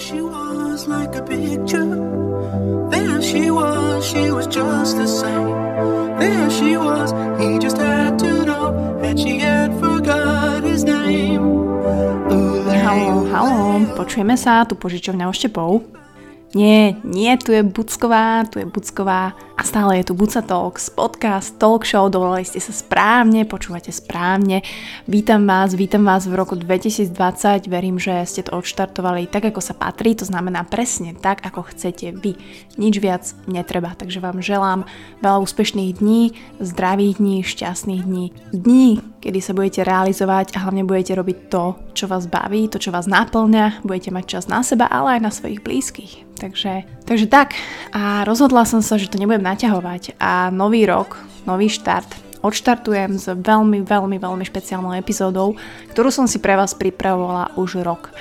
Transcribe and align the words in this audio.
she 0.00 0.20
was 0.24 0.88
like 0.88 1.12
a 1.14 1.22
picture. 1.22 1.84
There 2.88 3.20
she 3.20 3.50
was, 3.52 4.00
she 4.00 4.32
was 4.32 4.46
just 4.48 4.96
the 4.96 5.06
same. 5.06 5.52
There 6.16 6.48
she 6.48 6.76
was, 6.80 7.12
he 7.36 7.60
just 7.60 7.76
had 7.76 8.18
to 8.24 8.44
know 8.48 8.72
that 9.04 9.18
she 9.20 9.38
had 9.38 9.76
forgot 9.76 10.64
his 10.64 10.84
name. 10.84 11.44
Halo, 12.80 13.28
halo, 13.28 13.84
počujeme 13.92 14.40
sa, 14.40 14.64
tu 14.64 14.72
požičovňa 14.72 15.28
oštepov. 15.28 15.84
Nie, 16.56 16.96
nie, 17.04 17.30
tu 17.36 17.52
je 17.52 17.60
Bucková, 17.60 18.48
tu 18.48 18.58
je 18.58 18.66
Bucková 18.66 19.36
a 19.60 19.62
stále 19.62 20.00
je 20.00 20.08
tu 20.08 20.16
Buca 20.16 20.40
Talks, 20.40 20.88
podcast, 20.88 21.60
talk 21.60 21.84
show, 21.84 22.08
dovolali 22.08 22.48
ste 22.48 22.64
sa 22.64 22.72
správne, 22.72 23.44
počúvate 23.44 23.92
správne. 23.92 24.64
Vítam 25.04 25.44
vás, 25.44 25.76
vítam 25.76 26.00
vás 26.00 26.24
v 26.24 26.32
roku 26.32 26.56
2020, 26.56 27.68
verím, 27.68 28.00
že 28.00 28.24
ste 28.24 28.40
to 28.40 28.56
odštartovali 28.56 29.28
tak, 29.28 29.52
ako 29.52 29.60
sa 29.60 29.76
patrí, 29.76 30.16
to 30.16 30.24
znamená 30.24 30.64
presne 30.64 31.12
tak, 31.12 31.44
ako 31.44 31.68
chcete 31.76 32.08
vy. 32.16 32.40
Nič 32.80 33.04
viac 33.04 33.28
netreba, 33.44 33.92
takže 33.92 34.24
vám 34.24 34.40
želám 34.40 34.88
veľa 35.20 35.44
úspešných 35.44 36.00
dní, 36.00 36.32
zdravých 36.56 37.20
dní, 37.20 37.44
šťastných 37.44 38.02
dní, 38.08 38.26
dní, 38.56 39.04
kedy 39.20 39.44
sa 39.44 39.52
budete 39.52 39.84
realizovať 39.84 40.56
a 40.56 40.64
hlavne 40.64 40.88
budete 40.88 41.12
robiť 41.12 41.52
to, 41.52 41.76
čo 41.92 42.08
vás 42.08 42.24
baví, 42.24 42.72
to, 42.72 42.80
čo 42.80 42.96
vás 42.96 43.04
naplňa, 43.04 43.84
budete 43.84 44.08
mať 44.08 44.24
čas 44.24 44.44
na 44.48 44.64
seba, 44.64 44.88
ale 44.88 45.20
aj 45.20 45.28
na 45.28 45.28
svojich 45.28 45.60
blízkych. 45.60 46.30
Takže, 46.40 46.88
takže 47.04 47.28
tak. 47.28 47.52
A 47.92 48.24
rozhodla 48.24 48.64
som 48.64 48.80
sa, 48.80 48.96
že 48.96 49.12
to 49.12 49.20
nebudem 49.20 49.44
naťahovať. 49.50 50.16
A 50.22 50.48
nový 50.54 50.86
rok, 50.86 51.18
nový 51.44 51.66
štart, 51.66 52.40
odštartujem 52.40 53.18
s 53.20 53.28
veľmi, 53.28 53.84
veľmi, 53.84 54.16
veľmi 54.16 54.44
špeciálnou 54.46 54.96
epizódou, 54.96 55.58
ktorú 55.92 56.08
som 56.08 56.26
si 56.30 56.40
pre 56.40 56.56
vás 56.56 56.72
pripravovala 56.72 57.56
už 57.60 57.84
rok. 57.84 58.14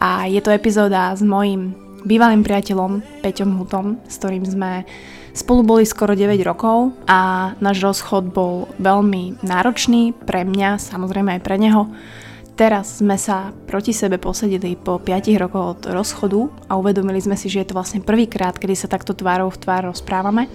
A 0.00 0.28
je 0.28 0.40
to 0.40 0.52
epizóda 0.52 1.12
s 1.12 1.24
mojim 1.24 1.72
bývalým 2.06 2.46
priateľom 2.46 3.02
Peťom 3.24 3.58
Hutom, 3.58 3.98
s 4.06 4.20
ktorým 4.20 4.44
sme 4.46 4.86
spolu 5.36 5.60
boli 5.66 5.84
skoro 5.84 6.16
9 6.16 6.38
rokov 6.46 6.96
a 7.04 7.52
náš 7.60 7.84
rozchod 7.84 8.32
bol 8.32 8.70
veľmi 8.80 9.44
náročný 9.44 10.16
pre 10.24 10.48
mňa, 10.48 10.80
samozrejme 10.80 11.36
aj 11.36 11.42
pre 11.44 11.60
neho. 11.60 11.90
Teraz 12.56 13.04
sme 13.04 13.20
sa 13.20 13.52
proti 13.68 13.92
sebe 13.92 14.16
posedili 14.16 14.80
po 14.80 14.96
5 14.96 15.28
rokoch 15.36 15.66
od 15.76 15.80
rozchodu 15.92 16.48
a 16.72 16.80
uvedomili 16.80 17.20
sme 17.20 17.36
si, 17.36 17.52
že 17.52 17.60
je 17.60 17.68
to 17.68 17.76
vlastne 17.76 18.00
prvýkrát, 18.00 18.56
kedy 18.56 18.72
sa 18.72 18.88
takto 18.88 19.12
tvárou 19.12 19.52
v 19.52 19.60
tvár 19.60 19.92
rozprávame. 19.92 20.48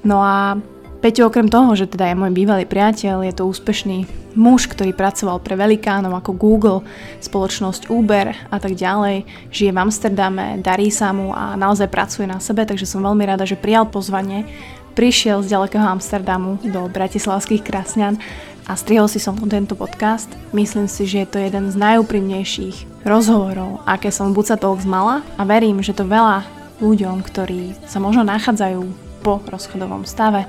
No 0.00 0.24
a 0.24 0.56
Peťo 1.04 1.28
okrem 1.28 1.52
toho, 1.52 1.76
že 1.76 1.84
teda 1.84 2.08
je 2.08 2.16
môj 2.16 2.32
bývalý 2.32 2.64
priateľ, 2.64 3.28
je 3.28 3.36
to 3.36 3.44
úspešný 3.44 4.08
muž, 4.40 4.72
ktorý 4.72 4.96
pracoval 4.96 5.36
pre 5.44 5.52
velikánov 5.52 6.16
ako 6.16 6.32
Google, 6.32 6.80
spoločnosť 7.20 7.92
Uber 7.92 8.32
a 8.48 8.56
tak 8.56 8.72
ďalej, 8.72 9.28
žije 9.52 9.68
v 9.68 9.80
Amsterdame, 9.84 10.64
darí 10.64 10.88
sa 10.88 11.12
mu 11.12 11.36
a 11.36 11.60
naozaj 11.60 11.92
pracuje 11.92 12.24
na 12.24 12.40
sebe, 12.40 12.64
takže 12.64 12.88
som 12.88 13.04
veľmi 13.04 13.20
rada, 13.20 13.44
že 13.44 13.60
prijal 13.60 13.84
pozvanie, 13.84 14.48
prišiel 14.96 15.44
z 15.44 15.52
ďalekého 15.52 15.84
Amsterdamu 15.84 16.56
do 16.72 16.88
bratislavských 16.88 17.60
Krasňan 17.60 18.16
a 18.64 18.72
strihol 18.76 19.08
si 19.08 19.20
som 19.20 19.36
tento 19.36 19.76
podcast. 19.76 20.28
Myslím 20.56 20.88
si, 20.88 21.04
že 21.04 21.24
je 21.24 21.28
to 21.28 21.38
jeden 21.40 21.68
z 21.68 21.76
najúprimnejších 21.76 23.04
rozhovorov, 23.04 23.84
aké 23.84 24.08
som 24.08 24.32
v 24.32 24.40
Buca 24.40 24.56
Talks 24.56 24.88
mala 24.88 25.20
a 25.36 25.44
verím, 25.44 25.84
že 25.84 25.92
to 25.92 26.08
veľa 26.08 26.44
ľuďom, 26.80 27.20
ktorí 27.22 27.76
sa 27.84 28.00
možno 28.00 28.24
nachádzajú 28.24 28.80
po 29.20 29.40
rozchodovom 29.44 30.08
stave, 30.08 30.48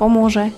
pomôže 0.00 0.52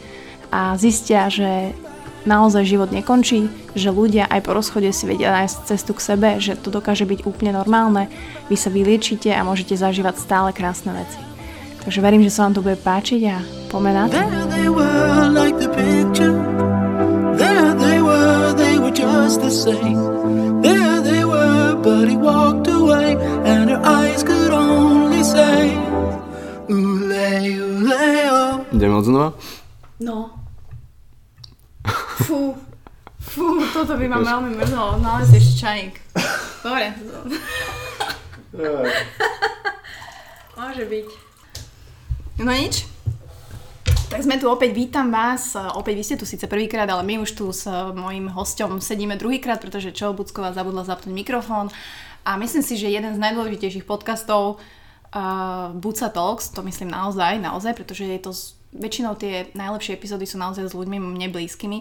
a 0.54 0.78
zistia, 0.78 1.26
že 1.26 1.74
naozaj 2.22 2.70
život 2.70 2.94
nekončí, 2.94 3.50
že 3.74 3.90
ľudia 3.90 4.30
aj 4.30 4.40
po 4.46 4.54
rozchode 4.54 4.90
si 4.94 5.04
vedia 5.06 5.34
nájsť 5.34 5.56
cestu 5.66 5.92
k 5.98 6.04
sebe, 6.14 6.28
že 6.38 6.54
to 6.54 6.70
dokáže 6.70 7.02
byť 7.02 7.26
úplne 7.26 7.58
normálne, 7.58 8.06
vy 8.46 8.54
sa 8.54 8.70
vyliečite 8.70 9.34
a 9.34 9.42
môžete 9.42 9.74
zažívať 9.74 10.22
stále 10.22 10.54
krásne 10.54 10.94
veci. 10.94 11.18
Takže 11.82 11.98
verím, 11.98 12.22
že 12.22 12.30
sa 12.30 12.46
vám 12.46 12.54
to 12.54 12.62
bude 12.62 12.78
páčiť 12.78 13.22
a 13.26 13.42
pomená. 13.66 14.06
Just 18.94 19.40
the 19.40 19.50
same. 19.50 20.60
There 20.62 21.00
they 21.02 21.24
were, 21.24 21.74
but 21.82 22.08
he 22.08 22.16
walked 22.16 22.68
away, 22.68 23.16
and 23.44 23.70
her 23.70 23.80
eyes 23.84 24.22
could 24.22 24.52
only 24.52 25.22
say, 25.24 25.74
Ule, 26.68 27.60
ule, 27.60 28.28
oh. 28.30 28.64
Ideme 28.72 28.94
od 28.94 29.04
znova? 29.04 29.32
No. 30.00 30.30
Fú. 32.22 32.54
Fú, 33.20 33.44
toto 33.72 33.96
by 33.96 34.06
ma 34.08 34.18
veľmi 34.20 34.56
mrzlo. 34.60 35.00
Nalez 35.00 35.32
ešte 35.32 35.64
čajík. 35.64 35.94
Dobre. 36.62 36.92
Môže 40.58 40.84
byť. 40.84 41.08
No 42.44 42.52
nič. 42.52 42.84
Tak 44.12 44.28
sme 44.28 44.36
tu 44.36 44.44
opäť, 44.52 44.76
vítam 44.76 45.08
vás. 45.08 45.56
Opäť 45.56 45.96
vy 45.96 46.04
ste 46.04 46.20
tu 46.20 46.28
síce 46.28 46.44
prvýkrát, 46.44 46.84
ale 46.84 47.00
my 47.00 47.24
už 47.24 47.32
tu 47.32 47.48
s 47.48 47.64
mojím 47.96 48.28
hosťom 48.28 48.76
sedíme 48.76 49.16
druhýkrát, 49.16 49.56
pretože 49.56 49.88
Čo 49.88 50.12
Bucková 50.12 50.52
zabudla 50.52 50.84
zapnúť 50.84 51.16
mikrofón. 51.16 51.72
A 52.20 52.36
myslím 52.36 52.60
si, 52.60 52.76
že 52.76 52.92
jeden 52.92 53.16
z 53.16 53.22
najdôležitejších 53.24 53.88
podcastov 53.88 54.60
uh, 54.60 55.72
Buca 55.72 56.12
Talks, 56.12 56.52
to 56.52 56.60
myslím 56.60 56.92
naozaj, 56.92 57.40
naozaj, 57.40 57.72
pretože 57.72 58.04
je 58.04 58.20
to 58.20 58.36
z, 58.36 58.52
väčšinou 58.76 59.16
tie 59.16 59.48
najlepšie 59.56 59.96
epizódy 59.96 60.28
sú 60.28 60.36
naozaj 60.36 60.68
s 60.68 60.76
ľuďmi 60.76 61.00
mne 61.00 61.32
blízkymi, 61.32 61.80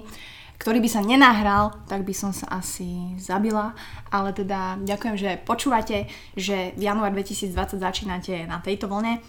ktorý 0.56 0.80
by 0.80 0.88
sa 0.88 1.04
nenahral, 1.04 1.84
tak 1.92 2.08
by 2.08 2.16
som 2.16 2.32
sa 2.32 2.48
asi 2.48 3.12
zabila. 3.20 3.76
Ale 4.08 4.32
teda 4.32 4.80
ďakujem, 4.80 5.16
že 5.20 5.36
počúvate, 5.44 6.08
že 6.40 6.72
v 6.80 6.82
január 6.88 7.12
2020 7.12 7.76
začínate 7.76 8.48
na 8.48 8.64
tejto 8.64 8.88
vlne. 8.88 9.20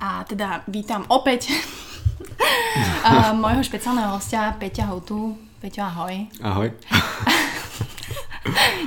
A 0.00 0.24
teda 0.24 0.64
vítam 0.64 1.04
opäť 1.12 1.52
uh, 2.20 3.32
môjho 3.36 3.62
špeciálneho 3.64 4.16
hostia 4.16 4.52
Peťa 4.58 4.90
Houtu. 4.90 5.36
Peťo, 5.62 5.86
ahoj. 5.86 6.26
Ahoj. 6.42 6.68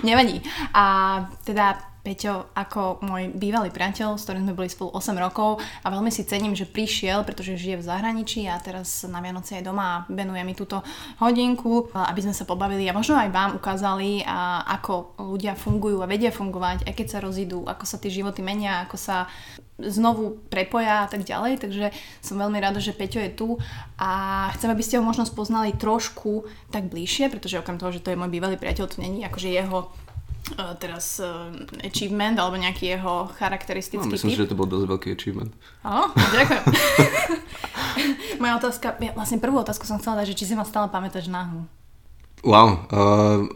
Nevadí. 0.07 0.43
A 0.75 1.23
teda 1.47 1.94
Peťo 2.05 2.53
ako 2.53 3.01
môj 3.01 3.33
bývalý 3.33 3.73
priateľ, 3.73 4.21
s 4.21 4.29
ktorým 4.29 4.45
sme 4.45 4.53
boli 4.53 4.69
spolu 4.69 4.93
8 4.93 5.17
rokov 5.17 5.57
a 5.81 5.89
veľmi 5.89 6.13
si 6.13 6.21
cením, 6.21 6.53
že 6.53 6.69
prišiel, 6.69 7.25
pretože 7.25 7.57
žije 7.57 7.81
v 7.81 7.87
zahraničí 7.89 8.45
a 8.45 8.61
teraz 8.61 9.09
na 9.09 9.17
Vianoce 9.25 9.57
je 9.57 9.65
doma 9.65 9.85
a 9.89 10.03
venuje 10.05 10.45
mi 10.45 10.53
túto 10.53 10.85
hodinku, 11.17 11.89
aby 11.97 12.21
sme 12.21 12.37
sa 12.37 12.45
pobavili. 12.45 12.85
A 12.85 12.93
možno 12.93 13.17
aj 13.17 13.33
vám 13.33 13.57
ukázali, 13.57 14.21
a 14.21 14.61
ako 14.77 15.17
ľudia 15.17 15.57
fungujú 15.57 16.05
a 16.05 16.09
vedia 16.09 16.29
fungovať, 16.29 16.85
aj 16.85 16.93
keď 16.93 17.07
sa 17.09 17.23
rozídu, 17.25 17.65
ako 17.65 17.83
sa 17.89 17.97
tie 17.97 18.13
životy 18.13 18.45
menia, 18.45 18.85
ako 18.85 19.01
sa 19.01 19.25
znovu 19.81 20.39
prepoja 20.47 21.03
a 21.03 21.07
tak 21.11 21.27
ďalej, 21.27 21.59
takže 21.59 21.91
som 22.23 22.39
veľmi 22.39 22.61
rada, 22.63 22.79
že 22.79 22.95
Peťo 22.95 23.19
je 23.19 23.31
tu. 23.33 23.47
A 23.99 24.47
chcem, 24.55 24.71
aby 24.71 24.83
ste 24.85 25.01
ho 25.01 25.03
možno 25.03 25.27
spoznali 25.27 25.75
trošku 25.75 26.47
tak 26.71 26.87
bližšie, 26.87 27.27
pretože 27.27 27.59
okrem 27.59 27.81
toho, 27.81 27.91
že 27.91 27.99
to 27.99 28.13
je 28.13 28.19
môj 28.19 28.31
bývalý 28.31 28.55
priateľ, 28.55 28.87
to 28.87 29.03
není 29.03 29.25
akože 29.27 29.49
jeho 29.51 29.91
uh, 30.53 30.77
teraz 30.77 31.17
uh, 31.17 31.49
achievement 31.81 32.37
alebo 32.37 32.55
nejaký 32.55 32.97
jeho 32.97 33.25
No, 33.25 33.33
charakteristický 33.33 34.05
myslím, 34.05 34.31
typ. 34.31 34.39
že 34.45 34.49
to 34.51 34.55
bol 34.55 34.69
dosť 34.69 34.85
veľký 34.85 35.09
achievement. 35.13 35.51
Áno, 35.81 36.13
ďakujem. 36.13 36.63
Moja 38.41 38.53
otázka, 38.61 38.95
ja 39.01 39.11
vlastne 39.17 39.41
prvú 39.41 39.59
otázku 39.59 39.83
som 39.89 39.97
chcela 39.99 40.23
dať, 40.23 40.33
že 40.33 40.37
či 40.43 40.45
si 40.49 40.53
ma 40.53 40.63
stále 40.63 40.87
pamätáš 40.91 41.27
nahu. 41.27 41.65
Wow. 42.45 42.85
Uh, 42.93 43.49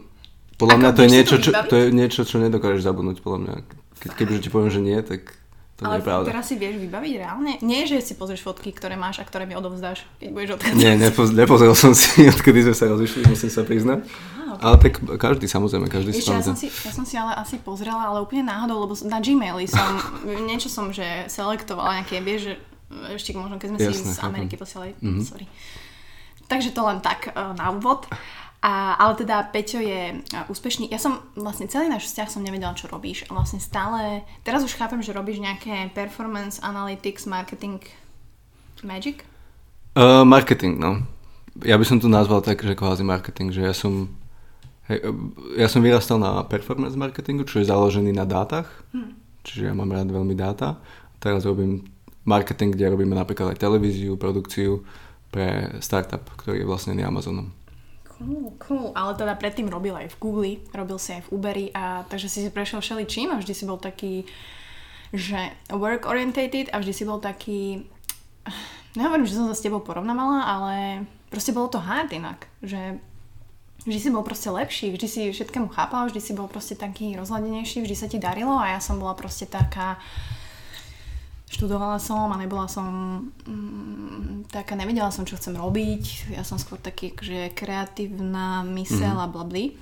podľa 0.60 0.76
Ako, 0.76 0.80
mňa 0.82 0.90
to 0.92 1.00
je, 1.00 1.08
niečo, 1.08 1.36
to 1.38 1.42
čo, 1.42 1.50
to 1.56 1.74
je 1.78 1.86
niečo, 1.88 2.20
čo 2.28 2.36
nedokážeš 2.36 2.84
zabudnúť, 2.84 3.24
podľa 3.24 3.38
mňa. 3.40 3.54
Ke, 3.96 4.06
kebyže 4.12 4.44
ti 4.44 4.50
poviem, 4.52 4.68
že 4.68 4.80
nie, 4.84 4.98
tak 5.00 5.39
to 5.80 5.82
Ale 5.82 5.96
je 5.96 6.04
pravda. 6.04 6.26
teraz 6.28 6.44
si 6.44 6.54
vieš 6.54 6.76
vybaviť 6.78 7.12
reálne? 7.16 7.52
Nie, 7.60 7.82
že 7.82 7.98
si 7.98 8.12
pozrieš 8.12 8.40
fotky, 8.42 8.68
ktoré 8.70 8.94
máš 8.94 9.16
a 9.16 9.24
ktoré 9.24 9.42
mi 9.42 9.54
odovzdáš, 9.54 10.04
keď 10.18 10.28
budeš 10.30 10.50
odchádzať. 10.54 10.76
Nie, 10.76 10.92
nepoz, 10.94 11.32
nepozrel 11.32 11.72
som 11.72 11.90
si, 11.90 12.24
odkedy 12.30 12.60
sme 12.62 12.74
sa 12.74 12.84
rozišli, 12.86 13.24
musím 13.24 13.48
sa 13.48 13.62
priznať. 13.62 14.04
Ale 14.52 14.76
tak 14.76 14.92
každý, 15.16 15.46
samozrejme, 15.46 15.88
každý 15.88 16.12
si 16.12 16.20
Ešte 16.20 16.34
ja 16.34 16.42
som, 16.42 16.52
si, 16.52 16.68
ja 16.68 16.92
som 16.92 17.02
si 17.02 17.16
ale 17.16 17.32
asi 17.32 17.56
pozrela, 17.56 18.04
ale 18.04 18.20
úplne 18.20 18.44
náhodou, 18.44 18.82
lebo 18.82 18.92
na 19.04 19.16
Gmaili 19.18 19.64
som, 19.64 19.88
niečo 20.48 20.68
som, 20.68 20.90
že 20.90 21.02
selektovala 21.26 21.98
nejaké, 21.98 22.20
vieš, 22.20 22.40
že 22.42 22.54
ešte 23.14 23.32
možno 23.32 23.56
keď 23.56 23.68
sme 23.70 23.78
si 23.80 23.88
Jasné, 23.88 24.04
z 24.04 24.18
chápem. 24.18 24.28
Ameriky 24.36 24.54
posielali, 24.54 24.92
Mhm. 25.00 25.22
sorry. 25.22 25.46
Takže 26.44 26.70
to 26.70 26.82
len 26.82 26.98
tak 26.98 27.30
uh, 27.30 27.54
na 27.54 27.70
úvod. 27.70 28.10
A, 28.60 28.92
ale 29.00 29.16
teda 29.16 29.48
Peťo 29.48 29.80
je 29.80 30.20
úspešný. 30.52 30.92
Ja 30.92 31.00
som 31.00 31.24
vlastne 31.32 31.64
celý 31.64 31.88
náš 31.88 32.12
vzťah 32.12 32.28
som 32.28 32.44
nevedela, 32.44 32.76
čo 32.76 32.92
robíš. 32.92 33.24
A 33.32 33.34
vlastne 33.34 33.56
stále, 33.56 34.20
teraz 34.44 34.60
už 34.60 34.76
chápem, 34.76 35.00
že 35.00 35.16
robíš 35.16 35.40
nejaké 35.40 35.88
performance 35.96 36.60
analytics, 36.60 37.24
marketing, 37.24 37.80
magic? 38.84 39.24
Uh, 39.96 40.28
marketing, 40.28 40.76
no. 40.76 41.00
Ja 41.64 41.80
by 41.80 41.88
som 41.88 42.04
to 42.04 42.12
nazval 42.12 42.44
tak, 42.44 42.60
že 42.60 42.76
kvázi 42.76 43.00
marketing, 43.00 43.48
že 43.48 43.64
ja 43.64 43.72
som 43.72 44.12
hej, 44.92 45.08
ja 45.56 45.66
som 45.66 45.80
vyrastal 45.80 46.20
na 46.20 46.44
performance 46.44 46.94
marketingu, 47.00 47.48
čo 47.48 47.64
je 47.64 47.70
založený 47.70 48.12
na 48.12 48.28
dátach, 48.28 48.68
čiže 49.42 49.70
ja 49.70 49.74
mám 49.74 49.90
rád 49.90 50.12
veľmi 50.12 50.36
dáta. 50.36 50.76
Teraz 51.16 51.48
robím 51.48 51.84
marketing, 52.28 52.76
kde 52.76 52.92
robíme 52.92 53.16
napríklad 53.16 53.56
aj 53.56 53.62
televíziu, 53.62 54.20
produkciu 54.20 54.84
pre 55.30 55.78
startup, 55.80 56.26
ktorý 56.38 56.62
je 56.62 56.68
vlastnený 56.68 57.02
Amazonom. 57.06 57.54
Cool, 58.20 58.52
cool. 58.60 58.86
Ale 58.92 59.16
teda 59.16 59.32
predtým 59.32 59.72
robil 59.72 59.96
aj 59.96 60.12
v 60.12 60.20
Google, 60.20 60.54
robil 60.76 61.00
si 61.00 61.16
aj 61.16 61.24
v 61.24 61.32
Uberi 61.32 61.66
a 61.72 62.04
takže 62.04 62.28
si 62.28 62.44
si 62.44 62.50
prešiel 62.52 62.84
všeličím 62.84 63.32
a 63.32 63.40
vždy 63.40 63.52
si 63.56 63.64
bol 63.64 63.80
taký, 63.80 64.28
že 65.16 65.56
work 65.72 66.04
orientated 66.04 66.68
a 66.68 66.84
vždy 66.84 66.92
si 66.92 67.04
bol 67.08 67.16
taký, 67.16 67.88
nehovorím, 68.92 69.24
že 69.24 69.40
som 69.40 69.48
sa 69.48 69.56
s 69.56 69.64
tebou 69.64 69.80
porovnávala, 69.80 70.44
ale 70.44 70.76
proste 71.32 71.56
bolo 71.56 71.72
to 71.72 71.80
hard 71.80 72.12
inak, 72.12 72.44
že 72.60 73.00
vždy 73.88 73.98
si 73.98 74.08
bol 74.12 74.20
proste 74.20 74.52
lepší, 74.52 74.92
vždy 74.92 75.06
si 75.08 75.20
všetkému 75.32 75.72
chápal, 75.72 76.12
vždy 76.12 76.20
si 76.20 76.36
bol 76.36 76.44
proste 76.44 76.76
taký 76.76 77.16
rozhľadenejší, 77.16 77.80
vždy 77.80 77.96
sa 77.96 78.04
ti 78.04 78.20
darilo 78.20 78.52
a 78.52 78.76
ja 78.76 78.80
som 78.84 79.00
bola 79.00 79.16
proste 79.16 79.48
taká, 79.48 79.96
študovala 81.50 81.98
som 81.98 82.30
a 82.30 82.38
nebola 82.38 82.70
som 82.70 82.86
mm, 83.42 84.54
taká, 84.54 84.78
nevedela 84.78 85.10
som, 85.10 85.26
čo 85.26 85.34
chcem 85.34 85.58
robiť. 85.58 86.30
Ja 86.38 86.46
som 86.46 86.62
skôr 86.62 86.78
taký, 86.78 87.10
že 87.18 87.50
kreatívna 87.50 88.62
mysel 88.78 89.18
mm. 89.18 89.22
a 89.22 89.26
blabli. 89.26 89.74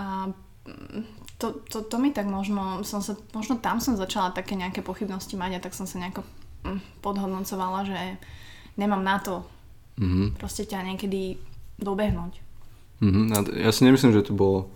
A 0.00 0.32
mm, 0.64 1.04
to, 1.36 1.60
to, 1.68 1.84
to 1.84 1.96
mi 2.00 2.08
tak 2.16 2.24
možno, 2.24 2.80
som 2.88 3.04
sa, 3.04 3.20
možno 3.36 3.60
tam 3.60 3.84
som 3.84 4.00
začala 4.00 4.32
také 4.32 4.56
nejaké 4.56 4.80
pochybnosti 4.80 5.36
mať 5.36 5.60
a 5.60 5.62
tak 5.62 5.76
som 5.76 5.84
sa 5.84 6.00
nejako 6.00 6.24
mm, 6.64 7.04
podhodnocovala, 7.04 7.84
že 7.84 8.00
nemám 8.80 9.04
na 9.04 9.20
to 9.20 9.44
mm-hmm. 10.00 10.40
proste 10.40 10.64
ťa 10.64 10.88
niekedy 10.88 11.36
dobehnúť. 11.76 12.40
Mm-hmm. 13.04 13.60
Ja 13.60 13.68
si 13.76 13.84
nemyslím, 13.84 14.16
že 14.16 14.24
to 14.24 14.32
bolo 14.32 14.72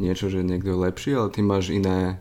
niečo, 0.00 0.32
že 0.32 0.40
niekto 0.40 0.72
je 0.72 0.82
lepší, 0.88 1.10
ale 1.12 1.28
ty 1.28 1.44
máš 1.44 1.68
iné 1.68 2.16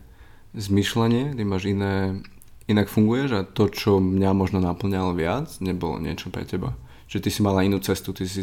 zmyšľanie, 0.56 1.40
ty 1.40 1.44
máš 1.48 1.72
iné 1.72 2.20
inak 2.66 2.90
funguješ 2.90 3.30
a 3.38 3.42
to, 3.46 3.70
čo 3.70 4.02
mňa 4.02 4.34
možno 4.34 4.58
naplňalo 4.62 5.14
viac, 5.14 5.62
nebolo 5.62 6.02
niečo 6.02 6.34
pre 6.34 6.46
teba. 6.46 6.74
Že 7.06 7.18
ty 7.22 7.30
si 7.30 7.40
mala 7.46 7.62
inú 7.62 7.78
cestu, 7.78 8.10
ty 8.12 8.26
si, 8.26 8.42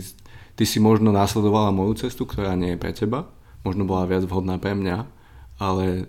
ty 0.54 0.64
si 0.64 0.78
možno 0.78 1.10
následovala 1.10 1.74
moju 1.74 2.06
cestu, 2.06 2.22
ktorá 2.22 2.54
nie 2.54 2.74
je 2.74 2.82
pre 2.82 2.94
teba, 2.94 3.26
možno 3.66 3.82
bola 3.82 4.06
viac 4.06 4.22
vhodná 4.22 4.62
pre 4.62 4.78
mňa, 4.78 5.06
ale 5.58 6.06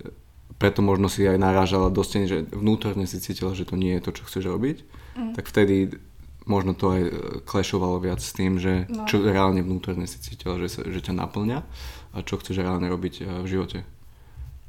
preto 0.61 0.85
možno 0.85 1.09
si 1.09 1.25
aj 1.25 1.41
narážala 1.41 1.89
dosť, 1.89 2.11
že 2.29 2.37
vnútorne 2.53 3.09
si 3.09 3.17
cítila, 3.17 3.57
že 3.57 3.65
to 3.65 3.73
nie 3.73 3.97
je 3.97 4.03
to, 4.05 4.11
čo 4.13 4.23
chceš 4.29 4.45
robiť, 4.47 4.77
mm. 5.17 5.33
tak 5.33 5.49
vtedy 5.49 5.97
možno 6.45 6.77
to 6.77 6.93
aj 6.93 7.01
klešovalo 7.47 7.97
viac 8.03 8.21
s 8.21 8.35
tým, 8.35 8.61
že 8.61 8.85
no. 8.91 9.07
čo 9.09 9.23
reálne 9.23 9.63
vnútorne 9.63 10.05
si 10.05 10.19
cítila, 10.21 10.59
že, 10.61 10.69
sa, 10.69 10.81
že 10.85 10.99
ťa 11.01 11.15
naplňa 11.17 11.59
a 12.13 12.17
čo 12.21 12.37
chceš 12.37 12.61
reálne 12.61 12.85
robiť 12.91 13.13
eh, 13.23 13.25
v 13.41 13.47
živote 13.47 13.79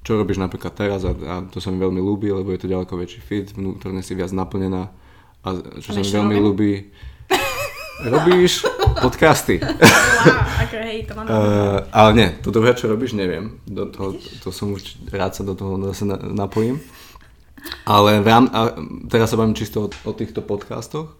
čo 0.04 0.20
robíš 0.20 0.36
napríklad 0.36 0.76
teraz 0.76 1.02
a, 1.08 1.16
a 1.16 1.34
to 1.48 1.58
sa 1.58 1.72
mi 1.72 1.80
veľmi 1.80 1.98
ľúbi, 1.98 2.28
lebo 2.28 2.52
je 2.52 2.60
to 2.60 2.68
ďaleko 2.68 2.92
väčší 2.92 3.20
fit, 3.24 3.48
vnútorne 3.56 4.04
si 4.04 4.12
viac 4.12 4.30
naplnená 4.36 4.92
a 5.44 5.48
čo 5.80 5.96
sa 5.96 6.00
mi 6.00 6.08
veľmi 6.12 6.36
robím? 6.36 6.44
ľúbi, 6.44 6.72
robíš 8.14 8.68
podcasty. 9.00 9.60
Wow, 9.60 10.64
okay, 10.64 10.80
hej, 10.84 10.98
to 11.08 11.12
mám 11.16 11.24
uh, 11.32 11.88
ale 11.92 12.10
nie, 12.16 12.28
to 12.40 12.52
druhé, 12.52 12.76
čo 12.76 12.88
robíš, 12.88 13.16
neviem. 13.16 13.60
Do 13.64 13.88
toho, 13.88 14.16
to 14.40 14.48
som 14.52 14.72
už 14.72 15.00
rád 15.12 15.36
sa 15.36 15.42
do 15.44 15.56
toho 15.56 15.76
zase 15.92 16.04
napojím. 16.32 16.80
Ale 17.88 18.20
rám, 18.20 18.52
a 18.52 18.76
teraz 19.08 19.32
sa 19.32 19.40
bavím 19.40 19.56
čisto 19.56 19.84
o, 19.84 19.88
o 19.88 20.12
týchto 20.12 20.44
podcastoch, 20.44 21.16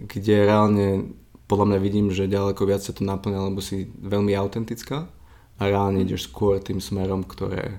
kde 0.00 0.48
reálne 0.48 1.12
podľa 1.44 1.76
mňa 1.76 1.78
vidím, 1.80 2.08
že 2.08 2.24
ďaleko 2.24 2.64
viac 2.64 2.80
sa 2.80 2.96
to 2.96 3.04
naplňa, 3.04 3.52
lebo 3.52 3.60
si 3.60 3.92
veľmi 4.00 4.32
autentická 4.32 5.04
a 5.60 5.62
reálne 5.62 6.00
ideš 6.00 6.32
skôr 6.32 6.56
tým 6.58 6.80
smerom, 6.80 7.22
ktoré, 7.22 7.78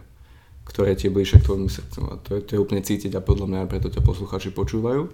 ktoré 0.65 0.97
ti 0.97 1.07
je 1.07 1.15
bližšie 1.15 1.39
k 1.39 1.47
tvojmu 1.47 1.69
srdcu. 1.69 1.99
A 2.09 2.13
to 2.19 2.29
je, 2.35 2.39
to 2.41 2.51
je 2.57 2.59
úplne 2.59 2.81
cítiť 2.81 3.13
a 3.15 3.21
podľa 3.21 3.47
mňa 3.47 3.69
preto 3.69 3.87
ťa 3.93 4.01
posluchači 4.01 4.49
počúvajú, 4.51 5.07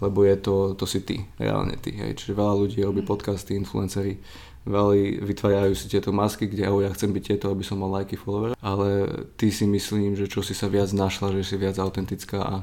lebo 0.00 0.18
je 0.22 0.36
to, 0.38 0.54
to 0.78 0.86
si 0.86 1.02
ty, 1.02 1.26
reálne 1.36 1.74
ty. 1.76 1.92
Hej. 1.92 2.22
Čiže 2.22 2.38
veľa 2.38 2.54
ľudí 2.56 2.78
robí 2.80 3.02
podcasty, 3.02 3.58
influenceri, 3.58 4.22
veľa 4.62 5.26
vytvárajú 5.26 5.74
si 5.74 5.90
tieto 5.90 6.14
masky, 6.14 6.46
kde 6.46 6.70
oh, 6.70 6.78
ja 6.78 6.90
chcem 6.94 7.10
byť 7.10 7.22
tieto, 7.34 7.50
aby 7.50 7.66
som 7.66 7.82
mal 7.82 7.90
lajky, 7.90 8.14
follower, 8.14 8.54
ale 8.62 9.10
ty 9.34 9.50
si 9.50 9.66
myslím, 9.66 10.14
že 10.14 10.30
čo 10.30 10.40
si 10.40 10.54
sa 10.54 10.70
viac 10.70 10.94
našla, 10.94 11.34
že 11.34 11.42
si 11.42 11.58
viac 11.58 11.82
autentická 11.82 12.38
a 12.38 12.56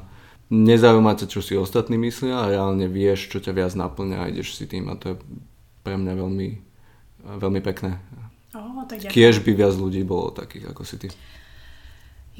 nezaujímať 0.50 1.16
sa, 1.22 1.26
čo 1.28 1.40
si 1.44 1.54
ostatní 1.54 2.00
myslia 2.00 2.40
a 2.40 2.50
reálne 2.50 2.88
vieš, 2.88 3.30
čo 3.30 3.38
ťa 3.38 3.52
viac 3.52 3.72
naplňa 3.76 4.16
a 4.16 4.28
ideš 4.32 4.58
si 4.58 4.64
tým 4.66 4.88
a 4.90 4.96
to 4.96 5.14
je 5.14 5.16
pre 5.84 5.94
mňa 5.94 6.12
veľmi, 6.16 6.48
veľmi 7.36 7.60
pekné. 7.62 8.00
Oh, 8.50 8.82
tak 8.82 9.06
Kiež 9.06 9.46
by 9.46 9.54
viac 9.54 9.78
ľudí 9.78 10.02
bolo 10.02 10.34
takých 10.34 10.74
ako 10.74 10.82
si 10.82 10.96
ty. 10.98 11.08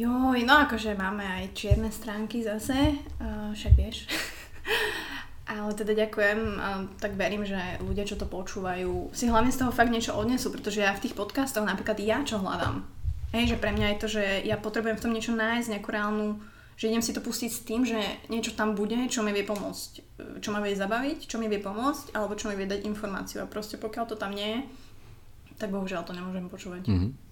Joj, 0.01 0.49
no 0.49 0.55
akože 0.65 0.97
máme 0.97 1.21
aj 1.21 1.53
čierne 1.53 1.93
stránky 1.93 2.41
zase, 2.41 2.97
uh, 3.21 3.53
však 3.53 3.73
vieš. 3.77 4.09
Ale 5.51 5.75
teda 5.75 5.99
ďakujem, 6.07 6.63
tak 7.03 7.19
verím, 7.19 7.43
že 7.43 7.59
ľudia, 7.83 8.07
čo 8.07 8.15
to 8.15 8.23
počúvajú, 8.23 9.11
si 9.11 9.27
hlavne 9.27 9.51
z 9.51 9.59
toho 9.59 9.75
fakt 9.75 9.91
niečo 9.91 10.15
odnesú, 10.15 10.55
pretože 10.55 10.79
ja 10.79 10.95
v 10.95 11.03
tých 11.03 11.19
podcastoch 11.19 11.67
napríklad 11.67 11.99
ja 11.99 12.23
čo 12.23 12.39
hľadám. 12.39 12.87
Hej, 13.35 13.55
že 13.55 13.57
pre 13.59 13.75
mňa 13.75 13.87
je 13.91 13.99
to, 13.99 14.09
že 14.15 14.25
ja 14.47 14.55
potrebujem 14.55 14.95
v 14.95 15.03
tom 15.03 15.11
niečo 15.11 15.35
nájsť, 15.35 15.75
nejakú 15.75 15.91
reálnu, 15.91 16.39
že 16.79 16.95
idem 16.95 17.03
si 17.03 17.11
to 17.11 17.19
pustiť 17.19 17.51
s 17.51 17.67
tým, 17.67 17.83
že 17.83 17.99
niečo 18.31 18.55
tam 18.55 18.79
bude, 18.79 18.95
čo 19.11 19.27
mi 19.27 19.35
vie 19.35 19.43
pomôcť, 19.43 19.91
čo 20.39 20.55
ma 20.55 20.63
vie 20.63 20.79
zabaviť, 20.79 21.27
čo 21.27 21.43
mi 21.43 21.51
vie 21.51 21.59
pomôcť, 21.59 22.15
alebo 22.15 22.39
čo 22.39 22.47
mi 22.47 22.55
vie 22.55 22.71
dať 22.71 22.87
informáciu. 22.87 23.43
A 23.43 23.51
proste 23.51 23.75
pokiaľ 23.75 24.07
to 24.07 24.15
tam 24.15 24.31
nie 24.31 24.55
je, 24.55 24.61
tak 25.59 25.75
bohužiaľ 25.75 26.07
to 26.07 26.15
nemôžem 26.15 26.47
počúvať. 26.47 26.87
Mm-hmm. 26.87 27.30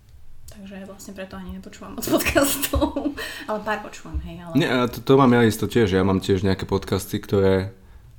Takže 0.48 0.88
vlastne 0.88 1.12
preto 1.12 1.36
ani 1.36 1.60
nepočúvam 1.60 2.00
moc 2.00 2.06
podcastov, 2.08 3.12
ale 3.48 3.58
pár 3.62 3.84
počúvam, 3.84 4.16
hej. 4.24 4.40
Ale... 4.40 4.52
Nie, 4.56 4.70
to, 4.88 5.04
to 5.04 5.12
mám 5.20 5.32
ja 5.36 5.44
isto 5.44 5.68
tiež. 5.68 5.92
Ja 5.92 6.02
mám 6.02 6.24
tiež 6.24 6.40
nejaké 6.40 6.64
podcasty, 6.64 7.20
ktoré 7.20 7.76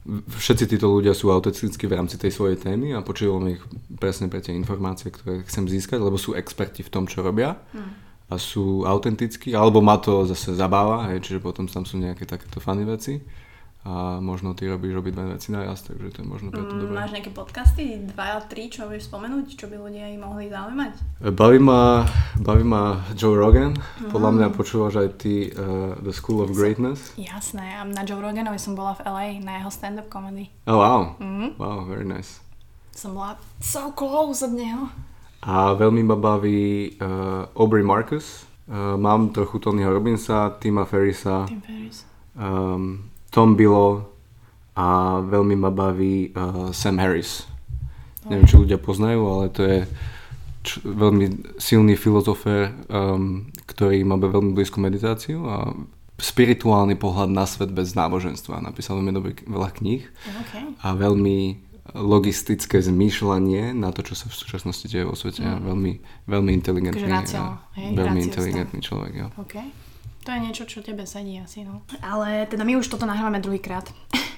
všetci 0.10 0.66
títo 0.78 0.90
ľudia 0.90 1.14
sú 1.14 1.30
autentickí 1.30 1.86
v 1.86 1.98
rámci 2.00 2.16
tej 2.18 2.34
svojej 2.34 2.58
témy 2.58 2.96
a 2.96 3.06
počúvam 3.06 3.46
ich 3.52 3.62
presne 4.00 4.32
pre 4.32 4.42
tie 4.42 4.56
informácie, 4.56 5.12
ktoré 5.12 5.46
chcem 5.46 5.68
získať, 5.70 6.00
lebo 6.00 6.16
sú 6.18 6.34
experti 6.34 6.82
v 6.82 6.90
tom, 6.90 7.04
čo 7.06 7.22
robia 7.22 7.60
hmm. 7.76 7.92
a 8.32 8.36
sú 8.40 8.88
autentickí, 8.88 9.54
alebo 9.54 9.84
ma 9.84 10.00
to 10.00 10.26
zase 10.26 10.56
zabáva, 10.56 11.12
hej, 11.12 11.22
čiže 11.22 11.40
potom 11.44 11.68
tam 11.70 11.84
sú 11.84 12.00
nejaké 12.00 12.26
takéto 12.26 12.58
funny 12.64 12.88
veci 12.88 13.22
a 13.80 14.20
možno 14.20 14.52
ty 14.52 14.68
robíš 14.68 14.92
robiť 14.92 15.12
dve 15.16 15.26
veci 15.40 15.56
naraz, 15.56 15.88
takže 15.88 16.12
to 16.12 16.18
je 16.20 16.28
možno 16.28 16.52
preto 16.52 16.76
mm, 16.76 16.80
dobré. 16.84 16.96
Máš 17.00 17.12
nejaké 17.16 17.32
podcasty, 17.32 17.84
dva, 18.12 18.44
tri, 18.44 18.68
čo 18.68 18.92
vieš 18.92 19.08
spomenúť, 19.08 19.56
čo 19.56 19.72
by 19.72 19.80
ľudia 19.80 20.04
aj 20.12 20.16
mohli 20.20 20.52
zaujímať? 20.52 20.94
Baví 21.32 21.60
ma, 21.64 22.04
baví 22.44 22.68
ma 22.68 23.08
Joe 23.16 23.40
Rogan, 23.40 23.80
mm. 23.80 24.12
podľa 24.12 24.32
mňa 24.36 24.48
počúvaš 24.52 25.00
aj 25.00 25.10
ty 25.24 25.56
uh, 25.56 25.96
The 26.04 26.12
School 26.12 26.44
of 26.44 26.52
Greatness. 26.52 27.16
Jasné, 27.16 27.80
a 27.80 27.88
na 27.88 28.04
Joe 28.04 28.20
Roganovi 28.20 28.60
som 28.60 28.76
bola 28.76 29.00
v 29.00 29.08
LA 29.08 29.26
na 29.40 29.64
jeho 29.64 29.72
stand-up 29.72 30.12
comedy. 30.12 30.52
Oh 30.68 30.84
wow, 30.84 31.16
mm. 31.16 31.56
wow, 31.56 31.88
very 31.88 32.04
nice. 32.04 32.44
Som 32.92 33.16
bola 33.16 33.40
so 33.64 33.96
close 33.96 34.44
od 34.44 34.60
neho. 34.60 34.92
A 35.40 35.72
veľmi 35.72 36.04
ma 36.04 36.20
baví 36.20 37.00
uh, 37.00 37.48
Aubrey 37.56 37.88
Marcus, 37.88 38.44
uh, 38.68 39.00
mám 39.00 39.32
trochu 39.32 39.64
Tonyho 39.64 39.88
Robinsa, 39.88 40.52
Tima 40.60 40.84
Ferrisa. 40.84 41.48
Tim 41.48 41.64
Ferris. 41.64 42.04
Um, 42.36 43.08
tom 43.30 43.56
bylo 43.56 44.10
a 44.76 45.20
veľmi 45.20 45.56
ma 45.60 45.72
baví 45.74 46.32
uh, 46.32 46.72
Sam 46.72 46.98
Harris. 46.98 47.46
Oh. 48.26 48.32
Neviem, 48.32 48.48
či 48.48 48.56
ľudia 48.58 48.80
poznajú, 48.80 49.22
ale 49.28 49.46
to 49.52 49.62
je 49.64 49.80
č- 50.64 50.82
veľmi 50.84 51.56
silný 51.60 52.00
filozofér, 52.00 52.72
um, 52.88 53.52
ktorý 53.68 54.02
má 54.08 54.16
veľmi 54.16 54.56
blízku 54.56 54.80
meditáciu 54.80 55.44
a 55.46 55.76
spirituálny 56.20 57.00
pohľad 57.00 57.32
na 57.32 57.48
svet 57.48 57.72
bez 57.72 57.96
náboženstva. 57.96 58.60
Napísal 58.60 59.00
veľmi 59.00 59.14
dobrý, 59.16 59.32
veľa 59.48 59.70
kníh 59.72 60.04
okay. 60.44 60.64
a 60.84 60.88
veľmi 60.96 61.70
logistické 61.96 62.84
zmýšľanie 62.86 63.74
na 63.74 63.90
to, 63.90 64.06
čo 64.06 64.14
sa 64.14 64.30
v 64.30 64.36
súčasnosti 64.36 64.86
deje 64.86 65.10
vo 65.10 65.18
svete. 65.18 65.42
Mm. 65.42 65.66
Veľmi, 65.66 65.92
veľmi 66.30 66.52
inteligentný, 66.54 67.08
rácio, 67.10 67.58
hej, 67.74 67.98
veľmi 67.98 68.20
inteligentný 68.30 68.80
človek. 68.84 69.14
Jo. 69.16 69.28
Okay. 69.42 69.89
To 70.28 70.36
je 70.36 70.44
niečo, 70.44 70.68
čo 70.68 70.84
tebe 70.84 71.08
sedí 71.08 71.40
asi, 71.40 71.64
no. 71.64 71.80
Ale 72.04 72.44
teda 72.52 72.68
my 72.68 72.76
už 72.76 72.92
toto 72.92 73.08
nahrávame 73.08 73.40
druhýkrát. 73.40 73.88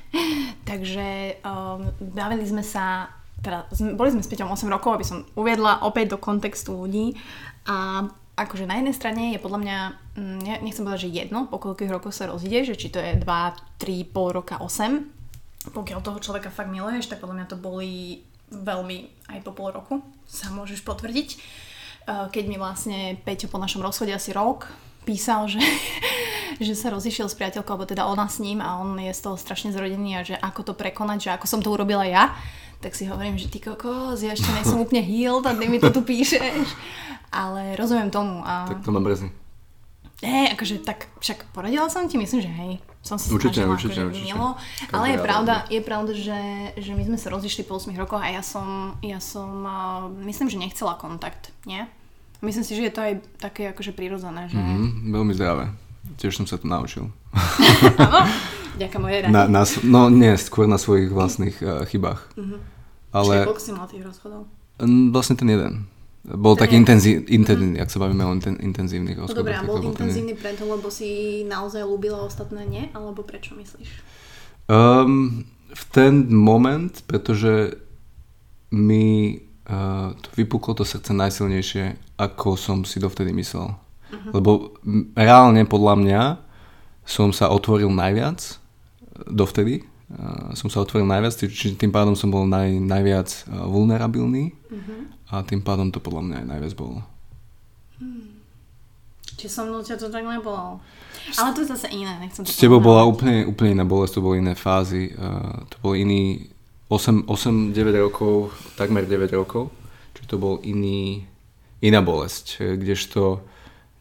Takže 0.69 1.41
um, 1.41 1.89
bavili 2.13 2.45
sme 2.45 2.61
sa, 2.61 3.09
teda 3.41 3.65
boli 3.97 4.13
sme 4.13 4.21
s 4.21 4.29
Peťom 4.29 4.53
8 4.53 4.69
rokov, 4.69 5.01
aby 5.01 5.05
som 5.07 5.25
uviedla 5.33 5.81
opäť 5.81 6.13
do 6.13 6.17
kontextu 6.21 6.77
ľudí. 6.77 7.17
A 7.65 8.05
akože 8.37 8.69
na 8.69 8.77
jednej 8.77 8.95
strane 8.95 9.23
je 9.33 9.41
podľa 9.41 9.59
mňa, 9.61 9.77
mm, 10.17 10.37
ne, 10.45 10.55
nechcem 10.61 10.85
povedať, 10.85 11.09
že 11.09 11.15
jedno, 11.25 11.49
po 11.49 11.57
koľkých 11.57 11.89
rokoch 11.89 12.13
sa 12.13 12.29
rozíde, 12.29 12.61
že 12.61 12.77
či 12.77 12.93
to 12.93 13.01
je 13.01 13.17
2, 13.17 13.25
3, 13.25 14.13
pol 14.13 14.37
roka, 14.37 14.61
8. 14.61 15.73
Pokiaľ 15.73 15.99
toho 16.01 16.21
človeka 16.21 16.53
fakt 16.53 16.69
miluješ, 16.69 17.09
tak 17.09 17.21
podľa 17.21 17.41
mňa 17.41 17.47
to 17.49 17.57
boli 17.57 18.21
veľmi 18.53 19.29
aj 19.33 19.39
po 19.41 19.51
pol 19.53 19.73
roku, 19.73 20.05
sa 20.29 20.53
môžeš 20.53 20.85
potvrdiť. 20.85 21.29
Uh, 22.01 22.27
keď 22.29 22.43
mi 22.49 22.57
vlastne 22.57 23.17
Peťo 23.21 23.49
po 23.49 23.61
našom 23.61 23.81
rozchode 23.81 24.13
asi 24.13 24.33
rok 24.33 24.69
písal, 25.03 25.47
že, 25.49 25.61
že 26.65 26.73
sa 26.77 26.93
rozišiel 26.93 27.27
s 27.29 27.37
priateľkou, 27.37 27.73
alebo 27.73 27.89
teda 27.89 28.05
ona 28.07 28.29
s 28.29 28.39
ním 28.39 28.61
a 28.61 28.79
on 28.79 28.97
je 28.97 29.11
z 29.13 29.21
toho 29.21 29.35
strašne 29.37 29.73
zrodený 29.73 30.19
a 30.19 30.25
že 30.25 30.35
ako 30.37 30.71
to 30.71 30.73
prekonať, 30.77 31.19
že 31.19 31.33
ako 31.35 31.45
som 31.47 31.59
to 31.59 31.73
urobila 31.73 32.05
ja, 32.05 32.33
tak 32.81 32.97
si 32.97 33.05
hovorím, 33.05 33.37
že 33.37 33.49
ty 33.49 33.61
kokos, 33.61 34.25
ja 34.25 34.33
ešte 34.33 34.49
nejsem 34.53 34.81
úplne 34.85 35.05
healed 35.05 35.45
a 35.45 35.53
ty 35.53 35.69
mi 35.69 35.77
to 35.77 35.93
tu 35.93 36.01
píšeš. 36.01 36.65
Ale 37.31 37.79
rozumiem 37.79 38.11
tomu. 38.11 38.43
A... 38.43 38.67
Tak 38.67 38.83
to 38.83 38.91
ma 38.91 38.99
brzí. 38.99 39.31
Hej, 40.21 40.53
akože 40.53 40.85
tak 40.85 41.09
však 41.17 41.49
poradila 41.49 41.89
som 41.89 42.05
ti, 42.05 42.13
myslím, 42.13 42.45
že 42.45 42.51
hej. 42.53 42.73
som 43.01 43.17
sa 43.17 43.25
Určite, 43.33 43.65
snažila 43.65 43.73
určite, 43.73 43.89
akože 43.89 44.03
určite. 44.05 44.25
milo. 44.29 44.49
Ale 44.93 45.05
je 45.09 45.17
pravda, 45.17 45.55
je 45.65 45.81
pravda, 45.81 46.11
že, 46.13 46.41
že 46.77 46.91
my 46.93 47.03
sme 47.09 47.17
sa 47.17 47.33
rozišli 47.33 47.65
po 47.65 47.81
8 47.81 47.89
rokoch 47.97 48.21
a 48.21 48.29
ja 48.29 48.45
som, 48.45 49.01
ja 49.01 49.17
som 49.17 49.49
uh, 49.65 50.05
myslím, 50.21 50.53
že 50.53 50.61
nechcela 50.61 50.93
kontakt, 50.93 51.49
nie? 51.65 51.89
Myslím 52.41 52.65
si, 52.65 52.73
že 52.73 52.83
je 52.83 52.93
to 52.93 53.01
aj 53.01 53.13
také 53.37 53.69
akože 53.69 53.93
prirodzené, 53.93 54.49
že... 54.49 54.57
Mhm, 54.57 55.13
veľmi 55.13 55.33
zdravé. 55.33 55.69
Tiež 56.17 56.33
som 56.33 56.45
sa 56.45 56.57
to 56.57 56.65
naučil. 56.65 57.13
Áno, 58.01 58.25
ďaká 58.75 58.97
moje 58.97 59.21
rady. 59.21 59.29
Na, 59.29 59.45
na, 59.45 59.61
no 59.83 60.09
nie, 60.09 60.33
skôr 60.35 60.65
na 60.65 60.75
svojich 60.75 61.07
vlastných 61.07 61.55
uh, 61.59 61.85
chybách. 61.85 62.21
Ale... 63.13 63.45
Ale 63.45 63.47
koľko 63.47 63.61
si 63.61 63.71
mal 63.71 63.85
tých 63.85 64.01
rozchodov? 64.01 64.49
mm, 64.77 65.13
vlastne 65.13 65.35
ten 65.35 65.47
jeden. 65.47 65.73
Bol 66.21 66.53
Ten 66.53 66.61
taký 66.61 66.75
jeden. 66.77 66.83
intenzí, 66.85 67.11
intenzívny, 67.29 67.77
ak 67.77 67.89
sa 67.89 67.97
bavíme 67.97 68.21
o 68.21 68.31
inten, 68.31 68.53
intenzívnych 68.57 69.17
No 69.17 69.25
rozchodoch. 69.25 69.41
dobré, 69.41 69.57
a 69.57 69.61
bol 69.61 69.77
ten 69.77 69.89
intenzívny 69.89 70.33
preto, 70.33 70.65
lebo 70.65 70.89
si 70.89 71.09
naozaj 71.45 71.81
ľúbila 71.81 72.21
ostatné, 72.21 72.61
nie? 72.65 72.83
Alebo 72.93 73.21
prečo 73.21 73.53
myslíš? 73.53 73.89
Um, 74.65 75.45
v 75.69 75.83
ten 75.89 76.29
moment, 76.29 76.93
pretože 77.05 77.73
mi 78.69 79.41
uh, 79.71 80.11
to 80.19 80.27
vypuklo 80.35 80.75
to 80.75 80.83
srdce 80.83 81.15
najsilnejšie, 81.15 81.95
ako 82.19 82.59
som 82.59 82.83
si 82.83 82.99
dovtedy 82.99 83.31
myslel. 83.31 83.71
Lebo 84.35 84.75
m, 84.83 85.15
reálne 85.15 85.63
podľa 85.63 85.95
mňa 85.95 86.21
som 87.07 87.31
sa 87.31 87.47
otvoril 87.47 87.87
najviac 87.87 88.39
e, 88.43 88.53
dovtedy. 89.31 89.87
Uh, 90.11 90.51
som 90.51 90.67
sa 90.67 90.83
otvoril 90.83 91.07
najviac, 91.07 91.31
či- 91.39 91.47
čiže 91.47 91.79
tým 91.79 91.95
pádom 91.95 92.19
som 92.19 92.27
bol 92.27 92.43
naj, 92.43 92.67
najviac 92.83 93.47
uh, 93.47 93.63
vulnerabilný 93.63 94.51
a 95.31 95.39
tým 95.47 95.63
pádom 95.63 95.87
to 95.87 96.03
podľa 96.03 96.21
mňa 96.27 96.35
aj 96.43 96.47
najviac 96.51 96.73
bolo. 96.75 96.99
Či 99.39 99.47
so 99.47 99.63
mnou 99.63 99.79
ťa 99.79 99.95
to 99.95 100.11
tak 100.11 100.27
nebolo? 100.27 100.83
Ale 101.39 101.49
to 101.55 101.63
je 101.63 101.71
zase 101.71 101.87
iné, 101.95 102.11
nechcem 102.19 102.43
to 102.43 102.51
S 102.51 102.59
tebou 102.59 102.83
bola 102.83 103.07
úplne, 103.07 103.47
úplne 103.47 103.79
iná 103.79 103.85
bolesť, 103.87 104.19
to 104.19 104.25
boli 104.25 104.43
iné 104.43 104.51
fázy, 104.51 105.15
uh, 105.15 105.63
to 105.71 105.79
bol 105.79 105.95
iný 105.95 106.51
8-9 106.91 107.71
rokov, 108.03 108.51
takmer 108.75 109.07
9 109.07 109.31
rokov, 109.31 109.71
čiže 110.11 110.27
to 110.27 110.35
bol 110.35 110.59
iný, 110.59 111.23
iná 111.79 112.03
bolesť, 112.03 112.75
kdežto 112.75 113.39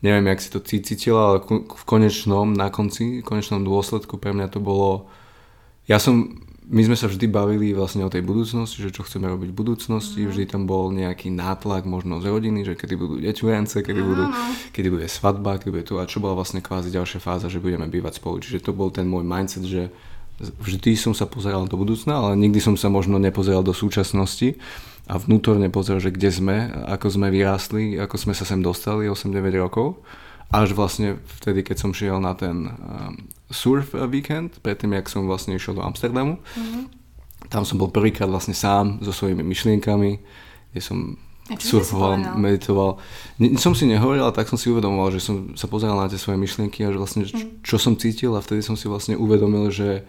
neviem, 0.03 0.27
jak 0.33 0.41
si 0.41 0.51
to 0.51 0.61
cítila, 0.61 1.21
ale 1.31 1.39
v 1.69 1.85
konečnom, 1.85 2.57
na 2.57 2.73
konci, 2.73 3.21
v 3.21 3.25
konečnom 3.25 3.63
dôsledku 3.63 4.17
pre 4.17 4.33
mňa 4.33 4.49
to 4.49 4.59
bolo, 4.61 5.13
ja 5.85 6.01
som, 6.01 6.41
my 6.71 6.81
sme 6.87 6.97
sa 6.97 7.11
vždy 7.11 7.29
bavili 7.29 7.77
vlastne 7.77 8.07
o 8.07 8.13
tej 8.13 8.25
budúcnosti, 8.25 8.81
že 8.81 8.95
čo 8.95 9.05
chceme 9.05 9.29
robiť 9.29 9.53
v 9.53 9.59
budúcnosti, 9.61 10.25
vždy 10.25 10.49
tam 10.49 10.65
bol 10.65 10.89
nejaký 10.89 11.29
nátlak 11.29 11.85
možno 11.85 12.25
z 12.25 12.33
rodiny, 12.33 12.65
že 12.65 12.75
kedy 12.81 12.95
budú 12.97 13.21
deťurence, 13.21 13.85
kedy, 13.85 14.01
budú, 14.01 14.25
kedy 14.73 14.89
bude 14.89 15.07
svadba, 15.11 15.61
kedy 15.61 15.71
bude 15.71 15.85
to 15.85 16.01
a 16.01 16.09
čo 16.09 16.23
bola 16.23 16.39
vlastne 16.39 16.65
kvázi 16.65 16.89
ďalšia 16.89 17.21
fáza, 17.21 17.53
že 17.53 17.61
budeme 17.61 17.85
bývať 17.91 18.23
spolu. 18.23 18.41
Čiže 18.41 18.65
to 18.65 18.73
bol 18.73 18.89
ten 18.89 19.05
môj 19.05 19.27
mindset, 19.27 19.67
že 19.69 19.93
vždy 20.41 20.97
som 20.97 21.13
sa 21.13 21.29
pozeral 21.29 21.69
do 21.69 21.77
budúcna, 21.77 22.17
ale 22.17 22.31
nikdy 22.35 22.59
som 22.59 22.75
sa 22.75 22.89
možno 22.89 23.21
nepozeral 23.21 23.61
do 23.61 23.77
súčasnosti 23.77 24.57
a 25.05 25.21
vnútorne 25.21 25.69
pozeral, 25.69 26.01
že 26.01 26.11
kde 26.11 26.31
sme, 26.33 26.57
ako 26.89 27.07
sme 27.11 27.29
vyrástli, 27.29 27.99
ako 27.99 28.17
sme 28.17 28.33
sa 28.33 28.49
sem 28.49 28.61
dostali 28.61 29.05
8-9 29.07 29.37
rokov. 29.59 30.01
Až 30.51 30.75
vlastne 30.75 31.21
vtedy, 31.39 31.63
keď 31.63 31.77
som 31.79 31.91
šiel 31.95 32.19
na 32.19 32.35
ten 32.35 32.67
um, 32.67 33.15
surf 33.47 33.95
víkend, 34.11 34.59
predtým, 34.59 34.99
jak 34.99 35.07
som 35.07 35.27
vlastne 35.27 35.55
išiel 35.55 35.79
do 35.79 35.85
Amsterdamu, 35.87 36.43
tam 37.49 37.63
som 37.63 37.79
bol 37.79 37.91
prvýkrát 37.91 38.27
vlastne 38.27 38.55
sám 38.55 38.99
so 39.03 39.11
svojimi 39.11 39.43
myšlienkami, 39.43 40.19
kde 40.71 40.81
som 40.83 41.19
surfoval, 41.59 42.39
meditoval. 42.39 43.03
Nič 43.43 43.59
som 43.59 43.75
si 43.75 43.83
nehovoril, 43.87 44.23
ale 44.23 44.31
tak 44.31 44.47
som 44.47 44.55
si 44.55 44.71
uvedomoval, 44.71 45.11
že 45.11 45.19
som 45.19 45.59
sa 45.59 45.67
pozeral 45.67 45.99
na 45.99 46.07
tie 46.07 46.15
svoje 46.15 46.39
myšlienky 46.39 46.87
a 46.87 46.95
že 46.95 46.99
vlastne 46.99 47.23
čo, 47.27 47.43
Mhm. 47.43 47.67
čo 47.67 47.75
som 47.75 47.99
cítil 47.99 48.35
a 48.35 48.43
vtedy 48.43 48.63
som 48.63 48.79
si 48.79 48.87
vlastne 48.87 49.19
uvedomil, 49.19 49.67
že 49.71 49.89
eh, 49.99 50.05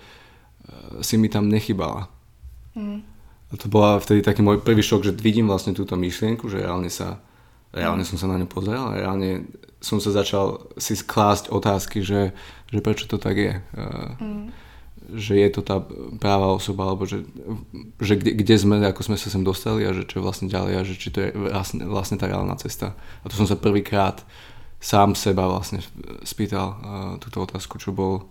si 1.01 1.17
mi 1.17 1.29
tam 1.29 1.49
nechybala. 1.49 2.07
Mm. 2.75 3.03
A 3.51 3.53
to 3.59 3.67
bola 3.67 3.99
vtedy 3.99 4.23
taký 4.23 4.39
môj 4.45 4.63
prvý 4.63 4.79
šok, 4.79 5.03
že 5.03 5.11
vidím 5.11 5.51
vlastne 5.51 5.75
túto 5.75 5.99
myšlienku, 5.99 6.47
že 6.47 6.63
reálne 6.63 6.87
sa 6.87 7.19
reálne 7.71 8.03
som 8.03 8.19
sa 8.19 8.27
na 8.27 8.39
ňu 8.39 8.47
pozeral 8.51 8.91
a 8.91 8.99
reálne 8.99 9.47
som 9.81 9.97
sa 9.97 10.13
začal 10.13 10.61
si 10.77 10.93
klásť 10.93 11.49
otázky, 11.49 12.05
že, 12.05 12.35
že 12.69 12.79
prečo 12.83 13.09
to 13.09 13.17
tak 13.17 13.35
je. 13.39 13.53
Mm. 14.21 14.53
Že 15.11 15.33
je 15.41 15.49
to 15.49 15.61
tá 15.65 15.81
práva 16.21 16.53
osoba, 16.53 16.85
alebo 16.85 17.09
že, 17.09 17.25
že 17.97 18.13
kde, 18.19 18.37
kde 18.37 18.55
sme, 18.61 18.75
ako 18.85 19.01
sme 19.01 19.17
sa 19.17 19.33
sem 19.33 19.41
dostali 19.41 19.87
a 19.87 19.95
že 19.95 20.05
čo 20.05 20.21
je 20.21 20.25
vlastne 20.27 20.47
ďalej 20.51 20.73
a 20.77 20.81
že 20.85 20.93
či 20.99 21.09
to 21.09 21.19
je 21.25 21.29
vlastne, 21.33 21.81
vlastne 21.89 22.21
tá 22.21 22.29
reálna 22.29 22.53
cesta. 22.61 22.93
A 23.23 23.25
to 23.25 23.33
som 23.33 23.49
sa 23.49 23.57
prvýkrát 23.57 24.21
sám 24.77 25.17
seba 25.17 25.49
vlastne 25.49 25.81
spýtal 26.21 26.67
uh, 26.67 26.77
túto 27.17 27.41
otázku, 27.41 27.81
čo 27.81 27.89
bol 27.89 28.29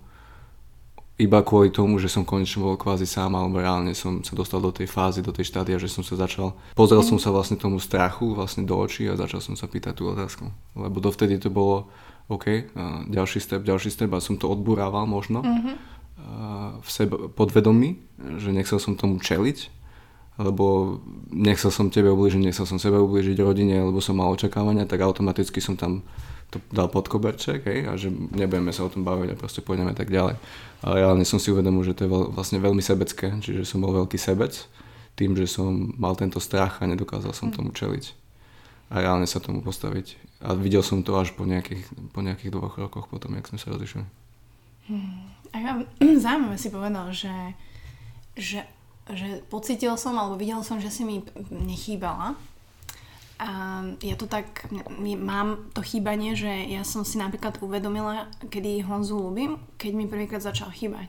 iba 1.21 1.45
kvôli 1.45 1.69
tomu, 1.69 2.01
že 2.01 2.09
som 2.09 2.25
konečne 2.25 2.65
bol 2.65 2.81
kvázi 2.81 3.05
sám, 3.05 3.37
alebo 3.37 3.61
reálne 3.61 3.93
som 3.93 4.25
sa 4.25 4.33
dostal 4.33 4.65
do 4.65 4.73
tej 4.73 4.89
fázy, 4.89 5.21
do 5.21 5.37
tej 5.37 5.53
štádia, 5.53 5.77
že 5.77 5.93
som 5.93 6.01
sa 6.01 6.17
začal, 6.17 6.57
pozrel 6.73 7.05
som 7.05 7.21
sa 7.21 7.29
vlastne 7.29 7.61
tomu 7.61 7.77
strachu 7.77 8.33
vlastne 8.33 8.65
do 8.65 8.73
očí 8.73 9.05
a 9.05 9.21
začal 9.21 9.45
som 9.45 9.53
sa 9.53 9.69
pýtať 9.69 10.01
tú 10.01 10.09
otázku. 10.09 10.49
Lebo 10.73 10.97
dovtedy 11.05 11.37
to 11.37 11.53
bolo, 11.53 11.93
OK, 12.33 12.73
ďalší 13.13 13.39
step, 13.45 13.61
ďalší 13.61 13.93
step 13.93 14.09
a 14.17 14.25
som 14.25 14.41
to 14.41 14.49
odburával 14.49 15.05
možno 15.05 15.45
mm-hmm. 15.45 15.75
v 16.81 16.89
sebe 16.89 17.29
podvedomí, 17.29 18.01
že 18.41 18.57
nechcel 18.57 18.81
som 18.81 18.97
tomu 18.97 19.21
čeliť, 19.21 19.77
lebo 20.41 20.97
nechcel 21.29 21.69
som 21.69 21.93
tebe 21.93 22.09
ubližiť, 22.09 22.41
nechcel 22.41 22.65
som 22.65 22.81
sebe 22.81 22.97
ubližiť 22.97 23.37
rodine, 23.45 23.77
lebo 23.85 24.01
som 24.01 24.17
mal 24.17 24.33
očakávania, 24.33 24.89
tak 24.89 25.05
automaticky 25.05 25.61
som 25.61 25.77
tam 25.77 26.01
to 26.51 26.59
dal 26.75 26.91
pod 26.91 27.07
koberček, 27.07 27.63
hej, 27.63 27.87
a 27.87 27.95
že 27.95 28.11
nebudeme 28.11 28.75
sa 28.75 28.83
o 28.87 28.93
tom 28.93 29.07
baviť 29.07 29.35
a 29.35 29.39
proste 29.39 29.63
pôjdeme 29.63 29.95
tak 29.95 30.11
ďalej. 30.11 30.35
Ale 30.83 30.95
reálne 30.99 31.23
som 31.23 31.39
si 31.39 31.55
uvedomil, 31.55 31.87
že 31.87 31.95
to 31.95 32.05
je 32.05 32.11
vlastne 32.11 32.59
veľmi 32.59 32.83
sebecké, 32.83 33.39
čiže 33.39 33.63
som 33.63 33.79
bol 33.79 33.95
veľký 33.95 34.19
sebec 34.19 34.67
tým, 35.15 35.37
že 35.37 35.47
som 35.47 35.95
mal 36.01 36.17
tento 36.19 36.43
strach 36.43 36.83
a 36.83 36.89
nedokázal 36.91 37.37
som 37.37 37.55
tomu 37.55 37.71
čeliť. 37.71 38.17
A 38.91 39.07
reálne 39.07 39.29
sa 39.29 39.39
tomu 39.39 39.63
postaviť. 39.63 40.19
A 40.43 40.57
videl 40.59 40.83
som 40.83 41.07
to 41.07 41.15
až 41.15 41.31
po 41.37 41.47
nejakých, 41.47 41.87
po 42.11 42.25
nejakých 42.25 42.51
dvoch 42.51 42.75
rokoch 42.75 43.07
potom, 43.07 43.37
jak 43.39 43.47
sme 43.47 43.61
sa 43.61 43.71
rozišli. 43.71 44.03
A 45.53 45.57
ja, 45.61 45.71
zaujímavé 46.25 46.57
si 46.59 46.73
povedal, 46.73 47.07
že, 47.15 47.55
že, 48.35 48.67
že 49.13 49.45
pocitil 49.47 49.95
som, 49.95 50.19
alebo 50.19 50.35
videl 50.35 50.65
som, 50.67 50.83
že 50.83 50.91
si 50.91 51.07
mi 51.07 51.23
nechýbala. 51.53 52.35
A 53.41 53.81
ja 54.05 54.21
to 54.21 54.29
tak, 54.29 54.69
mám 55.01 55.73
to 55.73 55.81
chýbanie, 55.81 56.37
že 56.37 56.69
ja 56.69 56.85
som 56.85 57.09
si 57.09 57.17
napríklad 57.17 57.57
uvedomila, 57.65 58.29
kedy 58.53 58.85
Honzu 58.85 59.17
ľúbim, 59.17 59.57
keď 59.81 59.91
mi 59.97 60.05
prvýkrát 60.05 60.45
začal 60.45 60.69
chýbať. 60.69 61.09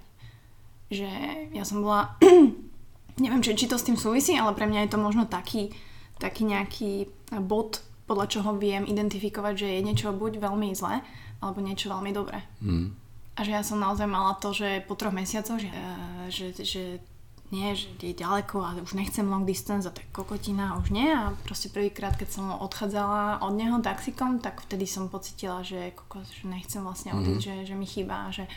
Že 0.87 1.11
ja 1.51 1.63
som 1.67 1.83
bola, 1.83 2.15
neviem, 3.23 3.43
či, 3.43 3.59
či 3.59 3.67
to 3.67 3.75
s 3.75 3.83
tým 3.83 3.99
súvisí, 3.99 4.39
ale 4.39 4.55
pre 4.55 4.63
mňa 4.63 4.87
je 4.87 4.91
to 4.95 5.03
možno 5.03 5.27
taký, 5.27 5.75
taký 6.23 6.47
nejaký 6.47 7.11
bod, 7.43 7.83
podľa 8.07 8.31
čoho 8.31 8.55
viem 8.55 8.87
identifikovať, 8.87 9.53
že 9.55 9.67
je 9.67 9.81
niečo 9.83 10.15
buď 10.15 10.39
veľmi 10.39 10.71
zlé, 10.71 11.03
alebo 11.43 11.59
niečo 11.59 11.91
veľmi 11.91 12.15
dobré. 12.15 12.47
Mm. 12.63 12.95
A 13.35 13.39
že 13.43 13.51
ja 13.51 13.63
som 13.63 13.83
naozaj 13.83 14.07
mala 14.07 14.39
to, 14.39 14.55
že 14.55 14.87
po 14.87 14.95
troch 14.95 15.11
mesiacoch, 15.11 15.59
že, 15.59 15.71
že, 16.31 16.47
že 16.63 16.83
nie, 17.51 17.75
že 17.75 17.91
je 17.99 18.15
ďaleko 18.15 18.63
a 18.63 18.79
už 18.79 18.95
nechcem 18.95 19.27
long 19.27 19.43
distance 19.43 19.83
a 19.83 19.91
tak 19.91 20.07
kokotina 20.15 20.79
už 20.79 20.95
nie 20.95 21.11
a 21.11 21.35
proste 21.43 21.67
prvýkrát, 21.67 22.15
keď 22.15 22.29
som 22.31 22.45
odchádzala 22.55 23.43
od 23.43 23.53
neho 23.59 23.77
taxikom, 23.83 24.39
tak 24.39 24.63
vtedy 24.63 24.87
som 24.87 25.11
pocitila, 25.11 25.59
že, 25.59 25.91
kokos, 25.91 26.31
že 26.31 26.47
nechcem 26.47 26.79
vlastne 26.79 27.11
odísť, 27.11 27.43
mm-hmm. 27.43 27.59
že, 27.67 27.67
že 27.67 27.75
mi 27.75 27.83
chýba, 27.83 28.31
že, 28.31 28.47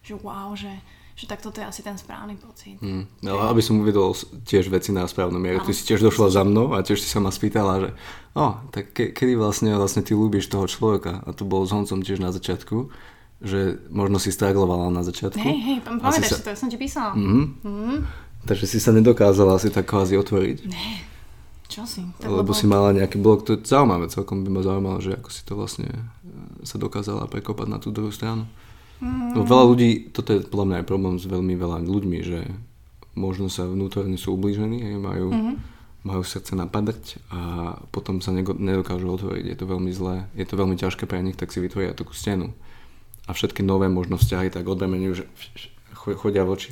že 0.00 0.16
wow, 0.16 0.56
že, 0.56 0.72
že 1.12 1.28
tak 1.28 1.44
toto 1.44 1.60
je 1.60 1.68
asi 1.68 1.84
ten 1.84 2.00
správny 2.00 2.40
pocit. 2.40 2.80
Mm. 2.80 3.04
No, 3.20 3.42
aby 3.44 3.60
som 3.60 3.84
uvedol 3.84 4.16
tiež 4.48 4.72
veci 4.72 4.96
na 4.96 5.04
správnom 5.04 5.42
mieru. 5.42 5.60
Ty 5.60 5.76
si 5.76 5.84
tiež 5.84 6.00
došla 6.00 6.32
za 6.32 6.42
mnou 6.46 6.72
a 6.72 6.80
tiež 6.80 7.04
si 7.04 7.10
sa 7.10 7.20
ma 7.20 7.28
spýtala, 7.28 7.84
že 7.84 7.88
o, 8.32 8.54
tak 8.72 8.96
ke- 8.96 9.12
kedy 9.12 9.36
vlastne, 9.36 9.76
vlastne 9.76 10.00
ty 10.00 10.16
ľúbiš 10.16 10.48
toho 10.48 10.64
človeka? 10.64 11.20
A 11.26 11.34
to 11.34 11.42
bolo 11.44 11.66
s 11.66 11.74
Honcom 11.74 12.00
tiež 12.00 12.22
na 12.22 12.32
začiatku, 12.32 12.88
že 13.44 13.82
možno 13.90 14.22
si 14.22 14.30
straglovala 14.30 14.94
na 14.94 15.02
začiatku. 15.02 15.42
Hej, 15.42 15.58
hej, 15.58 15.76
si 15.78 15.84
pamätáš 15.84 16.38
sa- 16.38 16.42
to, 16.42 16.50
ja 16.54 16.58
som 16.58 16.70
ti 16.70 16.78
písala. 16.78 17.12
Mhm. 17.18 17.42
Mm, 17.66 17.98
Takže 18.40 18.66
si 18.66 18.78
sa 18.78 18.90
nedokázala 18.90 19.54
asi 19.54 19.68
tak 19.68 19.84
kvázi 19.84 20.14
otvoriť. 20.14 20.58
ne, 20.64 21.02
čo 21.66 21.84
si? 21.84 22.00
Tak 22.16 22.28
Lebo 22.28 22.52
si 22.52 22.64
mala 22.64 22.92
nejaký 22.92 23.16
blok, 23.16 23.42
to 23.42 23.54
je 23.54 23.62
zaujímavé, 23.62 24.06
celkom 24.06 24.40
by 24.40 24.50
ma 24.50 24.62
zaujímalo, 24.62 24.98
že 24.98 25.12
ako 25.12 25.28
si 25.28 25.42
to 25.42 25.52
vlastne 25.54 25.86
e, 25.86 26.00
sa 26.62 26.76
dokázala 26.76 27.24
prekopať 27.24 27.66
na 27.66 27.76
tú 27.76 27.88
druhú 27.88 28.08
stranu. 28.08 28.48
Mm. 28.98 29.36
Veľa 29.38 29.64
ľudí, 29.66 29.88
toto 30.08 30.32
je 30.32 30.42
podľa 30.42 30.64
mňa 30.64 30.76
aj 30.76 30.86
problém 30.86 31.14
s 31.14 31.24
veľmi 31.24 31.54
veľa 31.54 31.78
ľuďmi, 31.80 32.18
že 32.20 32.40
možno 33.14 33.46
sa 33.46 33.62
vnútorne 33.64 34.14
sú 34.14 34.32
ublížení, 34.32 34.80
majú, 34.96 35.28
Mhm. 35.28 35.52
majú 36.04 36.22
srdce 36.22 36.54
napadať 36.54 37.18
a 37.28 37.40
potom 37.88 38.18
sa 38.18 38.30
nedokážu 38.32 39.06
otvoriť. 39.08 39.44
Je 39.44 39.56
to 39.56 39.66
veľmi 39.66 39.90
zlé, 39.90 40.26
je 40.32 40.42
to 40.42 40.54
veľmi 40.54 40.74
ťažké 40.74 41.04
pre 41.04 41.20
nich, 41.20 41.34
tak 41.34 41.50
si 41.50 41.58
vytvoria 41.58 41.92
takú 41.92 42.10
stenu. 42.10 42.54
A 43.26 43.34
všetky 43.34 43.60
nové 43.60 43.86
možno 43.86 44.16
vzťahy 44.16 44.48
tak 44.48 44.64
odremenujú, 44.64 45.12
že 45.14 45.24
cho- 45.92 46.16
chodia 46.16 46.42
v 46.42 46.50
oči. 46.50 46.70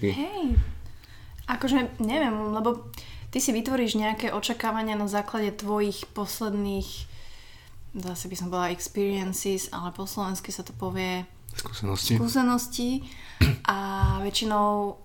Akože 1.47 1.99
neviem, 2.03 2.35
lebo 2.51 2.91
ty 3.31 3.39
si 3.39 3.55
vytvoríš 3.55 3.95
nejaké 3.99 4.35
očakávania 4.35 4.99
na 4.99 5.07
základe 5.07 5.55
tvojich 5.55 6.07
posledných, 6.11 6.89
zase 7.97 8.25
by 8.27 8.37
som 8.37 8.49
bola 8.51 8.75
experiences, 8.75 9.71
ale 9.71 9.95
po 9.95 10.05
slovensky 10.05 10.51
sa 10.51 10.67
to 10.67 10.75
povie 10.75 11.25
skúsenosti. 11.55 12.19
skúseností 12.19 12.91
a 13.65 13.79
väčšinou 14.21 14.99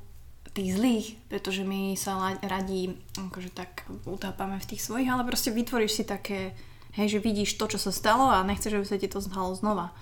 tých 0.52 0.76
zlých, 0.76 1.08
pretože 1.32 1.64
my 1.64 1.96
sa 1.96 2.36
radi 2.44 2.92
akože 3.16 3.56
tak 3.56 3.88
utápame 4.04 4.60
v 4.60 4.70
tých 4.76 4.84
svojich, 4.84 5.08
ale 5.08 5.24
proste 5.24 5.48
vytvoríš 5.56 5.94
si 5.96 6.04
také, 6.04 6.52
hej, 7.00 7.08
že 7.08 7.24
vidíš 7.24 7.56
to, 7.56 7.72
čo 7.72 7.80
sa 7.80 7.96
stalo 7.96 8.28
a 8.28 8.44
nechceš, 8.44 8.76
aby 8.76 8.84
sa 8.84 9.00
ti 9.00 9.08
to 9.08 9.24
stalo 9.24 9.56
znova. 9.56 9.96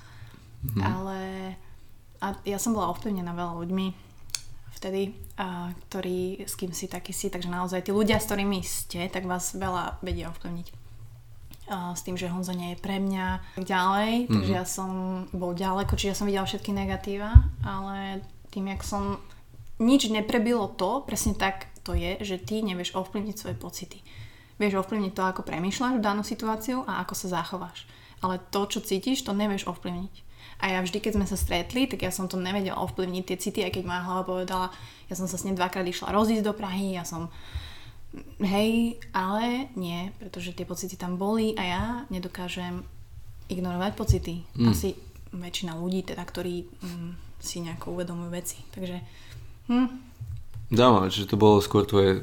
Mhm. 0.66 0.82
Ale 0.82 1.20
a 2.20 2.36
ja 2.44 2.60
som 2.60 2.76
bola 2.76 2.92
ovplyvnená 2.92 3.32
veľa 3.32 3.54
ľuďmi 3.64 3.88
vtedy, 4.76 5.16
a, 5.40 5.72
ktorí, 5.88 6.44
s 6.44 6.60
kým 6.60 6.76
si 6.76 6.92
taký 6.92 7.16
si, 7.16 7.32
takže 7.32 7.48
naozaj 7.48 7.88
tí 7.88 7.96
ľudia, 7.96 8.20
s 8.20 8.28
ktorými 8.28 8.60
ste, 8.60 9.08
tak 9.08 9.24
vás 9.24 9.56
veľa 9.56 10.04
vedia 10.04 10.28
ovplyvniť. 10.28 10.68
A, 11.72 11.96
s 11.96 12.04
tým, 12.04 12.20
že 12.20 12.28
Honza 12.28 12.52
nie 12.52 12.76
je 12.76 12.84
pre 12.84 13.00
mňa 13.00 13.56
tak 13.56 13.64
ďalej, 13.64 14.28
takže 14.28 14.52
ja 14.52 14.66
som 14.68 14.92
bol 15.32 15.56
ďaleko, 15.56 15.96
čiže 15.96 16.12
ja 16.12 16.18
som 16.20 16.28
videla 16.28 16.44
všetky 16.44 16.76
negatíva, 16.76 17.32
ale 17.64 18.20
tým, 18.52 18.68
jak 18.68 18.84
som 18.84 19.24
nič 19.80 20.12
neprebilo 20.12 20.68
to, 20.76 21.08
presne 21.08 21.32
tak 21.40 21.72
to 21.88 21.96
je, 21.96 22.20
že 22.20 22.44
ty 22.44 22.60
nevieš 22.60 23.00
ovplyvniť 23.00 23.36
svoje 23.40 23.56
pocity. 23.56 24.04
Vieš 24.60 24.84
ovplyvniť 24.84 25.16
to, 25.16 25.24
ako 25.24 25.48
premýšľaš 25.48 25.98
v 25.98 26.04
danú 26.04 26.22
situáciu 26.28 26.84
a 26.84 27.00
ako 27.00 27.16
sa 27.16 27.40
zachováš. 27.40 27.88
Ale 28.20 28.44
to, 28.52 28.68
čo 28.68 28.84
cítiš, 28.84 29.24
to 29.24 29.32
nevieš 29.32 29.72
ovplyvniť. 29.72 30.29
A 30.60 30.76
ja 30.76 30.80
vždy, 30.84 31.00
keď 31.00 31.16
sme 31.16 31.26
sa 31.28 31.40
stretli, 31.40 31.88
tak 31.88 32.04
ja 32.04 32.12
som 32.12 32.28
to 32.28 32.36
nevedela 32.36 32.84
ovplyvniť 32.84 33.24
tie 33.24 33.38
city, 33.40 33.60
aj 33.64 33.80
keď 33.80 33.84
moja 33.88 34.04
hlava 34.04 34.24
povedala, 34.28 34.68
ja 35.08 35.16
som 35.16 35.26
sa 35.26 35.40
s 35.40 35.48
ním 35.48 35.56
dvakrát 35.56 35.88
išla 35.88 36.12
rozísť 36.12 36.44
do 36.44 36.54
Prahy, 36.54 37.00
ja 37.00 37.08
som 37.08 37.32
hej, 38.42 38.98
ale 39.14 39.70
nie, 39.78 40.12
pretože 40.18 40.52
tie 40.52 40.66
pocity 40.68 40.98
tam 40.98 41.16
boli 41.16 41.54
a 41.56 41.64
ja 41.64 41.84
nedokážem 42.10 42.84
ignorovať 43.48 43.92
pocity. 43.96 44.36
Mm. 44.58 44.68
Asi 44.74 44.98
väčšina 45.30 45.78
ľudí, 45.78 46.04
teda, 46.04 46.26
ktorí 46.26 46.66
mm, 46.66 47.40
si 47.40 47.62
nejako 47.62 47.96
uvedomujú 47.96 48.30
veci. 48.34 48.58
Takže 48.74 48.98
hm, 49.70 50.10
Zaujímavé, 50.70 51.10
čiže 51.10 51.34
to 51.34 51.38
bolo 51.42 51.58
skôr 51.66 51.86
tvoje... 51.86 52.22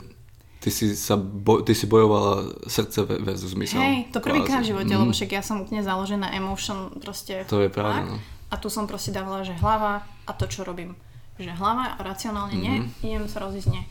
Ty 0.66 0.70
si, 0.72 0.98
sa 0.98 1.14
bo, 1.14 1.62
ty 1.62 1.70
si 1.72 1.86
bojovala 1.86 2.42
srdce 2.66 3.06
ve- 3.06 3.22
versus 3.22 3.54
mysel. 3.54 3.78
hej, 3.78 4.10
to 4.10 4.18
prvýkrát 4.18 4.60
v 4.60 4.74
živote, 4.74 4.90
Mhm. 4.90 4.98
lebo 4.98 5.14
však 5.14 5.30
ja 5.30 5.38
som 5.38 5.62
úplne 5.62 5.78
založená 5.80 6.34
emotion 6.34 6.90
proste. 6.96 7.46
To 7.46 7.62
je 7.62 7.70
pravda, 7.70 8.02
no. 8.04 8.18
A 8.46 8.54
tu 8.56 8.66
som 8.66 8.82
proste 8.82 9.10
dávala, 9.10 9.40
že 9.40 9.54
hlava 9.54 10.02
a 10.02 10.32
to, 10.32 10.44
čo 10.44 10.62
robím. 10.62 10.98
Že 11.36 11.54
hlava 11.54 11.94
a 11.94 12.02
racionálne 12.02 12.54
nie, 12.56 12.74
Mhm. 12.76 12.88
idem 13.00 13.26
sa 13.26 13.38
rozísť 13.40 13.70
nie. 13.70 13.86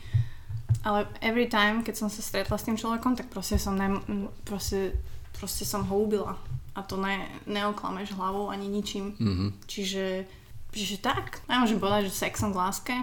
Ale 0.82 1.08
every 1.20 1.46
time, 1.46 1.80
keď 1.80 1.96
som 1.96 2.08
sa 2.08 2.20
stretla 2.20 2.54
s 2.54 2.62
tým 2.62 2.74
človekom, 2.74 3.14
tak 3.14 3.26
proste 3.26 3.56
som, 3.56 3.72
ne, 3.72 3.96
proste, 4.42 4.92
proste 5.32 5.64
som 5.64 5.80
ho 5.82 5.96
ubila. 5.96 6.36
A 6.72 6.82
to 6.82 6.96
ne, 6.96 7.18
neoklameš 7.46 8.12
hlavou 8.12 8.48
ani 8.48 8.68
ničím. 8.68 9.16
Mhm. 9.16 9.64
Čiže, 9.64 10.28
čiže 10.70 11.00
tak. 11.00 11.40
Nemôžem 11.46 11.80
povedať, 11.80 12.12
že 12.12 12.20
sexom 12.22 12.52
v 12.52 12.60
láske. 12.60 12.94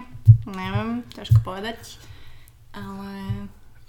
Neviem, 0.46 1.02
ťažko 1.10 1.42
povedať. 1.42 1.98
Ale 2.70 3.10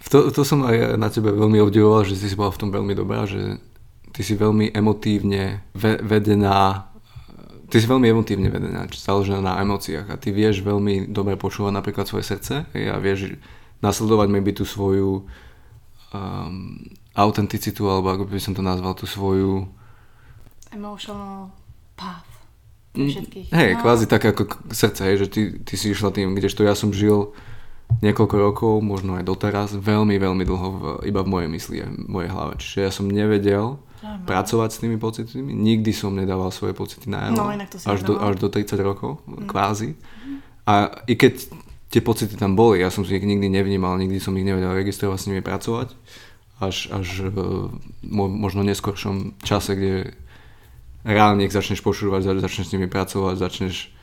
To, 0.06 0.30
to 0.30 0.42
som 0.46 0.62
aj 0.64 0.96
na 0.96 1.10
tebe 1.10 1.34
veľmi 1.34 1.58
obdivoval, 1.60 2.06
že 2.06 2.16
si 2.16 2.30
bola 2.34 2.54
v 2.54 2.62
tom 2.62 2.70
veľmi 2.70 2.94
dobrá, 2.94 3.26
že 3.26 3.58
ty 4.14 4.22
si 4.22 4.38
veľmi 4.38 4.70
emotívne 4.72 5.66
ve- 5.74 6.00
vedená 6.00 6.88
ty 7.66 7.82
si 7.82 7.90
veľmi 7.90 8.06
emotívne 8.06 8.54
vedená, 8.54 8.86
založená 8.88 9.42
na 9.42 9.58
emóciách 9.58 10.06
a 10.08 10.20
ty 10.22 10.30
vieš 10.30 10.62
veľmi 10.62 11.10
dobre 11.10 11.34
počúvať 11.34 11.74
napríklad 11.74 12.06
svoje 12.06 12.24
srdce 12.24 12.62
a 12.70 12.96
vieš 13.02 13.36
nasledovať 13.82 14.28
maybe 14.30 14.54
tú 14.54 14.64
svoju 14.64 15.26
um, 16.14 16.78
autenticitu, 17.18 17.90
alebo 17.90 18.14
ako 18.14 18.24
by 18.30 18.40
som 18.40 18.54
to 18.54 18.62
nazval, 18.62 18.94
tú 18.94 19.10
svoju 19.10 19.66
emotional 20.70 21.52
path. 21.98 22.28
Všetkých. 22.96 23.52
Hej, 23.52 23.70
No. 23.76 23.80
kvázi 23.84 24.06
tak 24.08 24.24
ako 24.24 24.48
srdce, 24.72 25.02
hej, 25.04 25.16
že 25.18 25.28
ty, 25.28 25.42
ty 25.60 25.74
si 25.76 25.92
išla 25.92 26.16
tým, 26.16 26.32
kdežto 26.32 26.64
ja 26.64 26.72
som 26.78 26.96
žil 26.96 27.36
niekoľko 27.96 28.36
rokov, 28.36 28.74
možno 28.80 29.16
aj 29.16 29.24
doteraz, 29.24 29.70
veľmi, 29.72 30.16
veľmi 30.16 30.44
dlho 30.44 30.68
v, 30.70 30.80
iba 31.06 31.22
v 31.22 31.30
mojej 31.30 31.50
mysli 31.50 31.78
v 31.82 32.08
mojej 32.08 32.30
hlave. 32.30 32.54
Čiže 32.56 32.78
ja 32.80 32.92
som 32.92 33.06
nevedel 33.06 33.80
Zaujímavé. 33.96 34.26
pracovať 34.26 34.70
s 34.70 34.78
tými 34.78 34.98
pocitmi, 34.98 35.42
nikdy 35.50 35.92
som 35.92 36.12
nedával 36.12 36.50
svoje 36.50 36.72
pocity 36.72 37.08
na 37.08 37.30
No, 37.30 37.50
inak 37.50 37.70
to 37.70 37.80
až, 37.80 38.00
do, 38.02 38.18
až 38.18 38.36
do 38.38 38.48
30 38.48 38.76
rokov, 38.80 39.20
kvázi. 39.44 39.96
A 40.64 40.74
i 41.06 41.14
keď 41.14 41.46
tie 41.88 42.02
pocity 42.02 42.34
tam 42.34 42.54
boli, 42.54 42.80
ja 42.80 42.90
som 42.90 43.02
si 43.02 43.14
ich 43.14 43.24
nikdy 43.24 43.48
nevnímal, 43.48 43.96
nikdy 43.96 44.18
som 44.18 44.34
ich 44.34 44.44
nevedel 44.44 44.74
registrovať, 44.74 45.16
s 45.16 45.28
nimi 45.28 45.40
pracovať, 45.40 45.94
až, 46.58 46.90
až 46.90 47.08
mo- 48.02 48.28
možno 48.28 48.62
neskoršom 48.62 49.40
čase, 49.40 49.72
kde 49.72 49.94
reálne 51.02 51.44
ich 51.44 51.54
začneš 51.54 51.80
počúvať, 51.80 52.22
za- 52.24 52.42
začneš 52.42 52.68
s 52.68 52.74
nimi 52.74 52.88
pracovať, 52.88 53.36
začneš 53.38 53.95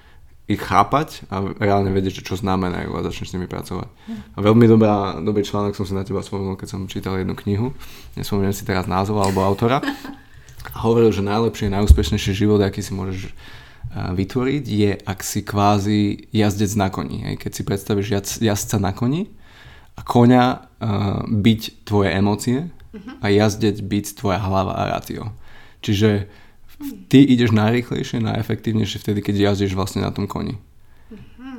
ich 0.51 0.59
chápať 0.59 1.23
a 1.31 1.39
reálne 1.55 1.95
vedieť, 1.95 2.27
čo 2.27 2.35
znamenajú 2.35 2.93
a 2.99 3.05
začneš 3.07 3.31
s 3.31 3.35
nimi 3.39 3.47
pracovať. 3.47 3.89
A 4.35 4.39
veľmi 4.43 4.67
dobrá, 4.67 5.17
dobrý 5.23 5.47
článok 5.47 5.79
som 5.79 5.87
si 5.87 5.95
na 5.95 6.03
teba 6.03 6.19
spomenul, 6.19 6.59
keď 6.59 6.69
som 6.77 6.91
čítal 6.91 7.15
jednu 7.23 7.39
knihu, 7.47 7.71
nespomínam 8.19 8.51
si 8.51 8.67
teraz 8.67 8.91
názov 8.91 9.23
alebo 9.23 9.47
autora, 9.47 9.79
a 10.73 10.79
hovoril, 10.87 11.11
že 11.11 11.27
najlepší, 11.27 11.71
najúspešnejší 11.71 12.33
život, 12.35 12.63
aký 12.63 12.83
si 12.83 12.95
môžeš 12.95 13.31
a, 13.31 14.15
vytvoriť, 14.15 14.65
je, 14.67 14.91
ak 14.95 15.19
si 15.23 15.43
kvázi 15.43 16.31
jazdec 16.31 16.71
na 16.79 16.89
koni. 16.91 17.39
Keď 17.39 17.51
si 17.51 17.63
predstavíš 17.67 18.09
jaz, 18.11 18.27
jazdca 18.39 18.79
na 18.79 18.95
koni 18.95 19.31
a 19.93 20.01
koňa 20.01 20.45
uh, 20.49 21.21
byť 21.29 21.85
tvoje 21.85 22.09
emócie 22.17 22.59
a 23.21 23.27
jazdec 23.29 23.77
byť 23.77 24.05
tvoja 24.17 24.41
hlava 24.41 24.73
a 24.73 24.97
ratio. 24.97 25.37
Čiže 25.85 26.31
ty 27.09 27.23
ideš 27.23 27.55
najrýchlejšie, 27.55 28.23
najefektívnejšie 28.23 28.99
vtedy, 29.03 29.21
keď 29.23 29.53
jazdíš 29.53 29.77
vlastne 29.77 30.03
na 30.03 30.11
tom 30.11 30.27
koni. 30.27 30.59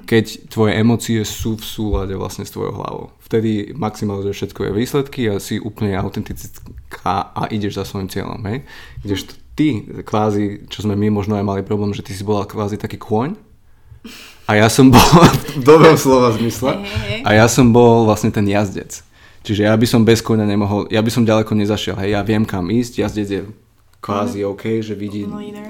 Keď 0.04 0.52
tvoje 0.52 0.76
emócie 0.76 1.24
sú 1.24 1.56
v 1.56 1.64
súlade 1.64 2.12
vlastne 2.20 2.44
s 2.44 2.52
tvojou 2.52 2.76
hlavou. 2.76 3.06
Vtedy 3.24 3.72
maximalizuješ 3.72 4.36
všetko 4.36 4.76
výsledky 4.76 5.32
a 5.32 5.40
si 5.40 5.64
úplne 5.64 5.96
autentická 5.96 7.32
a 7.32 7.48
ideš 7.48 7.80
za 7.80 7.88
svojim 7.88 8.12
cieľom. 8.12 8.44
Hej? 8.44 8.68
Kdežto 9.00 9.32
ty, 9.56 9.88
kvázi, 10.04 10.68
čo 10.68 10.84
sme 10.84 11.00
my 11.00 11.08
možno 11.14 11.40
aj 11.40 11.46
mali 11.48 11.62
problém, 11.64 11.96
že 11.96 12.04
ty 12.04 12.12
si 12.12 12.28
bola 12.28 12.44
kvázi 12.44 12.76
taký 12.76 13.00
kôň 13.00 13.40
a 14.44 14.60
ja 14.60 14.68
som 14.68 14.92
bol 14.92 15.00
v 15.60 15.64
dobrom 15.64 15.96
slova 15.96 16.36
zmysle 16.36 16.84
a 17.24 17.30
ja 17.32 17.48
som 17.48 17.72
bol 17.72 18.04
vlastne 18.04 18.34
ten 18.34 18.44
jazdec. 18.44 19.00
Čiže 19.44 19.68
ja 19.68 19.76
by 19.76 19.88
som 19.88 20.08
bez 20.08 20.24
koňa 20.24 20.48
nemohol, 20.48 20.88
ja 20.88 21.04
by 21.04 21.12
som 21.12 21.28
ďaleko 21.28 21.52
nezašiel, 21.52 22.00
hej, 22.00 22.16
ja 22.16 22.24
viem 22.24 22.48
kam 22.48 22.72
ísť, 22.72 23.04
jazdec 23.04 23.28
je 23.28 23.42
kvázi 24.04 24.44
OK, 24.44 24.84
že 24.84 25.00
vidí, 25.00 25.24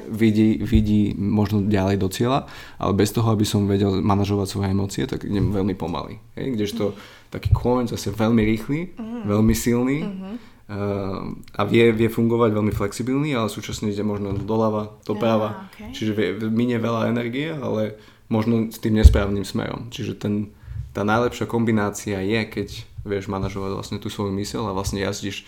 vidí, 0.10 0.58
vidí 0.58 1.13
možno 1.13 1.62
ďalej 1.69 2.02
do 2.02 2.10
cieľa, 2.10 2.50
ale 2.82 2.98
bez 2.98 3.13
toho, 3.13 3.30
aby 3.30 3.46
som 3.46 3.69
vedel 3.69 4.02
manažovať 4.02 4.48
svoje 4.50 4.67
emócie, 4.74 5.06
tak 5.06 5.30
idem 5.30 5.54
veľmi 5.54 5.78
pomaly. 5.78 6.17
Hej, 6.34 6.58
kdežto 6.58 6.98
taký 7.30 7.54
kôň 7.54 7.93
zase 7.93 8.10
veľmi 8.10 8.41
rýchly, 8.41 8.98
veľmi 9.30 9.54
silný 9.54 10.02
uh, 10.02 11.30
a 11.54 11.62
vie, 11.69 11.93
vie 11.93 12.10
fungovať 12.10 12.50
veľmi 12.58 12.74
flexibilný, 12.74 13.38
ale 13.38 13.54
súčasne 13.54 13.93
ide 13.93 14.02
možno 14.02 14.34
doľava, 14.34 14.98
doprava, 15.06 15.69
čiže 15.93 16.17
vie, 16.17 16.28
minie 16.50 16.82
veľa 16.82 17.13
energie, 17.13 17.54
ale 17.54 18.02
možno 18.34 18.74
s 18.74 18.82
tým 18.82 18.98
nesprávnym 18.98 19.46
smerom. 19.46 19.93
Čiže 19.93 20.17
ten, 20.17 20.50
tá 20.98 21.06
najlepšia 21.06 21.46
kombinácia 21.46 22.17
je, 22.17 22.41
keď 22.50 22.67
vieš 23.06 23.30
manažovať 23.30 23.72
vlastne 23.78 23.98
tú 24.02 24.10
svoju 24.10 24.34
myseľ 24.34 24.74
a 24.74 24.78
vlastne 24.78 25.06
jazdíš 25.06 25.46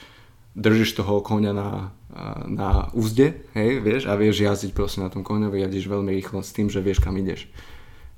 držíš 0.56 0.96
toho 0.96 1.20
koňa 1.20 1.52
na, 1.52 1.70
na 2.48 2.88
úzde, 2.96 3.44
hej, 3.52 3.84
vieš, 3.84 4.08
a 4.08 4.16
vieš 4.16 4.40
jazdiť 4.40 4.72
proste 4.72 5.04
na 5.04 5.12
tom 5.12 5.22
koňovi, 5.22 5.68
jazdíš 5.68 5.92
veľmi 5.92 6.12
rýchlo 6.16 6.40
s 6.40 6.56
tým, 6.56 6.72
že 6.72 6.80
vieš 6.80 7.04
kam 7.04 7.20
ideš. 7.20 7.52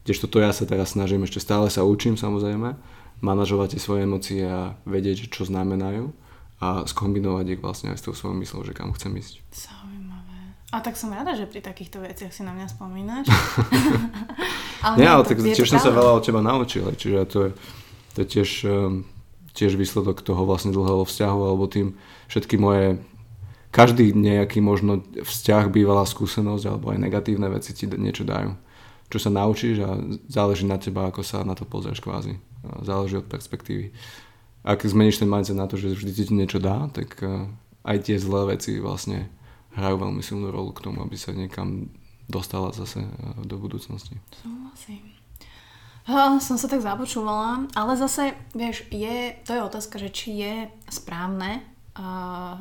Kdežto 0.05 0.29
to 0.29 0.37
ja 0.39 0.53
sa 0.53 0.69
teraz 0.69 0.93
snažím, 0.93 1.25
ešte 1.25 1.41
stále 1.41 1.67
sa 1.73 1.81
učím 1.81 2.15
samozrejme, 2.15 2.77
manažovať 3.25 3.75
tie 3.75 3.81
svoje 3.81 4.05
emócie 4.05 4.45
a 4.45 4.77
vedieť, 4.85 5.33
čo 5.33 5.49
znamenajú 5.49 6.13
a 6.57 6.85
skombinovať 6.89 7.57
ich 7.57 7.61
vlastne 7.61 7.93
aj 7.93 7.97
s 8.01 8.05
tou 8.05 8.13
svojou 8.13 8.37
myslou, 8.41 8.61
že 8.65 8.73
kam 8.73 8.93
chcem 8.93 9.13
ísť. 9.13 9.41
Zaujímavé. 9.53 10.37
A 10.73 10.81
tak 10.81 10.97
som 10.97 11.13
rada, 11.13 11.37
že 11.37 11.45
pri 11.45 11.61
takýchto 11.61 12.01
veciach 12.01 12.33
si 12.33 12.41
na 12.41 12.53
mňa 12.53 12.67
spomínaš. 12.69 13.25
ale 14.85 14.95
nie, 14.97 15.09
ale 15.09 15.23
tak 15.25 15.37
tiež 15.41 15.69
som 15.69 15.81
sa 15.81 15.93
veľa 15.93 16.17
od 16.17 16.23
teba 16.25 16.41
naučil, 16.41 16.85
čiže 16.97 17.19
to 17.29 17.37
je, 17.45 17.51
to 18.13 18.17
je 18.21 18.27
tiež, 18.29 18.49
um, 18.65 19.05
tiež 19.53 19.77
výsledok 19.77 20.25
toho 20.25 20.45
vlastne 20.45 20.73
dlhého 20.73 21.05
vzťahu, 21.05 21.39
alebo 21.45 21.69
tým 21.69 21.93
všetky 22.29 22.57
moje, 22.57 23.01
každý 23.77 24.09
nejaký 24.17 24.57
možno 24.57 25.05
vzťah, 25.21 25.69
bývalá 25.69 26.01
skúsenosť, 26.09 26.65
alebo 26.65 26.89
aj 26.89 26.97
negatívne 26.97 27.45
veci 27.53 27.77
ti 27.77 27.85
niečo 27.85 28.25
dajú. 28.25 28.57
Čo 29.13 29.17
sa 29.21 29.29
naučíš 29.29 29.85
a 29.85 30.01
záleží 30.25 30.65
na 30.65 30.81
teba, 30.81 31.05
ako 31.05 31.21
sa 31.21 31.45
na 31.45 31.53
to 31.53 31.69
pozrieš 31.69 32.01
kvázi. 32.01 32.41
Záleží 32.81 33.21
od 33.21 33.29
perspektívy. 33.29 33.93
Ak 34.65 34.81
zmeníš 34.81 35.21
ten 35.21 35.29
mindset 35.29 35.55
na 35.55 35.69
to, 35.69 35.77
že 35.77 35.93
vždy 35.93 36.11
ti 36.11 36.23
niečo 36.33 36.57
dá, 36.57 36.89
tak 36.89 37.21
uh, 37.21 37.45
aj 37.85 38.09
tie 38.09 38.17
zlé 38.17 38.57
veci 38.57 38.81
vlastne 38.81 39.29
hrajú 39.77 39.95
veľmi 40.01 40.25
silnú 40.25 40.49
rolu 40.49 40.73
k 40.73 40.89
tomu, 40.89 41.05
aby 41.05 41.13
sa 41.13 41.31
niekam 41.31 41.93
dostala 42.25 42.73
zase 42.73 43.05
uh, 43.05 43.45
do 43.45 43.61
budúcnosti. 43.61 44.17
Súhlasím. 44.41 45.15
Som 46.41 46.55
sa 46.55 46.71
tak 46.71 46.79
započúvala, 46.79 47.67
ale 47.75 47.99
zase, 47.99 48.31
vieš, 48.55 48.87
je, 48.91 49.35
to 49.43 49.51
je 49.53 49.61
otázka, 49.61 49.99
že 49.99 50.09
či 50.11 50.29
je 50.39 50.53
správne 50.87 51.67
uh, 51.97 52.55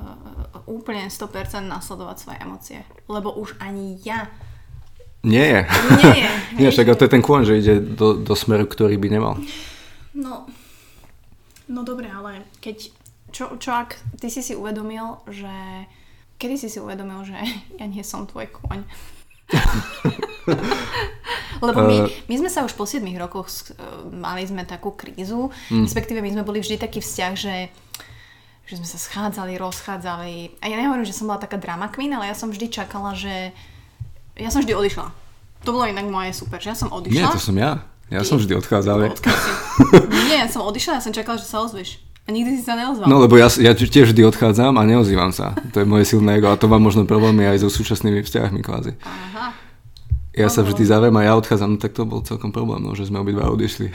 úplne 0.66 1.06
100% 1.06 1.30
nasledovať 1.62 2.16
svoje 2.18 2.38
emócie. 2.40 2.78
Lebo 3.06 3.32
už 3.32 3.56
ani 3.58 4.00
ja 4.02 4.26
Nie 5.22 5.44
je. 5.44 5.60
Nie 5.98 6.14
je. 6.22 6.30
Nie, 6.62 6.68
však 6.70 6.94
to 6.94 7.04
je 7.04 7.12
ten 7.12 7.22
kôň, 7.22 7.42
že 7.44 7.58
ide 7.58 7.74
do, 7.82 8.14
do 8.14 8.34
smeru, 8.34 8.64
ktorý 8.64 8.94
by 8.96 9.08
nemal. 9.10 9.34
No, 10.14 10.46
no 11.66 11.80
dobre, 11.82 12.06
ale 12.06 12.46
keď, 12.62 12.88
čo, 13.34 13.58
čo 13.58 13.70
ak 13.74 13.98
ty 14.16 14.30
si 14.30 14.38
si 14.40 14.54
uvedomil, 14.54 15.18
že, 15.26 15.84
kedy 16.38 16.54
si 16.56 16.68
si 16.70 16.78
uvedomil, 16.78 17.26
že 17.26 17.36
ja 17.80 17.84
nie 17.84 18.06
som 18.06 18.24
tvoj 18.24 18.48
kôň? 18.48 18.86
Lebo 21.56 21.80
my, 21.82 21.96
Eh. 22.04 22.10
my 22.28 22.34
sme 22.36 22.50
sa 22.52 22.62
už 22.62 22.76
po 22.76 22.84
7 22.84 23.02
rokoch, 23.16 23.48
eh, 23.48 23.74
mali 24.12 24.44
sme 24.44 24.62
takú 24.62 24.92
krízu, 24.92 25.48
Hm. 25.72 25.88
respektíve 25.88 26.20
my 26.20 26.30
sme 26.30 26.42
boli 26.44 26.60
vždy 26.60 26.76
taký 26.76 27.00
vzťah, 27.00 27.32
že 27.34 27.54
že 28.66 28.82
sme 28.82 28.88
sa 28.88 28.98
schádzali, 28.98 29.54
rozchádzali. 29.62 30.58
A 30.58 30.64
ja 30.66 30.76
nehovorím, 30.76 31.06
že 31.06 31.14
som 31.14 31.30
bola 31.30 31.38
taká 31.38 31.54
drama 31.54 31.86
queen, 31.86 32.10
ale 32.10 32.26
ja 32.26 32.34
som 32.34 32.50
vždy 32.50 32.66
čakala, 32.66 33.14
že... 33.14 33.54
Ja 34.34 34.50
som 34.50 34.60
vždy 34.60 34.74
odišla. 34.74 35.06
To 35.64 35.70
bolo 35.70 35.86
inak 35.86 36.10
moje 36.10 36.34
super, 36.34 36.58
že 36.58 36.74
ja 36.74 36.76
som 36.76 36.90
odišla. 36.90 37.14
Nie, 37.14 37.30
to 37.30 37.40
som 37.40 37.56
ja. 37.56 37.86
Ja 38.10 38.22
som 38.26 38.38
vždy 38.38 38.58
odchádzal. 38.58 39.14
Nie, 40.30 40.46
ja 40.46 40.48
som 40.50 40.66
odišla, 40.66 40.98
ja 40.98 41.02
som 41.02 41.14
čakala, 41.14 41.38
že 41.38 41.46
sa 41.46 41.62
ozveš. 41.62 42.02
A 42.26 42.34
nikdy 42.34 42.58
si 42.58 42.62
sa 42.66 42.74
neozval. 42.74 43.06
No 43.06 43.22
lebo 43.22 43.38
ja, 43.38 43.46
ja 43.62 43.70
tiež 43.70 44.10
vždy 44.10 44.26
odchádzam 44.26 44.74
a 44.78 44.82
neozývam 44.82 45.30
sa. 45.30 45.54
To 45.70 45.78
je 45.78 45.86
moje 45.86 46.10
silné 46.10 46.42
ego 46.42 46.50
a 46.50 46.58
to 46.58 46.66
má 46.66 46.74
možno 46.82 47.06
problémy 47.06 47.46
aj 47.46 47.62
so 47.62 47.70
súčasnými 47.70 48.26
vzťahmi 48.26 48.66
kvázi. 48.66 48.98
Aha. 49.06 49.65
Ja 50.36 50.52
sa 50.52 50.60
vždy 50.60 50.84
zaviem 50.84 51.16
a 51.16 51.24
ja 51.24 51.32
odchádzam, 51.32 51.74
no 51.74 51.78
tak 51.80 51.96
to 51.96 52.04
bol 52.04 52.20
celkom 52.20 52.52
problém, 52.52 52.84
no, 52.84 52.92
že 52.92 53.08
sme 53.08 53.24
obidva 53.24 53.48
odišli. 53.48 53.88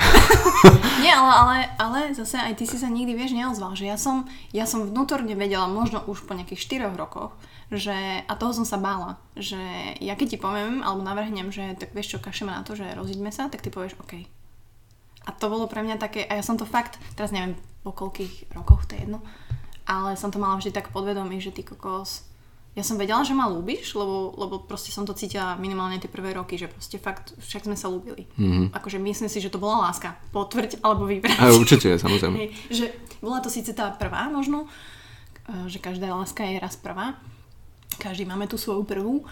Nie, 1.06 1.14
ale, 1.14 1.34
ale, 1.38 1.58
ale 1.78 2.00
zase 2.18 2.42
aj 2.42 2.58
ty 2.58 2.66
si 2.66 2.82
sa 2.82 2.90
nikdy, 2.90 3.14
vieš, 3.14 3.38
neozval, 3.38 3.78
že 3.78 3.86
ja 3.86 3.94
som, 3.94 4.26
ja 4.50 4.66
som 4.66 4.90
vnútorne 4.90 5.38
vedela, 5.38 5.70
možno 5.70 6.02
už 6.10 6.26
po 6.26 6.34
nejakých 6.34 6.90
4 6.90 6.98
rokoch, 6.98 7.38
že, 7.70 8.26
a 8.26 8.34
toho 8.34 8.58
som 8.58 8.66
sa 8.66 8.82
bála, 8.82 9.22
že 9.38 9.62
ja 10.02 10.18
keď 10.18 10.28
ti 10.34 10.38
poviem, 10.42 10.82
alebo 10.82 11.06
navrhnem, 11.06 11.54
že 11.54 11.78
tak 11.78 11.94
vieš 11.94 12.18
čo, 12.18 12.18
kašeme 12.18 12.50
na 12.50 12.66
to, 12.66 12.74
že 12.74 12.90
rozíďme 12.90 13.30
sa, 13.30 13.46
tak 13.46 13.62
ty 13.62 13.70
povieš 13.70 14.02
OK. 14.02 14.26
A 15.22 15.30
to 15.38 15.46
bolo 15.46 15.70
pre 15.70 15.86
mňa 15.86 16.02
také, 16.02 16.26
a 16.26 16.42
ja 16.42 16.44
som 16.44 16.58
to 16.58 16.66
fakt, 16.66 16.98
teraz 17.14 17.30
neviem 17.30 17.54
po 17.86 17.94
koľkých 17.94 18.50
rokoch, 18.58 18.90
to 18.90 18.98
je 18.98 19.06
jedno, 19.06 19.22
ale 19.86 20.18
som 20.18 20.34
to 20.34 20.42
mala 20.42 20.58
vždy 20.58 20.74
tak 20.74 20.90
podvedomí, 20.90 21.38
že 21.38 21.54
ty 21.54 21.62
kokos, 21.62 22.26
ja 22.72 22.88
som 22.88 22.96
vedela, 22.96 23.20
že 23.28 23.36
ma 23.36 23.52
ľúbiš, 23.52 24.00
lebo, 24.00 24.32
lebo 24.40 24.64
proste 24.64 24.96
som 24.96 25.04
to 25.04 25.12
cítila 25.12 25.60
minimálne 25.60 26.00
tie 26.00 26.08
prvé 26.08 26.32
roky, 26.32 26.56
že 26.56 26.72
proste 26.72 26.96
fakt, 26.96 27.36
však 27.36 27.68
sme 27.68 27.76
sa 27.76 27.92
ľúbili. 27.92 28.32
Mm-hmm. 28.40 28.72
Akože 28.72 28.96
myslím 28.96 29.28
si, 29.28 29.44
že 29.44 29.52
to 29.52 29.60
bola 29.60 29.92
láska. 29.92 30.16
Potvrď 30.32 30.80
alebo 30.80 31.04
vybrať. 31.04 31.36
A 31.36 31.52
určite, 31.52 32.00
samozrejme. 32.00 32.36
Hej, 32.40 32.50
že 32.72 32.86
bola 33.20 33.44
to 33.44 33.52
síce 33.52 33.76
tá 33.76 33.92
prvá 33.92 34.32
možno, 34.32 34.72
eh, 35.52 35.68
že 35.68 35.84
každá 35.84 36.16
láska 36.16 36.48
je 36.48 36.64
raz 36.64 36.80
prvá, 36.80 37.20
každý 38.00 38.24
máme 38.24 38.48
tú 38.48 38.56
svoju 38.56 38.88
prvú, 38.88 39.28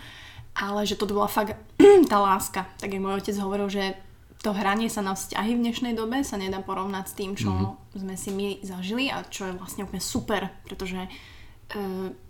ale 0.51 0.83
že 0.83 0.99
toto 0.99 1.15
bola 1.15 1.31
fakt 1.31 1.55
tá 2.11 2.19
láska. 2.19 2.67
Tak 2.83 2.91
jak 2.91 2.99
môj 2.99 3.23
otec 3.23 3.39
hovoril, 3.39 3.71
že 3.71 3.95
to 4.43 4.51
hranie 4.51 4.91
sa 4.91 4.99
na 4.99 5.15
vzťahy 5.15 5.55
v 5.55 5.63
dnešnej 5.63 5.93
dobe 5.95 6.27
sa 6.27 6.35
nedá 6.35 6.59
porovnať 6.59 7.05
s 7.07 7.15
tým, 7.15 7.39
čo 7.39 7.55
mm-hmm. 7.55 8.03
sme 8.03 8.15
si 8.19 8.35
my 8.35 8.47
zažili 8.67 9.07
a 9.07 9.23
čo 9.23 9.47
je 9.47 9.55
vlastne 9.55 9.87
úplne 9.87 10.03
super, 10.03 10.51
pretože 10.67 11.07
uh, 11.07 11.38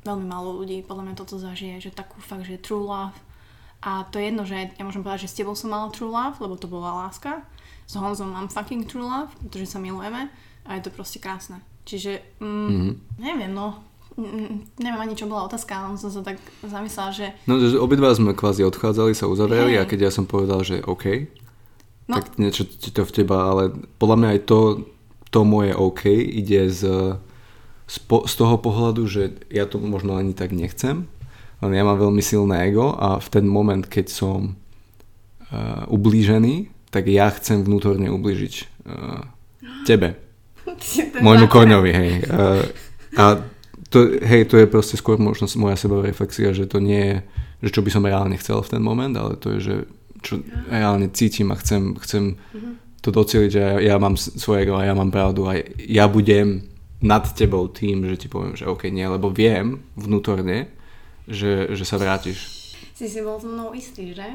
veľmi 0.04 0.26
málo 0.28 0.60
ľudí 0.60 0.84
podľa 0.84 1.04
mňa 1.12 1.16
toto 1.16 1.40
zažije, 1.40 1.80
že 1.80 1.96
takú 1.96 2.20
fakt, 2.20 2.44
že 2.44 2.60
true 2.60 2.84
love. 2.84 3.16
A 3.80 4.04
to 4.12 4.20
je 4.20 4.28
jedno, 4.28 4.44
že 4.44 4.76
ja 4.76 4.84
môžem 4.84 5.00
povedať, 5.00 5.28
že 5.28 5.32
s 5.32 5.38
tebou 5.40 5.56
som 5.56 5.72
mala 5.72 5.88
true 5.96 6.12
love, 6.12 6.36
lebo 6.44 6.60
to 6.60 6.68
bola 6.68 7.08
láska. 7.08 7.48
S 7.88 7.96
Honzom 7.96 8.36
mám 8.36 8.52
fucking 8.52 8.84
true 8.84 9.08
love, 9.08 9.32
pretože 9.40 9.72
sa 9.72 9.80
milujeme 9.80 10.28
a 10.68 10.70
je 10.76 10.84
to 10.84 10.92
proste 10.92 11.24
krásne. 11.24 11.64
Čiže, 11.88 12.22
mm, 12.44 12.46
mm-hmm. 12.46 12.94
neviem, 13.24 13.52
no, 13.56 13.80
mm, 14.20 14.78
neviem 14.84 15.02
ani 15.02 15.16
čo 15.16 15.32
bola 15.32 15.48
otázka, 15.48 15.74
ale 15.74 15.96
som 15.96 16.12
sa 16.12 16.22
tak 16.22 16.38
zamyslela, 16.62 17.10
že 17.16 17.26
No, 17.48 17.56
že 17.58 17.80
obidva 17.80 18.12
sme 18.12 18.36
kvázi 18.36 18.68
odchádzali, 18.68 19.16
sa 19.16 19.32
uzavreli 19.32 19.80
Hej. 19.80 19.82
a 19.82 19.90
keď 19.90 20.00
ja 20.06 20.12
som 20.12 20.28
povedal, 20.28 20.60
že 20.62 20.84
OK, 20.84 21.32
No. 22.10 22.18
tak 22.18 22.42
niečo 22.42 22.66
to 22.66 23.06
v 23.06 23.16
teba, 23.22 23.54
ale 23.54 23.70
podľa 24.02 24.18
mňa 24.18 24.30
aj 24.34 24.42
to, 24.50 24.60
to 25.30 25.46
moje 25.46 25.78
OK 25.78 26.10
ide 26.10 26.66
z, 26.74 26.82
z, 27.90 28.34
toho 28.38 28.56
pohľadu, 28.62 29.10
že 29.10 29.34
ja 29.50 29.66
to 29.66 29.82
možno 29.82 30.14
ani 30.14 30.38
tak 30.38 30.54
nechcem, 30.54 31.10
len 31.60 31.72
ja 31.74 31.84
mám 31.84 31.98
veľmi 31.98 32.22
silné 32.22 32.70
ego 32.70 32.94
a 32.94 33.18
v 33.18 33.28
ten 33.34 33.44
moment, 33.50 33.84
keď 33.84 34.14
som 34.14 34.54
uh, 34.54 35.84
ublížený, 35.90 36.70
tak 36.94 37.10
ja 37.10 37.34
chcem 37.34 37.66
vnútorne 37.66 38.14
ublížiť 38.14 38.54
uh, 38.86 39.26
tebe, 39.90 40.16
môjmu 41.26 41.50
koňovi, 41.50 41.92
hej. 41.92 42.12
Uh, 42.30 42.64
a 43.18 43.42
to, 43.90 44.22
hej, 44.22 44.46
to 44.46 44.62
je 44.62 44.70
proste 44.70 44.96
skôr 45.02 45.18
možno 45.18 45.50
moja 45.58 45.74
sebareflexia, 45.74 46.54
že 46.54 46.70
to 46.70 46.78
nie 46.78 47.02
je, 47.02 47.18
že 47.66 47.70
čo 47.74 47.82
by 47.82 47.90
som 47.90 48.06
reálne 48.06 48.38
chcel 48.38 48.62
v 48.62 48.72
ten 48.78 48.82
moment, 48.86 49.18
ale 49.18 49.34
to 49.36 49.58
je, 49.58 49.60
že 49.60 49.76
čo 50.22 50.46
reálne 50.70 51.10
cítim 51.10 51.50
a 51.50 51.58
chcem, 51.58 51.98
chcem 52.06 52.38
to 53.02 53.10
docieliť, 53.10 53.50
že 53.50 53.60
ja, 53.60 53.74
ja 53.82 53.96
mám 53.98 54.14
svoje 54.16 54.68
ego 54.68 54.78
a 54.78 54.86
ja 54.86 54.94
mám 54.94 55.10
pravdu 55.10 55.48
a 55.48 55.58
ja 55.80 56.06
budem 56.06 56.70
nad 57.00 57.24
tebou 57.32 57.72
tým, 57.72 58.04
že 58.08 58.16
ti 58.20 58.28
poviem, 58.28 58.60
že 58.60 58.68
OK, 58.68 58.92
nie, 58.92 59.08
lebo 59.08 59.32
viem 59.32 59.80
vnútorne, 59.96 60.68
že, 61.30 61.72
že 61.72 61.84
sa 61.88 61.96
vrátiš. 61.96 62.60
Si 62.92 63.08
si 63.08 63.24
bol 63.24 63.40
so 63.40 63.48
mnou 63.48 63.72
istý, 63.72 64.12
že? 64.12 64.28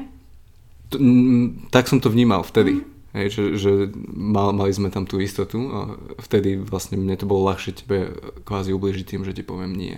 To, 0.89 0.97
mm, 0.97 1.69
tak 1.69 1.85
som 1.85 2.01
to 2.01 2.09
vnímal 2.09 2.41
vtedy. 2.41 2.81
Hej, 3.15 3.27
že, 3.31 3.43
že 3.55 3.71
mal, 4.11 4.51
mali 4.51 4.75
sme 4.75 4.91
tam 4.91 5.07
tú 5.07 5.23
istotu 5.23 5.71
a 5.71 5.79
vtedy 6.19 6.59
vlastne 6.59 6.99
mne 6.99 7.15
to 7.15 7.23
bolo 7.23 7.47
ľahšie 7.47 7.71
tebe 7.71 8.11
kvázi 8.43 8.75
ubližiť 8.75 9.05
tým, 9.07 9.23
že 9.23 9.31
ti 9.31 9.39
poviem 9.39 9.71
nie. 9.71 9.95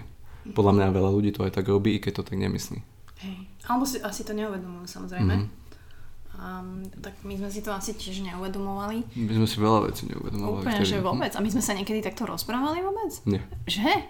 Podľa 0.54 0.78
mňa 0.78 0.88
veľa 0.94 1.12
ľudí 1.18 1.34
to 1.34 1.42
aj 1.42 1.58
tak 1.58 1.66
robí, 1.66 1.98
i 1.98 2.04
keď 2.04 2.22
to 2.22 2.28
tak 2.30 2.38
nemyslí. 2.38 2.78
Hej. 3.26 3.38
Alebo 3.66 3.90
si 3.90 3.98
asi 4.06 4.22
to 4.22 4.38
neuvedomujú 4.38 4.86
samozrejme. 4.86 5.34
Mhm. 5.34 5.44
Mm-hmm. 5.50 5.57
Um, 6.38 6.86
tak 6.96 7.18
my 7.22 7.34
sme 7.34 7.50
si 7.50 7.60
to 7.60 7.70
asi 7.70 7.92
tiež 7.92 8.22
neuvedomovali. 8.24 9.02
My 9.18 9.34
sme 9.34 9.46
si 9.46 9.58
veľa 9.58 9.90
vecí 9.90 10.06
neuvedomovali 10.06 10.62
Úplne, 10.62 10.78
vtedy. 10.78 10.86
že 10.88 10.98
vôbec. 11.00 11.32
A 11.32 11.40
my 11.40 11.50
sme 11.50 11.60
sa 11.60 11.74
niekedy 11.74 12.00
takto 12.00 12.24
rozprávali 12.24 12.80
vôbec? 12.80 13.10
Nie. 13.24 13.42
Že? 13.64 14.06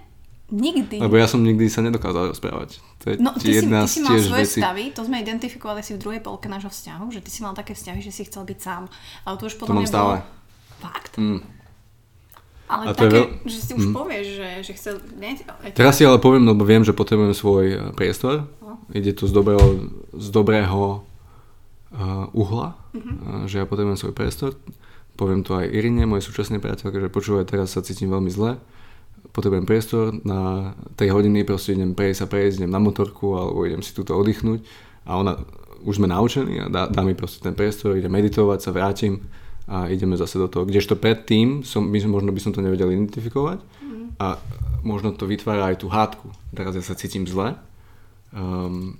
Nikdy. 0.50 0.98
Lebo 0.98 1.16
ja 1.16 1.24
som 1.24 1.40
nikdy 1.40 1.66
sa 1.66 1.80
nedokázal 1.82 2.28
rozprávať. 2.30 2.80
To 3.02 3.06
je 3.06 3.16
No, 3.18 3.32
ty 3.34 3.48
si, 3.48 3.56
jedna 3.58 3.84
ty 3.84 3.90
si 3.90 4.00
mal 4.02 4.16
svoje 4.18 4.44
vecí. 4.44 4.60
stavy, 4.60 4.84
to 4.90 5.02
sme 5.02 5.18
identifikovali 5.18 5.80
si 5.82 5.92
v 5.94 6.00
druhej 6.00 6.20
polke 6.20 6.46
nášho 6.46 6.68
vzťahu, 6.68 7.06
že 7.10 7.20
ty 7.20 7.30
si 7.30 7.40
mal 7.42 7.52
také 7.54 7.72
vzťahy, 7.74 8.00
že 8.02 8.12
si 8.12 8.24
chcel 8.24 8.44
byť 8.44 8.56
sám. 8.58 8.84
Ale 9.24 9.36
to 9.36 9.44
už 9.46 9.56
To 9.56 9.60
podľa 9.62 9.76
mám 9.78 9.86
stále. 9.86 10.14
bolo... 10.20 10.36
Fakt? 10.82 11.14
Mm. 11.16 11.40
Ale 12.68 12.84
A 12.84 12.90
to 12.90 13.02
je 13.02 13.10
také, 13.10 13.16
veľ- 13.18 13.32
že 13.46 13.58
si 13.58 13.72
už 13.74 13.86
Mm. 13.86 13.94
povieš, 13.94 14.26
že, 14.30 14.48
že 14.62 14.72
chcel... 14.74 14.94
Je 15.00 15.32
to- 15.42 15.78
Teraz 15.78 15.94
si 15.94 16.04
ale 16.04 16.16
poviem, 16.18 16.44
lebo 16.46 16.62
viem, 16.62 16.80
že 16.82 16.92
potrebujem 16.92 17.32
svoj 17.34 17.66
eh, 17.70 17.80
priestor. 17.94 18.44
No. 18.60 18.84
Ide 18.90 19.12
to 19.14 19.24
z 19.24 19.34
dobrého, 19.34 19.64
z 20.12 20.28
dobrého 20.30 21.08
uhla, 22.32 22.78
Mhm. 22.94 23.12
uh, 23.14 23.44
že 23.50 23.60
ja 23.60 23.66
potrebujem 23.66 23.98
svoj 23.98 24.14
priestor. 24.14 24.54
Poviem 25.14 25.42
to 25.42 25.58
aj 25.58 25.66
Irine, 25.66 26.06
mojej 26.06 26.30
súčasnej 26.30 26.62
priateľke, 26.62 27.02
že 27.02 27.10
počúvaj, 27.10 27.50
teraz 27.50 27.74
sa 27.74 27.82
cítim 27.82 28.06
veľmi 28.08 28.30
zle. 28.30 28.62
Potrebujem 29.34 29.66
priestor, 29.66 30.14
na 30.22 30.74
3 30.94 31.10
hodiny 31.10 31.42
proste 31.42 31.74
idem 31.74 31.98
prejsť 31.98 32.26
a 32.26 32.28
prejsť, 32.30 32.56
idem 32.62 32.70
na 32.70 32.78
motorku 32.78 33.34
alebo 33.34 33.66
idem 33.66 33.82
si 33.82 33.98
túto 33.98 34.14
oddychnúť. 34.14 34.62
A 35.10 35.18
ona, 35.18 35.42
už 35.82 35.98
sme 35.98 36.06
naučení 36.06 36.62
a 36.62 36.70
dá, 36.70 36.86
dá 36.86 37.02
mi 37.02 37.18
proste 37.18 37.42
ten 37.42 37.58
priestor, 37.58 37.98
idem 37.98 38.14
meditovať, 38.14 38.62
sa 38.62 38.70
vrátim 38.70 39.26
a 39.66 39.90
ideme 39.90 40.14
zase 40.16 40.38
do 40.38 40.46
toho. 40.48 40.70
Kdežto 40.70 40.96
predtým, 41.02 41.66
som, 41.66 41.90
som, 41.90 42.12
možno 42.14 42.30
by 42.30 42.40
som 42.40 42.54
to 42.54 42.62
nevedel 42.62 42.94
identifikovať 42.94 43.58
a 44.22 44.38
možno 44.86 45.18
to 45.18 45.26
vytvára 45.26 45.74
aj 45.74 45.82
tú 45.82 45.90
hádku. 45.90 46.30
Teraz 46.54 46.78
ja 46.78 46.82
sa 46.86 46.94
cítim 46.94 47.26
zle 47.26 47.58
um, 48.34 48.94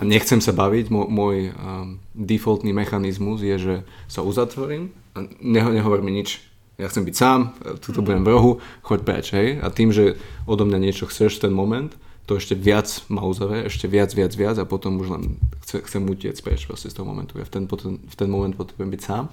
nechcem 0.00 0.40
sa 0.40 0.56
baviť, 0.56 0.88
Mo, 0.88 1.04
môj 1.04 1.52
um, 1.52 2.00
defaultný 2.16 2.72
mechanizmus 2.72 3.44
je, 3.44 3.56
že 3.60 3.74
sa 4.08 4.24
uzatvorím 4.24 4.88
a 5.12 5.28
neho, 5.44 5.68
nehovor 5.68 6.00
mi 6.00 6.16
nič. 6.16 6.40
Ja 6.80 6.88
chcem 6.88 7.04
byť 7.04 7.14
sám, 7.14 7.52
tuto 7.84 8.00
budem 8.00 8.24
v 8.24 8.32
rohu, 8.32 8.52
choď 8.80 9.00
preč, 9.04 9.26
hej. 9.36 9.60
A 9.60 9.68
tým, 9.68 9.92
že 9.92 10.16
odo 10.48 10.64
mňa 10.64 10.78
niečo 10.80 11.04
chceš 11.04 11.36
v 11.38 11.48
ten 11.48 11.52
moment, 11.52 11.92
to 12.24 12.40
ešte 12.40 12.56
viac 12.56 12.88
ma 13.12 13.20
uzavrie, 13.26 13.68
ešte 13.68 13.90
viac, 13.90 14.08
viac, 14.16 14.32
viac 14.32 14.56
a 14.56 14.64
potom 14.64 14.96
už 15.02 15.08
len 15.12 15.22
chce, 15.66 15.84
chcem 15.84 16.02
utiec 16.08 16.38
preč 16.40 16.64
proste 16.64 16.88
z 16.88 16.96
toho 16.96 17.04
momentu. 17.04 17.36
Ja 17.36 17.44
v 17.44 17.52
ten, 17.52 17.64
potom, 17.68 18.00
v 18.00 18.16
ten 18.16 18.30
moment 18.30 18.56
potrebujem 18.56 18.88
byť 18.94 19.02
sám 19.02 19.28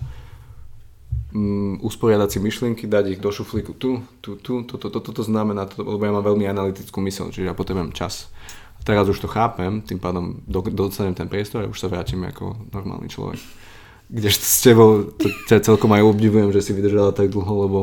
mm, 1.31 1.85
usporiadať 1.85 2.29
si 2.29 2.39
myšlienky, 2.41 2.83
dať 2.89 3.17
ich 3.17 3.21
do 3.21 3.29
šuflíku 3.29 3.77
tu, 3.77 4.01
tu, 4.21 4.35
tu, 4.41 4.65
toto, 4.65 4.89
toto, 4.89 4.99
toto 4.99 5.21
znamená, 5.21 5.69
to, 5.69 5.85
lebo 5.85 6.01
ja 6.01 6.11
mám 6.13 6.25
veľmi 6.25 6.45
analytickú 6.49 6.97
mysl, 7.05 7.29
čiže 7.29 7.49
ja 7.49 7.55
potrebujem 7.55 7.93
čas. 7.93 8.33
Teraz 8.83 9.05
už 9.05 9.19
to 9.19 9.27
chápem, 9.27 9.81
tým 9.81 9.99
pádom 9.99 10.39
do, 10.47 10.61
dostanem 10.65 11.13
ten 11.13 11.27
priestor 11.29 11.63
a 11.63 11.69
už 11.69 11.77
sa 11.77 11.91
vrátim 11.91 12.23
ako 12.23 12.69
normálny 12.73 13.11
človek. 13.11 13.37
Kdežto 14.09 14.41
s 14.41 14.59
tebou, 14.65 14.89
ťa 15.45 15.61
celkom 15.61 15.93
aj 15.93 16.01
obdivujem, 16.01 16.49
že 16.49 16.65
si 16.65 16.71
vydržala 16.73 17.13
tak 17.13 17.29
dlho, 17.29 17.53
lebo 17.69 17.79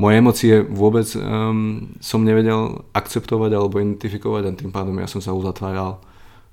moje 0.00 0.14
emócie 0.16 0.54
vôbec 0.64 1.04
um, 1.12 1.92
som 2.00 2.24
nevedel 2.24 2.80
akceptovať 2.96 3.50
alebo 3.52 3.76
identifikovať 3.76 4.42
a 4.48 4.56
tým 4.56 4.72
pádom 4.72 4.96
ja 4.96 5.04
som 5.04 5.20
sa 5.20 5.36
uzatváral 5.36 6.00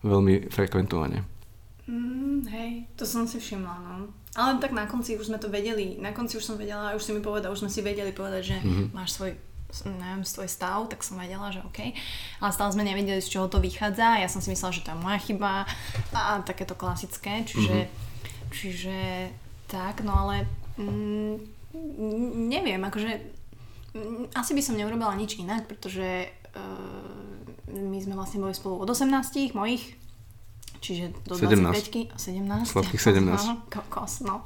veľmi 0.03 0.51
frekventovane. 0.51 1.23
Mm, 1.87 2.43
hej, 2.51 2.71
to 2.99 3.07
som 3.07 3.23
si 3.23 3.39
všimla, 3.39 3.75
no. 3.79 4.11
Ale 4.35 4.59
tak 4.59 4.75
na 4.75 4.89
konci 4.89 5.15
už 5.15 5.31
sme 5.31 5.39
to 5.39 5.47
vedeli, 5.47 5.95
na 6.03 6.11
konci 6.11 6.35
už 6.35 6.43
som 6.43 6.59
vedela, 6.59 6.91
už 6.91 7.03
si 7.05 7.15
mi 7.15 7.23
povedal, 7.23 7.55
už 7.55 7.63
sme 7.63 7.71
si 7.71 7.79
vedeli 7.79 8.11
povedať, 8.11 8.43
že 8.43 8.57
Mhm. 8.59 8.83
máš 8.91 9.15
svoj 9.15 9.39
neviem, 9.85 10.21
svoj 10.21 10.45
stav, 10.45 10.85
tak 10.87 11.01
som 11.01 11.17
vedela, 11.17 11.49
že 11.49 11.65
OK. 11.65 11.93
Ale 12.39 12.51
stále 12.53 12.71
sme 12.71 12.85
nevedeli, 12.85 13.17
z 13.17 13.33
čoho 13.33 13.49
to 13.49 13.57
vychádza. 13.57 14.21
Ja 14.21 14.29
som 14.29 14.39
si 14.39 14.53
myslela, 14.53 14.75
že 14.75 14.85
to 14.85 14.93
je 14.93 15.01
moja 15.01 15.19
chyba 15.19 15.65
a 16.13 16.39
takéto 16.45 16.77
klasické. 16.77 17.41
Čiže, 17.43 17.89
čiže 18.53 18.97
tak, 19.65 20.05
no 20.05 20.13
ale 20.13 20.45
mm, 20.77 21.35
neviem, 22.53 22.81
akože 22.85 23.11
mm, 23.97 24.37
asi 24.37 24.51
by 24.53 24.61
som 24.61 24.77
neurobila 24.77 25.17
nič 25.17 25.41
inak, 25.41 25.65
pretože 25.65 26.29
uh, 26.29 27.13
my 27.73 27.97
sme 27.97 28.13
vlastne 28.13 28.37
boli 28.37 28.53
spolu 28.53 28.85
od 28.85 28.89
18 28.89 29.57
mojich, 29.57 29.97
čiže 30.77 31.17
do 31.25 31.33
17. 31.33 32.13
25 32.13 32.21
17. 32.21 32.69
Sladkých 32.69 33.01
17. 33.01 33.33
Aha, 33.33 33.53
kokos, 33.73 34.21
no. 34.21 34.45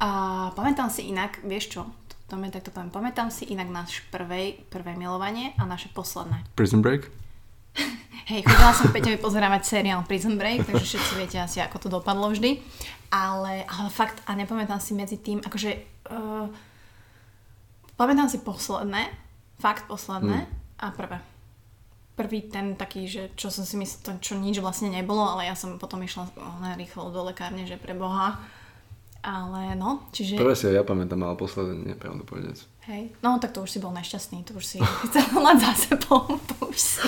A 0.00 0.08
pamätám 0.56 0.88
si 0.88 1.12
inak, 1.12 1.44
vieš 1.44 1.76
čo, 1.76 1.82
to, 2.30 2.38
to 2.38 2.42
mi 2.42 2.46
takto 2.54 2.70
poviem, 2.70 2.94
pamätám 2.94 3.26
si 3.34 3.50
inak 3.50 3.66
náš 3.66 4.06
prvej, 4.14 4.62
prvé 4.70 4.94
milovanie 4.94 5.50
a 5.58 5.66
naše 5.66 5.90
posledné. 5.90 6.46
Prison 6.58 6.78
Break? 6.78 7.10
Hej, 8.30 8.46
chodila 8.46 8.70
som 8.70 8.94
Peťovi 8.94 9.18
pozerávať 9.18 9.66
seriál 9.66 10.06
Prison 10.06 10.38
Break, 10.38 10.62
takže 10.62 10.86
všetci 10.86 11.12
viete 11.18 11.38
asi, 11.42 11.58
ako 11.58 11.76
to 11.82 11.88
dopadlo 11.90 12.30
vždy. 12.30 12.62
Ale, 13.10 13.66
ale 13.66 13.88
fakt, 13.90 14.22
a 14.30 14.38
nepamätám 14.38 14.78
si 14.78 14.94
medzi 14.94 15.18
tým, 15.18 15.42
akože... 15.42 15.70
Uh, 16.06 16.46
pamätám 17.98 18.30
si 18.30 18.38
posledné, 18.38 19.10
fakt 19.58 19.90
posledné 19.90 20.46
a 20.78 20.94
prvé. 20.94 21.18
Prvý 22.14 22.46
ten 22.46 22.78
taký, 22.78 23.10
že 23.10 23.34
čo 23.34 23.50
som 23.50 23.66
si 23.66 23.74
myslela, 23.74 24.22
čo 24.22 24.38
nič 24.38 24.62
vlastne 24.62 24.94
nebolo, 24.94 25.26
ale 25.26 25.50
ja 25.50 25.58
som 25.58 25.74
potom 25.82 25.98
išla 26.06 26.30
oh, 26.38 26.62
rýchlo 26.78 27.10
do 27.10 27.26
lekárne, 27.26 27.66
že 27.66 27.74
pre 27.74 27.98
Boha. 27.98 28.38
Ale 29.20 29.76
no, 29.76 30.08
čiže... 30.16 30.40
Prvé 30.40 30.56
si 30.56 30.72
ja 30.72 30.80
pamätám, 30.80 31.20
ale 31.20 31.36
posledné 31.36 31.92
nie, 31.92 31.96
pravdu 31.96 32.24
povedať. 32.24 32.64
Hej, 32.88 33.12
no 33.20 33.36
tak 33.36 33.52
to 33.52 33.60
už 33.60 33.70
si 33.70 33.78
bol 33.78 33.92
nešťastný, 33.92 34.48
to 34.48 34.56
už 34.56 34.64
si 34.64 34.78
chcel 35.08 35.28
mať 35.36 35.56
za 35.60 35.72
sebou, 35.76 36.24
to 36.24 36.56
už 36.64 36.78
si, 36.80 37.04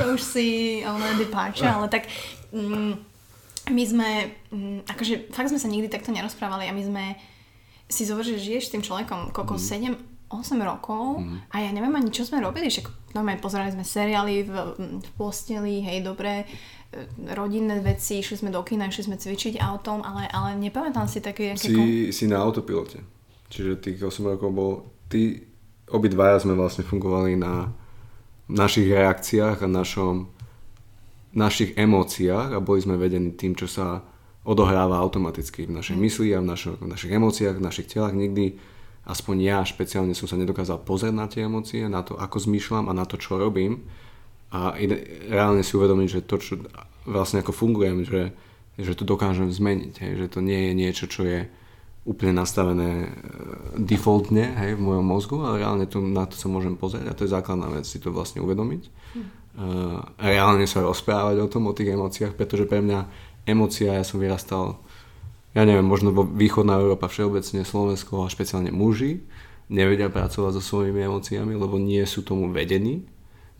to 0.00 0.04
už 0.16 0.20
si 0.24 0.46
ale 0.80 1.20
depáče, 1.20 1.68
ale 1.68 1.92
tak 1.92 2.08
mm, 2.56 2.92
my 3.68 3.82
sme, 3.84 4.08
mm, 4.48 4.88
akože 4.88 5.28
fakt 5.30 5.52
sme 5.52 5.60
sa 5.60 5.68
nikdy 5.68 5.92
takto 5.92 6.08
nerozprávali 6.10 6.66
a 6.66 6.72
my 6.72 6.82
sme 6.82 7.04
si 7.86 8.08
zober, 8.08 8.24
že 8.24 8.40
žiješ 8.40 8.66
s 8.66 8.72
tým 8.72 8.82
človekom 8.82 9.36
koľko 9.36 9.60
Mhm. 9.60 9.92
7, 9.92 10.32
8 10.32 10.56
rokov 10.64 11.20
a 11.52 11.60
ja 11.60 11.68
neviem 11.68 11.92
ani 11.92 12.08
čo 12.08 12.24
sme 12.24 12.40
robili, 12.40 12.72
však 12.72 13.12
normálne 13.12 13.44
pozerali 13.44 13.68
sme 13.68 13.84
seriály 13.84 14.48
v, 14.48 14.52
v 15.04 15.10
posteli, 15.20 15.84
hej, 15.84 16.00
dobré 16.00 16.42
e, 16.42 16.46
rodinné 17.32 17.80
veci, 17.80 18.20
išli 18.20 18.44
sme 18.44 18.50
do 18.52 18.60
kina, 18.60 18.88
išli 18.88 19.08
sme 19.08 19.16
cvičiť 19.16 19.56
autom, 19.58 20.04
ale, 20.04 20.28
ale 20.28 20.56
nepamätám 20.60 21.08
si 21.08 21.24
také, 21.24 21.56
aké 21.56 21.72
Si, 21.72 22.12
si 22.12 22.24
na 22.28 22.40
autopilote. 22.44 23.00
Čiže 23.48 23.80
tých 23.80 23.98
8 24.00 24.32
rokov 24.36 24.50
bol... 24.52 24.72
Ty, 25.08 25.44
obidvaja 25.92 26.40
sme 26.40 26.56
vlastne 26.56 26.84
fungovali 26.88 27.36
na 27.36 27.68
našich 28.48 28.88
reakciách 28.88 29.64
a 29.64 29.68
našom, 29.68 30.28
našich 31.36 31.76
emóciách 31.76 32.56
a 32.56 32.64
boli 32.64 32.80
sme 32.80 33.00
vedení 33.00 33.32
tým, 33.36 33.52
čo 33.56 33.68
sa 33.68 34.04
odohráva 34.42 34.98
automaticky 34.98 35.70
v 35.70 35.76
našej 35.78 35.96
mysli 35.96 36.34
a 36.34 36.42
v, 36.42 36.46
našo, 36.48 36.74
v 36.80 36.90
našich 36.90 37.12
emóciách, 37.12 37.56
v 37.60 37.64
našich 37.64 37.86
telách. 37.88 38.16
Nikdy, 38.16 38.58
aspoň 39.06 39.36
ja 39.38 39.58
špeciálne 39.62 40.16
som 40.16 40.26
sa 40.26 40.40
nedokázal 40.40 40.82
pozrieť 40.82 41.14
na 41.14 41.26
tie 41.30 41.46
emócie, 41.46 41.86
na 41.86 42.02
to, 42.02 42.18
ako 42.18 42.42
zmýšľam 42.42 42.90
a 42.90 42.96
na 42.96 43.04
to, 43.06 43.20
čo 43.20 43.38
robím. 43.38 43.86
A 44.52 44.76
reálne 45.32 45.64
si 45.64 45.72
uvedomiť, 45.74 46.08
že 46.08 46.20
to, 46.28 46.36
čo 46.36 46.60
vlastne 47.08 47.40
ako 47.40 47.56
fungujem, 47.56 48.04
že, 48.04 48.36
že 48.76 48.92
to 48.92 49.08
dokážem 49.08 49.48
zmeniť. 49.48 49.94
Hej, 50.04 50.12
že 50.20 50.26
to 50.28 50.44
nie 50.44 50.68
je 50.68 50.72
niečo, 50.76 51.04
čo 51.08 51.24
je 51.24 51.48
úplne 52.02 52.34
nastavené 52.34 53.06
e, 53.06 53.08
defaultne 53.78 54.58
hej, 54.58 54.74
v 54.74 54.82
mojom 54.82 55.06
mozgu, 55.06 55.36
ale 55.38 55.62
reálne 55.62 55.86
to, 55.86 56.02
na 56.02 56.26
to 56.26 56.34
sa 56.34 56.50
môžem 56.50 56.74
pozrieť 56.74 57.06
a 57.08 57.16
to 57.16 57.24
je 57.24 57.34
základná 57.34 57.70
vec, 57.70 57.86
si 57.86 58.02
to 58.02 58.10
vlastne 58.10 58.42
uvedomiť. 58.42 58.82
Uh, 59.52 60.00
reálne 60.16 60.64
sa 60.64 60.80
rozprávať 60.80 61.44
o 61.44 61.46
tom, 61.46 61.68
o 61.68 61.76
tých 61.76 61.92
emóciách, 61.92 62.40
pretože 62.40 62.64
pre 62.64 62.80
mňa 62.80 63.04
emócia, 63.44 63.92
ja 63.92 64.00
som 64.00 64.16
vyrastal, 64.16 64.80
ja 65.52 65.68
neviem, 65.68 65.84
možno 65.84 66.08
vo 66.08 66.24
východná 66.24 66.80
Európa 66.80 67.04
všeobecne, 67.04 67.60
Slovensko 67.60 68.24
a 68.24 68.32
špeciálne 68.32 68.72
muži 68.72 69.20
nevedia 69.68 70.08
pracovať 70.08 70.56
so 70.56 70.62
svojimi 70.64 71.04
emóciami, 71.04 71.52
lebo 71.52 71.76
nie 71.76 72.00
sú 72.08 72.24
tomu 72.24 72.48
vedení, 72.48 73.04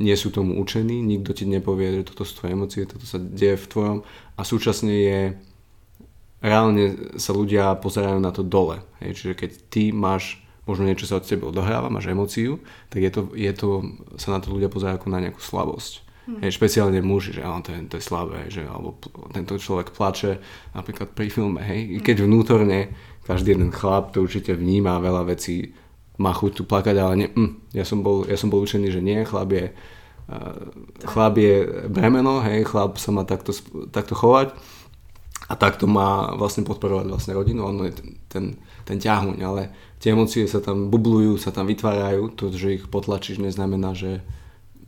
nie 0.02 0.16
sú 0.18 0.34
tomu 0.34 0.58
učení, 0.58 0.98
nikto 0.98 1.30
ti 1.30 1.46
nepovie, 1.46 2.02
že 2.02 2.10
toto 2.10 2.26
sú 2.26 2.42
tvoje 2.42 2.58
emócie, 2.58 2.82
toto 2.90 3.06
sa 3.06 3.22
deje 3.22 3.54
v 3.54 3.70
tvojom 3.70 3.98
a 4.34 4.40
súčasne 4.42 4.90
je 4.90 5.20
reálne 6.42 7.14
sa 7.22 7.30
ľudia 7.30 7.78
pozerajú 7.78 8.18
na 8.18 8.34
to 8.34 8.42
dole. 8.42 8.82
Hej? 8.98 9.10
Čiže 9.14 9.34
keď 9.38 9.50
ty 9.70 9.82
máš, 9.94 10.42
možno 10.66 10.90
niečo 10.90 11.06
sa 11.06 11.22
od 11.22 11.24
teba 11.24 11.48
odohráva, 11.48 11.86
máš 11.86 12.10
emóciu, 12.10 12.58
tak 12.90 13.06
je 13.06 13.10
to, 13.14 13.20
je 13.38 13.52
to, 13.54 13.86
sa 14.18 14.34
na 14.34 14.42
to 14.42 14.50
ľudia 14.50 14.66
pozerajú 14.66 14.98
ako 14.98 15.08
na 15.14 15.22
nejakú 15.22 15.38
slabosť. 15.38 16.02
Hmm. 16.22 16.38
Hej, 16.38 16.54
špeciálne 16.54 17.02
muži, 17.02 17.34
že 17.38 17.42
áno, 17.42 17.66
to, 17.66 17.74
je, 17.74 17.78
to 17.90 17.94
je 17.98 18.04
slabé, 18.06 18.46
že 18.46 18.62
alebo 18.62 18.94
tento 19.34 19.58
človek 19.58 19.90
plače 19.90 20.38
napríklad 20.70 21.18
pri 21.18 21.26
filme, 21.30 21.58
hej, 21.58 21.98
keď 21.98 22.26
vnútorne 22.26 22.94
každý 23.26 23.58
jeden 23.58 23.74
chlap 23.74 24.14
to 24.14 24.22
určite 24.22 24.54
vníma 24.54 25.02
veľa 25.02 25.26
vecí, 25.34 25.74
má 26.20 26.32
chuť 26.32 26.52
tu 26.60 26.62
plakať, 26.68 26.96
ale 26.98 27.14
nie, 27.16 27.28
mm, 27.32 27.72
ja, 27.76 27.84
som 27.84 28.04
bol, 28.04 28.28
ja 28.28 28.36
som 28.36 28.52
bol 28.52 28.60
učený, 28.60 28.92
že 28.92 29.00
nie, 29.00 29.24
chlap 29.24 29.48
je, 29.52 29.72
uh, 29.72 30.56
chlap 31.08 31.34
je 31.40 31.88
bremeno, 31.88 32.44
hej, 32.44 32.68
chlap 32.68 33.00
sa 33.00 33.14
má 33.14 33.24
takto, 33.24 33.56
takto 33.88 34.12
chovať 34.12 34.52
a 35.48 35.54
takto 35.56 35.88
má 35.88 36.32
vlastne 36.36 36.62
podporovať 36.64 37.06
vlastne 37.08 37.32
rodinu, 37.36 37.64
ono 37.66 37.88
je 37.88 37.94
ten, 37.96 38.08
ten, 38.28 38.44
ten 38.84 38.98
ťahuň, 39.00 39.38
ale 39.42 39.62
tie 39.98 40.12
emócie 40.12 40.44
sa 40.48 40.60
tam 40.60 40.88
bublujú, 40.92 41.36
sa 41.40 41.50
tam 41.50 41.68
vytvárajú, 41.68 42.32
to, 42.36 42.52
že 42.52 42.82
ich 42.82 42.84
potlačíš, 42.88 43.42
neznamená, 43.42 43.92
že 43.96 44.20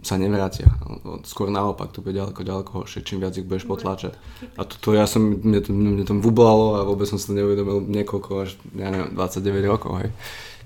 sa 0.05 0.21
nevrátia. 0.21 0.69
Skôr 1.25 1.49
naopak, 1.49 1.89
to 1.91 2.05
bude 2.05 2.13
ďaleko, 2.13 2.45
ďaleko 2.45 2.71
horšie, 2.85 3.07
čím 3.09 3.25
viac 3.25 3.33
ich 3.41 3.49
budeš 3.49 3.65
potlačať. 3.65 4.13
A 4.61 4.69
toto 4.69 4.93
ja 4.93 5.09
som, 5.09 5.41
mne 5.41 5.65
to, 5.65 5.73
mne 5.73 6.05
to 6.05 6.13
bublalo 6.21 6.77
a 6.77 6.85
vôbec 6.85 7.09
som 7.09 7.17
si 7.17 7.25
to 7.25 7.33
neuvedomil 7.33 7.81
niekoľko, 7.81 8.31
až, 8.45 8.61
ja 8.77 8.93
neviem, 8.93 9.17
29 9.17 9.73
rokov, 9.73 9.93
hej. 10.05 10.11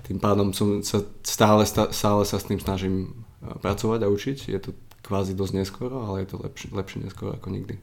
Tým 0.09 0.17
pádom 0.17 0.49
som 0.57 0.81
sa 0.81 1.05
stále, 1.21 1.69
stále 1.69 2.21
sa 2.25 2.41
s 2.41 2.49
tým 2.49 2.57
snažím 2.57 3.13
eh, 3.45 3.53
pracovať 3.61 3.99
a 4.01 4.09
učiť. 4.09 4.37
Je 4.49 4.57
to 4.57 4.73
kvázi 5.05 5.37
dosť 5.37 5.53
neskoro, 5.61 6.01
ale 6.09 6.25
je 6.25 6.33
to 6.33 6.41
lepšie, 6.41 6.73
lepšie 6.73 7.05
neskoro 7.05 7.37
ako 7.37 7.53
nikdy. 7.53 7.77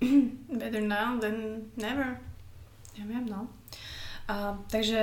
Better 0.60 0.80
now 0.80 1.20
than 1.20 1.68
never. 1.76 2.16
Neviem, 2.96 3.28
no. 3.28 3.52
Uh, 4.28 4.56
takže, 4.72 5.00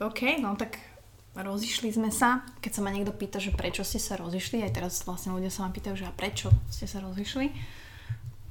OK, 0.00 0.40
no 0.42 0.54
tak 0.54 0.78
rozišli 1.36 1.92
sme 1.92 2.08
sa. 2.14 2.46
Keď 2.62 2.70
sa 2.70 2.80
ma 2.80 2.94
niekto 2.94 3.12
pýta, 3.12 3.42
že 3.42 3.52
prečo 3.52 3.84
ste 3.84 4.00
sa 4.00 4.16
rozišli, 4.16 4.64
aj 4.64 4.72
teraz 4.72 4.94
vlastne 5.04 5.36
ľudia 5.36 5.52
sa 5.52 5.66
ma 5.66 5.70
pýtajú, 5.70 5.94
že 6.00 6.08
a 6.08 6.14
prečo 6.14 6.48
ste 6.72 6.88
sa 6.88 7.02
rozišli, 7.02 7.52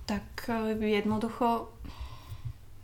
tak 0.05 0.27
uh, 0.51 0.75
jednoducho, 0.75 1.71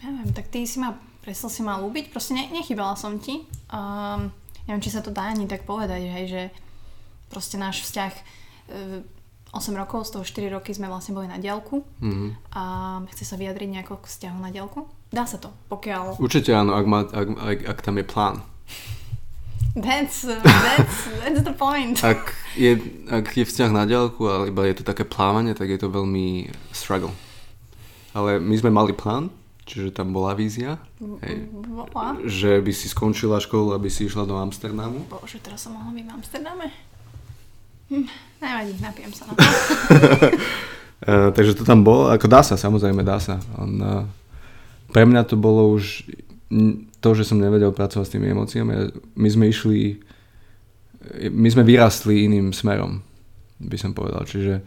neviem, 0.01 0.31
tak 0.33 0.49
ty 0.49 0.65
si 0.65 0.81
ma, 0.81 0.97
prestal 1.21 1.53
si 1.53 1.61
ma 1.61 1.77
ľúbiť, 1.77 2.09
proste 2.09 2.33
ne, 2.33 2.49
nechybala 2.49 2.97
som 2.97 3.21
ti. 3.21 3.45
Um, 3.69 4.33
neviem, 4.65 4.81
či 4.81 4.89
sa 4.89 4.99
to 4.99 5.09
dá 5.09 5.29
ani 5.29 5.45
tak 5.45 5.63
povedať, 5.63 6.01
hej, 6.03 6.25
že 6.27 6.41
proste 7.27 7.55
náš 7.55 7.81
vzťah 7.83 8.13
uh, 8.13 8.99
8 9.51 9.75
rokov, 9.75 10.07
z 10.07 10.11
toho 10.15 10.23
4 10.23 10.55
roky 10.55 10.71
sme 10.71 10.87
vlastne 10.87 11.11
boli 11.11 11.27
na 11.27 11.35
diálku 11.35 11.83
Mhm. 11.99 12.27
a 12.51 12.63
chce 13.11 13.23
sa 13.23 13.35
vyjadriť 13.35 13.67
nejako 13.67 13.99
k 13.99 14.07
vzťahu 14.07 14.37
na 14.39 14.49
diálku? 14.49 14.87
Dá 15.11 15.27
sa 15.27 15.35
to, 15.35 15.51
pokiaľ... 15.67 16.23
Určite 16.23 16.55
áno, 16.55 16.71
ak, 16.71 16.85
má, 16.87 17.03
ak, 17.03 17.27
ak, 17.35 17.57
ak 17.67 17.79
tam 17.83 17.99
je 17.99 18.05
plán. 18.07 18.35
That's, 19.75 20.23
that's, 20.27 20.97
that's 21.23 21.43
the 21.43 21.55
point. 21.55 21.99
Ak 22.03 22.35
je, 22.55 22.75
ak 23.07 23.31
je 23.31 23.43
vzťah 23.43 23.71
na 23.71 23.83
diaľku, 23.83 24.23
ale 24.23 24.51
iba 24.51 24.67
je 24.67 24.79
to 24.79 24.83
také 24.83 25.03
plávanie, 25.03 25.55
tak 25.55 25.67
je 25.67 25.79
to 25.79 25.87
veľmi 25.87 26.51
struggle. 26.71 27.11
Ale 28.11 28.39
my 28.39 28.55
sme 28.55 28.67
mali 28.67 28.91
plán, 28.91 29.31
čiže 29.71 29.95
tam 29.95 30.11
bola 30.11 30.35
vízia, 30.35 30.75
hej, 31.23 31.47
Bola. 31.63 32.19
že 32.27 32.59
by 32.59 32.71
si 32.75 32.91
skončila 32.91 33.39
školu, 33.39 33.71
aby 33.71 33.87
si 33.87 34.11
išla 34.11 34.27
do 34.27 34.35
Amsterdamu. 34.35 35.07
Bože, 35.07 35.39
teraz 35.39 35.63
som 35.63 35.79
mohla 35.79 35.95
byť 35.95 36.03
v 36.03 36.11
Amsterdame. 36.11 36.67
Hm, 37.87 38.07
nevadí, 38.43 38.73
napijem 38.83 39.11
sa 39.15 39.31
na 39.31 39.39
to. 39.39 39.43
Uh, 41.07 41.31
takže 41.39 41.55
to 41.55 41.63
tam 41.63 41.87
bolo, 41.87 42.11
ako 42.11 42.27
dá 42.27 42.43
sa, 42.43 42.59
samozrejme 42.59 42.99
dá 43.07 43.23
sa. 43.23 43.39
On, 43.55 43.71
uh, 43.79 44.03
pre 44.91 45.07
mňa 45.07 45.23
to 45.23 45.39
bolo 45.39 45.71
už 45.71 46.03
to, 46.99 47.09
že 47.15 47.23
som 47.23 47.39
nevedel 47.39 47.71
pracovať 47.71 48.05
s 48.05 48.13
tými 48.13 48.27
emóciami. 48.35 48.91
My 49.15 49.29
sme 49.31 49.47
išli, 49.47 50.03
my 51.31 51.47
sme 51.47 51.63
vyrastli 51.63 52.27
iným 52.27 52.51
smerom, 52.51 52.99
by 53.63 53.77
som 53.79 53.95
povedal. 53.95 54.27
Čiže 54.27 54.59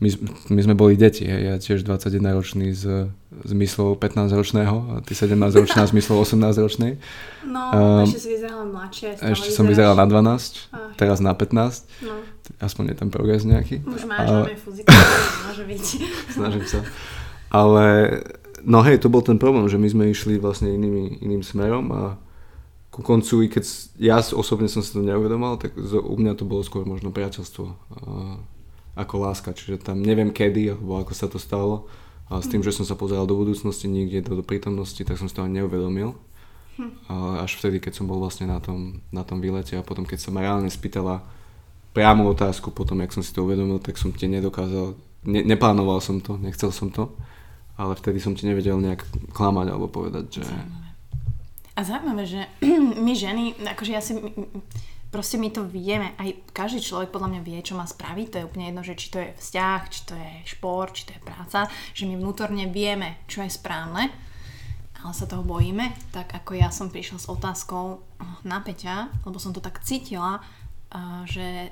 my, 0.00 0.08
my 0.48 0.60
sme 0.62 0.72
boli 0.72 0.94
deti, 0.94 1.22
hej. 1.22 1.40
ja 1.42 1.54
tiež 1.56 1.80
21 1.82 2.08
ročný 2.32 2.72
s, 2.72 2.88
s 3.20 3.52
myslou 3.52 3.94
15 3.94 4.32
ročného 4.32 4.76
a 4.90 4.94
ty 5.00 5.12
17 5.12 5.36
ročná 5.54 5.84
s 5.84 5.92
myslou 5.92 6.20
18 6.20 6.40
ročnej. 6.56 6.96
No, 7.42 7.60
Um, 7.70 8.02
ešte 8.02 8.18
si 8.18 8.28
vyzerala 8.32 8.64
mladšie. 8.64 9.08
Ešte 9.14 9.50
som 9.50 9.64
vyzeráš- 9.64 9.92
vyzeral 9.92 9.94
na 9.94 10.06
12, 10.06 10.72
Ach. 10.72 10.90
teraz 10.96 11.18
na 11.18 11.30
15, 11.30 11.84
No, 12.00 12.16
aspoň 12.58 12.84
je 12.86 12.96
tam 12.96 13.08
progres 13.08 13.44
nejaký. 13.44 13.84
už 13.84 14.04
máš, 14.04 14.26
Ale- 14.26 14.44
ale... 14.46 14.56
fuzika, 14.56 14.90
môže 15.46 15.62
byť. 15.62 15.84
snažím 16.30 16.64
sa. 16.64 16.80
Ale 17.48 17.84
no 18.62 18.80
hej, 18.80 18.98
to 18.98 19.06
bol 19.06 19.20
ten 19.20 19.36
problém, 19.36 19.66
že 19.66 19.76
my 19.76 19.86
sme 19.86 20.04
išli 20.06 20.36
vlastne 20.36 20.68
inými, 20.68 21.20
iným 21.20 21.40
smerom 21.40 21.86
a 21.90 22.02
ku 22.90 23.00
koncu, 23.00 23.40
i 23.40 23.48
keď 23.48 23.64
ja 23.96 24.18
osobne 24.18 24.66
som 24.66 24.80
si 24.80 24.90
to 24.90 24.98
neuvedomal, 24.98 25.54
tak 25.54 25.76
u 25.76 26.14
mňa 26.14 26.34
to 26.34 26.42
bolo 26.42 26.60
skôr 26.60 26.82
možno 26.82 27.08
priateľstvo 27.08 27.64
uh, 27.64 28.34
ako 28.98 29.14
láska, 29.26 29.54
čiže 29.54 29.82
tam 29.82 30.02
neviem 30.02 30.34
kedy, 30.34 30.74
alebo 30.74 31.02
ako 31.02 31.12
sa 31.14 31.26
to 31.30 31.38
stalo, 31.38 31.90
a 32.30 32.38
s 32.38 32.46
tým, 32.46 32.62
že 32.62 32.70
som 32.70 32.86
sa 32.86 32.94
pozeral 32.94 33.26
do 33.26 33.34
budúcnosti, 33.34 33.90
niekde 33.90 34.22
do, 34.22 34.38
do 34.38 34.44
prítomnosti, 34.46 35.02
tak 35.02 35.18
som 35.18 35.26
si 35.26 35.34
to 35.34 35.42
ani 35.42 35.58
neuvedomil. 35.58 36.14
Ale 37.10 37.44
až 37.44 37.60
vtedy, 37.60 37.82
keď 37.82 38.00
som 38.00 38.08
bol 38.08 38.22
vlastne 38.22 38.48
na 38.48 38.62
tom, 38.62 39.04
na 39.12 39.26
tom 39.26 39.42
výlete 39.42 39.76
a 39.76 39.84
potom, 39.84 40.06
keď 40.06 40.18
sa 40.22 40.30
ma 40.32 40.40
reálne 40.40 40.70
spýtala 40.70 41.20
priamu 41.90 42.30
otázku 42.30 42.70
potom, 42.70 43.02
jak 43.02 43.12
som 43.12 43.22
si 43.26 43.34
to 43.34 43.44
uvedomil, 43.44 43.82
tak 43.82 43.98
som 43.98 44.14
ti 44.14 44.30
nedokázal, 44.30 44.94
ne, 45.26 45.40
neplánoval 45.42 45.98
som 45.98 46.22
to, 46.22 46.38
nechcel 46.38 46.70
som 46.70 46.88
to, 46.88 47.10
ale 47.74 47.98
vtedy 47.98 48.22
som 48.22 48.32
ti 48.32 48.46
nevedel 48.46 48.78
nejak 48.78 49.02
klamať 49.34 49.66
alebo 49.74 49.90
povedať, 49.90 50.40
že... 50.40 50.44
A 51.74 51.80
zaujímavé, 51.82 52.24
že 52.24 52.40
my 53.04 53.12
ženy, 53.12 53.58
akože 53.74 53.92
ja 53.92 54.00
si, 54.00 54.16
proste 55.10 55.36
my 55.36 55.50
to 55.50 55.66
vieme, 55.66 56.14
aj 56.16 56.54
každý 56.54 56.80
človek 56.80 57.10
podľa 57.10 57.36
mňa 57.36 57.40
vie, 57.42 57.58
čo 57.66 57.74
má 57.74 57.84
spraviť, 57.84 58.26
to 58.30 58.38
je 58.40 58.46
úplne 58.46 58.70
jedno, 58.70 58.82
že 58.86 58.94
či 58.94 59.06
to 59.10 59.18
je 59.18 59.30
vzťah, 59.34 59.80
či 59.90 60.00
to 60.06 60.14
je 60.14 60.30
šport, 60.46 60.94
či 60.94 61.10
to 61.10 61.12
je 61.18 61.26
práca, 61.26 61.66
že 61.92 62.06
my 62.06 62.14
vnútorne 62.14 62.70
vieme, 62.70 63.18
čo 63.26 63.42
je 63.42 63.50
správne, 63.50 64.08
ale 65.02 65.12
sa 65.12 65.26
toho 65.26 65.42
bojíme, 65.42 65.90
tak 66.14 66.30
ako 66.30 66.54
ja 66.54 66.70
som 66.70 66.94
prišla 66.94 67.18
s 67.18 67.26
otázkou 67.26 68.06
na 68.46 68.62
Peťa, 68.62 69.10
lebo 69.26 69.42
som 69.42 69.50
to 69.50 69.58
tak 69.58 69.82
cítila, 69.82 70.40
a 70.90 71.22
že 71.26 71.70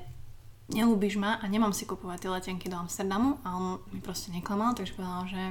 nelúbiš 0.71 1.19
ma 1.19 1.39
a 1.39 1.45
nemám 1.47 1.75
si 1.75 1.83
kupovať 1.83 2.23
tie 2.23 2.31
letenky 2.31 2.67
do 2.71 2.79
Amsterdamu 2.79 3.41
a 3.43 3.57
on 3.57 3.65
mi 3.91 3.99
proste 3.99 4.31
neklamal, 4.31 4.77
takže 4.77 4.95
povedal, 4.95 5.23
že 5.27 5.43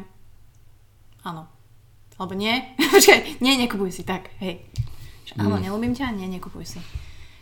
áno. 1.25 1.45
Alebo 2.19 2.35
nie, 2.35 2.55
počkaj, 2.95 3.41
nie, 3.45 3.61
nekupuj 3.61 3.93
si, 3.93 4.03
tak, 4.05 4.33
hej. 4.41 4.65
Že 5.29 5.45
áno, 5.45 5.61
nelúbim 5.61 5.93
ťa, 5.93 6.17
nie, 6.17 6.27
nekupuj 6.33 6.65
si. 6.65 6.81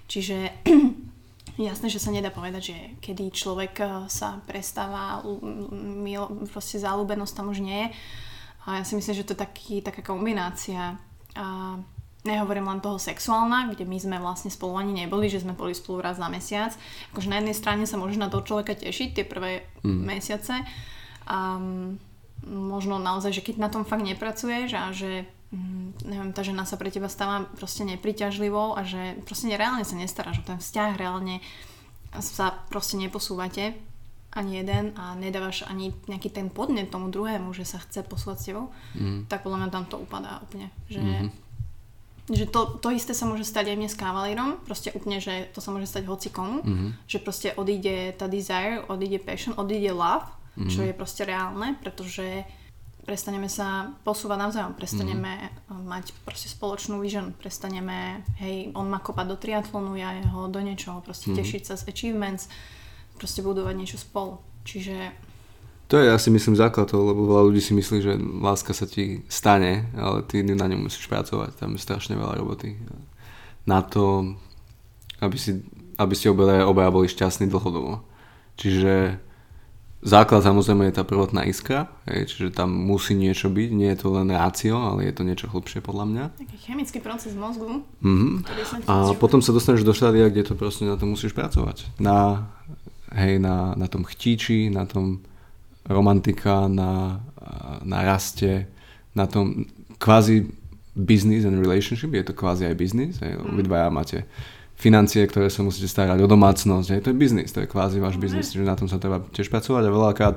Čiže 0.07 0.51
jasné, 1.71 1.87
že 1.91 2.03
sa 2.03 2.15
nedá 2.15 2.31
povedať, 2.31 2.63
že 2.73 2.77
kedy 3.03 3.35
človek 3.35 3.75
eh, 3.83 3.91
sa 4.11 4.43
prestáva, 4.47 5.23
proste 6.51 6.83
záľubenosť 6.83 7.35
tam 7.35 7.51
už 7.51 7.61
nie 7.63 7.87
je. 7.87 7.89
A 8.67 8.83
ja 8.83 8.85
si 8.85 8.99
myslím, 8.99 9.15
že 9.15 9.27
to 9.27 9.39
je 9.39 9.45
taký, 9.47 9.79
taká 9.79 10.03
kombinácia. 10.03 10.99
A 11.39 11.79
nehovorím 12.27 12.67
len 12.67 12.83
toho 12.83 12.99
sexuálna, 12.99 13.71
kde 13.71 13.87
my 13.87 13.99
sme 14.03 14.17
vlastne 14.19 14.51
spolu 14.51 14.83
ani 14.83 15.07
neboli, 15.07 15.31
že 15.31 15.47
sme 15.47 15.55
boli 15.55 15.71
spolu 15.71 16.03
raz 16.03 16.19
za 16.19 16.27
mesiac. 16.27 16.75
Akože 17.15 17.31
na 17.31 17.39
jednej 17.39 17.55
strane 17.55 17.87
sa 17.87 17.95
môžeš 17.95 18.19
na 18.19 18.27
toho 18.27 18.43
človeka 18.43 18.75
tešiť 18.75 19.09
tie 19.15 19.25
prvé 19.25 19.63
mm. 19.87 20.01
mesiace. 20.03 20.67
A 21.31 21.63
mm, 21.63 22.03
možno 22.51 22.99
naozaj, 22.99 23.31
že 23.39 23.47
keď 23.47 23.63
na 23.63 23.71
tom 23.71 23.87
fakt 23.87 24.03
nepracuješ 24.03 24.75
a 24.75 24.91
že 24.91 25.31
mm, 25.53 26.07
neviem, 26.07 26.31
tá 26.35 26.43
žena 26.43 26.67
sa 26.67 26.79
pre 26.79 26.91
teba 26.91 27.11
stáva 27.11 27.47
proste 27.59 27.87
nepriťažlivou 27.87 28.75
a 28.75 28.83
že 28.83 29.19
proste 29.27 29.53
reálne 29.55 29.87
sa 29.87 29.95
nestaráš 29.95 30.43
o 30.43 30.47
ten 30.47 30.59
vzťah, 30.59 30.99
reálne 30.99 31.45
sa 32.19 32.55
proste 32.71 32.97
neposúvate 32.97 33.77
ani 34.37 34.61
jeden 34.61 34.93
a 35.01 35.17
nedávaš 35.17 35.65
ani 35.65 35.97
nejaký 36.07 36.29
ten 36.29 36.53
podnet 36.53 36.93
tomu 36.93 37.09
druhému, 37.09 37.57
že 37.57 37.65
sa 37.65 37.81
chce 37.81 38.05
posúvať 38.05 38.37
s 38.37 38.47
tebou, 38.53 38.69
mm. 38.93 39.33
tak 39.33 39.41
podľa 39.41 39.65
mňa 39.65 39.71
tam 39.73 39.85
to 39.89 39.97
upadá 39.97 40.45
úplne. 40.45 40.69
Že, 40.93 41.01
mm-hmm. 41.01 41.29
že 42.37 42.45
to, 42.53 42.77
to 42.85 42.93
isté 42.93 43.17
sa 43.17 43.25
môže 43.25 43.49
stať 43.49 43.73
aj 43.73 43.77
mne 43.81 43.89
s 43.89 43.97
kavalírom, 43.97 44.61
proste 44.69 44.93
úplne, 44.93 45.25
že 45.25 45.49
to 45.57 45.65
sa 45.65 45.73
môže 45.73 45.89
stať 45.89 46.05
hoci 46.05 46.29
komu, 46.29 46.61
mm-hmm. 46.61 47.09
že 47.09 47.19
proste 47.25 47.49
odíde 47.57 48.13
tá 48.21 48.29
desire, 48.29 48.85
odíde 48.93 49.25
passion, 49.25 49.57
odíde 49.57 49.97
love, 49.97 50.29
mm-hmm. 50.29 50.69
čo 50.69 50.85
je 50.85 50.93
proste 50.93 51.25
reálne, 51.25 51.73
pretože 51.81 52.45
prestaneme 53.07 53.47
sa 53.47 53.95
posúvať 54.03 54.39
navzájom, 54.43 54.75
prestaneme 54.75 55.55
mm. 55.71 55.87
mať 55.87 56.05
proste 56.27 56.51
spoločnú 56.51 56.99
vision, 56.99 57.31
prestaneme, 57.39 58.27
hej, 58.43 58.75
on 58.75 58.91
má 58.91 58.99
kopať 58.99 59.27
do 59.31 59.37
triatlonu, 59.39 59.95
ja 59.95 60.11
jeho 60.19 60.51
do 60.51 60.59
niečoho, 60.59 60.99
proste 61.01 61.31
mm. 61.31 61.39
tešiť 61.39 61.63
sa 61.63 61.75
z 61.79 61.87
achievements, 61.87 62.51
proste 63.15 63.47
budovať 63.47 63.75
niečo 63.79 63.97
spolu. 64.03 64.43
Čiže 64.67 65.15
To 65.87 66.03
je 66.03 66.11
asi 66.11 66.35
myslím 66.35 66.59
základ 66.59 66.91
toho, 66.91 67.15
lebo 67.15 67.31
veľa 67.31 67.47
ľudí 67.47 67.63
si 67.63 67.71
myslí, 67.71 67.99
že 68.03 68.19
láska 68.43 68.75
sa 68.75 68.91
ti 68.91 69.23
stane, 69.31 69.87
ale 69.95 70.27
ty 70.27 70.43
na 70.43 70.67
ňom 70.67 70.91
musíš 70.91 71.07
pracovať, 71.07 71.63
tam 71.63 71.79
je 71.79 71.87
strašne 71.87 72.19
veľa 72.19 72.43
roboty. 72.43 72.75
Na 73.71 73.87
to, 73.87 74.35
aby, 75.23 75.39
si, 75.39 75.63
aby 75.95 76.15
ste 76.19 76.35
obaja, 76.35 76.67
obaja 76.67 76.91
boli 76.91 77.07
šťastní 77.07 77.47
dlhodobo. 77.47 78.03
Čiže 78.59 79.23
základ 80.07 80.47
samozrejme 80.47 80.87
je 80.87 80.95
tá 80.95 81.03
prvotná 81.03 81.43
iskra, 81.45 81.91
hej, 82.07 82.31
čiže 82.31 82.55
tam 82.55 82.71
musí 82.71 83.19
niečo 83.19 83.51
byť, 83.51 83.69
nie 83.75 83.91
je 83.91 83.99
to 83.99 84.09
len 84.15 84.31
rácio, 84.31 84.79
ale 84.79 85.11
je 85.11 85.13
to 85.13 85.27
niečo 85.27 85.51
hlbšie 85.51 85.83
podľa 85.83 86.05
mňa. 86.07 86.25
taký 86.39 86.57
chemický 86.63 86.99
proces 87.03 87.35
mozgu, 87.35 87.83
Mhm. 88.01 88.47
ti 88.47 88.87
A 88.87 89.11
potom 89.19 89.43
sa 89.43 89.51
dostaneš 89.51 89.83
do 89.83 89.91
štádia, 89.91 90.31
kde 90.31 90.47
to 90.47 90.55
proste 90.55 90.87
na 90.87 90.95
to 90.95 91.11
musíš 91.11 91.35
pracovať. 91.35 91.91
Na, 91.99 92.47
hej, 93.11 93.43
na, 93.43 93.75
na 93.75 93.91
tom 93.91 94.07
chtíči, 94.07 94.71
na 94.71 94.87
tom 94.87 95.27
romantika, 95.87 96.71
na, 96.71 97.21
na 97.83 97.99
raste, 98.07 98.71
na 99.15 99.27
tom 99.27 99.67
kvázi 99.99 100.47
business 100.97 101.45
and 101.45 101.59
relationship, 101.61 102.15
je 102.15 102.25
to 102.25 102.33
kvázi 102.33 102.65
aj 102.67 102.75
business, 102.79 103.19
hej, 103.21 103.37
obidvaja 103.43 103.91
máte 103.91 104.25
financie, 104.77 105.25
ktoré 105.25 105.49
sa 105.49 105.65
musíte 105.65 105.89
starať 105.89 106.21
o 106.21 106.29
domácnosť, 106.29 106.89
hej, 106.93 107.01
to 107.01 107.11
je 107.11 107.17
biznis, 107.17 107.51
to 107.51 107.65
je 107.65 107.69
kvázi 107.69 107.97
váš 107.97 108.21
biznis, 108.21 108.53
čiže 108.53 108.69
na 108.69 108.77
tom 108.77 108.87
sa 108.87 109.01
treba 109.01 109.25
tiež 109.33 109.49
pracovať 109.49 109.89
a 109.89 109.91
veľakrát 109.91 110.37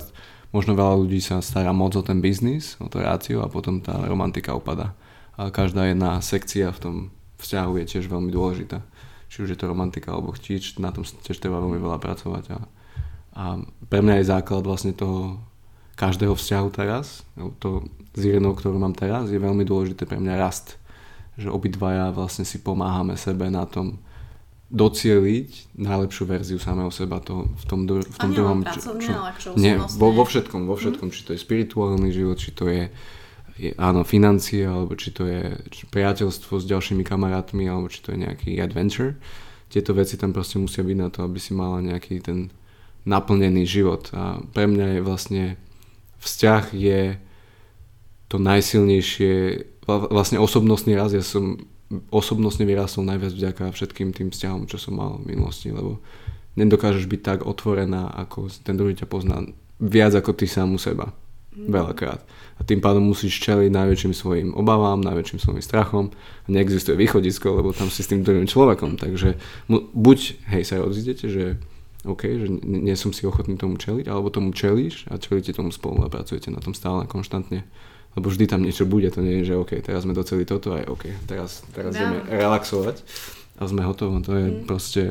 možno 0.55 0.73
veľa 0.73 0.95
ľudí 1.05 1.19
sa 1.21 1.43
stará 1.43 1.75
moc 1.75 1.93
o 1.93 2.01
ten 2.01 2.23
biznis, 2.23 2.79
o 2.81 2.87
to 2.89 3.03
rácio 3.03 3.43
a 3.43 3.51
potom 3.51 3.83
tá 3.83 3.93
romantika 4.07 4.55
upada. 4.55 4.97
Ale 5.37 5.53
každá 5.53 5.87
jedna 5.87 6.19
sekcia 6.19 6.73
v 6.73 6.79
tom 6.79 6.95
vzťahu 7.39 7.71
je 7.79 7.85
tiež 7.95 8.05
veľmi 8.11 8.31
dôležitá. 8.33 8.83
Či 9.29 9.45
už 9.45 9.49
je 9.53 9.59
to 9.59 9.69
romantika 9.69 10.11
alebo 10.11 10.33
chtíč, 10.33 10.81
na 10.81 10.89
tom 10.89 11.05
tiež 11.05 11.37
treba 11.37 11.61
veľmi 11.61 11.79
veľa 11.79 12.01
pracovať. 12.01 12.43
A, 12.55 12.59
a 13.37 13.43
pre 13.87 13.99
mňa 14.01 14.19
je 14.19 14.31
základ 14.31 14.65
vlastne 14.65 14.91
toho 14.91 15.37
každého 15.95 16.33
vzťahu 16.33 16.67
teraz, 16.71 17.27
to 17.59 17.83
s 18.15 18.21
Irinou, 18.23 18.55
ktorú 18.55 18.79
mám 18.79 18.95
teraz, 18.95 19.29
je 19.29 19.37
veľmi 19.37 19.67
dôležité 19.67 20.07
pre 20.07 20.17
mňa 20.17 20.39
rast. 20.39 20.79
Že 21.39 21.53
obidvaja 21.55 22.11
vlastne 22.11 22.43
si 22.43 22.59
pomáhame 22.59 23.15
sebe 23.15 23.47
na 23.47 23.63
tom 23.63 23.99
docieliť 24.69 25.81
najlepšiu 25.81 26.23
verziu 26.29 26.59
samého 26.61 26.93
seba 26.93 27.17
to, 27.17 27.49
v 27.49 27.63
tom, 27.65 27.89
dru- 27.89 28.05
v 28.05 28.17
tom 28.21 28.31
druhom... 28.37 28.61
ale 29.17 29.33
akože 29.33 29.57
nie, 29.57 29.81
vo, 29.81 30.13
vo 30.13 30.23
všetkom, 30.29 30.69
vo 30.69 30.77
všetkom, 30.77 31.09
či 31.09 31.25
to 31.25 31.33
je 31.33 31.41
spirituálny 31.41 32.13
život, 32.13 32.37
či 32.37 32.53
to 32.53 32.69
je, 32.69 32.93
je 33.57 33.73
áno, 33.81 34.05
financie, 34.05 34.61
alebo 34.69 34.93
či 34.93 35.09
to 35.09 35.25
je 35.25 35.57
či 35.73 35.89
priateľstvo 35.89 36.61
s 36.61 36.69
ďalšími 36.69 37.01
kamarátmi, 37.01 37.65
alebo 37.65 37.89
či 37.89 38.05
to 38.05 38.13
je 38.13 38.21
nejaký 38.21 38.61
adventure. 38.61 39.17
Tieto 39.73 39.97
veci 39.97 40.21
tam 40.21 40.37
proste 40.37 40.61
musia 40.61 40.85
byť 40.85 40.97
na 41.01 41.09
to, 41.09 41.25
aby 41.25 41.41
si 41.41 41.57
mala 41.57 41.81
nejaký 41.81 42.21
ten 42.21 42.53
naplnený 43.09 43.65
život. 43.65 44.13
A 44.13 44.37
pre 44.53 44.69
mňa 44.69 44.97
je 44.97 45.01
vlastne 45.01 45.43
vzťah 46.21 46.63
je 46.77 47.17
to 48.29 48.37
najsilnejšie, 48.37 49.33
vla- 49.89 50.09
vlastne 50.13 50.37
osobnostný 50.37 50.93
raz, 50.93 51.09
ja 51.17 51.25
som 51.25 51.57
osobnostne 52.13 52.69
vyrastol 52.69 53.05
najviac 53.05 53.33
vďaka 53.33 53.63
všetkým 53.73 54.13
tým 54.13 54.29
vzťahom, 54.29 54.69
čo 54.69 54.77
som 54.77 54.97
mal 54.97 55.17
v 55.21 55.33
minulosti, 55.33 55.73
lebo 55.73 55.97
nedokážeš 56.53 57.09
byť 57.09 57.21
tak 57.21 57.39
otvorená, 57.45 58.13
ako 58.13 58.49
ten 58.61 58.77
druhý 58.77 58.93
ťa 58.93 59.09
pozná 59.09 59.41
viac 59.81 60.13
ako 60.13 60.37
ty 60.37 60.45
sám 60.45 60.75
u 60.75 60.79
seba. 60.79 61.15
Veľakrát. 61.59 62.23
A 62.55 62.61
tým 62.63 62.79
pádom 62.79 63.03
musíš 63.03 63.41
čeliť 63.41 63.73
najväčším 63.73 64.13
svojim 64.13 64.49
obavám, 64.55 65.01
najväčším 65.01 65.39
svojim 65.41 65.63
strachom. 65.65 66.13
A 66.45 66.47
neexistuje 66.47 66.95
východisko, 66.95 67.57
lebo 67.59 67.75
tam 67.75 67.91
si 67.91 68.05
s 68.05 68.07
tým 68.07 68.23
druhým 68.23 68.47
človekom. 68.47 68.95
Takže 68.95 69.35
mu- 69.67 69.89
buď, 69.91 70.45
hej, 70.55 70.63
sa 70.63 70.79
rozídete, 70.79 71.27
že 71.27 71.59
OK, 72.07 72.23
že 72.23 72.47
nie 72.63 72.95
som 72.95 73.11
si 73.11 73.27
ochotný 73.27 73.59
tomu 73.59 73.75
čeliť, 73.75 74.07
alebo 74.07 74.31
tomu 74.31 74.55
čelíš 74.55 75.03
a 75.11 75.19
čelíte 75.19 75.51
tomu 75.51 75.75
spolu 75.75 76.05
a 76.05 76.11
pracujete 76.11 76.47
na 76.47 76.63
tom 76.63 76.71
stále 76.71 77.03
konštantne. 77.09 77.67
Lebo 78.17 78.25
vždy 78.27 78.45
tam 78.49 78.65
niečo 78.65 78.89
bude, 78.89 79.07
to 79.13 79.21
nie 79.21 79.41
je, 79.41 79.53
že 79.53 79.59
OK, 79.59 79.79
teraz 79.79 80.03
sme 80.03 80.17
doceli 80.17 80.43
toto 80.43 80.73
aj 80.73 80.89
OK, 80.89 81.03
teraz, 81.29 81.61
teraz 81.71 81.93
Dá. 81.93 82.01
ideme 82.09 82.25
relaxovať 82.25 83.05
a 83.57 83.61
sme 83.65 83.85
hotoví. 83.85 84.23
To 84.25 84.33
je 84.33 84.45
Mm. 84.49 84.65
proste 84.65 85.03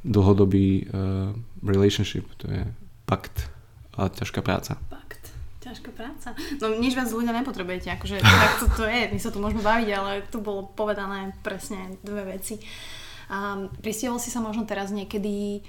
dlhodobý 0.00 0.88
uh, 0.88 1.32
relationship, 1.60 2.24
to 2.36 2.48
je 2.48 2.64
pakt 3.04 3.48
a 3.96 4.08
ťažká 4.08 4.40
práca. 4.40 4.80
Fakt. 4.88 5.28
Ťažká 5.60 5.92
práca. 5.92 6.32
No 6.56 6.72
nič 6.72 6.96
viac 6.96 7.12
ľudia 7.12 7.36
nepotrebujete, 7.36 7.92
akože 7.92 8.16
tak 8.16 8.52
to, 8.58 8.66
to 8.80 8.84
je, 8.88 9.12
my 9.12 9.18
sa 9.20 9.28
tu 9.28 9.38
môžeme 9.44 9.60
baviť, 9.60 9.88
ale 9.92 10.12
tu 10.32 10.40
bolo 10.40 10.64
povedané 10.72 11.36
presne 11.44 12.00
dve 12.00 12.24
veci. 12.36 12.56
A 13.28 13.68
pristiehol 13.84 14.16
si 14.18 14.32
sa 14.32 14.40
možno 14.40 14.64
teraz 14.64 14.88
niekedy 14.90 15.60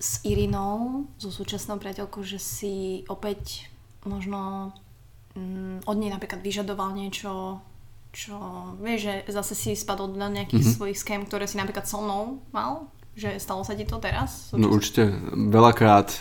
s 0.00 0.22
Irinou, 0.24 1.04
so 1.20 1.28
súčasnou 1.28 1.76
priateľkou, 1.76 2.22
že 2.24 2.38
si 2.40 2.74
opäť 3.10 3.68
možno 4.08 4.72
mm, 5.36 5.86
od 5.86 5.96
nej 5.96 6.10
napríklad 6.10 6.40
vyžadoval 6.40 6.94
niečo, 6.94 7.60
čo 8.10 8.36
vieš, 8.82 9.06
že 9.06 9.14
zase 9.30 9.54
si 9.54 9.70
spadol 9.78 10.10
do 10.10 10.18
nejakých 10.18 10.62
mm-hmm. 10.62 10.76
svojich 10.76 10.98
schém, 10.98 11.22
ktoré 11.26 11.46
si 11.46 11.58
napríklad 11.58 11.86
so 11.86 12.02
mnou 12.02 12.42
mal? 12.50 12.90
Že 13.14 13.38
stalo 13.42 13.62
sa 13.62 13.74
ti 13.74 13.86
to 13.86 13.98
teraz? 13.98 14.54
No 14.54 14.70
určite, 14.70 15.10
veľakrát, 15.34 16.14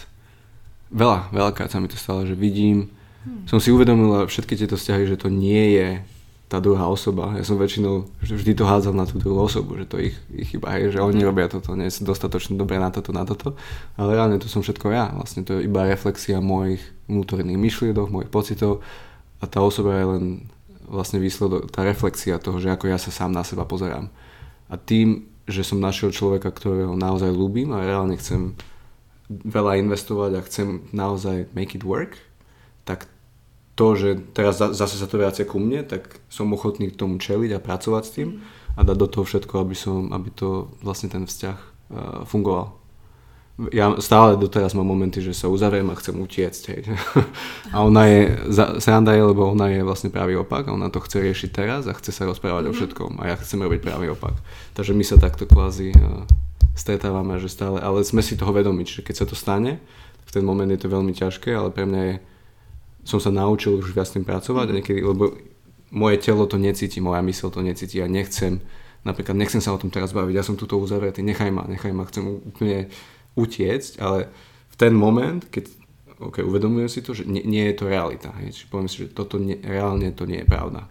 veľa, 0.89 1.29
veľakrát 1.33 1.69
sa 1.69 1.81
mi 1.81 1.89
to 1.89 1.97
stalo, 1.97 2.25
že 2.25 2.33
vidím, 2.33 2.89
hmm. 3.25 3.45
som 3.45 3.61
si 3.61 3.69
uvedomil 3.69 4.25
všetky 4.25 4.57
tieto 4.57 4.75
vzťahy, 4.75 5.05
že 5.05 5.21
to 5.21 5.29
nie 5.29 5.77
je 5.77 5.87
tá 6.49 6.57
druhá 6.57 6.89
osoba. 6.89 7.37
Ja 7.37 7.45
som 7.45 7.61
väčšinou 7.61 8.09
vždy 8.25 8.57
to 8.57 8.65
hádzal 8.65 8.97
na 8.97 9.05
tú 9.05 9.21
druhú 9.21 9.45
osobu, 9.45 9.77
že 9.77 9.85
to 9.85 10.01
ich, 10.01 10.17
ich 10.33 10.49
chyba, 10.49 10.73
hej, 10.73 10.97
že 10.97 10.99
oni 10.99 11.21
robia 11.21 11.45
toto, 11.45 11.77
nie 11.77 11.93
sú 11.93 12.09
dostatočne 12.09 12.57
dobré 12.57 12.81
na 12.81 12.89
toto, 12.89 13.13
na 13.13 13.21
toto, 13.21 13.53
ale 13.93 14.17
reálne 14.17 14.41
to 14.41 14.49
som 14.49 14.65
všetko 14.65 14.89
ja. 14.89 15.13
Vlastne 15.13 15.45
to 15.45 15.61
je 15.61 15.69
iba 15.69 15.85
reflexia 15.85 16.41
mojich 16.41 16.81
vnútorných 17.05 17.53
myšliedok, 17.53 18.09
mojich 18.09 18.33
pocitov 18.33 18.81
a 19.37 19.45
tá 19.45 19.61
osoba 19.61 19.93
je 19.93 20.05
len 20.09 20.23
vlastne 20.89 21.21
výsledok, 21.21 21.69
tá 21.69 21.85
reflexia 21.85 22.41
toho, 22.41 22.57
že 22.57 22.73
ako 22.73 22.89
ja 22.89 22.97
sa 22.97 23.13
sám 23.13 23.29
na 23.29 23.45
seba 23.45 23.69
pozerám. 23.69 24.09
A 24.67 24.75
tým, 24.75 25.29
že 25.45 25.61
som 25.61 25.77
našiel 25.77 26.09
človeka, 26.09 26.49
ktorého 26.49 26.97
naozaj 26.97 27.29
ľúbim 27.29 27.69
a 27.77 27.85
reálne 27.85 28.17
chcem 28.17 28.57
veľa 29.29 29.77
investovať 29.85 30.31
a 30.33 30.45
chcem 30.49 30.89
naozaj 30.89 31.45
make 31.53 31.77
it 31.77 31.85
work, 31.85 32.17
to, 33.79 33.95
že 33.95 34.09
teraz 34.35 34.59
zase 34.59 34.99
sa 34.99 35.07
to 35.07 35.15
vracia 35.15 35.47
ku 35.47 35.55
mne, 35.55 35.87
tak 35.87 36.19
som 36.27 36.51
ochotný 36.51 36.91
k 36.91 36.99
tomu 36.99 37.15
čeliť 37.15 37.55
a 37.55 37.63
pracovať 37.63 38.03
s 38.03 38.11
tým 38.11 38.29
a 38.75 38.83
dať 38.83 38.97
do 38.99 39.07
toho 39.07 39.23
všetko, 39.23 39.63
aby, 39.63 39.75
som, 39.75 40.11
aby 40.11 40.27
to 40.35 40.67
vlastne 40.83 41.07
ten 41.07 41.23
vzťah 41.23 41.55
uh, 41.55 42.27
fungoval. 42.27 42.75
Ja 43.75 43.91
stále 43.99 44.39
doteraz 44.39 44.71
mám 44.75 44.87
momenty, 44.87 45.19
že 45.19 45.35
sa 45.35 45.51
uzavriem 45.51 45.87
a 45.91 45.99
chcem 45.99 46.15
utiecť. 46.15 46.63
Hej. 46.71 46.81
A 47.75 47.83
ona 47.83 48.07
je, 48.07 48.39
sranda 48.79 49.11
je, 49.11 49.19
lebo 49.19 49.51
ona 49.51 49.67
je 49.67 49.83
vlastne 49.83 50.07
pravý 50.07 50.39
opak 50.39 50.71
a 50.71 50.75
ona 50.79 50.87
to 50.87 51.03
chce 51.03 51.19
riešiť 51.19 51.49
teraz 51.51 51.83
a 51.83 51.91
chce 51.91 52.15
sa 52.15 52.23
rozprávať 52.23 52.67
mm-hmm. 52.67 52.71
o 52.71 52.75
mhm. 52.75 52.79
všetkom 52.79 53.11
a 53.19 53.23
ja 53.31 53.35
chcem 53.35 53.59
robiť 53.59 53.79
pravý 53.83 54.15
opak. 54.15 54.35
Takže 54.79 54.95
my 54.95 55.03
sa 55.03 55.19
takto 55.19 55.43
kvázi 55.43 55.91
uh, 55.91 56.23
stretávame, 56.71 57.35
že 57.35 57.51
stále, 57.51 57.83
ale 57.83 58.07
sme 58.07 58.23
si 58.23 58.39
toho 58.39 58.55
vedomi, 58.55 58.87
že 58.87 59.03
keď 59.03 59.15
sa 59.23 59.25
to 59.27 59.35
stane, 59.35 59.83
v 60.23 60.31
ten 60.31 60.43
moment 60.47 60.71
je 60.71 60.79
to 60.79 60.87
veľmi 60.87 61.11
ťažké, 61.11 61.51
ale 61.51 61.67
pre 61.67 61.83
mňa 61.83 62.01
je 62.07 62.15
som 63.03 63.19
sa 63.19 63.31
naučil 63.31 63.79
už 63.79 63.95
viac 63.95 64.09
tým 64.11 64.27
pracovať 64.27 64.65
a 64.69 64.75
niekedy, 64.79 64.99
lebo 65.01 65.35
moje 65.89 66.17
telo 66.21 66.45
to 66.45 66.61
necíti, 66.61 67.01
moja 67.01 67.21
mysl 67.25 67.49
to 67.49 67.65
necíti 67.65 67.97
a 68.01 68.07
nechcem, 68.07 68.61
napríklad 69.03 69.35
nechcem 69.35 69.61
sa 69.61 69.73
o 69.73 69.81
tom 69.81 69.89
teraz 69.89 70.13
baviť, 70.13 70.33
ja 70.35 70.45
som 70.45 70.59
tuto 70.59 70.77
uzavretý, 70.77 71.25
nechaj 71.25 71.49
ma, 71.49 71.65
nechaj 71.65 71.91
ma, 71.93 72.05
chcem 72.05 72.23
úplne 72.45 72.91
utiecť, 73.33 73.97
ale 74.01 74.29
v 74.69 74.75
ten 74.77 74.93
moment, 74.93 75.41
keď 75.49 75.71
okay, 76.19 76.43
uvedomujem 76.45 76.89
si 76.91 76.99
to, 77.01 77.15
že 77.15 77.25
nie, 77.25 77.41
nie 77.41 77.65
je 77.71 77.75
to 77.79 77.89
realita, 77.89 78.29
hej, 78.43 78.53
čiže 78.53 78.67
poviem 78.69 78.89
si, 78.91 79.07
že 79.07 79.15
toto 79.15 79.41
nie, 79.41 79.57
reálne 79.63 80.13
to 80.13 80.29
nie 80.29 80.43
je 80.43 80.47
pravda. 80.47 80.85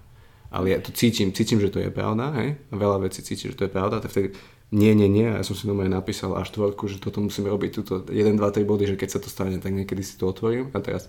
Ale 0.49 0.73
ja 0.73 0.81
to 0.81 0.97
cítim, 0.97 1.37
cítim, 1.37 1.61
že 1.61 1.69
to 1.69 1.79
je 1.79 1.93
pravda, 1.93 2.33
hej, 2.41 2.57
a 2.73 2.75
veľa 2.75 3.05
vecí 3.05 3.21
cítim, 3.21 3.53
že 3.53 3.57
to 3.59 3.69
je 3.69 3.73
pravda, 3.73 4.01
tak 4.01 4.11
vtedy 4.11 4.35
nie, 4.69 4.93
nie, 4.93 5.09
nie, 5.09 5.29
a 5.29 5.41
ja 5.41 5.45
som 5.45 5.57
si 5.57 5.65
doma 5.65 5.89
napísal 5.89 6.37
až 6.37 6.53
tvorku, 6.53 6.89
že 6.93 7.01
toto 7.01 7.25
musíme 7.25 7.49
robiť, 7.49 7.71
túto 7.73 8.05
1, 8.05 8.37
2, 8.37 8.41
3 8.41 8.69
body, 8.69 8.85
že 8.85 8.97
keď 9.01 9.09
sa 9.17 9.21
to 9.21 9.29
stane, 9.33 9.57
tak 9.61 9.73
niekedy 9.73 10.05
si 10.05 10.21
to 10.21 10.29
otvorím 10.29 10.69
a 10.77 10.81
teraz 10.81 11.09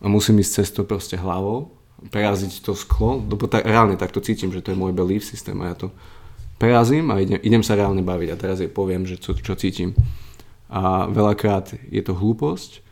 a 0.00 0.06
musím 0.10 0.40
ísť 0.40 0.52
cez 0.62 0.68
to 0.72 0.82
proste 0.82 1.18
hlavou, 1.18 1.74
preraziť 2.10 2.60
to 2.64 2.72
sklo, 2.76 3.22
lebo 3.22 3.48
tak, 3.48 3.64
reálne 3.64 3.96
takto 3.96 4.20
cítim, 4.20 4.52
že 4.52 4.60
to 4.60 4.72
je 4.74 4.80
môj 4.80 4.92
belief 4.92 5.24
systém 5.24 5.56
a 5.62 5.72
ja 5.72 5.76
to 5.76 5.88
prerazím 6.58 7.10
a 7.10 7.20
idem, 7.20 7.40
idem 7.40 7.62
sa 7.64 7.78
reálne 7.78 8.04
baviť 8.04 8.28
a 8.32 8.40
teraz 8.40 8.58
jej 8.60 8.70
poviem, 8.70 9.08
že 9.08 9.16
čo, 9.16 9.34
čo 9.34 9.54
cítim. 9.56 9.96
A 10.68 11.06
veľakrát 11.06 11.76
je 11.76 12.02
to 12.02 12.16
hlúposť, 12.16 12.82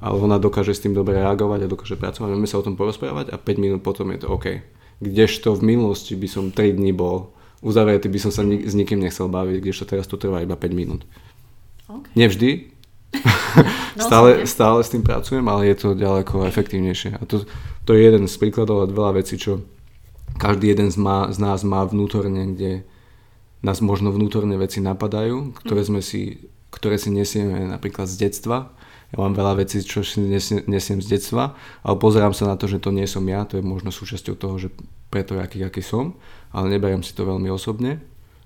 ale 0.00 0.16
ona 0.20 0.36
dokáže 0.36 0.76
s 0.76 0.82
tým 0.84 0.92
dobre 0.92 1.16
reagovať 1.16 1.66
a 1.66 1.72
dokáže 1.72 1.96
pracovať. 1.96 2.28
Vieme 2.28 2.48
sa 2.48 2.60
o 2.60 2.66
tom 2.66 2.76
porozprávať 2.76 3.32
a 3.32 3.36
5 3.40 3.62
minút 3.62 3.80
potom 3.80 4.12
je 4.12 4.24
to 4.24 4.28
OK. 4.28 4.60
Kdežto 5.00 5.56
v 5.56 5.76
minulosti 5.76 6.16
by 6.16 6.28
som 6.28 6.44
3 6.52 6.76
dní 6.76 6.92
bol 6.92 7.32
uzavretý, 7.64 8.12
by 8.12 8.20
som 8.20 8.32
sa 8.32 8.44
nik- 8.44 8.68
s 8.68 8.76
nikým 8.76 9.00
nechcel 9.00 9.32
baviť, 9.32 9.64
kdežto 9.64 9.84
teraz 9.88 10.04
to 10.04 10.20
trvá 10.20 10.44
iba 10.44 10.56
5 10.56 10.76
minút. 10.76 11.02
Okay. 11.88 12.12
Nevždy, 12.18 12.75
No, 13.96 14.04
stále, 14.04 14.44
stále 14.44 14.84
s 14.84 14.92
tým 14.92 15.00
pracujem, 15.00 15.40
ale 15.48 15.72
je 15.72 15.76
to 15.80 15.88
ďaleko 15.96 16.44
efektívnejšie. 16.52 17.16
A 17.16 17.24
to, 17.24 17.48
to 17.88 17.96
je 17.96 18.04
jeden 18.04 18.28
z 18.28 18.36
príkladov 18.36 18.84
a 18.84 18.92
veľa 18.92 19.24
vecí, 19.24 19.40
čo 19.40 19.64
každý 20.36 20.76
jeden 20.76 20.92
z, 20.92 21.00
má, 21.00 21.32
z 21.32 21.40
nás 21.40 21.64
má 21.64 21.80
vnútorne, 21.88 22.52
kde 22.52 22.84
nás 23.64 23.80
možno 23.80 24.12
vnútorné 24.12 24.60
veci 24.60 24.84
napadajú, 24.84 25.56
ktoré, 25.56 25.80
sme 25.82 26.04
si, 26.04 26.52
ktoré 26.68 27.00
si 27.00 27.08
nesieme 27.08 27.72
napríklad 27.72 28.04
z 28.04 28.28
detstva. 28.28 28.76
Ja 29.14 29.22
mám 29.22 29.32
veľa 29.32 29.64
vecí, 29.64 29.80
čo 29.80 30.04
si 30.04 30.20
nesiem, 30.20 30.66
nesiem 30.68 31.00
z 31.00 31.16
detstva, 31.16 31.56
ale 31.80 31.96
pozerám 31.96 32.36
sa 32.36 32.44
na 32.44 32.60
to, 32.60 32.68
že 32.68 32.82
to 32.82 32.92
nie 32.92 33.08
som 33.08 33.24
ja, 33.24 33.48
to 33.48 33.56
je 33.56 33.64
možno 33.64 33.88
súčasťou 33.88 34.34
toho, 34.36 34.60
že 34.60 34.68
preto 35.08 35.38
aký, 35.40 35.64
aký 35.64 35.80
som, 35.80 36.18
ale 36.52 36.68
neberiem 36.74 37.00
si 37.00 37.16
to 37.16 37.24
veľmi 37.24 37.48
osobne, 37.48 38.02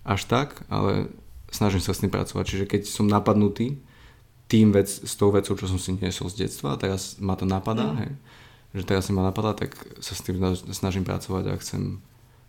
až 0.06 0.30
tak, 0.30 0.62
ale 0.70 1.10
snažím 1.50 1.82
sa 1.82 1.96
s 1.96 2.04
tým 2.04 2.12
pracovať. 2.12 2.44
Čiže 2.46 2.64
keď 2.70 2.82
som 2.86 3.10
napadnutý, 3.10 3.80
tým 4.50 4.74
vec, 4.74 4.90
s 4.90 5.14
tou 5.14 5.30
vecou, 5.30 5.54
čo 5.54 5.70
som 5.70 5.78
si 5.78 5.94
niesol 5.94 6.26
z 6.26 6.44
detstva 6.44 6.74
a 6.74 6.80
teraz 6.80 7.22
ma 7.22 7.38
to 7.38 7.46
napadá, 7.46 7.94
mm. 7.94 7.98
hej, 8.02 8.12
že 8.74 8.82
teraz 8.82 9.06
si 9.06 9.14
ma 9.14 9.22
napadá, 9.22 9.54
tak 9.54 9.78
sa 10.02 10.18
s 10.18 10.26
tým 10.26 10.42
snažím 10.74 11.06
pracovať 11.06 11.54
a 11.54 11.60
chcem, 11.62 12.02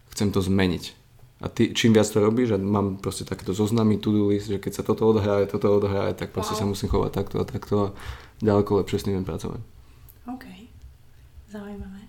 chcem 0.09 0.33
to 0.33 0.41
zmeniť. 0.41 0.97
A 1.41 1.49
ty, 1.49 1.73
čím 1.73 1.97
viac 1.97 2.05
to 2.05 2.21
robíš, 2.21 2.53
že 2.53 2.57
mám 2.61 3.01
proste 3.01 3.25
takéto 3.25 3.49
zoznamy, 3.53 3.97
to-do 3.97 4.29
list, 4.29 4.45
že 4.45 4.61
keď 4.61 4.81
sa 4.81 4.83
toto 4.85 5.09
odhraje, 5.09 5.49
toto 5.49 5.73
odhraje, 5.73 6.13
tak 6.13 6.29
proste 6.29 6.53
wow. 6.53 6.59
sa 6.61 6.65
musím 6.69 6.89
chovať 6.93 7.11
takto 7.17 7.35
a 7.41 7.45
takto 7.45 7.75
a 7.81 7.87
ďaleko 8.45 8.81
lepšie 8.81 8.97
s 9.01 9.05
tým 9.09 9.25
pracovať. 9.25 9.61
OK, 10.29 10.45
zaujímavé. 11.49 12.01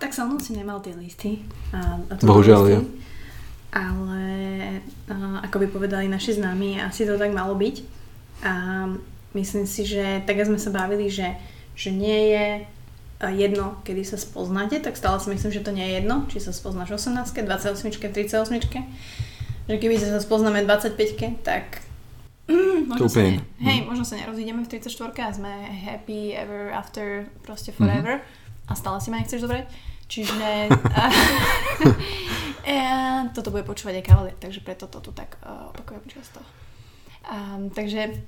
Tak 0.00 0.16
mnou 0.16 0.40
si 0.40 0.56
nemal 0.56 0.80
tie 0.80 0.96
listy. 0.96 1.44
A, 1.76 2.00
a 2.08 2.12
Bohužiaľ, 2.24 2.60
listy, 2.64 2.72
ja. 2.72 2.80
Ale 3.84 4.24
a, 5.12 5.44
ako 5.44 5.56
by 5.60 5.66
povedali 5.68 6.08
naši 6.08 6.40
známi, 6.40 6.80
asi 6.80 7.04
to 7.04 7.20
tak 7.20 7.36
malo 7.36 7.52
byť. 7.52 7.76
A 8.48 8.52
Myslím 9.34 9.66
si, 9.66 9.82
že 9.82 10.22
tak 10.22 10.38
sme 10.46 10.62
sa 10.62 10.70
bavili, 10.70 11.10
že, 11.10 11.34
že 11.74 11.90
nie 11.90 12.30
je 12.30 12.46
eh, 12.62 13.32
jedno, 13.34 13.82
kedy 13.82 14.06
sa 14.06 14.14
spoznáte, 14.14 14.78
tak 14.78 14.94
stále 14.94 15.18
si 15.18 15.26
myslím, 15.34 15.50
že 15.50 15.66
to 15.66 15.74
nie 15.74 15.82
je 15.82 15.92
jedno, 15.98 16.22
či 16.30 16.38
sa 16.38 16.54
spoznáš 16.54 16.94
18, 16.94 17.34
28, 17.34 17.98
38, 18.14 18.94
že 19.64 19.74
keby 19.74 19.94
sa 19.98 20.22
spoznáme 20.22 20.62
25, 20.62 21.42
tak 21.42 21.82
mm, 22.46 22.94
možno, 22.94 23.10
sa 23.10 23.26
ne, 23.26 23.42
hej, 23.64 23.78
mm. 23.82 23.86
možno 23.90 24.04
sa 24.06 24.14
nerozídeme 24.22 24.62
v 24.62 24.70
34 24.70 25.10
a 25.18 25.30
sme 25.34 25.52
happy 25.82 26.36
ever 26.36 26.70
after, 26.70 27.26
proste 27.42 27.74
forever 27.74 28.22
mm-hmm. 28.22 28.70
a 28.70 28.72
stále 28.78 29.02
si 29.02 29.10
ma 29.10 29.18
nechceš 29.18 29.42
zobrať. 29.42 29.66
Čiže 30.04 30.68
a, 30.94 31.04
e, 32.62 32.76
toto 33.34 33.50
bude 33.50 33.66
počúvať 33.66 33.98
aj 33.98 34.04
kavalier, 34.04 34.36
takže 34.38 34.60
preto 34.62 34.86
to 34.86 35.00
tu 35.00 35.10
tak 35.10 35.40
uh, 35.42 35.72
opakujem 35.74 36.06
často. 36.06 36.38
Um, 37.24 37.72
takže 37.72 38.20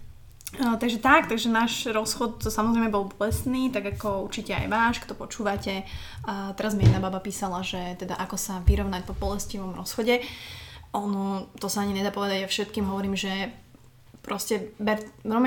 No, 0.54 0.78
takže 0.78 1.02
tak, 1.02 1.26
takže 1.26 1.50
náš 1.50 1.90
rozchod 1.90 2.38
to 2.38 2.54
samozrejme 2.54 2.88
bol 2.88 3.10
bolestný, 3.10 3.68
tak 3.74 3.98
ako 3.98 4.24
určite 4.30 4.54
aj 4.54 4.70
váš, 4.70 4.96
kto 5.02 5.18
počúvate. 5.18 5.82
A 6.22 6.54
teraz 6.54 6.78
mi 6.78 6.86
jedna 6.86 7.02
baba 7.02 7.18
písala, 7.18 7.66
že 7.66 7.98
teda 7.98 8.14
ako 8.14 8.38
sa 8.38 8.62
vyrovnať 8.62 9.02
po 9.04 9.18
bolestivom 9.18 9.74
rozchode. 9.74 10.22
Ono, 10.94 11.50
to 11.58 11.66
sa 11.66 11.82
ani 11.82 11.98
nedá 11.98 12.14
povedať, 12.14 12.46
ja 12.46 12.48
všetkým 12.48 12.86
hovorím, 12.86 13.18
že 13.18 13.52
proste, 14.22 14.72
ber, 14.78 15.02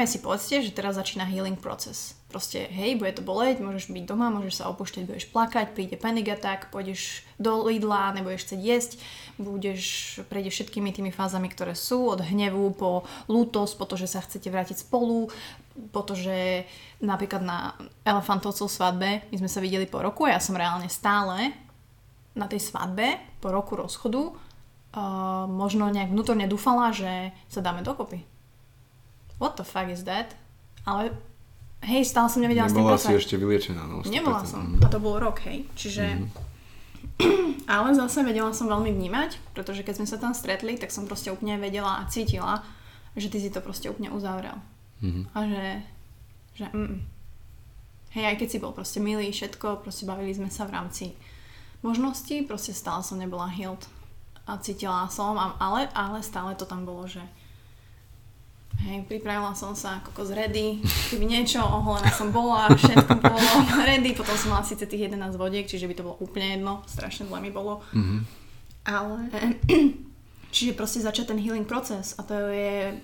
si 0.06 0.20
povedzte, 0.20 0.62
že 0.62 0.76
teraz 0.76 1.00
začína 1.00 1.26
healing 1.26 1.58
proces 1.58 2.19
proste, 2.30 2.70
hej, 2.70 2.94
bude 3.02 3.10
to 3.18 3.26
boleť, 3.26 3.58
môžeš 3.58 3.90
byť 3.90 4.06
doma, 4.06 4.30
môžeš 4.30 4.62
sa 4.62 4.70
opúšťať, 4.70 5.10
budeš 5.10 5.28
plakať, 5.34 5.74
príde 5.74 5.98
panic 5.98 6.30
attack, 6.30 6.70
pôjdeš 6.70 7.26
do 7.42 7.66
Lidla, 7.66 8.14
nebudeš 8.14 8.46
chcieť 8.46 8.62
jesť, 8.62 8.92
budeš, 9.42 9.84
prejdeš 10.30 10.62
všetkými 10.62 10.94
tými 10.94 11.10
fázami, 11.10 11.50
ktoré 11.50 11.74
sú, 11.74 12.06
od 12.14 12.22
hnevu 12.22 12.78
po 12.78 13.10
lútosť, 13.26 13.74
po 13.82 13.90
to, 13.90 13.98
že 13.98 14.14
sa 14.14 14.22
chcete 14.22 14.46
vrátiť 14.54 14.86
spolu, 14.86 15.34
po 15.90 16.02
to, 16.06 16.14
že 16.14 16.70
napríklad 17.02 17.42
na 17.42 17.74
Elefantovcov 18.06 18.70
svadbe, 18.70 19.26
my 19.34 19.36
sme 19.42 19.50
sa 19.50 19.58
videli 19.58 19.90
po 19.90 20.06
roku 20.06 20.30
a 20.30 20.38
ja 20.38 20.40
som 20.40 20.54
reálne 20.54 20.88
stále 20.88 21.50
na 22.38 22.46
tej 22.46 22.62
svadbe, 22.62 23.18
po 23.42 23.50
roku 23.50 23.74
rozchodu, 23.74 24.30
uh, 24.30 25.50
možno 25.50 25.90
nejak 25.90 26.14
vnútorne 26.14 26.46
dúfala, 26.46 26.94
že 26.94 27.34
sa 27.50 27.66
dáme 27.66 27.82
dokopy. 27.82 28.22
What 29.42 29.58
the 29.58 29.66
fuck 29.66 29.90
is 29.90 30.06
that? 30.06 30.38
Ale 30.84 31.16
hej, 31.84 32.04
stále 32.08 32.28
som 32.28 32.44
nevedela 32.44 32.68
Nebola 32.68 33.00
s 33.00 33.08
tým 33.08 33.16
si 33.16 33.22
ešte 33.24 33.36
vyliečená. 33.40 33.84
No, 33.88 34.04
Nebola 34.04 34.44
som. 34.44 34.76
A 34.80 34.88
to 34.92 35.00
bol 35.00 35.20
rok, 35.20 35.44
hej. 35.48 35.68
Čiže... 35.76 36.04
Mm-hmm. 36.06 36.48
Ale 37.74 37.94
zase 37.94 38.26
vedela 38.26 38.52
som 38.52 38.66
veľmi 38.68 38.92
vnímať, 38.96 39.54
pretože 39.54 39.86
keď 39.86 40.02
sme 40.02 40.08
sa 40.10 40.18
tam 40.18 40.34
stretli, 40.34 40.76
tak 40.80 40.90
som 40.90 41.06
proste 41.06 41.30
úplne 41.30 41.60
vedela 41.62 42.02
a 42.02 42.08
cítila, 42.10 42.66
že 43.14 43.30
ty 43.30 43.38
si 43.38 43.54
to 43.54 43.62
proste 43.62 43.92
úplne 43.92 44.10
uzavrel. 44.10 44.58
Mm-hmm. 45.04 45.24
A 45.32 45.38
že... 45.48 45.66
že 46.58 46.66
mm, 46.72 46.96
hej, 48.18 48.26
aj 48.26 48.36
keď 48.42 48.48
si 48.50 48.58
bol 48.58 48.74
proste 48.74 49.00
milý, 49.00 49.30
všetko, 49.30 49.86
proste 49.86 50.10
bavili 50.10 50.34
sme 50.34 50.50
sa 50.50 50.66
v 50.66 50.76
rámci 50.76 51.06
možností, 51.86 52.44
proste 52.44 52.76
stále 52.76 53.06
som 53.06 53.22
nebola 53.22 53.48
healed 53.48 53.86
a 54.50 54.58
cítila 54.58 55.06
som, 55.14 55.38
ale, 55.38 55.88
ale 55.94 56.20
stále 56.26 56.58
to 56.58 56.66
tam 56.66 56.84
bolo, 56.84 57.06
že 57.06 57.22
Hej, 58.80 59.04
pripravila 59.12 59.52
som 59.52 59.76
sa 59.76 60.00
ako 60.00 60.24
z 60.24 60.32
ready, 60.40 60.68
keby 61.12 61.28
niečo, 61.28 61.60
oholená 61.60 62.08
som 62.16 62.32
bola, 62.32 62.72
všetko 62.72 63.20
bolo 63.20 63.52
ready, 63.90 64.16
potom 64.16 64.36
som 64.40 64.56
mala 64.56 64.64
síce 64.64 64.88
tých 64.88 65.12
11 65.12 65.36
vodiek, 65.36 65.68
čiže 65.68 65.84
by 65.84 65.96
to 66.00 66.06
bolo 66.08 66.16
úplne 66.24 66.56
jedno, 66.56 66.80
strašne 66.88 67.28
zle 67.28 67.44
mi 67.44 67.52
bolo. 67.52 67.84
Mm-hmm. 67.92 68.20
Ale, 68.88 69.18
čiže 70.56 70.80
proste 70.80 71.04
začať 71.04 71.36
ten 71.36 71.40
healing 71.44 71.68
proces 71.68 72.16
a 72.16 72.24
to 72.24 72.34
je, 72.56 72.96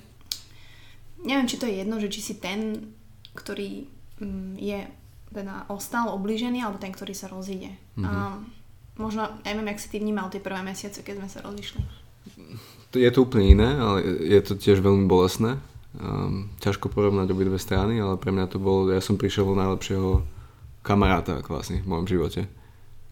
neviem, 1.28 1.50
či 1.50 1.60
to 1.60 1.68
je 1.68 1.84
jedno, 1.84 2.00
že 2.00 2.08
či 2.08 2.22
si 2.24 2.34
ten, 2.40 2.96
ktorý 3.36 3.84
mm, 4.24 4.56
je 4.56 4.80
teda 5.36 5.68
ostal 5.68 6.08
oblížený, 6.16 6.64
alebo 6.64 6.80
ten, 6.80 6.96
ktorý 6.96 7.12
sa 7.12 7.28
rozíde. 7.28 7.76
Mm-hmm. 8.00 8.08
A 8.08 8.40
možno, 8.96 9.28
neviem, 9.44 9.68
jak 9.76 9.84
si 9.84 9.92
ty 9.92 10.00
vnímal 10.00 10.32
tie 10.32 10.40
prvé 10.40 10.64
mesiace, 10.64 11.04
keď 11.04 11.20
sme 11.20 11.28
sa 11.28 11.44
rozišli. 11.44 11.84
To- 12.96 13.02
Je 13.04 13.12
to 13.12 13.28
úplne 13.28 13.52
iné, 13.60 13.70
ale 13.76 14.08
je 14.24 14.40
to 14.40 14.56
tiež 14.56 14.80
veľmi 14.80 15.04
bolestné. 15.04 15.60
Um, 15.96 16.52
ťažko 16.64 16.88
porovnať 16.92 17.28
obidve 17.32 17.60
strany, 17.60 18.00
ale 18.00 18.16
pre 18.16 18.32
mňa 18.32 18.52
to 18.52 18.60
bolo, 18.60 18.88
ja 18.92 19.04
som 19.04 19.20
prišiel 19.20 19.52
o 19.52 19.56
najlepšieho 19.56 20.24
kamaráta 20.84 21.44
vlastne 21.44 21.84
v 21.84 21.88
mojom 21.88 22.08
živote. 22.08 22.42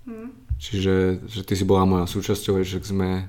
Hm. 0.08 0.32
Čiže 0.60 0.94
že 1.28 1.42
ty 1.44 1.54
si 1.60 1.68
bola 1.68 1.84
moja 1.84 2.08
súčasťou, 2.08 2.64
že 2.64 2.80
sme... 2.80 3.28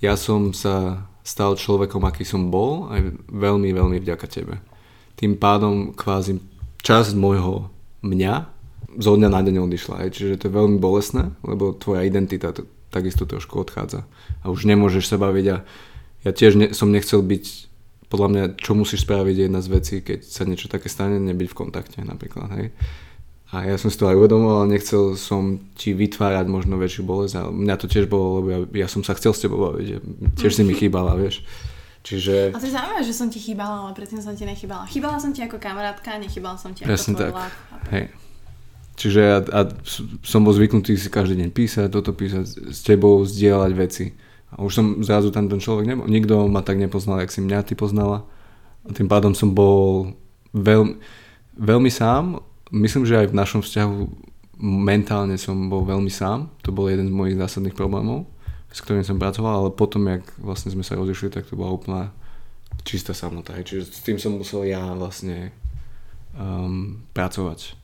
Ja 0.00 0.16
som 0.16 0.56
sa 0.56 1.04
stal 1.20 1.56
človekom, 1.60 2.00
aký 2.08 2.24
som 2.24 2.48
bol, 2.48 2.88
aj 2.88 3.16
veľmi, 3.28 3.68
veľmi 3.72 3.96
vďaka 4.00 4.26
tebe. 4.28 4.60
Tým 5.16 5.36
pádom 5.36 5.92
kvázi 5.92 6.40
časť 6.80 7.12
môjho 7.16 7.68
mňa 8.00 8.48
zo 8.96 9.12
dňa 9.14 9.28
na 9.28 9.40
deň 9.44 9.60
odišla. 9.60 9.94
Aj. 10.00 10.08
Čiže 10.08 10.40
to 10.40 10.48
je 10.48 10.56
veľmi 10.56 10.80
bolestné, 10.80 11.36
lebo 11.44 11.76
tvoja 11.76 12.08
identita 12.08 12.56
t- 12.56 12.64
takisto 12.90 13.24
trošku 13.24 13.56
odchádza. 13.62 14.04
A 14.42 14.50
už 14.50 14.66
nemôžeš 14.66 15.06
sa 15.08 15.16
baviť 15.16 15.46
a 15.54 15.56
ja 16.26 16.30
tiež 16.30 16.52
ne, 16.58 16.66
som 16.76 16.92
nechcel 16.92 17.24
byť 17.24 17.70
podľa 18.10 18.28
mňa, 18.28 18.44
čo 18.58 18.74
musíš 18.74 19.06
spraviť 19.06 19.36
je 19.38 19.44
jedna 19.46 19.60
z 19.62 19.68
vecí, 19.70 19.94
keď 20.02 20.18
sa 20.26 20.42
niečo 20.42 20.66
také 20.66 20.90
stane, 20.90 21.22
nebyť 21.22 21.48
v 21.54 21.58
kontakte 21.58 22.02
napríklad, 22.02 22.50
hej. 22.58 22.74
A 23.50 23.66
ja 23.66 23.74
som 23.78 23.90
si 23.90 23.98
to 23.98 24.06
aj 24.06 24.14
uvedomoval, 24.14 24.70
nechcel 24.70 25.18
som 25.18 25.58
ti 25.74 25.90
vytvárať 25.90 26.46
možno 26.46 26.78
väčšiu 26.78 27.02
bolesť, 27.02 27.34
ale 27.34 27.50
mňa 27.50 27.74
to 27.82 27.86
tiež 27.90 28.06
bolo, 28.06 28.38
lebo 28.38 28.48
ja, 28.50 28.86
ja 28.86 28.88
som 28.90 29.02
sa 29.02 29.14
chcel 29.18 29.34
s 29.34 29.42
tebou 29.42 29.74
baviť, 29.74 29.86
tiež 30.38 30.54
si 30.54 30.62
mi 30.62 30.74
chýbala, 30.74 31.18
vieš. 31.18 31.42
Čiže 32.06 32.54
A 32.54 32.58
to 32.62 32.66
je 32.66 32.72
zaujímavé, 32.72 33.02
že 33.02 33.14
som 33.14 33.28
ti 33.28 33.42
chýbala, 33.42 33.86
ale 33.86 33.92
predtým 33.92 34.22
som 34.22 34.32
ti 34.38 34.46
nechýbala. 34.46 34.86
Chýbala 34.86 35.18
som 35.18 35.34
ti 35.34 35.42
ako 35.42 35.58
kamarátka, 35.58 36.16
nechýbala 36.16 36.56
som 36.56 36.72
ti 36.72 36.86
Presne 36.86 37.12
ako 37.12 37.18
tvoj 37.18 37.32
tak. 37.36 37.52
chápem. 37.52 37.90
Hej. 37.90 38.04
Čiže 39.00 39.48
a 39.48 39.64
s- 39.80 40.04
som 40.20 40.44
bol 40.44 40.52
zvyknutý 40.52 40.92
si 41.00 41.08
každý 41.08 41.40
deň 41.40 41.50
písať, 41.56 41.88
toto 41.88 42.12
písať, 42.12 42.68
s 42.68 42.80
tebou 42.84 43.24
zdieľať 43.24 43.72
veci. 43.72 44.12
A 44.52 44.60
už 44.60 44.72
som 44.76 44.86
zrazu 45.00 45.32
tam 45.32 45.48
ten 45.48 45.56
človek 45.56 45.88
nebol. 45.88 46.04
Nikto 46.04 46.52
ma 46.52 46.60
tak 46.60 46.76
nepoznal, 46.76 47.24
jak 47.24 47.32
si 47.32 47.40
mňa 47.40 47.64
ty 47.64 47.72
poznala. 47.72 48.28
A 48.84 48.92
tým 48.92 49.08
pádom 49.08 49.32
som 49.32 49.56
bol 49.56 50.12
veľmi, 50.52 51.00
veľmi 51.56 51.88
sám. 51.88 52.44
Myslím, 52.68 53.08
že 53.08 53.24
aj 53.24 53.32
v 53.32 53.38
našom 53.40 53.64
vzťahu 53.64 53.96
mentálne 54.60 55.40
som 55.40 55.56
bol 55.72 55.88
veľmi 55.88 56.12
sám. 56.12 56.52
To 56.68 56.74
bol 56.74 56.92
jeden 56.92 57.08
z 57.08 57.16
mojich 57.16 57.40
zásadných 57.40 57.72
problémov, 57.72 58.28
s 58.68 58.84
ktorým 58.84 59.06
som 59.06 59.16
pracoval, 59.16 59.64
ale 59.64 59.70
potom, 59.72 60.04
jak 60.04 60.28
vlastne 60.36 60.68
sme 60.68 60.84
sa 60.84 61.00
rozišli, 61.00 61.32
tak 61.32 61.48
to 61.48 61.56
bola 61.56 61.72
úplná 61.72 62.02
čistá 62.84 63.16
samota. 63.16 63.56
Čiže 63.56 63.88
s 63.88 64.04
tým 64.04 64.20
som 64.20 64.36
musel 64.36 64.68
ja 64.68 64.92
vlastne 64.92 65.56
um, 66.36 67.00
pracovať. 67.16 67.79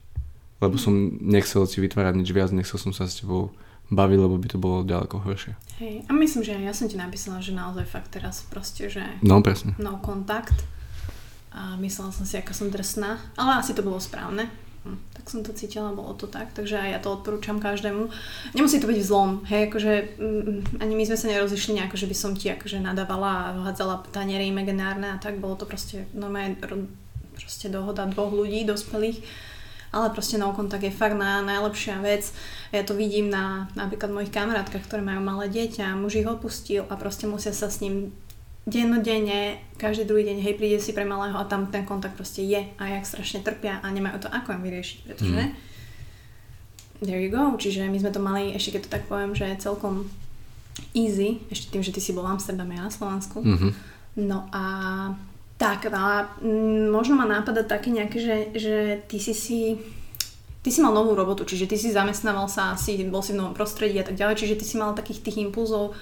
Lebo 0.57 0.77
som 0.77 0.93
nechcel 1.21 1.69
si 1.69 1.79
vytvárať 1.79 2.17
nič 2.17 2.29
viac, 2.33 2.49
nechcel 2.51 2.81
som 2.81 2.91
sa 2.91 3.05
s 3.05 3.21
tebou 3.21 3.53
baviť, 3.87 4.19
lebo 4.19 4.35
by 4.35 4.49
to 4.49 4.59
bolo 4.59 4.83
ďaleko 4.83 5.21
horšie. 5.23 5.53
Hej. 5.79 6.09
A 6.09 6.17
myslím, 6.17 6.43
že 6.43 6.57
ja 6.57 6.73
som 6.73 6.89
ti 6.89 6.97
napísala, 6.97 7.39
že 7.39 7.53
naozaj 7.53 7.85
fakt 7.85 8.11
teraz 8.11 8.43
proste, 8.43 8.89
že 8.89 9.05
No 9.21 9.45
presne. 9.45 9.77
no 9.77 10.01
kontakt. 10.01 10.57
A 11.53 11.77
myslela 11.77 12.13
som 12.13 12.25
si, 12.25 12.37
aká 12.37 12.53
som 12.53 12.69
drsná. 12.69 13.17
Ale 13.35 13.57
asi 13.57 13.73
to 13.73 13.81
bolo 13.81 13.97
správne. 13.97 14.49
Hm, 14.85 14.97
tak 15.13 15.25
som 15.27 15.41
to 15.41 15.53
cítila, 15.53 15.89
bolo 15.91 16.13
to 16.13 16.27
tak. 16.27 16.53
Takže 16.53 16.77
aj 16.77 16.89
ja 16.89 16.99
to 17.01 17.15
odporúčam 17.15 17.57
každému. 17.57 18.09
Nemusí 18.53 18.77
to 18.77 18.89
byť 18.89 18.99
v 18.99 19.07
zlom. 19.07 19.31
Hej, 19.45 19.69
akože 19.69 19.93
mm, 20.21 20.81
ani 20.81 20.93
my 20.93 21.05
sme 21.05 21.17
sa 21.17 21.27
nerozišli 21.29 21.77
nejako, 21.77 21.97
že 21.97 22.07
by 22.07 22.17
som 22.17 22.33
ti 22.33 22.49
akože 22.49 22.81
nadávala 22.81 23.33
a 23.33 23.73
hádzala 23.73 24.05
taniere 24.11 24.45
imaginárne 24.45 25.13
a 25.13 25.21
tak. 25.21 25.37
Bolo 25.37 25.57
to 25.57 25.65
proste 25.65 26.05
normálne 26.13 26.61
ro- 26.61 26.89
proste 27.37 27.69
dohoda 27.69 28.05
dvoch 28.05 28.33
ľudí, 28.33 28.65
dospelých. 28.65 29.21
Ale 29.95 30.11
proste 30.11 30.39
no 30.39 30.53
kontakt 30.53 30.83
je 30.83 30.91
fakt 30.91 31.15
na, 31.15 31.43
najlepšia 31.43 32.03
vec. 32.03 32.31
Ja 32.75 32.83
to 32.83 32.95
vidím 32.95 33.31
na 33.31 33.71
napríklad 33.79 34.11
mojich 34.11 34.35
kamarátkach, 34.35 34.85
ktoré 34.85 35.03
majú 35.03 35.23
malé 35.23 35.47
dieťa, 35.51 35.95
muž 35.99 36.19
ich 36.21 36.29
opustil 36.29 36.85
a 36.91 36.95
proste 36.99 37.31
musia 37.31 37.55
sa 37.55 37.71
s 37.71 37.81
ním 37.81 38.13
dennodenne, 38.67 39.63
každý 39.79 40.11
druhý 40.11 40.27
deň, 40.27 40.43
hej, 40.43 40.55
príde 40.59 40.83
si 40.83 40.91
pre 40.91 41.07
malého 41.07 41.39
a 41.39 41.47
tam 41.47 41.71
ten 41.71 41.87
kontakt 41.87 42.19
proste 42.19 42.43
je 42.43 42.67
a 42.67 42.83
jak 42.91 43.07
strašne 43.07 43.47
trpia 43.47 43.79
a 43.79 43.87
nemajú 43.95 44.27
to 44.27 44.29
ako 44.29 44.59
im 44.59 44.63
vyriešiť, 44.67 44.99
pretože 45.07 45.43
Mm. 45.47 45.55
there 47.07 47.23
you 47.23 47.31
go, 47.31 47.55
čiže 47.55 47.87
my 47.87 47.99
sme 48.03 48.11
to 48.11 48.19
mali, 48.19 48.51
ešte 48.59 48.75
keď 48.75 48.83
to 48.83 48.91
tak 48.91 49.05
poviem, 49.07 49.39
že 49.39 49.47
celkom 49.63 50.11
easy, 50.99 51.39
ešte 51.47 51.71
tým, 51.73 51.87
že 51.87 51.95
ty 51.95 52.03
si 52.03 52.11
bol 52.11 52.27
v 52.27 52.35
Amsterdame 52.35 52.75
a 52.75 52.89
na 52.89 52.93
Slovensku. 52.93 53.39
Mhm. 53.47 53.69
No 54.17 54.49
a 54.51 54.63
tak, 55.57 55.89
a 55.89 56.37
mm, 56.41 56.93
možno 56.93 57.17
ma 57.17 57.25
nápada 57.25 57.65
také 57.65 57.89
nejaké, 57.89 58.19
že, 58.21 58.37
že 58.53 58.75
ty 59.09 59.17
si 59.17 59.33
si 59.33 59.61
ty 60.67 60.75
si 60.75 60.83
mal 60.83 60.91
novú 60.91 61.15
robotu, 61.15 61.47
čiže 61.47 61.71
ty 61.71 61.79
si 61.79 61.95
zamestnával 61.95 62.51
sa, 62.51 62.75
si, 62.75 62.99
bol 63.07 63.23
si 63.23 63.31
v 63.31 63.39
novom 63.39 63.55
prostredí 63.55 64.03
a 64.03 64.07
tak 64.07 64.19
ďalej, 64.19 64.35
čiže 64.35 64.59
ty 64.59 64.65
si 64.67 64.75
mal 64.75 64.99
takých 64.99 65.23
tých 65.23 65.47
impulzov 65.47 65.95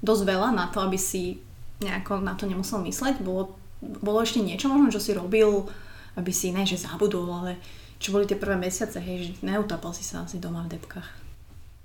dosť 0.00 0.22
veľa 0.24 0.56
na 0.56 0.72
to, 0.72 0.80
aby 0.80 0.96
si 0.96 1.36
nejako 1.84 2.24
na 2.24 2.32
to 2.32 2.48
nemusel 2.48 2.80
mysleť. 2.80 3.20
Bolo, 3.20 3.60
bolo 3.84 4.24
ešte 4.24 4.40
niečo 4.40 4.72
možno, 4.72 4.88
čo 4.88 5.04
si 5.04 5.12
robil, 5.12 5.68
aby 6.16 6.32
si, 6.32 6.48
ne, 6.48 6.64
že 6.64 6.80
zabudol, 6.80 7.28
ale 7.28 7.60
čo 8.00 8.16
boli 8.16 8.24
tie 8.24 8.40
prvé 8.40 8.56
mesiace, 8.56 8.96
hej, 9.04 9.16
že 9.20 9.32
neutapal 9.44 9.92
si 9.92 10.00
sa 10.00 10.24
asi 10.24 10.40
doma 10.40 10.64
v 10.64 10.80
depkách. 10.80 11.08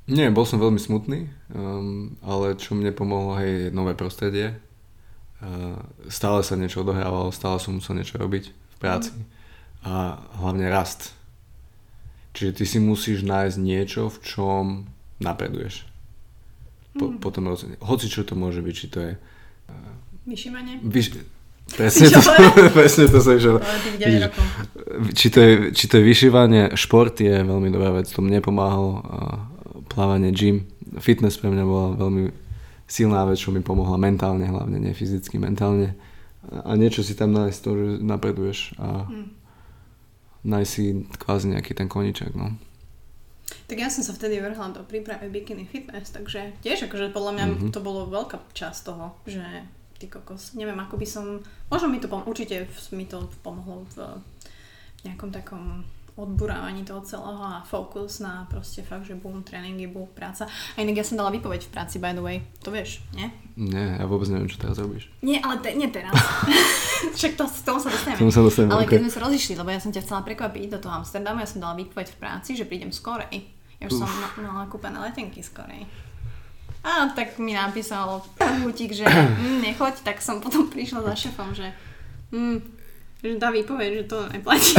Nie, 0.07 0.31
bol 0.31 0.47
som 0.47 0.63
veľmi 0.63 0.79
smutný, 0.79 1.27
um, 1.51 2.15
ale 2.23 2.55
čo 2.55 2.79
mne 2.79 2.95
pomohlo, 2.95 3.35
hej, 3.43 3.75
nové 3.75 3.91
prostredie. 3.91 4.55
Uh, 5.41 5.73
stále 6.05 6.45
sa 6.45 6.53
niečo 6.53 6.85
odohrávalo, 6.85 7.33
stále 7.33 7.57
som 7.57 7.81
musel 7.81 7.97
niečo 7.97 8.21
robiť 8.21 8.53
v 8.53 8.75
práci. 8.77 9.09
A 9.81 10.21
hlavne 10.37 10.69
rast. 10.69 11.17
Čiže 12.37 12.61
ty 12.61 12.63
si 12.69 12.77
musíš 12.77 13.25
nájsť 13.25 13.57
niečo, 13.57 14.07
v 14.13 14.17
čom 14.21 14.63
napreduješ. 15.17 15.89
Po, 16.93 17.11
potom 17.17 17.49
rozhodne. 17.49 17.81
Hoci 17.81 18.05
čo 18.05 18.21
to 18.21 18.37
môže 18.37 18.61
byť, 18.61 18.75
či 18.75 18.87
to 18.87 18.99
je... 19.01 19.11
Vyšívanie? 20.29 20.79
Vyš... 20.85 21.17
Presne 21.77 22.11
to, 22.11 22.19
presne 22.77 23.07
to 23.07 23.23
som 23.23 23.39
išiel. 23.39 23.55
Ale 23.63 23.79
tých 23.79 23.95
9 23.95 24.03
Vidíš, 24.03 24.23
rokov. 24.27 24.45
či 25.15 25.27
to, 25.31 25.39
je, 25.39 25.53
či 25.71 25.85
to 25.87 25.93
je 25.97 26.03
vyšívanie, 26.03 26.63
šport 26.75 27.15
je 27.15 27.31
veľmi 27.47 27.71
dobrá 27.71 27.95
vec, 27.95 28.11
to 28.11 28.19
mne 28.19 28.43
pomáhalo, 28.43 28.99
plávanie, 29.87 30.35
gym, 30.35 30.67
fitness 30.99 31.39
pre 31.39 31.47
mňa 31.47 31.63
bola 31.63 31.87
veľmi 31.95 32.23
silná 32.91 33.23
vec, 33.23 33.39
čo 33.39 33.49
mi 33.49 33.61
pomohla 33.61 33.95
mentálne 33.95 34.43
hlavne, 34.43 34.75
nie 34.77 34.91
fyzicky, 34.91 35.37
mentálne. 35.37 35.95
A 36.43 36.73
niečo 36.73 36.99
si 36.99 37.13
tam 37.13 37.31
nájsť 37.31 37.59
to, 37.59 37.71
že 37.71 37.85
napreduješ 38.01 38.59
a 38.77 39.07
Hm. 39.07 39.27
nájsť 40.43 40.69
si 40.69 40.83
kvázi 41.15 41.47
nejaký 41.49 41.71
ten 41.71 41.87
koniček, 41.87 42.33
no. 42.33 42.51
Tak 43.63 43.77
ja 43.77 43.87
som 43.87 44.01
sa 44.01 44.11
vtedy 44.11 44.37
vrhla 44.37 44.73
do 44.73 44.81
prípravy 44.81 45.29
Bikini 45.29 45.63
Fitness, 45.63 46.09
takže 46.09 46.51
tiež 46.59 46.89
akože 46.89 47.09
podľa 47.09 47.31
mňa 47.31 47.45
Mhm. 47.45 47.53
mm-hmm. 47.53 47.71
to 47.71 47.79
bolo 47.79 48.03
veľká 48.05 48.41
časť 48.51 48.79
toho, 48.83 49.15
že 49.23 49.43
ty 49.95 50.09
kokos, 50.09 50.51
neviem 50.51 50.75
ako 50.75 50.97
by 50.97 51.05
som, 51.05 51.25
možno 51.69 51.87
mi 51.87 52.01
to 52.01 52.09
pom- 52.09 52.25
určite 52.25 52.65
mi 52.91 53.05
to 53.05 53.21
pomohlo 53.39 53.85
v 53.87 54.17
nejakom 55.03 55.29
takom 55.29 55.85
odburávaní 56.15 56.83
toho 56.83 57.01
celého 57.01 57.39
a 57.39 57.63
fokus 57.63 58.19
na 58.19 58.47
proste 58.51 58.83
fakt, 58.83 59.07
že 59.07 59.15
boom, 59.15 59.43
tréningy, 59.43 59.87
boom, 59.87 60.07
práca. 60.11 60.45
A 60.75 60.77
inak 60.83 60.99
ja 60.99 61.05
som 61.07 61.15
dala 61.15 61.31
výpoveď 61.31 61.67
v 61.67 61.71
práci, 61.71 61.97
by 62.03 62.11
the 62.11 62.23
way, 62.23 62.43
to 62.59 62.69
vieš, 62.69 62.99
nie? 63.15 63.31
Nie, 63.55 63.99
ja 63.99 64.05
vôbec 64.07 64.27
neviem, 64.27 64.51
čo 64.51 64.59
teraz 64.59 64.79
robíš. 64.79 65.07
Nie, 65.23 65.39
ale 65.39 65.59
te, 65.63 65.71
nie 65.71 65.87
teraz. 65.87 66.11
Však 67.17 67.39
to, 67.39 67.47
k 67.47 67.63
tomu 67.63 67.79
sa 67.79 67.89
dostaneme. 67.89 68.19
Tomu 68.19 68.33
sa 68.35 68.43
dostaneme, 68.43 68.71
ale 68.75 68.83
ok. 68.85 68.89
keď 68.91 68.99
sme 69.07 69.13
sa 69.15 69.21
rozišli, 69.23 69.53
lebo 69.55 69.69
ja 69.71 69.79
som 69.79 69.91
ťa 69.91 70.03
chcela 70.03 70.21
prekvapiť 70.27 70.67
do 70.75 70.79
toho 70.83 70.93
Amsterdamu, 70.99 71.39
ja 71.39 71.49
som 71.49 71.63
dala 71.63 71.75
výpoveď 71.79 72.07
v 72.11 72.17
práci, 72.19 72.59
že 72.59 72.67
prídem 72.67 72.91
skorej. 72.91 73.47
Ja 73.81 73.89
už 73.89 73.97
som 73.97 74.05
ma- 74.05 74.35
mala 74.37 74.69
kúpené 74.69 75.01
letenky 75.01 75.41
skorej. 75.41 75.89
A 76.81 77.13
tak 77.13 77.37
mi 77.37 77.53
napísal 77.53 78.25
hutík, 78.65 78.93
že 78.93 79.05
mm, 79.05 79.61
nechoď, 79.61 80.01
tak 80.01 80.17
som 80.17 80.41
potom 80.41 80.65
prišla 80.65 81.05
za 81.05 81.13
šefom, 81.13 81.53
že, 81.53 81.69
mm, 82.33 82.57
že 83.21 83.37
dá 83.37 83.53
výpoveď, 83.53 83.89
že 84.01 84.05
to 84.09 84.17
neplatí. 84.33 84.73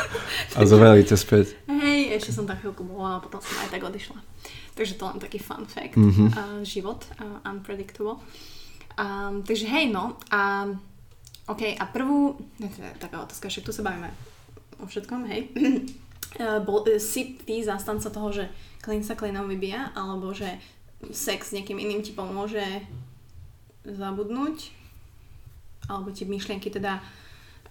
A 0.56 0.64
zobrali 0.64 1.04
ťa 1.04 1.16
späť. 1.16 1.56
Hej, 1.68 2.16
ešte 2.16 2.32
som 2.32 2.48
tak 2.48 2.64
chvíľku 2.64 2.84
bola, 2.84 3.16
a 3.16 3.22
potom 3.24 3.40
som 3.40 3.56
aj 3.64 3.72
tak 3.72 3.84
odišla. 3.84 4.16
Takže 4.72 4.96
to 4.96 5.04
len 5.04 5.20
taký 5.20 5.36
fun 5.36 5.68
fact. 5.68 5.96
Mhm. 5.96 6.32
Uh, 6.32 6.60
život, 6.64 7.04
uh, 7.20 7.40
unpredictable. 7.44 8.20
Um, 8.96 9.44
takže 9.44 9.68
hej, 9.68 9.92
no. 9.92 10.16
A, 10.32 10.68
OK, 11.48 11.76
a 11.76 11.84
prvú, 11.88 12.36
to 12.60 12.80
je 12.80 12.92
taká 13.00 13.24
otázka, 13.24 13.48
však 13.48 13.64
tu 13.64 13.72
sa 13.72 13.84
bavíme 13.84 14.08
o 14.80 14.84
všetkom, 14.88 15.20
hej. 15.28 15.52
Uh, 16.40 16.60
bol, 16.66 16.84
uh, 16.84 16.96
si 16.96 17.36
ty 17.40 17.60
zastanca 17.60 18.08
toho, 18.08 18.28
že 18.32 18.44
klin 18.80 19.04
sa 19.04 19.16
klinom 19.16 19.48
vybíja, 19.48 19.92
alebo 19.92 20.32
že 20.32 20.48
sex 21.12 21.52
s 21.52 21.54
niekým 21.56 21.76
iným 21.80 22.00
ti 22.00 22.12
pomôže 22.16 22.64
zabudnúť, 23.84 24.70
alebo 25.90 26.14
ti 26.14 26.24
myšlienky 26.24 26.70
teda 26.70 27.02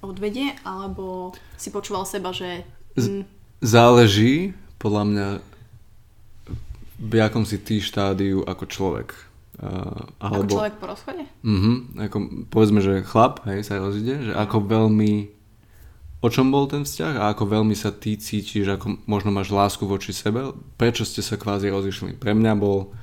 odvedie, 0.01 0.57
alebo 0.65 1.31
si 1.55 1.69
počúval 1.69 2.05
seba, 2.09 2.33
že 2.33 2.65
mm, 2.97 3.23
Záleží, 3.61 4.57
podľa 4.81 5.03
mňa, 5.05 5.27
v 7.01 7.13
jakom 7.13 7.45
si 7.45 7.61
ty 7.61 7.77
štádiu 7.77 8.41
ako 8.41 8.63
človek. 8.65 9.13
Uh, 9.61 10.09
ako 10.17 10.33
alebo, 10.41 10.53
človek 10.57 10.75
po 10.81 10.85
rozchode? 10.89 11.23
Mhm, 11.45 11.73
ako, 12.09 12.17
povedzme, 12.49 12.81
že 12.81 13.05
chlap, 13.05 13.45
hej, 13.45 13.61
sa 13.61 13.77
rozíde, 13.77 14.29
že 14.29 14.33
ako 14.33 14.65
veľmi 14.65 15.41
o 16.21 16.29
čom 16.29 16.53
bol 16.53 16.69
ten 16.69 16.85
vzťah 16.85 17.17
a 17.17 17.33
ako 17.33 17.49
veľmi 17.49 17.73
sa 17.73 17.89
ty 17.89 18.13
cítiš, 18.13 18.69
ako 18.69 19.01
možno 19.09 19.33
máš 19.33 19.49
lásku 19.49 19.81
voči 19.89 20.13
sebe, 20.13 20.53
prečo 20.77 21.01
ste 21.01 21.25
sa 21.25 21.33
kvázi 21.33 21.73
rozišli. 21.73 22.13
Pre 22.21 22.37
mňa 22.37 22.53
bol 22.61 22.93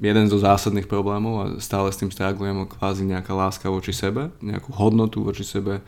jeden 0.00 0.26
zo 0.32 0.40
zásadných 0.40 0.88
problémov 0.88 1.34
a 1.40 1.44
stále 1.60 1.92
s 1.92 2.00
tým 2.00 2.08
straglujem 2.08 2.64
kvázi 2.64 3.04
nejaká 3.04 3.36
láska 3.36 3.68
voči 3.68 3.92
sebe, 3.92 4.32
nejakú 4.40 4.72
hodnotu 4.72 5.20
voči 5.20 5.44
sebe 5.44 5.84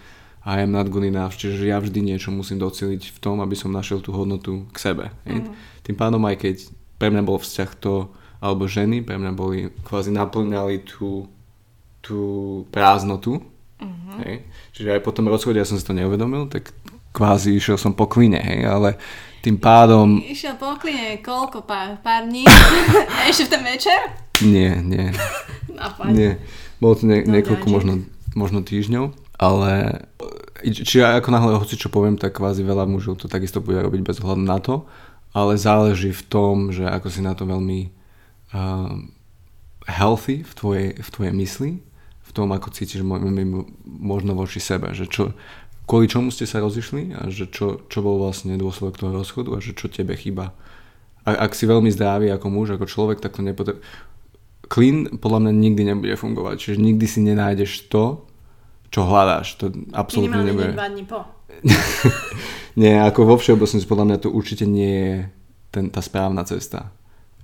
I 0.46 0.62
am 0.62 0.70
not 0.70 0.86
good 0.94 1.02
enough, 1.02 1.34
čiže 1.34 1.66
ja 1.66 1.82
vždy 1.82 2.06
niečo 2.06 2.30
musím 2.30 2.62
doceliť 2.62 3.02
v 3.02 3.18
tom, 3.18 3.42
aby 3.42 3.58
som 3.58 3.74
našiel 3.74 3.98
tú 3.98 4.14
hodnotu 4.14 4.70
k 4.70 4.78
sebe. 4.78 5.04
Mm. 5.26 5.50
Tým 5.82 5.96
pádom 5.98 6.22
aj 6.22 6.38
keď 6.38 6.56
pre 7.02 7.10
mňa 7.10 7.22
bol 7.26 7.42
vzťah 7.42 7.70
to, 7.82 8.14
alebo 8.38 8.70
ženy, 8.70 9.02
pre 9.02 9.18
mňa 9.18 9.32
boli, 9.34 9.74
kvázi 9.82 10.14
naplňali 10.14 10.86
tú, 10.86 11.26
tú 11.98 12.20
prázdnotu, 12.70 13.42
Mm-hmm. 13.76 14.18
Hej. 14.24 14.36
Čiže 14.72 14.88
aj 14.96 15.00
po 15.04 15.12
tom 15.12 15.28
rozchode 15.28 15.60
ja 15.60 15.68
som 15.68 15.76
si 15.76 15.84
to 15.84 15.92
neuvedomil, 15.92 16.48
tak 16.48 16.72
kvázi 17.12 17.56
išiel 17.56 17.76
som 17.76 17.92
po 17.92 18.08
kline, 18.08 18.40
hej, 18.40 18.64
ale 18.64 18.96
tým 19.44 19.60
pádom... 19.60 20.20
Išiel 20.20 20.56
po 20.56 20.76
kline 20.80 21.20
koľko? 21.20 21.64
Pár, 21.64 22.00
pár 22.00 22.24
dní? 22.24 22.48
Ešte 23.30 23.48
v 23.48 23.50
ten 23.52 23.62
večer? 23.64 24.00
Nie, 24.44 24.80
nie. 24.80 25.12
Napadne. 25.80 26.12
Nie. 26.12 26.30
Bolo 26.80 26.94
to 26.96 27.04
nie, 27.08 27.24
no, 27.24 27.36
niekoľko 27.36 27.66
možno, 27.68 27.92
možno 28.36 28.60
týždňov, 28.64 29.25
ale 29.36 30.04
či 30.64 31.04
ja 31.04 31.20
ako 31.20 31.28
náhle 31.32 31.52
hoci 31.60 31.76
čo 31.76 31.92
poviem, 31.92 32.16
tak 32.16 32.40
kvázi 32.40 32.64
veľa 32.64 32.88
mužov 32.88 33.20
to 33.20 33.28
takisto 33.28 33.60
bude 33.60 33.78
robiť 33.80 34.00
bez 34.02 34.16
hľadu 34.20 34.44
na 34.44 34.58
to, 34.58 34.88
ale 35.36 35.60
záleží 35.60 36.12
v 36.12 36.22
tom, 36.26 36.72
že 36.72 36.88
ako 36.88 37.08
si 37.12 37.20
na 37.20 37.36
to 37.36 37.44
veľmi 37.44 37.92
uh, 38.56 38.96
healthy 39.84 40.40
v 40.42 40.52
tvojej, 40.56 40.88
v 40.96 41.08
tvojej 41.12 41.34
mysli 41.36 41.70
tom, 42.36 42.52
ako 42.52 42.68
cítiš 42.68 43.00
možno 43.00 44.36
voči 44.36 44.60
sebe, 44.60 44.92
že 44.92 45.08
čo, 45.08 45.32
kvôli 45.88 46.04
čomu 46.04 46.28
ste 46.28 46.44
sa 46.44 46.60
rozišli 46.60 47.16
a 47.16 47.32
že 47.32 47.48
čo, 47.48 47.88
čo 47.88 48.04
bol 48.04 48.20
vlastne 48.20 48.60
dôsledok 48.60 49.00
toho 49.00 49.16
rozchodu 49.16 49.56
a 49.56 49.64
že 49.64 49.72
čo 49.72 49.88
tebe 49.88 50.12
chýba. 50.12 50.52
A, 51.24 51.48
ak 51.48 51.56
si 51.56 51.64
veľmi 51.64 51.88
zdravý 51.88 52.28
ako 52.28 52.52
muž, 52.52 52.76
ako 52.76 52.84
človek, 52.84 53.24
tak 53.24 53.32
to 53.32 53.40
nepotrebuje. 53.40 53.80
Clean 54.68 55.08
podľa 55.16 55.48
mňa 55.48 55.52
nikdy 55.56 55.82
nebude 55.88 56.14
fungovať, 56.20 56.54
čiže 56.60 56.76
nikdy 56.84 57.06
si 57.08 57.24
nenájdeš 57.24 57.88
to, 57.88 58.28
čo 58.90 59.06
hľadáš. 59.06 59.58
To 59.62 59.72
absolútne 59.92 60.42
nebude. 60.42 60.72
dva 60.72 60.88
dní 60.90 61.04
po. 61.04 61.24
nie, 62.80 62.94
ako 62.96 63.24
vo 63.24 63.36
všeobecnosti 63.38 63.88
podľa 63.88 64.06
mňa 64.12 64.18
to 64.22 64.28
určite 64.30 64.64
nie 64.68 64.92
je 64.92 65.14
ten, 65.72 65.88
tá 65.88 66.00
správna 66.04 66.44
cesta. 66.44 66.92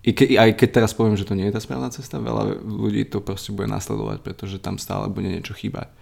I 0.02 0.10
ke, 0.18 0.34
aj 0.34 0.58
keď 0.58 0.82
teraz 0.82 0.92
poviem, 0.98 1.14
že 1.14 1.22
to 1.22 1.38
nie 1.38 1.46
je 1.46 1.54
tá 1.54 1.62
správna 1.62 1.86
cesta, 1.94 2.18
veľa 2.18 2.58
ľudí 2.58 3.06
to 3.06 3.22
proste 3.22 3.54
bude 3.54 3.70
nasledovať, 3.70 4.18
pretože 4.26 4.58
tam 4.58 4.74
stále 4.74 5.06
bude 5.06 5.30
niečo 5.30 5.54
chýbať. 5.54 5.94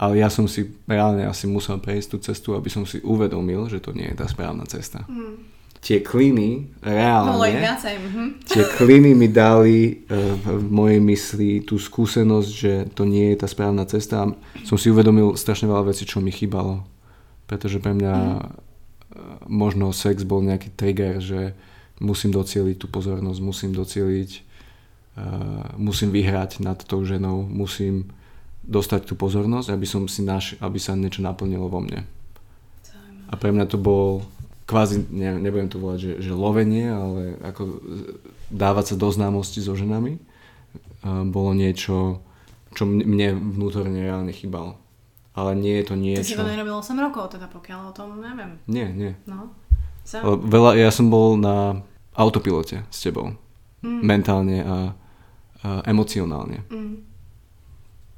Ale 0.00 0.18
ja 0.18 0.32
som 0.32 0.48
si 0.48 0.74
reálne 0.88 1.28
asi 1.28 1.46
musel 1.46 1.78
prejsť 1.78 2.08
tú 2.08 2.16
cestu, 2.24 2.48
aby 2.56 2.66
som 2.72 2.82
si 2.88 2.98
uvedomil, 3.04 3.68
že 3.68 3.84
to 3.84 3.92
nie 3.92 4.08
je 4.10 4.16
tá 4.16 4.26
správna 4.26 4.64
cesta. 4.66 5.04
Mm. 5.06 5.53
Tie 5.84 6.00
kliny, 6.00 6.80
reálne, 6.80 7.36
no, 7.36 7.44
mm-hmm. 7.44 8.48
tie 8.48 8.64
kliny 8.72 9.12
mi 9.12 9.28
dali 9.28 10.08
uh, 10.08 10.32
v 10.40 10.72
mojej 10.72 11.00
mysli 11.04 11.60
tú 11.60 11.76
skúsenosť, 11.76 12.48
že 12.48 12.72
to 12.96 13.04
nie 13.04 13.36
je 13.36 13.44
tá 13.44 13.44
správna 13.44 13.84
cesta. 13.84 14.24
Som 14.64 14.80
si 14.80 14.88
uvedomil 14.88 15.36
strašne 15.36 15.68
veľa 15.68 15.92
vecí, 15.92 16.08
čo 16.08 16.24
mi 16.24 16.32
chýbalo. 16.32 16.88
Pretože 17.44 17.84
pre 17.84 17.92
mňa 17.92 18.16
mm. 18.16 18.32
uh, 18.32 18.44
možno 19.44 19.92
sex 19.92 20.24
bol 20.24 20.40
nejaký 20.40 20.72
trigger, 20.72 21.20
že 21.20 21.52
musím 22.00 22.32
docieliť 22.32 22.80
tú 22.80 22.88
pozornosť, 22.88 23.38
musím 23.44 23.76
docieliť, 23.76 24.30
uh, 25.20 25.76
musím 25.76 26.16
vyhrať 26.16 26.64
nad 26.64 26.80
tou 26.80 27.04
ženou, 27.04 27.44
musím 27.44 28.08
dostať 28.64 29.04
tú 29.04 29.20
pozornosť, 29.20 29.68
aby, 29.68 29.84
som 29.84 30.08
si 30.08 30.24
naš, 30.24 30.56
aby 30.64 30.80
sa 30.80 30.96
niečo 30.96 31.20
naplnilo 31.20 31.68
vo 31.68 31.84
mne. 31.84 32.08
A 33.28 33.36
pre 33.36 33.52
mňa 33.52 33.68
to 33.68 33.76
bol 33.76 34.24
kvázi, 34.64 35.04
ne, 35.12 35.36
nebudem 35.36 35.68
to 35.68 35.76
volať, 35.76 35.98
že, 36.00 36.12
že 36.28 36.32
lovenie, 36.32 36.88
ale 36.88 37.36
ako 37.44 37.84
dávať 38.48 38.84
sa 38.92 38.94
do 38.96 39.08
známosti 39.12 39.60
so 39.60 39.76
ženami 39.76 40.16
uh, 41.04 41.24
bolo 41.28 41.52
niečo, 41.52 42.24
čo 42.72 42.88
mne 42.88 43.36
vnútorne 43.36 44.00
reálne 44.00 44.32
chýbalo. 44.32 44.80
Ale 45.34 45.58
nie 45.58 45.82
je 45.82 45.84
to 45.90 45.94
niečo... 45.98 46.22
Ty 46.22 46.30
si 46.30 46.38
to 46.38 46.46
nerobil 46.46 46.78
8 46.78 46.94
rokov, 46.94 47.34
teda 47.34 47.50
pokiaľ 47.50 47.90
o 47.90 47.92
tom 47.92 48.22
neviem. 48.22 48.62
Nie, 48.70 48.88
nie. 48.94 49.12
No. 49.26 49.50
So. 50.06 50.38
Veľa, 50.38 50.78
ja 50.78 50.94
som 50.94 51.10
bol 51.10 51.34
na 51.34 51.82
autopilote 52.14 52.86
s 52.86 52.98
tebou. 53.02 53.34
Mm. 53.82 54.00
Mentálne 54.04 54.58
a, 54.62 54.76
a 55.64 55.68
emocionálne. 55.90 56.62
Mm. 56.70 57.02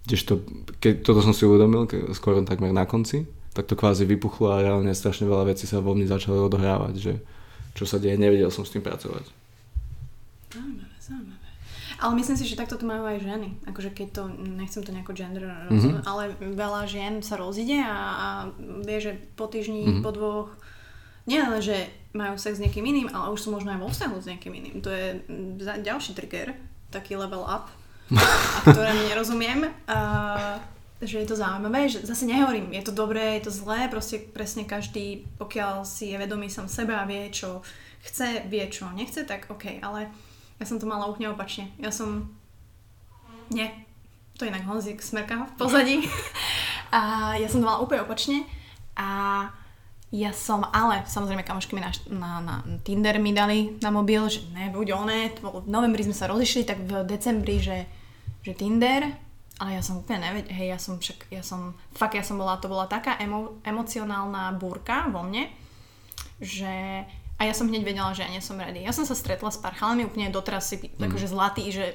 Kdežto, 0.07 0.45
keď 0.79 1.03
toto 1.03 1.25
som 1.25 1.33
si 1.33 1.49
uvedomil, 1.49 1.89
skoro 2.15 2.45
takmer 2.45 2.71
na 2.71 2.85
konci, 2.85 3.27
tak 3.57 3.65
to 3.65 3.75
kvázi 3.75 4.05
vypuchlo 4.05 4.53
a 4.53 4.61
reálne 4.61 4.93
strašne 4.93 5.25
veľa 5.25 5.57
vecí 5.57 5.65
sa 5.65 5.81
vo 5.81 5.97
mne 5.97 6.05
začali 6.05 6.37
odohrávať, 6.37 6.95
že 7.01 7.13
čo 7.73 7.89
sa 7.89 7.97
deje, 7.97 8.21
nevedel 8.21 8.53
som 8.53 8.69
s 8.69 8.73
tým 8.77 8.85
pracovať. 8.85 9.25
Zaujímavé, 10.53 10.97
zaujímavé. 11.01 11.49
Ale 11.97 12.13
myslím 12.21 12.37
si, 12.37 12.45
že 12.45 12.61
takto 12.61 12.77
to 12.77 12.85
majú 12.85 13.09
aj 13.09 13.25
ženy. 13.25 13.57
Akože 13.65 13.97
keď 13.97 14.09
to, 14.13 14.23
nechcem 14.37 14.85
to 14.85 14.93
nejako 14.93 15.17
gender 15.17 15.49
mm-hmm. 15.49 16.05
ale 16.05 16.37
veľa 16.37 16.85
žien 16.85 17.25
sa 17.25 17.41
rozíde 17.41 17.81
a, 17.81 17.97
a 17.97 18.27
vie, 18.85 19.01
že 19.01 19.17
po 19.33 19.49
týždni, 19.49 19.89
mm-hmm. 19.89 20.05
po 20.05 20.13
dvoch 20.13 20.49
nie 21.25 21.41
len, 21.41 21.59
že 21.59 21.89
majú 22.15 22.39
sex 22.39 22.61
s 22.61 22.63
niekým 22.63 22.87
iným, 22.87 23.09
ale 23.11 23.35
už 23.35 23.41
sú 23.45 23.49
možno 23.51 23.75
aj 23.75 23.81
vo 23.83 23.89
vzťahu 23.91 24.17
s 24.21 24.29
niekým 24.31 24.53
iným. 24.55 24.77
To 24.85 24.89
je 24.93 25.21
ďalší 25.83 26.15
trigger, 26.15 26.55
taký 26.95 27.19
level 27.19 27.43
up, 27.43 27.67
a 28.57 28.59
ktorému 28.63 29.11
nerozumiem. 29.11 29.69
A, 29.91 29.99
že 31.01 31.21
je 31.21 31.29
to 31.29 31.37
zaujímavé, 31.37 31.93
že 31.93 32.09
zase 32.09 32.25
nehovorím, 32.25 32.73
je 32.73 32.83
to 32.89 32.93
dobré, 32.93 33.37
je 33.37 33.49
to 33.49 33.53
zlé, 33.53 33.89
proste 33.93 34.17
presne 34.33 34.65
každý, 34.65 35.29
pokiaľ 35.37 35.85
si 35.85 36.13
je 36.13 36.17
vedomý 36.17 36.49
sám 36.49 36.73
seba 36.73 37.05
a 37.05 37.09
vie, 37.09 37.29
čo 37.29 37.61
chce, 38.01 38.49
vie, 38.49 38.65
čo 38.73 38.89
nechce, 38.97 39.29
tak 39.29 39.51
OK, 39.53 39.83
ale 39.85 40.09
ja 40.57 40.65
som 40.65 40.81
to 40.81 40.89
mala 40.89 41.05
úplne 41.05 41.29
opačne. 41.29 41.69
Ja 41.77 41.93
som... 41.93 42.33
Nie. 43.53 43.73
To 44.41 44.45
je 44.45 44.53
inak 44.53 44.65
Honzik 44.65 45.05
Smerka 45.05 45.49
v 45.49 45.53
pozadí. 45.61 45.97
a 46.97 47.33
ja 47.37 47.49
som 47.49 47.61
to 47.61 47.69
mala 47.69 47.85
úplne 47.85 48.05
opačne. 48.05 48.49
A 48.97 49.49
ja 50.15 50.33
som, 50.33 50.65
ale 50.73 51.05
samozrejme 51.05 51.45
kamošky 51.45 51.77
mi 51.77 51.85
na, 51.85 51.93
na, 52.09 52.31
na 52.41 52.55
Tinder 52.81 53.21
mi 53.21 53.37
dali 53.37 53.77
na 53.85 53.93
mobil, 53.93 54.23
že 54.33 54.49
ne, 54.55 54.73
buď 54.73 54.87
oné, 54.97 55.21
v 55.43 55.69
novembri 55.69 56.07
sme 56.07 56.17
sa 56.17 56.31
rozišli, 56.31 56.63
tak 56.65 56.79
v 56.81 57.05
decembri, 57.05 57.61
že, 57.61 57.85
že 58.41 58.57
Tinder, 58.57 59.26
ale 59.57 59.81
ja 59.81 59.83
som 59.83 60.05
úplne 60.05 60.21
nevedela, 60.21 60.53
hej, 60.53 60.69
ja 60.69 60.79
som 60.81 61.01
však, 61.01 61.33
ja 61.33 61.41
som, 61.41 61.73
fakt 61.97 62.13
ja 62.13 62.25
som 62.25 62.37
bola, 62.37 62.61
to 62.61 62.69
bola 62.69 62.85
taká 62.85 63.17
emo, 63.17 63.57
emocionálna 63.65 64.53
búrka 64.61 65.09
vo 65.09 65.25
mne, 65.25 65.49
že 66.41 67.05
a 67.37 67.45
ja 67.45 67.53
som 67.53 67.69
hneď 67.69 67.85
vedela, 67.85 68.17
že 68.17 68.25
ja 68.25 68.33
nie 68.33 68.41
som 68.41 68.57
ready. 68.57 68.81
Ja 68.81 68.97
som 68.97 69.05
sa 69.05 69.13
stretla 69.13 69.53
s 69.53 69.61
pár 69.61 69.77
chalami, 69.77 70.09
úplne 70.09 70.33
doteraz 70.33 70.73
si 70.73 70.81
mm. 70.81 71.05
akože 71.05 71.29
zlatý, 71.29 71.69
že 71.69 71.93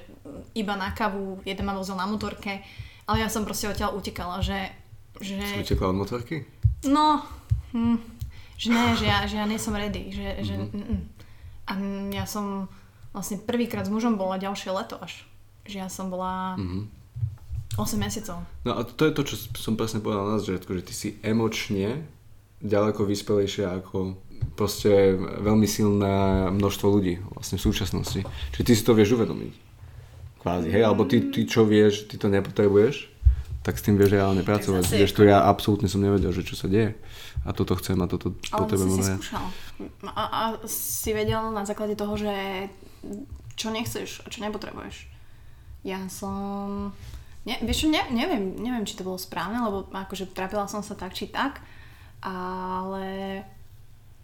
iba 0.53 0.77
na 0.77 0.93
kavu, 0.93 1.41
jeden 1.45 1.65
ma 1.65 1.73
vozil 1.73 1.97
na 1.97 2.05
motorke, 2.05 2.61
ale 3.09 3.25
ja 3.25 3.29
som 3.29 3.41
proste 3.41 3.65
odtiaľ 3.69 3.97
utekala, 3.97 4.45
že... 4.45 4.69
že... 5.17 5.41
Si 5.41 5.65
utekla 5.65 5.89
od 5.93 5.97
motorky? 5.97 6.45
No, 6.85 7.25
hm, 7.73 7.97
že 8.57 8.69
ne, 8.69 8.93
že 8.93 9.05
ja, 9.09 9.25
že 9.25 9.41
ja 9.41 9.45
nie 9.49 9.57
som 9.57 9.73
ready. 9.73 10.13
Že, 10.13 10.25
mm-hmm. 10.29 10.45
že, 10.45 10.53
mm, 10.77 11.01
a 11.65 11.71
ja 12.13 12.25
som 12.29 12.69
vlastne 13.09 13.41
prvýkrát 13.41 13.85
s 13.85 13.93
mužom 13.93 14.21
bola 14.21 14.37
ďalšie 14.37 14.69
leto 14.69 15.01
až. 15.01 15.25
Že 15.65 15.75
ja 15.81 15.89
som 15.89 16.13
bola 16.13 16.53
mm-hmm. 16.57 17.00
8 17.77 17.95
mesiacov. 17.95 18.43
No 18.67 18.71
a 18.75 18.83
to 18.83 19.07
je 19.07 19.13
to, 19.15 19.21
čo 19.23 19.35
som 19.55 19.79
presne 19.79 20.03
povedal 20.03 20.27
na 20.27 20.39
začiatku, 20.43 20.71
že 20.75 20.83
ty 20.83 20.93
si 20.93 21.09
emočne 21.23 22.03
ďaleko 22.61 23.07
vyspelejšia 23.07 23.79
ako 23.81 24.19
proste 24.57 25.15
veľmi 25.17 25.65
silné 25.69 26.49
množstvo 26.51 26.87
ľudí 26.89 27.21
vlastne 27.31 27.57
v 27.57 27.65
súčasnosti. 27.65 28.21
Čiže 28.53 28.65
ty 28.65 28.73
si 28.75 28.83
to 28.83 28.91
vieš 28.97 29.15
uvedomiť. 29.15 29.53
Kvázi, 30.41 30.67
hej? 30.73 30.83
Alebo 30.83 31.05
ty, 31.05 31.29
ty 31.29 31.45
čo 31.45 31.63
vieš, 31.63 32.09
ty 32.09 32.17
to 32.17 32.27
nepotrebuješ, 32.27 33.07
tak 33.61 33.77
s 33.77 33.85
tým 33.85 33.95
vieš 33.95 34.17
reálne 34.17 34.41
pracovať. 34.41 34.89
Vieš, 34.89 35.13
to 35.13 35.21
ja 35.21 35.45
absolútne 35.45 35.85
som 35.85 36.01
nevedel, 36.01 36.33
že 36.33 36.41
čo 36.41 36.57
sa 36.57 36.65
deje 36.65 36.97
a 37.41 37.49
toto 37.53 37.73
chcem 37.77 37.97
a 37.97 38.05
toto 38.05 38.37
potrebujem. 38.53 39.01
Ale 39.01 39.05
si 39.05 39.13
skúšal. 39.17 39.45
A, 40.13 40.23
a 40.29 40.41
si 40.69 41.09
vedel 41.13 41.41
na 41.53 41.65
základe 41.65 41.97
toho, 41.97 42.13
že 42.13 42.33
čo 43.57 43.73
nechceš 43.73 44.25
a 44.25 44.27
čo 44.29 44.45
nepotrebuješ. 44.45 45.09
Ja 45.81 46.05
som... 46.09 46.93
Ne, 47.41 47.57
vieš 47.65 47.89
ne, 47.89 48.01
neviem, 48.13 48.53
neviem, 48.61 48.85
či 48.85 48.93
to 48.93 49.07
bolo 49.07 49.17
správne, 49.17 49.57
lebo 49.65 49.89
akože 49.89 50.29
trápila 50.29 50.69
som 50.69 50.85
sa 50.85 50.93
tak, 50.93 51.17
či 51.17 51.25
tak, 51.25 51.65
ale 52.21 53.41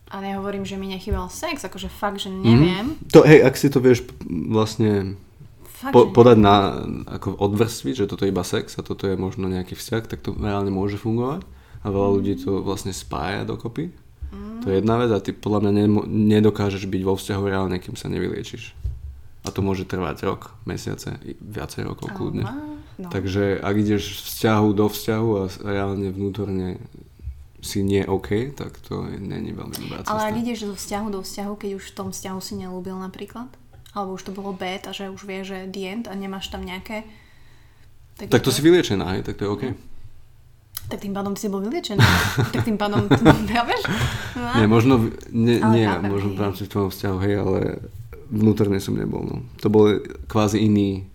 a 0.08 0.16
nehovorím, 0.24 0.64
že 0.64 0.80
mi 0.80 0.88
nechýbal 0.88 1.28
sex, 1.28 1.68
akože 1.68 1.92
fakt, 1.92 2.24
že 2.24 2.32
neviem. 2.32 2.96
Mm. 2.96 3.12
To, 3.12 3.28
hej, 3.28 3.44
ak 3.44 3.60
si 3.60 3.68
to 3.68 3.84
vieš 3.84 4.08
vlastne 4.24 5.20
fakt, 5.68 5.92
po, 5.92 6.08
podať 6.16 6.38
na, 6.40 6.80
ako 7.12 7.36
odvrstviť, 7.36 8.06
že 8.06 8.10
toto 8.10 8.24
je 8.24 8.32
iba 8.32 8.46
sex 8.46 8.80
a 8.80 8.86
toto 8.88 9.04
je 9.04 9.20
možno 9.20 9.52
nejaký 9.52 9.76
vzťah, 9.76 10.04
tak 10.08 10.24
to 10.24 10.32
reálne 10.32 10.72
môže 10.72 10.96
fungovať 10.96 11.44
a 11.84 11.88
veľa 11.92 12.10
ľudí 12.22 12.40
to 12.40 12.64
vlastne 12.64 12.96
spája 12.96 13.44
dokopy. 13.44 13.92
Mm. 14.32 14.64
To 14.64 14.66
je 14.72 14.80
jedna 14.80 14.96
vec 14.96 15.12
a 15.12 15.20
ty 15.20 15.36
podľa 15.36 15.68
mňa 15.68 15.72
nedokážeš 16.08 16.88
byť 16.88 17.02
vo 17.04 17.20
vzťahu 17.20 17.44
reálne, 17.44 17.76
kým 17.84 18.00
sa 18.00 18.08
nevyliečiš. 18.08 18.87
A 19.48 19.56
to 19.56 19.64
môže 19.64 19.88
trvať 19.88 20.28
rok, 20.28 20.52
mesiace, 20.68 21.16
viacej 21.40 21.88
rokov 21.88 22.12
kľudne. 22.12 22.44
No. 22.98 23.08
Takže 23.08 23.62
ak 23.64 23.76
ideš 23.78 24.28
vzťahu 24.28 24.68
do 24.76 24.86
vzťahu 24.92 25.30
a 25.38 25.42
reálne 25.64 26.12
vnútorne 26.12 26.82
si 27.62 27.82
nie 27.82 28.06
OK, 28.06 28.54
tak 28.54 28.78
to 28.86 29.06
není 29.08 29.54
veľmi 29.54 29.76
dobrá 29.88 30.04
cesta. 30.04 30.14
Ale 30.14 30.34
ak 30.34 30.36
ideš 30.42 30.60
zo 30.70 30.76
vzťahu 30.78 31.08
do 31.14 31.22
vzťahu, 31.22 31.54
keď 31.58 31.70
už 31.78 31.86
v 31.90 31.94
tom 31.94 32.10
vzťahu 32.14 32.40
si 32.42 32.54
nelúbil 32.58 32.98
napríklad? 32.98 33.50
Alebo 33.98 34.14
už 34.14 34.30
to 34.30 34.32
bolo 34.34 34.54
bad 34.54 34.86
a 34.86 34.92
že 34.94 35.10
už 35.10 35.26
vie, 35.26 35.42
že 35.42 35.70
the 35.70 35.90
end 35.90 36.06
a 36.06 36.14
nemáš 36.14 36.54
tam 36.54 36.62
nejaké... 36.62 37.06
Tak 38.18 38.42
to 38.42 38.50
si 38.50 38.66
vyliečená, 38.66 39.18
hej, 39.18 39.22
tak 39.26 39.38
to 39.38 39.46
je 39.46 39.50
OK. 39.50 39.64
Tak 40.88 41.04
tým 41.04 41.12
pádom 41.12 41.36
si 41.36 41.52
bol 41.52 41.60
vyliečený. 41.62 42.02
tak 42.54 42.64
tým 42.64 42.78
pádom, 42.80 43.10
chápeš? 43.54 43.82
No. 44.38 44.50
Nie, 44.58 44.66
možno, 44.70 44.94
nie, 45.30 45.58
nie 45.60 45.86
možno 46.06 46.34
v 46.34 46.40
rámci 46.42 46.64
tvojho 46.70 46.90
vzťahu, 46.94 47.18
hej, 47.26 47.34
ale 47.42 47.60
vnútorne 48.30 48.80
som 48.80 48.96
nebol, 48.96 49.24
no. 49.24 49.36
To 49.64 49.68
bol 49.72 50.04
kvázi 50.28 50.64
iný, 50.64 51.08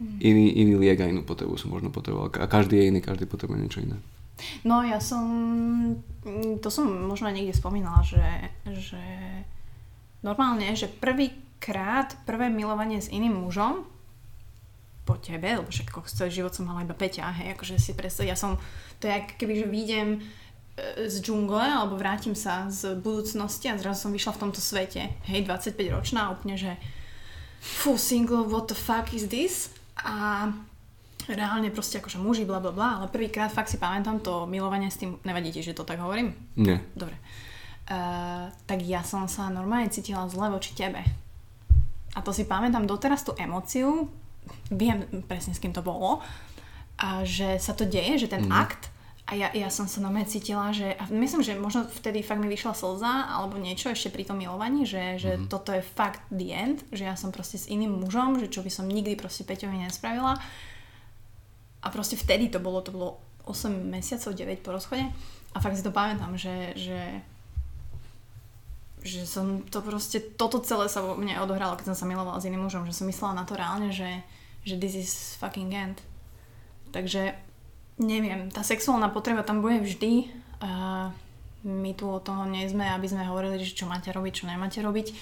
Mm. 0.00 0.16
iný, 0.16 0.46
iný 0.64 0.74
liek 0.80 0.96
a 1.04 1.12
inú 1.12 1.20
potrebu 1.28 1.60
som 1.60 1.68
možno 1.68 1.92
potreboval. 1.92 2.32
A 2.40 2.48
každý 2.48 2.80
je 2.80 2.88
iný, 2.88 3.04
každý 3.04 3.28
potrebuje 3.28 3.60
niečo 3.60 3.84
iné. 3.84 4.00
No 4.64 4.80
ja 4.80 4.96
som, 4.96 5.28
to 6.64 6.72
som 6.72 6.88
možno 6.88 7.28
niekde 7.28 7.52
spomínala, 7.52 8.00
že, 8.00 8.48
že 8.64 9.04
normálne, 10.24 10.72
že 10.72 10.88
prvýkrát, 10.88 12.16
prvé 12.24 12.48
milovanie 12.48 12.96
s 12.96 13.12
iným 13.12 13.44
mužom 13.44 13.84
po 15.04 15.20
tebe, 15.20 15.60
lebo 15.60 15.68
však 15.68 15.92
celý 16.08 16.32
život 16.32 16.56
som 16.56 16.64
mala 16.64 16.80
iba 16.80 16.96
Peťa, 16.96 17.36
hej, 17.36 17.52
akože 17.52 17.76
si 17.76 17.92
predstav, 17.92 18.24
ja 18.24 18.36
som, 18.40 18.56
to 18.96 19.04
je 19.04 19.12
ako 19.12 19.36
keby, 19.36 19.52
že 19.60 19.66
výjdem 19.68 20.08
z 21.08 21.16
džungle, 21.20 21.60
alebo 21.60 21.96
vrátim 21.96 22.32
sa 22.32 22.70
z 22.72 22.96
budúcnosti 22.96 23.68
a 23.68 23.76
zrazu 23.76 24.08
som 24.08 24.12
vyšla 24.14 24.36
v 24.36 24.42
tomto 24.48 24.60
svete, 24.62 25.02
hej, 25.28 25.40
25 25.44 25.76
ročná, 25.92 26.32
úplne, 26.32 26.56
že 26.56 26.72
fú, 27.60 28.00
single, 28.00 28.48
what 28.48 28.70
the 28.70 28.76
fuck 28.76 29.12
is 29.12 29.28
this? 29.28 29.74
A 30.00 30.48
reálne 31.28 31.68
proste 31.68 32.00
akože 32.00 32.16
muži, 32.16 32.48
bla 32.48 32.58
bla 32.58 32.72
bla, 32.72 32.88
ale 33.02 33.06
prvýkrát 33.12 33.52
fakt 33.52 33.68
si 33.68 33.76
pamätám 33.76 34.24
to 34.24 34.48
milovanie 34.48 34.88
s 34.88 34.96
tým, 34.96 35.20
nevadí 35.22 35.52
ti, 35.52 35.60
že 35.60 35.76
to 35.76 35.84
tak 35.84 36.00
hovorím? 36.00 36.32
Nie. 36.56 36.80
Dobre. 36.96 37.14
Uh, 37.90 38.48
tak 38.64 38.80
ja 38.86 39.02
som 39.02 39.26
sa 39.26 39.50
normálne 39.50 39.90
cítila 39.90 40.24
zle 40.30 40.48
voči 40.48 40.72
tebe. 40.72 41.02
A 42.14 42.18
to 42.22 42.34
si 42.34 42.48
pamätám 42.48 42.86
doteraz 42.88 43.22
tú 43.22 43.36
emóciu, 43.36 44.08
viem 44.72 45.06
presne 45.28 45.54
s 45.54 45.62
kým 45.62 45.74
to 45.74 45.84
bolo, 45.84 46.22
a 47.00 47.24
že 47.24 47.56
sa 47.56 47.72
to 47.72 47.88
deje, 47.88 48.26
že 48.26 48.32
ten 48.32 48.44
mm. 48.46 48.52
akt 48.52 48.92
a 49.30 49.38
ja, 49.38 49.48
ja 49.54 49.70
som 49.70 49.86
sa 49.86 50.02
normálne 50.02 50.26
cítila, 50.26 50.74
že 50.74 50.90
a 50.98 51.06
myslím, 51.06 51.46
že 51.46 51.54
možno 51.54 51.86
vtedy 51.86 52.18
fakt 52.18 52.42
mi 52.42 52.50
vyšla 52.50 52.74
slza 52.74 53.30
alebo 53.30 53.62
niečo 53.62 53.94
ešte 53.94 54.10
pri 54.10 54.26
tom 54.26 54.42
milovaní, 54.42 54.82
že, 54.82 55.22
že 55.22 55.30
mm. 55.38 55.46
toto 55.46 55.70
je 55.70 55.86
fakt 55.86 56.18
the 56.34 56.50
end, 56.50 56.82
že 56.90 57.06
ja 57.06 57.14
som 57.14 57.30
proste 57.30 57.54
s 57.54 57.70
iným 57.70 58.02
mužom, 58.02 58.42
že 58.42 58.50
čo 58.50 58.66
by 58.66 58.70
som 58.74 58.90
nikdy 58.90 59.14
proste 59.14 59.46
Peťovi 59.46 59.86
nespravila 59.86 60.34
a 61.78 61.86
proste 61.94 62.18
vtedy 62.18 62.50
to 62.50 62.58
bolo, 62.58 62.82
to 62.82 62.90
bolo 62.90 63.22
8 63.46 63.70
mesiacov, 63.70 64.34
9 64.34 64.66
po 64.66 64.74
rozchode 64.74 65.06
a 65.54 65.56
fakt 65.62 65.78
si 65.78 65.86
to 65.86 65.94
pamätám, 65.94 66.34
že, 66.34 66.74
že 66.74 66.98
že 69.00 69.24
som 69.24 69.64
to 69.64 69.80
proste, 69.80 70.20
toto 70.36 70.60
celé 70.60 70.84
sa 70.92 71.00
vo 71.00 71.16
mne 71.16 71.40
odohralo, 71.40 71.72
keď 71.80 71.92
som 71.92 72.04
sa 72.04 72.04
milovala 72.04 72.36
s 72.36 72.44
iným 72.44 72.68
mužom, 72.68 72.84
že 72.84 72.92
som 72.92 73.08
myslela 73.08 73.32
na 73.32 73.48
to 73.48 73.56
reálne, 73.56 73.88
že, 73.88 74.20
že 74.60 74.76
this 74.76 74.92
is 74.92 75.12
fucking 75.40 75.72
end. 75.72 76.04
Takže 76.92 77.32
neviem, 78.00 78.48
tá 78.48 78.64
sexuálna 78.64 79.12
potreba 79.12 79.44
tam 79.44 79.60
bude 79.60 79.84
vždy 79.84 80.32
a 80.64 80.72
my 81.60 81.92
tu 81.92 82.08
o 82.08 82.16
toho 82.16 82.48
nie 82.48 82.64
sme, 82.64 82.88
aby 82.88 83.04
sme 83.04 83.28
hovorili, 83.28 83.60
že 83.60 83.76
čo 83.76 83.84
máte 83.84 84.08
robiť, 84.08 84.32
čo 84.32 84.48
nemáte 84.48 84.80
robiť. 84.80 85.12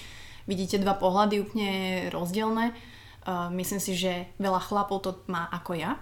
Vidíte 0.47 0.79
dva 0.79 0.95
pohľady 0.95 1.43
úplne 1.43 1.71
rozdielne. 2.09 2.71
Uh, 3.27 3.51
myslím 3.59 3.83
si, 3.83 3.93
že 3.99 4.31
veľa 4.39 4.63
chlapov 4.63 5.03
to 5.03 5.11
má 5.27 5.51
ako 5.51 5.75
ja 5.75 5.99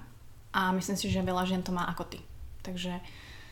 a 0.53 0.69
myslím 0.71 0.95
si, 0.95 1.09
že 1.09 1.25
veľa 1.25 1.49
žien 1.49 1.65
to 1.65 1.73
má 1.73 1.89
ako 1.89 2.05
ty. 2.05 2.19
Takže 2.61 3.01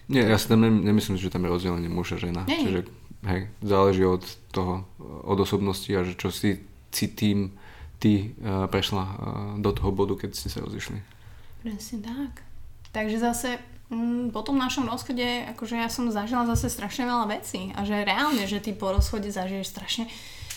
Nie, 0.05 0.29
ja 0.29 0.37
si 0.37 0.45
tam 0.45 0.61
nem- 0.61 0.85
nemyslím, 0.85 1.17
že 1.17 1.33
tam 1.33 1.49
je 1.49 1.49
rozdelenie 1.49 1.89
muž 1.89 2.13
a 2.13 2.21
žena. 2.21 2.45
Nie. 2.45 2.61
Čiže 2.61 2.81
hej, 3.25 3.41
záleží 3.65 4.05
od 4.05 4.21
toho, 4.53 4.85
od 5.25 5.37
osobnosti 5.41 5.89
a 5.89 6.05
že 6.05 6.13
čo 6.13 6.29
si, 6.29 6.61
si 6.93 7.05
tým 7.09 7.57
ty 7.97 8.37
uh, 8.37 8.69
prešla 8.69 9.03
uh, 9.03 9.15
do 9.57 9.73
toho 9.73 9.89
bodu, 9.89 10.13
keď 10.13 10.37
ste 10.37 10.53
sa 10.53 10.61
rozišli. 10.61 11.01
Presne 11.65 11.97
tak. 12.05 12.44
Takže 12.95 13.19
zase 13.19 13.59
mm, 13.91 14.31
po 14.31 14.39
tom 14.39 14.55
našom 14.55 14.87
rozchode, 14.87 15.43
akože 15.51 15.75
ja 15.75 15.91
som 15.91 16.07
zažila 16.07 16.47
zase 16.47 16.71
strašne 16.71 17.03
veľa 17.03 17.27
vecí 17.27 17.75
a 17.75 17.83
že 17.83 18.07
reálne, 18.07 18.47
že 18.47 18.63
ty 18.63 18.71
po 18.71 18.95
rozchode 18.95 19.27
zažiješ 19.27 19.67
strašne 19.67 20.07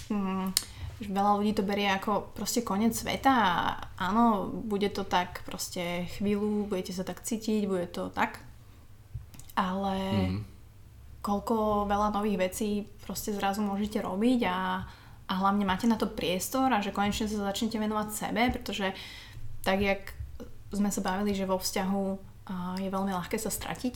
mm, 0.07 0.55
že 0.99 1.15
veľa 1.15 1.39
ľudí 1.39 1.55
to 1.55 1.63
berie 1.63 1.87
ako 1.91 2.35
proste 2.35 2.67
koniec 2.67 2.91
sveta 2.91 3.31
a 3.31 3.51
áno, 3.99 4.51
bude 4.51 4.91
to 4.91 5.07
tak 5.07 5.47
proste 5.47 6.11
chvíľu, 6.19 6.67
budete 6.67 6.91
sa 6.91 7.07
tak 7.07 7.23
cítiť, 7.23 7.71
bude 7.71 7.87
to 7.87 8.11
tak, 8.11 8.43
ale 9.55 9.95
Mhm. 10.27 10.41
koľko 11.23 11.87
veľa 11.91 12.15
nových 12.15 12.39
vecí 12.39 12.87
proste 13.03 13.35
zrazu 13.35 13.63
môžete 13.63 13.99
robiť 14.03 14.41
a, 14.47 14.87
a 15.27 15.33
hlavne 15.39 15.67
máte 15.67 15.87
na 15.91 15.95
to 15.99 16.07
priestor 16.11 16.71
a 16.71 16.83
že 16.83 16.95
konečne 16.95 17.27
sa 17.27 17.51
začnete 17.51 17.79
venovať 17.79 18.09
sebe, 18.11 18.43
pretože 18.55 18.95
tak, 19.63 19.79
jak 19.83 20.03
sme 20.71 20.91
sa 20.91 21.01
bavili, 21.01 21.31
že 21.35 21.47
vo 21.49 21.59
vzťahu 21.63 22.28
je 22.81 22.89
veľmi 22.89 23.13
ľahké 23.13 23.37
sa 23.37 23.53
stratiť, 23.53 23.95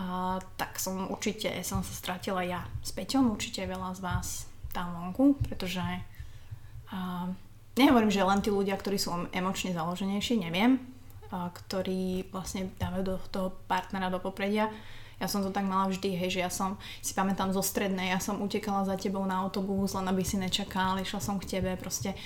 a, 0.00 0.40
tak 0.56 0.80
som 0.80 1.12
určite 1.12 1.52
som 1.60 1.84
sa 1.84 1.92
stratila 1.92 2.40
ja 2.40 2.64
s 2.80 2.96
Peťom, 2.96 3.28
určite 3.28 3.68
veľa 3.68 3.92
z 3.92 4.00
vás 4.00 4.48
tam 4.72 4.96
vonku, 4.96 5.36
pretože 5.44 5.84
a, 5.84 7.28
nehovorím, 7.76 8.08
že 8.08 8.24
len 8.24 8.40
tí 8.40 8.48
ľudia, 8.48 8.80
ktorí 8.80 8.96
sú 8.96 9.28
emočne 9.36 9.76
založenejší, 9.76 10.40
neviem, 10.40 10.80
a, 11.28 11.52
ktorí 11.52 12.32
vlastne 12.32 12.72
dávajú 12.80 13.04
do 13.04 13.16
toho 13.28 13.48
partnera 13.68 14.08
do 14.08 14.16
popredia. 14.16 14.72
Ja 15.20 15.30
som 15.30 15.44
to 15.44 15.54
tak 15.54 15.68
mala 15.68 15.86
vždy, 15.86 16.18
hej, 16.18 16.34
že 16.34 16.40
ja 16.42 16.50
som, 16.50 16.80
si 16.98 17.14
pamätám 17.14 17.54
zo 17.54 17.62
strednej, 17.62 18.10
ja 18.10 18.18
som 18.18 18.42
utekala 18.42 18.82
za 18.82 18.98
tebou 18.98 19.22
na 19.22 19.38
autobus, 19.38 19.94
len 19.94 20.10
aby 20.10 20.26
si 20.26 20.34
nečakal, 20.34 20.98
išla 20.98 21.22
som 21.22 21.38
k 21.38 21.46
tebe, 21.46 21.78
proste 21.78 22.18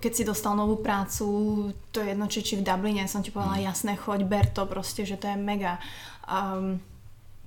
keď 0.00 0.12
si 0.12 0.22
dostal 0.24 0.52
novú 0.52 0.76
prácu, 0.76 1.24
to 1.90 2.00
je 2.00 2.12
jedno, 2.12 2.24
či, 2.24 2.40
či 2.40 2.54
v 2.56 2.64
Dubline, 2.64 3.04
som 3.04 3.20
ti 3.20 3.28
povedala, 3.28 3.60
jasné, 3.60 3.94
choď, 3.94 4.24
ber 4.24 4.46
to, 4.46 4.64
proste, 4.64 5.04
že 5.04 5.14
to 5.14 5.28
je 5.28 5.36
mega. 5.36 5.76
Um, 6.24 6.80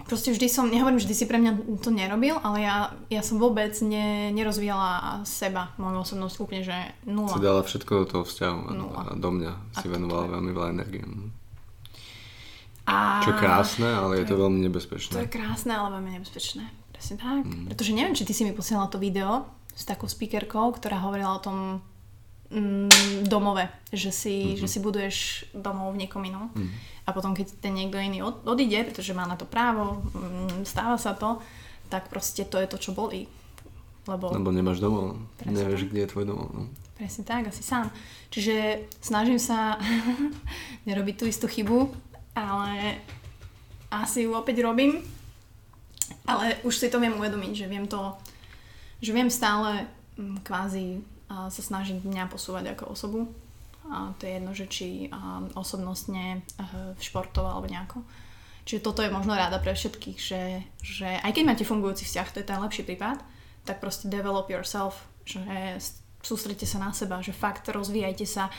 proste 0.01 0.29
vždy 0.29 0.45
som, 0.45 0.65
nehovorím, 0.65 0.97
vždy 0.97 1.13
si 1.13 1.25
pre 1.25 1.37
mňa 1.37 1.51
to 1.81 1.89
nerobil, 1.89 2.37
ale 2.39 2.61
ja, 2.61 2.75
ja 3.09 3.21
som 3.21 3.37
vôbec 3.37 3.73
ne, 3.81 4.29
nerozvíjala 4.31 5.21
seba, 5.23 5.73
moju 5.77 6.01
osobnosť 6.01 6.35
úplne, 6.37 6.61
že 6.61 6.77
nula. 7.05 7.33
Si 7.33 7.41
dala 7.41 7.61
všetko 7.61 7.91
do 7.91 8.05
toho 8.07 8.23
vzťahu 8.23 8.59
a, 8.65 8.71
Nula. 8.73 9.01
a 9.01 9.11
do 9.17 9.29
mňa 9.31 9.51
si 9.77 9.85
A 9.85 9.91
venovala 9.91 10.23
je- 10.25 10.33
veľmi 10.33 10.51
veľa 10.51 10.69
energie. 10.71 11.01
A... 12.85 13.21
Čo 13.21 13.33
je 13.33 13.39
krásne, 13.39 13.87
ale 13.87 14.13
je 14.19 14.25
to 14.25 14.35
je- 14.35 14.41
veľmi 14.41 14.59
To 14.59 14.65
nebezpečné. 14.67 15.13
je 15.15 15.29
krásne, 15.29 15.73
ale 15.73 15.93
veľmi 15.95 16.11
nebezpečné. 16.17 16.63
Presne 16.91 17.15
tak. 17.17 17.45
Mm. 17.45 17.65
Pretože 17.69 17.91
neviem, 17.93 18.13
či 18.13 18.25
ty 18.25 18.33
si 18.33 18.41
mi 18.41 18.53
posielala 18.53 18.89
to 18.89 18.97
video 18.97 19.45
s 19.71 19.85
takou 19.85 20.05
speakerkou, 20.05 20.73
ktorá 20.75 20.97
hovorila 20.99 21.33
o 21.33 21.41
tom 21.41 21.57
mm, 22.51 22.87
domove, 23.25 23.63
že 23.89 24.11
si, 24.11 24.35
Mhm. 24.35 24.45
mm-hmm. 24.45 24.59
že 24.59 24.67
si 24.67 24.79
buduješ 24.79 25.17
domov 25.55 25.95
v 25.95 26.05
niekom 26.05 26.21
inom. 26.21 26.51
Mm. 26.51 26.69
A 27.01 27.09
potom, 27.11 27.33
keď 27.33 27.47
ten 27.57 27.73
niekto 27.73 27.97
iný 27.97 28.21
od, 28.21 28.45
odíde, 28.45 28.85
pretože 28.85 29.15
má 29.15 29.25
na 29.25 29.33
to 29.33 29.47
právo, 29.47 30.03
mm, 30.11 30.63
stáva 30.63 30.99
sa 30.99 31.15
to, 31.15 31.39
tak 31.89 32.07
proste 32.07 32.45
to 32.45 32.59
je 32.59 32.67
to, 32.67 32.77
čo 32.77 32.91
bolí. 32.91 33.25
Lebo 34.05 34.31
Lebo 34.31 34.49
nemáš 34.49 34.79
domov. 34.79 35.17
Presne 35.37 35.61
Nevieš, 35.61 35.81
tak. 35.85 35.89
kde 35.89 35.99
je 35.99 36.11
tvoj 36.11 36.25
domov. 36.25 36.47
No. 36.51 36.61
Presne 36.95 37.23
tak, 37.23 37.49
asi 37.49 37.61
sám. 37.61 37.89
Čiže 38.29 38.85
snažím 38.99 39.37
sa 39.37 39.77
nerobiť 40.87 41.15
tú 41.17 41.25
istú 41.25 41.45
chybu, 41.45 41.89
ale 42.33 43.01
asi 43.89 44.25
ju 44.25 44.33
opäť 44.33 44.61
robím. 44.61 45.01
Ale 46.25 46.57
už 46.63 46.75
si 46.75 46.87
to 46.87 46.99
viem 46.99 47.13
uvedomiť, 47.13 47.53
že 47.55 47.67
viem 47.67 47.85
to, 47.85 48.13
že 49.01 49.11
viem 49.11 49.27
stále 49.27 49.87
mm, 50.15 50.43
kvázi 50.43 51.01
sa 51.49 51.61
snažiť 51.61 52.03
mňa 52.03 52.27
posúvať 52.27 52.75
ako 52.75 52.83
osobu. 52.91 53.19
A 53.89 54.13
to 54.19 54.29
je 54.29 54.37
jedno, 54.37 54.51
že 54.53 54.65
či 54.69 54.87
osobnostne, 55.57 56.45
a, 56.61 56.93
športovo 57.01 57.49
alebo 57.49 57.71
nejako. 57.71 58.05
Čiže 58.61 58.85
toto 58.85 59.01
je 59.01 59.09
možno 59.09 59.33
ráda 59.33 59.57
pre 59.57 59.73
všetkých, 59.73 60.17
že, 60.21 60.61
že 60.85 61.09
aj 61.17 61.31
keď 61.33 61.43
máte 61.43 61.65
fungujúci 61.65 62.05
vzťah, 62.05 62.27
to 62.29 62.39
je 62.39 62.49
ten 62.49 62.61
lepší 62.61 62.85
prípad, 62.85 63.17
tak 63.65 63.81
proste 63.81 64.05
develop 64.05 64.53
yourself, 64.53 65.01
že 65.25 65.41
sústredte 66.21 66.69
sa 66.69 66.77
na 66.77 66.93
seba, 66.93 67.25
že 67.25 67.33
fakt 67.33 67.65
rozvíjajte 67.65 68.25
sa. 68.29 68.53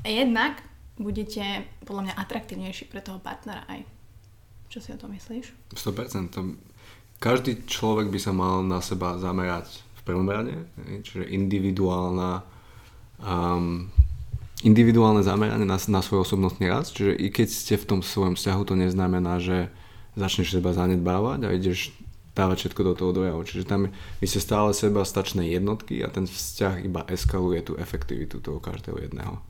Jednak 0.00 0.64
budete 0.96 1.68
podľa 1.84 2.10
mňa 2.10 2.14
atraktívnejší 2.16 2.88
pre 2.88 3.04
toho 3.04 3.20
partnera 3.20 3.68
aj. 3.68 3.84
Čo 4.72 4.78
si 4.80 4.88
o 4.96 5.00
tom 5.00 5.12
myslíš? 5.12 5.76
100%. 5.76 6.32
To, 6.36 6.56
každý 7.20 7.68
človek 7.68 8.08
by 8.08 8.20
sa 8.20 8.32
mal 8.32 8.64
na 8.64 8.80
seba 8.80 9.20
zamerať 9.20 9.84
v 10.00 10.02
prvom 10.08 10.26
rade, 10.26 10.56
čiže 11.04 11.28
individuálna 11.28 12.40
um, 13.20 13.92
individuálne 14.60 15.24
zameranie 15.24 15.64
na, 15.64 15.80
na 15.80 16.00
svoj 16.04 16.24
osobnostný 16.24 16.68
rast, 16.68 16.96
čiže 16.96 17.16
i 17.16 17.32
keď 17.32 17.48
ste 17.48 17.74
v 17.80 17.88
tom 17.88 18.00
svojom 18.04 18.36
vzťahu, 18.36 18.62
to 18.64 18.74
neznamená, 18.76 19.40
že 19.40 19.72
začneš 20.16 20.52
seba 20.52 20.76
zanedbávať 20.76 21.48
a 21.48 21.54
ideš 21.56 21.96
dávať 22.36 22.68
všetko 22.68 22.82
do 22.84 22.92
toho 22.94 23.10
dojavu. 23.12 23.40
Čiže 23.42 23.64
tam 23.66 23.90
vy 23.90 24.26
ste 24.28 24.40
stále 24.40 24.70
seba 24.76 25.02
stačné 25.02 25.48
jednotky 25.50 26.04
a 26.04 26.12
ten 26.12 26.28
vzťah 26.28 26.74
iba 26.84 27.02
eskaluje 27.08 27.60
tú 27.64 27.72
efektivitu 27.80 28.38
toho 28.38 28.60
každého 28.60 29.00
jedného. 29.00 29.40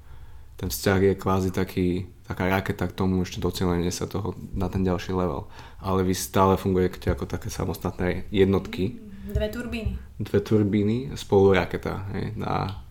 ten 0.60 0.68
vzťah 0.68 1.00
je 1.00 1.14
kvázi 1.16 1.50
taký, 1.56 2.04
taká 2.28 2.52
raketa 2.52 2.84
k 2.84 2.92
tomu 2.92 3.24
ešte 3.24 3.40
docelenie 3.40 3.88
sa 3.88 4.04
toho 4.04 4.36
na 4.52 4.68
ten 4.68 4.84
ďalší 4.84 5.16
level. 5.16 5.48
Ale 5.80 6.04
vy 6.04 6.12
stále 6.12 6.60
fungujete 6.60 7.08
ako 7.08 7.24
také 7.24 7.48
samostatné 7.48 8.28
jednotky. 8.28 9.00
Dve 9.32 9.48
turbíny. 9.48 10.09
Dve 10.20 10.44
turbíny 10.44 11.16
spolu 11.16 11.56
raketa. 11.56 12.04
Hej, 12.12 12.36
na, 12.36 12.84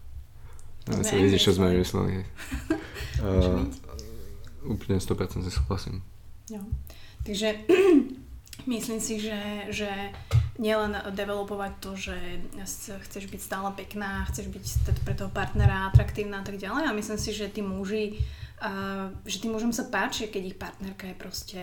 neviem 0.89 1.05
si 1.05 1.13
vidieť, 1.13 1.41
čo 1.45 1.53
sme 1.53 1.69
vymysleli. 1.77 2.25
uh, 3.21 3.69
úplne 4.65 4.97
100% 4.97 5.45
si 5.45 5.51
súhlasím. 5.53 6.01
Jo. 6.49 6.65
Takže 7.21 7.69
myslím 8.73 8.97
si, 8.97 9.21
že, 9.21 9.69
že 9.69 9.89
nielen 10.57 10.97
developovať 11.13 11.73
to, 11.77 11.91
že 11.93 12.17
chceš 13.05 13.29
byť 13.29 13.41
stále 13.45 13.69
pekná, 13.77 14.25
chceš 14.33 14.49
byť 14.49 14.65
pre 15.05 15.13
toho 15.13 15.29
partnera 15.29 15.93
atraktívna 15.93 16.41
a 16.41 16.45
tak 16.45 16.57
ďalej. 16.57 16.89
A 16.89 16.97
myslím 16.97 17.21
si, 17.21 17.29
že 17.29 17.45
tí 17.53 17.61
muži, 17.61 18.17
uh, 18.65 19.13
že 19.29 19.37
tým 19.37 19.53
mužom 19.53 19.69
sa 19.69 19.85
páči, 19.85 20.33
keď 20.33 20.43
ich 20.49 20.57
partnerka 20.57 21.05
je 21.05 21.15
proste 21.15 21.61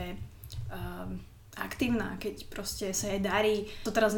uh, 0.71 1.11
aktívna, 1.57 2.21
keď 2.21 2.53
proste 2.53 2.93
sa 2.93 3.09
jej 3.09 3.21
darí. 3.21 3.67
To 3.89 3.91
teraz 3.91 4.13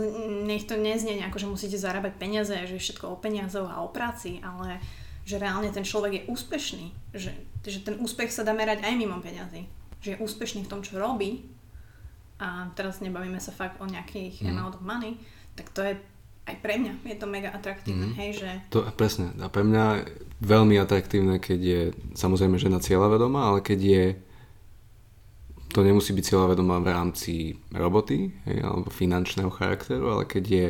nech 0.44 0.66
to 0.66 0.74
neznie 0.74 1.22
nejako, 1.22 1.38
že 1.38 1.46
musíte 1.46 1.78
zarábať 1.78 2.18
peniaze, 2.18 2.50
že 2.50 2.74
je 2.74 2.82
všetko 2.82 3.14
o 3.14 3.20
peniazoch 3.20 3.70
a 3.70 3.80
o 3.86 3.88
práci, 3.88 4.42
ale 4.42 4.82
že 5.22 5.38
reálne 5.38 5.70
ten 5.70 5.86
človek 5.86 6.12
je 6.12 6.22
úspešný. 6.26 6.86
Že, 7.14 7.32
že 7.62 7.78
ten 7.86 7.96
úspech 8.02 8.34
sa 8.34 8.42
dá 8.42 8.50
merať 8.50 8.82
aj 8.82 8.94
mimo 8.98 9.22
peniazy. 9.22 9.70
Že 10.02 10.18
je 10.18 10.22
úspešný 10.24 10.66
v 10.66 10.70
tom, 10.70 10.82
čo 10.82 10.98
robí 10.98 11.46
a 12.38 12.70
teraz 12.74 13.02
nebavíme 13.02 13.38
sa 13.42 13.50
fakt 13.50 13.82
o 13.82 13.86
nejakých 13.86 14.46
mm. 14.46 14.48
amount 14.50 14.78
of 14.78 14.86
money, 14.86 15.18
tak 15.58 15.74
to 15.74 15.82
je 15.82 15.98
aj 16.48 16.56
pre 16.64 16.80
mňa 16.80 17.04
je 17.04 17.18
to 17.20 17.28
mega 17.28 17.52
atraktívne, 17.52 18.08
mm. 18.08 18.16
hej, 18.16 18.30
že... 18.40 18.50
To, 18.72 18.80
presne, 18.96 19.36
a 19.36 19.52
pre 19.52 19.60
mňa 19.68 20.08
veľmi 20.40 20.80
atraktívne, 20.80 21.36
keď 21.36 21.60
je 21.60 21.82
samozrejme 22.16 22.56
žena 22.56 22.80
cieľavedomá, 22.80 23.52
ale 23.52 23.60
keď 23.60 23.80
je 23.84 24.04
to 25.72 25.80
nemusí 25.84 26.16
byť 26.16 26.24
cieľavedomá 26.24 26.80
v 26.80 26.88
rámci 26.92 27.32
roboty 27.70 28.32
hej, 28.48 28.58
alebo 28.64 28.88
finančného 28.88 29.52
charakteru, 29.52 30.08
ale 30.10 30.24
keď 30.24 30.44
je 30.48 30.66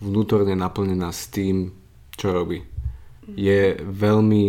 vnútorne 0.00 0.54
naplnená 0.56 1.10
s 1.10 1.28
tým, 1.28 1.74
čo 2.14 2.32
robí. 2.32 2.62
Mm. 2.62 3.34
Je 3.36 3.60
veľmi 3.82 4.46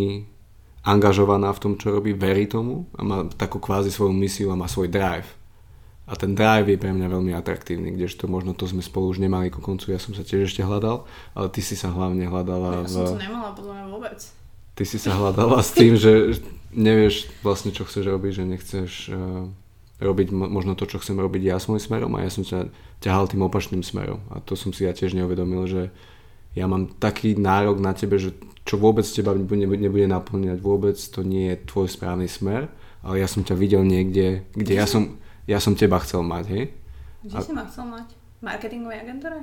angažovaná 0.87 1.51
v 1.51 1.61
tom, 1.61 1.73
čo 1.75 1.91
robí, 1.91 2.15
verí 2.15 2.47
tomu 2.47 2.87
a 2.95 3.03
má 3.03 3.17
takú 3.35 3.59
kvázi 3.59 3.91
svoju 3.91 4.15
misiu 4.15 4.49
a 4.49 4.59
má 4.59 4.65
svoj 4.71 4.87
drive 4.87 5.39
a 6.09 6.17
ten 6.17 6.33
drive 6.33 6.73
je 6.73 6.81
pre 6.81 6.89
mňa 6.89 7.05
veľmi 7.05 7.37
atraktívny, 7.37 7.93
kdežto 7.93 8.25
možno 8.25 8.57
to 8.57 8.65
sme 8.65 8.81
spolu 8.81 9.13
už 9.13 9.21
nemali 9.21 9.53
ku 9.53 9.61
koncu, 9.61 9.93
ja 9.93 10.01
som 10.01 10.17
sa 10.17 10.25
tiež 10.25 10.49
ešte 10.49 10.65
hľadal, 10.65 11.05
ale 11.37 11.47
ty 11.53 11.61
si 11.61 11.77
sa 11.77 11.93
hlavne 11.93 12.25
hľadala 12.25 12.81
ja 12.81 12.89
v... 12.89 12.89
som 12.89 13.13
to 13.13 13.21
nemala 13.21 13.53
podľa 13.53 13.73
mňa 13.77 13.85
vôbec. 13.93 14.19
Ty 14.73 14.83
si 14.89 14.97
sa 14.97 15.13
hľadala 15.13 15.61
s 15.61 15.69
tým, 15.69 15.93
že 15.93 16.41
nevieš 16.73 17.29
vlastne, 17.45 17.69
čo 17.69 17.85
chceš 17.85 18.09
robiť, 18.09 18.41
že 18.41 18.43
nechceš 18.49 18.91
uh, 19.13 19.45
robiť 19.99 20.31
možno 20.31 20.79
to, 20.79 20.87
čo 20.87 21.03
chcem 21.03 21.19
robiť 21.19 21.41
ja 21.43 21.55
svojím 21.59 21.83
smerom 21.83 22.11
a 22.15 22.23
ja 22.23 22.31
som 22.31 22.47
sa 22.47 22.71
ťahal 23.03 23.27
tým 23.27 23.43
opačným 23.43 23.83
smerom 23.83 24.23
a 24.31 24.39
to 24.39 24.55
som 24.55 24.71
si 24.71 24.87
ja 24.87 24.95
tiež 24.95 25.11
neuvedomil, 25.15 25.67
že 25.67 25.91
ja 26.55 26.65
mám 26.65 26.89
taký 26.97 27.35
nárok 27.35 27.83
na 27.83 27.91
tebe, 27.91 28.17
že 28.17 28.33
čo 28.63 28.79
vôbec 28.79 29.03
teba 29.05 29.35
nebude, 29.35 29.75
nebude 29.75 30.07
naplňať, 30.07 30.57
vôbec 30.63 30.95
to 30.95 31.21
nie 31.21 31.51
je 31.53 31.61
tvoj 31.67 31.91
správny 31.91 32.31
smer, 32.31 32.71
ale 33.03 33.19
ja 33.19 33.27
som 33.27 33.43
ťa 33.43 33.55
videl 33.59 33.83
niekde, 33.83 34.47
kde 34.55 34.73
ja 34.75 34.87
som 34.87 35.19
ja 35.49 35.57
som 35.57 35.73
teba 35.73 35.97
chcel 36.05 36.21
mať, 36.21 36.45
hej? 36.53 36.63
Kde 37.25 37.35
a... 37.35 37.41
si 37.41 37.51
ma 37.57 37.65
chcel 37.65 37.85
mať? 37.89 38.07
V 38.13 38.41
marketingovej 38.45 38.97
agentúre? 39.01 39.39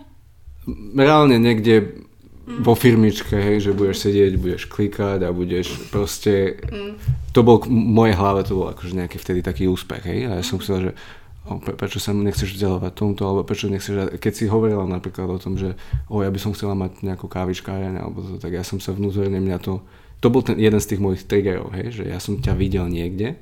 Reálne 0.95 1.37
niekde 1.43 2.07
mm. 2.47 2.63
vo 2.63 2.73
firmičke, 2.79 3.35
hej, 3.37 3.69
že 3.69 3.77
budeš 3.77 4.07
sedieť, 4.09 4.33
budeš 4.39 4.63
klikať 4.71 5.27
a 5.27 5.35
budeš 5.35 5.91
proste... 5.91 6.63
Mm. 6.71 6.97
To 7.37 7.45
bol 7.45 7.61
v 7.61 7.69
mojej 7.69 8.17
hlave, 8.17 8.47
to 8.47 8.57
bol 8.57 8.73
akože 8.73 8.97
nejaký 8.97 9.21
vtedy 9.21 9.45
taký 9.45 9.69
úspech, 9.69 10.03
hej? 10.07 10.21
A 10.31 10.41
ja 10.41 10.43
som 10.47 10.57
chcel, 10.63 10.89
že 10.89 10.91
o, 11.45 11.61
pre, 11.61 11.77
prečo 11.77 12.01
sa 12.01 12.17
nechceš 12.17 12.57
vzdelávať 12.57 12.93
tomto, 12.97 13.23
alebo 13.27 13.45
prečo 13.45 13.69
nechceš... 13.69 14.17
Keď 14.17 14.33
si 14.33 14.45
hovorila 14.49 14.89
napríklad 14.89 15.29
o 15.29 15.39
tom, 15.43 15.61
že 15.61 15.77
o, 16.09 16.25
ja 16.25 16.31
by 16.33 16.39
som 16.41 16.57
chcela 16.57 16.73
mať 16.73 17.05
nejakú 17.05 17.29
kávičkáreň, 17.29 18.01
alebo 18.01 18.25
to, 18.25 18.41
tak 18.41 18.57
ja 18.57 18.65
som 18.65 18.81
sa 18.81 18.95
vnútorne 18.95 19.37
mňa 19.43 19.59
to... 19.61 19.85
To 20.25 20.33
bol 20.33 20.41
ten 20.41 20.57
jeden 20.57 20.81
z 20.81 20.97
tých 20.97 21.05
mojich 21.05 21.29
triggerov, 21.29 21.77
hej, 21.77 21.93
že 21.93 22.05
ja 22.09 22.17
som 22.17 22.41
ťa 22.41 22.57
videl 22.57 22.89
niekde 22.89 23.37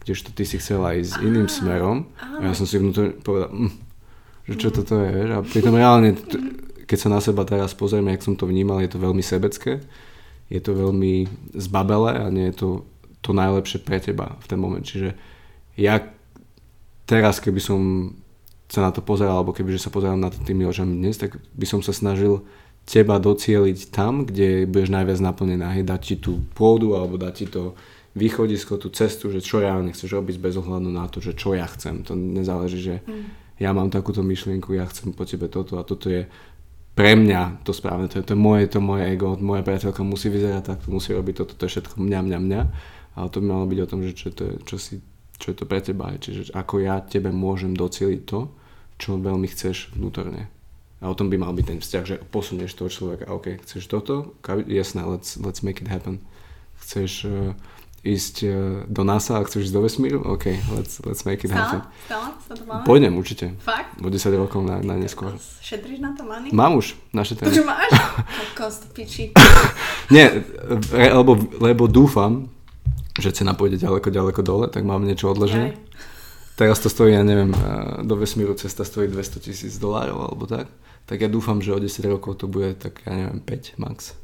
kdežto 0.00 0.32
ty 0.32 0.48
si 0.48 0.56
chcela 0.56 0.96
ísť 0.96 1.20
iným 1.20 1.46
smerom 1.46 2.08
a 2.18 2.50
ja 2.50 2.52
som 2.56 2.64
si 2.64 2.80
vnútorne 2.80 3.20
povedal, 3.20 3.52
mm, 3.52 3.72
že 4.48 4.54
čo 4.56 4.68
toto 4.72 4.96
je, 4.96 5.08
vieš? 5.12 5.30
a 5.36 5.38
pritom 5.44 5.76
reálne, 5.76 6.16
keď 6.90 6.98
sa 6.98 7.08
na 7.14 7.22
seba 7.22 7.46
teraz 7.46 7.70
pozrieme, 7.70 8.10
jak 8.10 8.26
som 8.26 8.34
to 8.34 8.50
vnímal, 8.50 8.82
je 8.82 8.90
to 8.90 8.98
veľmi 8.98 9.22
sebecké, 9.22 9.78
je 10.50 10.58
to 10.58 10.74
veľmi 10.74 11.30
zbabele 11.54 12.10
a 12.18 12.26
nie 12.34 12.50
je 12.50 12.58
to 12.58 12.68
to 13.20 13.30
najlepšie 13.36 13.84
pre 13.84 14.00
teba 14.00 14.34
v 14.40 14.46
ten 14.48 14.58
moment. 14.58 14.82
Čiže 14.82 15.14
ja 15.76 16.00
teraz, 17.04 17.38
keby 17.38 17.60
som 17.60 17.80
sa 18.70 18.86
na 18.86 18.90
to 18.90 19.04
pozeral, 19.04 19.42
alebo 19.44 19.52
keby 19.52 19.76
sa 19.76 19.92
pozeral 19.92 20.16
na 20.16 20.32
to 20.32 20.40
tými 20.40 20.64
očami 20.64 20.96
dnes, 20.96 21.20
tak 21.20 21.36
by 21.36 21.66
som 21.68 21.84
sa 21.84 21.92
snažil 21.92 22.42
teba 22.88 23.20
docieliť 23.20 23.92
tam, 23.92 24.24
kde 24.24 24.64
budeš 24.66 24.90
najviac 24.90 25.18
naplnená. 25.20 25.76
Hej, 25.76 25.84
dať 25.86 26.00
ti 26.00 26.16
tú 26.16 26.40
pôdu, 26.56 26.96
alebo 26.96 27.20
dať 27.20 27.34
ti 27.36 27.46
to 27.46 27.76
východisko, 28.16 28.80
tú 28.80 28.90
cestu, 28.90 29.30
že 29.30 29.44
čo 29.44 29.62
reálne 29.62 29.94
chceš 29.94 30.16
robiť 30.16 30.42
bez 30.42 30.58
ohľadu 30.58 30.90
na 30.90 31.06
to, 31.06 31.22
že 31.22 31.36
čo 31.36 31.54
ja 31.54 31.68
chcem. 31.70 32.02
To 32.08 32.16
nezáleží, 32.16 32.82
že 32.82 32.96
mm. 33.06 33.58
ja 33.62 33.70
mám 33.70 33.92
takúto 33.92 34.24
myšlienku, 34.24 34.74
ja 34.74 34.88
chcem 34.90 35.14
po 35.14 35.22
tebe 35.22 35.46
toto 35.46 35.78
a 35.78 35.86
toto 35.86 36.10
je 36.10 36.26
pre 37.00 37.16
mňa 37.16 37.64
to 37.64 37.72
správne, 37.72 38.12
to 38.12 38.20
je, 38.20 38.24
to 38.28 38.32
je 38.36 38.40
moje, 38.40 38.68
to 38.68 38.84
moje 38.84 39.08
ego, 39.08 39.32
moja 39.40 39.64
priateľka 39.64 40.04
musí 40.04 40.28
vyzerať 40.28 40.76
takto, 40.76 40.92
musí 40.92 41.16
robiť 41.16 41.34
toto, 41.40 41.56
to 41.56 41.64
je 41.64 41.80
všetko 41.80 41.96
mňa, 41.96 42.20
mňa, 42.28 42.38
mňa. 42.44 42.60
Ale 43.16 43.26
to 43.32 43.40
by 43.40 43.46
malo 43.48 43.64
byť 43.64 43.78
o 43.80 43.88
tom, 43.88 44.00
že 44.04 44.12
čo, 44.12 44.28
to 44.36 44.42
je, 44.44 44.54
čo, 44.68 44.76
si, 44.76 45.00
čo 45.40 45.46
je 45.48 45.56
to 45.56 45.64
pre 45.64 45.80
teba, 45.80 46.12
čiže 46.12 46.52
ako 46.52 46.84
ja 46.84 47.00
tebe 47.00 47.32
môžem 47.32 47.72
docieliť 47.72 48.20
to, 48.28 48.52
čo 49.00 49.16
veľmi 49.16 49.48
chceš 49.48 49.96
vnútorne. 49.96 50.52
A 51.00 51.08
o 51.08 51.16
tom 51.16 51.32
by 51.32 51.40
mal 51.40 51.56
byť 51.56 51.64
ten 51.64 51.80
vzťah, 51.80 52.04
že 52.04 52.16
posunieš 52.28 52.76
toho 52.76 52.92
človeka, 52.92 53.32
OK, 53.32 53.64
chceš 53.64 53.88
toto? 53.88 54.36
Jasné, 54.68 55.00
let's, 55.08 55.40
let's 55.40 55.64
make 55.64 55.80
it 55.80 55.88
happen. 55.88 56.20
Chceš 56.84 57.12
uh, 57.24 57.56
ísť 58.00 58.34
e, 58.42 58.48
do 58.88 59.04
NASA 59.04 59.36
a 59.36 59.44
chceš 59.44 59.68
ísť 59.68 59.74
do 59.76 59.82
vesmíru? 59.84 60.18
OK, 60.24 60.56
let's, 60.72 61.04
let's 61.04 61.28
make 61.28 61.44
it 61.44 61.52
happen. 61.52 61.84
Stále? 62.08 62.32
Sa 62.48 62.52
to 62.56 62.64
máme? 62.64 62.84
Pôjdem 62.88 63.12
určite. 63.12 63.52
Fakt? 63.60 64.00
O 64.00 64.08
10 64.08 64.40
rokov 64.40 64.64
na, 64.64 64.80
na 64.80 64.96
neskôr. 64.96 65.36
Šetríš 65.60 66.00
na 66.00 66.16
to 66.16 66.24
money? 66.24 66.48
Mám 66.48 66.80
už 66.80 66.96
našetrené. 67.12 67.52
Čo 67.52 67.68
máš? 67.68 67.92
Kokos, 68.56 68.88
piči. 68.96 69.36
Nie, 70.14 70.40
lebo, 71.12 71.36
lebo 71.60 71.84
dúfam, 71.84 72.48
že 73.20 73.36
cena 73.36 73.52
pôjde 73.52 73.76
ďaleko, 73.76 74.08
ďaleko 74.08 74.40
dole, 74.40 74.66
tak 74.72 74.80
mám 74.88 75.04
niečo 75.04 75.28
odložené. 75.28 75.76
Teraz 76.56 76.80
to 76.80 76.88
stojí, 76.88 77.16
ja 77.16 77.24
neviem, 77.24 77.52
e, 77.52 77.60
do 78.04 78.16
vesmíru 78.16 78.56
cesta 78.56 78.84
stojí 78.84 79.12
200 79.12 79.44
tisíc 79.44 79.76
dolárov 79.76 80.24
alebo 80.24 80.48
tak. 80.48 80.72
Tak 81.04 81.20
ja 81.20 81.28
dúfam, 81.28 81.60
že 81.60 81.76
o 81.76 81.80
10 81.80 82.00
rokov 82.08 82.40
to 82.40 82.48
bude 82.48 82.80
tak, 82.80 83.04
ja 83.04 83.12
neviem, 83.12 83.44
5 83.44 83.76
max. 83.76 84.16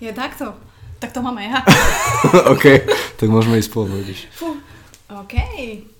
Je 0.00 0.12
takto? 0.12 0.56
Tak 0.98 1.14
to 1.14 1.22
máme 1.22 1.46
ja. 1.46 1.62
OK, 2.54 2.64
tak 3.14 3.28
môžeme 3.30 3.58
ísť 3.62 3.70
spolu, 3.70 4.02
vidíš. 4.02 4.26
OK, 5.08 5.34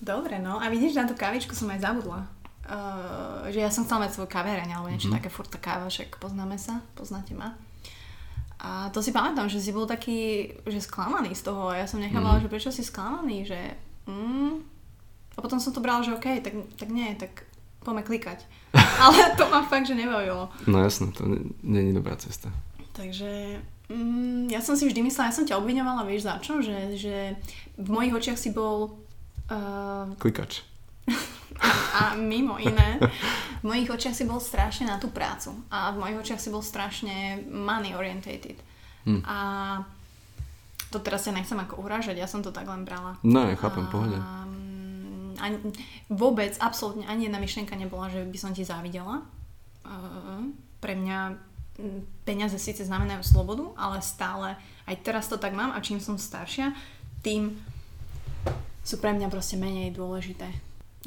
dobre, 0.03 0.37
no. 0.37 0.59
A 0.59 0.67
vidíš, 0.67 0.99
na 0.99 1.07
tú 1.07 1.15
kavičku 1.15 1.55
som 1.55 1.71
aj 1.71 1.81
zabudla. 1.81 2.27
Uh, 2.69 3.49
že 3.49 3.65
ja 3.65 3.73
som 3.73 3.81
chcela 3.81 4.05
mať 4.05 4.13
svoju 4.13 4.29
kaviareň 4.29 4.69
alebo 4.77 4.93
niečo 4.93 5.09
mm. 5.09 5.17
také, 5.17 5.33
furt 5.33 5.49
tá 5.49 5.57
káva, 5.57 5.89
však 5.89 6.21
poznáme 6.21 6.53
sa, 6.61 6.85
poznáte 6.93 7.33
ma. 7.33 7.57
A 8.61 8.93
to 8.93 9.01
si 9.01 9.09
pamätám, 9.09 9.49
že 9.49 9.57
si 9.57 9.73
bol 9.73 9.89
taký, 9.89 10.53
že 10.69 10.83
sklamaný 10.83 11.33
z 11.33 11.49
toho 11.49 11.73
ja 11.73 11.89
som 11.89 11.97
nechávala, 11.97 12.37
mm. 12.37 12.43
že 12.45 12.51
prečo 12.51 12.69
si 12.69 12.85
sklamaný, 12.85 13.49
že 13.49 13.57
mm. 14.05 14.53
a 15.33 15.39
potom 15.41 15.57
som 15.57 15.73
to 15.73 15.81
brala, 15.81 16.05
že 16.05 16.13
OK, 16.13 16.45
tak, 16.45 16.53
tak 16.77 16.89
nie, 16.93 17.09
tak 17.17 17.49
poďme 17.81 18.05
klikať. 18.05 18.45
Ale 19.01 19.33
to 19.33 19.49
ma 19.49 19.65
fakt, 19.65 19.89
že 19.89 19.97
nebavilo. 19.97 20.53
No 20.69 20.77
jasno, 20.85 21.09
to 21.09 21.25
není 21.65 21.89
dobrá 21.89 22.21
cesta. 22.21 22.53
Takže 22.93 23.57
Mm, 23.89 24.53
ja 24.53 24.61
som 24.61 24.77
si 24.77 24.85
vždy 24.85 25.01
myslela, 25.01 25.33
ja 25.33 25.35
som 25.35 25.49
ťa 25.49 25.57
obviňovala, 25.57 26.05
vieš 26.05 26.29
za 26.29 26.37
čo? 26.37 26.61
Že, 26.61 26.93
že 26.93 27.33
v 27.73 27.89
mojich 27.89 28.13
očiach 28.13 28.37
si 28.37 28.53
bol... 28.53 29.01
Uh, 29.49 30.13
Klikač. 30.21 30.61
a, 31.65 31.69
a 31.97 32.01
mimo 32.13 32.61
iné, 32.61 33.01
v 33.59 33.65
mojich 33.65 33.89
očiach 33.89 34.13
si 34.13 34.29
bol 34.29 34.37
strašne 34.37 34.85
na 34.85 35.01
tú 35.01 35.09
prácu. 35.09 35.57
A 35.73 35.89
v 35.89 36.05
mojich 36.05 36.17
očiach 36.21 36.41
si 36.41 36.53
bol 36.53 36.61
strašne 36.61 37.41
money 37.49 37.97
orientated. 37.97 38.61
Hmm. 39.09 39.25
A 39.25 39.37
to 40.93 41.01
teraz 41.01 41.25
sa 41.25 41.33
nechcem 41.33 41.57
ako 41.57 41.81
urážať, 41.81 42.21
ja 42.21 42.29
som 42.29 42.45
to 42.45 42.53
tak 42.53 42.69
len 42.69 42.85
brala. 42.85 43.17
No, 43.25 43.49
ja 43.49 43.57
chápem, 43.57 43.89
pohode. 43.89 44.21
Ani, 45.39 45.57
vôbec, 46.13 46.53
absolútne 46.61 47.09
ani 47.09 47.25
jedna 47.25 47.41
myšlienka 47.41 47.73
nebola, 47.73 48.11
že 48.13 48.21
by 48.21 48.37
som 48.37 48.51
ti 48.53 48.61
závidela. 48.61 49.25
Uh, 49.81 50.45
pre 50.77 50.93
mňa 50.93 51.48
peniaze 52.27 52.59
síce 52.59 52.85
znamenajú 52.85 53.23
slobodu, 53.23 53.71
ale 53.79 54.03
stále 54.03 54.59
aj 54.85 54.95
teraz 55.05 55.25
to 55.31 55.39
tak 55.39 55.55
mám 55.55 55.71
a 55.71 55.83
čím 55.83 56.01
som 56.01 56.19
staršia, 56.19 56.73
tým 57.23 57.55
sú 58.83 58.97
pre 58.97 59.13
mňa 59.13 59.27
proste 59.29 59.59
menej 59.59 59.93
dôležité. 59.93 60.49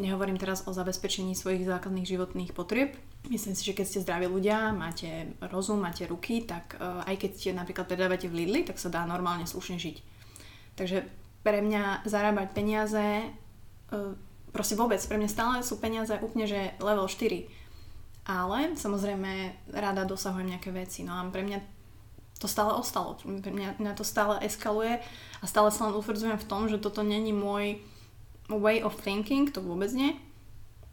Nehovorím 0.00 0.40
teraz 0.40 0.64
o 0.64 0.72
zabezpečení 0.72 1.36
svojich 1.36 1.68
základných 1.68 2.08
životných 2.08 2.56
potrieb. 2.56 2.96
Myslím 3.28 3.52
si, 3.52 3.68
že 3.68 3.76
keď 3.76 3.86
ste 3.86 4.02
zdraví 4.02 4.24
ľudia, 4.24 4.72
máte 4.72 5.36
rozum, 5.52 5.84
máte 5.84 6.08
ruky, 6.08 6.48
tak 6.48 6.80
uh, 6.80 7.04
aj 7.04 7.20
keď 7.20 7.30
ste 7.36 7.50
napríklad 7.52 7.84
predávate 7.84 8.26
v 8.26 8.40
Lidli, 8.40 8.64
tak 8.64 8.80
sa 8.80 8.88
dá 8.88 9.04
normálne 9.04 9.44
slušne 9.44 9.76
žiť. 9.76 9.96
Takže 10.80 11.04
pre 11.42 11.58
mňa 11.60 12.06
zarábať 12.06 12.48
peniaze, 12.54 13.02
e, 13.02 13.26
proste 14.54 14.78
vôbec, 14.78 15.02
pre 15.02 15.18
mňa 15.18 15.28
stále 15.28 15.56
sú 15.60 15.76
peniaze 15.82 16.14
úplne, 16.22 16.46
že 16.46 16.72
level 16.78 17.10
4. 17.10 17.44
Ale 18.22 18.78
samozrejme 18.78 19.50
rada 19.74 20.06
dosahujem 20.06 20.54
nejaké 20.54 20.70
veci. 20.70 21.02
No 21.02 21.18
a 21.18 21.26
pre 21.26 21.42
mňa 21.42 21.58
to 22.38 22.46
stále 22.46 22.74
ostalo. 22.74 23.18
Pre 23.18 23.50
mňa, 23.50 23.82
mňa 23.82 23.92
to 23.94 24.06
stále 24.06 24.38
eskaluje 24.42 25.02
a 25.42 25.44
stále 25.46 25.70
sa 25.74 25.90
len 25.90 25.98
utvrdzujem 25.98 26.38
v 26.38 26.48
tom, 26.50 26.66
že 26.70 26.82
toto 26.82 27.02
není 27.02 27.34
môj 27.34 27.82
way 28.50 28.82
of 28.82 28.98
thinking, 28.98 29.50
to 29.50 29.62
vôbec 29.62 29.90
nie. 29.94 30.18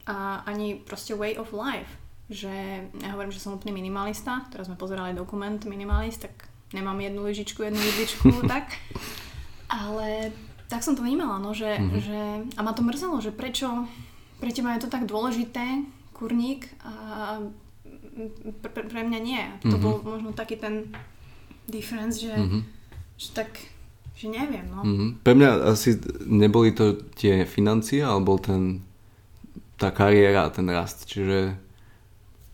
A 0.09 0.41
ani 0.45 0.77
proste 0.77 1.13
way 1.13 1.38
of 1.38 1.53
life. 1.53 1.89
Že 2.30 2.53
ja 3.01 3.09
hovorím, 3.13 3.34
že 3.34 3.41
som 3.41 3.57
úplne 3.57 3.73
minimalista. 3.73 4.45
Teraz 4.53 4.69
sme 4.69 4.77
pozerali 4.77 5.17
dokument 5.17 5.57
Minimalist, 5.65 6.21
tak 6.21 6.49
nemám 6.73 7.01
jednu 7.01 7.25
lyžičku, 7.25 7.65
jednu 7.65 7.82
vidličku, 7.82 8.30
tak. 8.53 8.77
Ale 9.69 10.30
tak 10.69 10.86
som 10.86 10.93
to 10.93 11.01
vnímala, 11.01 11.41
no, 11.41 11.53
že, 11.53 11.77
mm-hmm. 11.77 12.01
že 12.01 12.19
a 12.53 12.61
ma 12.61 12.77
to 12.77 12.86
mrzelo, 12.86 13.17
že 13.21 13.34
prečo 13.34 13.89
pre 14.38 14.53
teba 14.53 14.77
je 14.77 14.86
to 14.86 14.89
tak 14.93 15.09
dôležité, 15.09 15.82
kurník, 16.20 16.67
a 16.84 17.39
pre, 18.59 18.84
pre 18.84 19.01
mňa 19.07 19.20
nie. 19.24 19.43
To 19.63 19.80
mm-hmm. 19.80 19.80
bol 19.80 19.95
možno 20.03 20.36
taký 20.36 20.59
ten 20.59 20.91
difference, 21.72 22.20
že, 22.20 22.36
mm-hmm. 22.36 22.61
že 23.15 23.28
tak, 23.32 23.55
že 24.20 24.28
neviem, 24.28 24.67
no. 24.67 24.84
Mm-hmm. 24.84 25.09
Pre 25.24 25.34
mňa 25.39 25.49
asi 25.72 25.95
neboli 26.28 26.76
to 26.76 26.99
tie 27.15 27.47
financie, 27.47 28.03
ale 28.03 28.20
bol 28.20 28.36
ten 28.36 28.84
tá 29.80 29.95
kariéra 29.95 30.51
ten 30.51 30.67
rast. 30.67 31.07
Čiže 31.07 31.55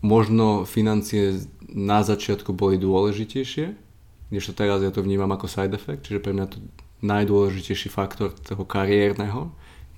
možno 0.00 0.62
financie 0.62 1.42
na 1.66 2.06
začiatku 2.06 2.54
boli 2.54 2.78
dôležitejšie, 2.78 3.74
kdežto 4.30 4.52
teraz 4.54 4.78
ja 4.80 4.94
to 4.94 5.02
vnímam 5.02 5.34
ako 5.34 5.50
side 5.50 5.74
effect, 5.74 6.06
čiže 6.06 6.22
pre 6.22 6.30
mňa 6.30 6.46
to 6.46 6.62
najdôležitejší 7.02 7.90
faktor 7.90 8.30
toho 8.32 8.62
kariérneho, 8.62 9.50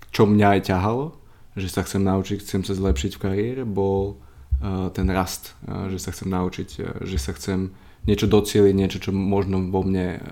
čo 0.08 0.24
mňa 0.24 0.58
aj 0.58 0.60
ťahalo, 0.72 1.12
že 1.58 1.68
sa 1.68 1.82
chcem 1.82 2.02
naučiť, 2.02 2.40
chcem 2.40 2.62
sa 2.62 2.72
zlepšiť 2.72 3.18
v 3.18 3.22
kariére, 3.22 3.62
bol 3.66 4.16
uh, 4.62 4.88
ten 4.94 5.10
rast, 5.10 5.58
uh, 5.66 5.90
že 5.92 5.98
sa 5.98 6.14
chcem 6.14 6.30
naučiť, 6.30 6.68
uh, 6.78 6.84
že 7.02 7.18
sa 7.18 7.34
chcem 7.34 7.74
niečo 8.08 8.30
docieliť, 8.30 8.72
niečo, 8.72 8.98
čo 9.02 9.10
možno 9.12 9.68
vo 9.68 9.84
mne 9.84 10.22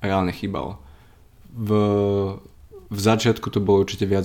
reálne 0.00 0.32
chýbalo. 0.32 0.80
V, 1.52 1.70
v 2.88 3.00
začiatku 3.00 3.52
to 3.52 3.60
bolo 3.60 3.84
určite 3.84 4.08
viac, 4.08 4.24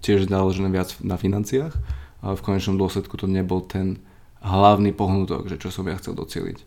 tiež 0.00 0.26
založené 0.26 0.72
viac 0.72 0.96
na 1.04 1.20
financiách, 1.20 1.76
ale 2.24 2.34
v 2.40 2.44
konečnom 2.44 2.80
dôsledku 2.80 3.20
to 3.20 3.28
nebol 3.28 3.60
ten 3.60 4.00
hlavný 4.40 4.96
pohnutok, 4.96 5.48
že 5.48 5.60
čo 5.60 5.68
som 5.68 5.84
ja 5.84 5.96
chcel 6.00 6.16
docieliť. 6.16 6.58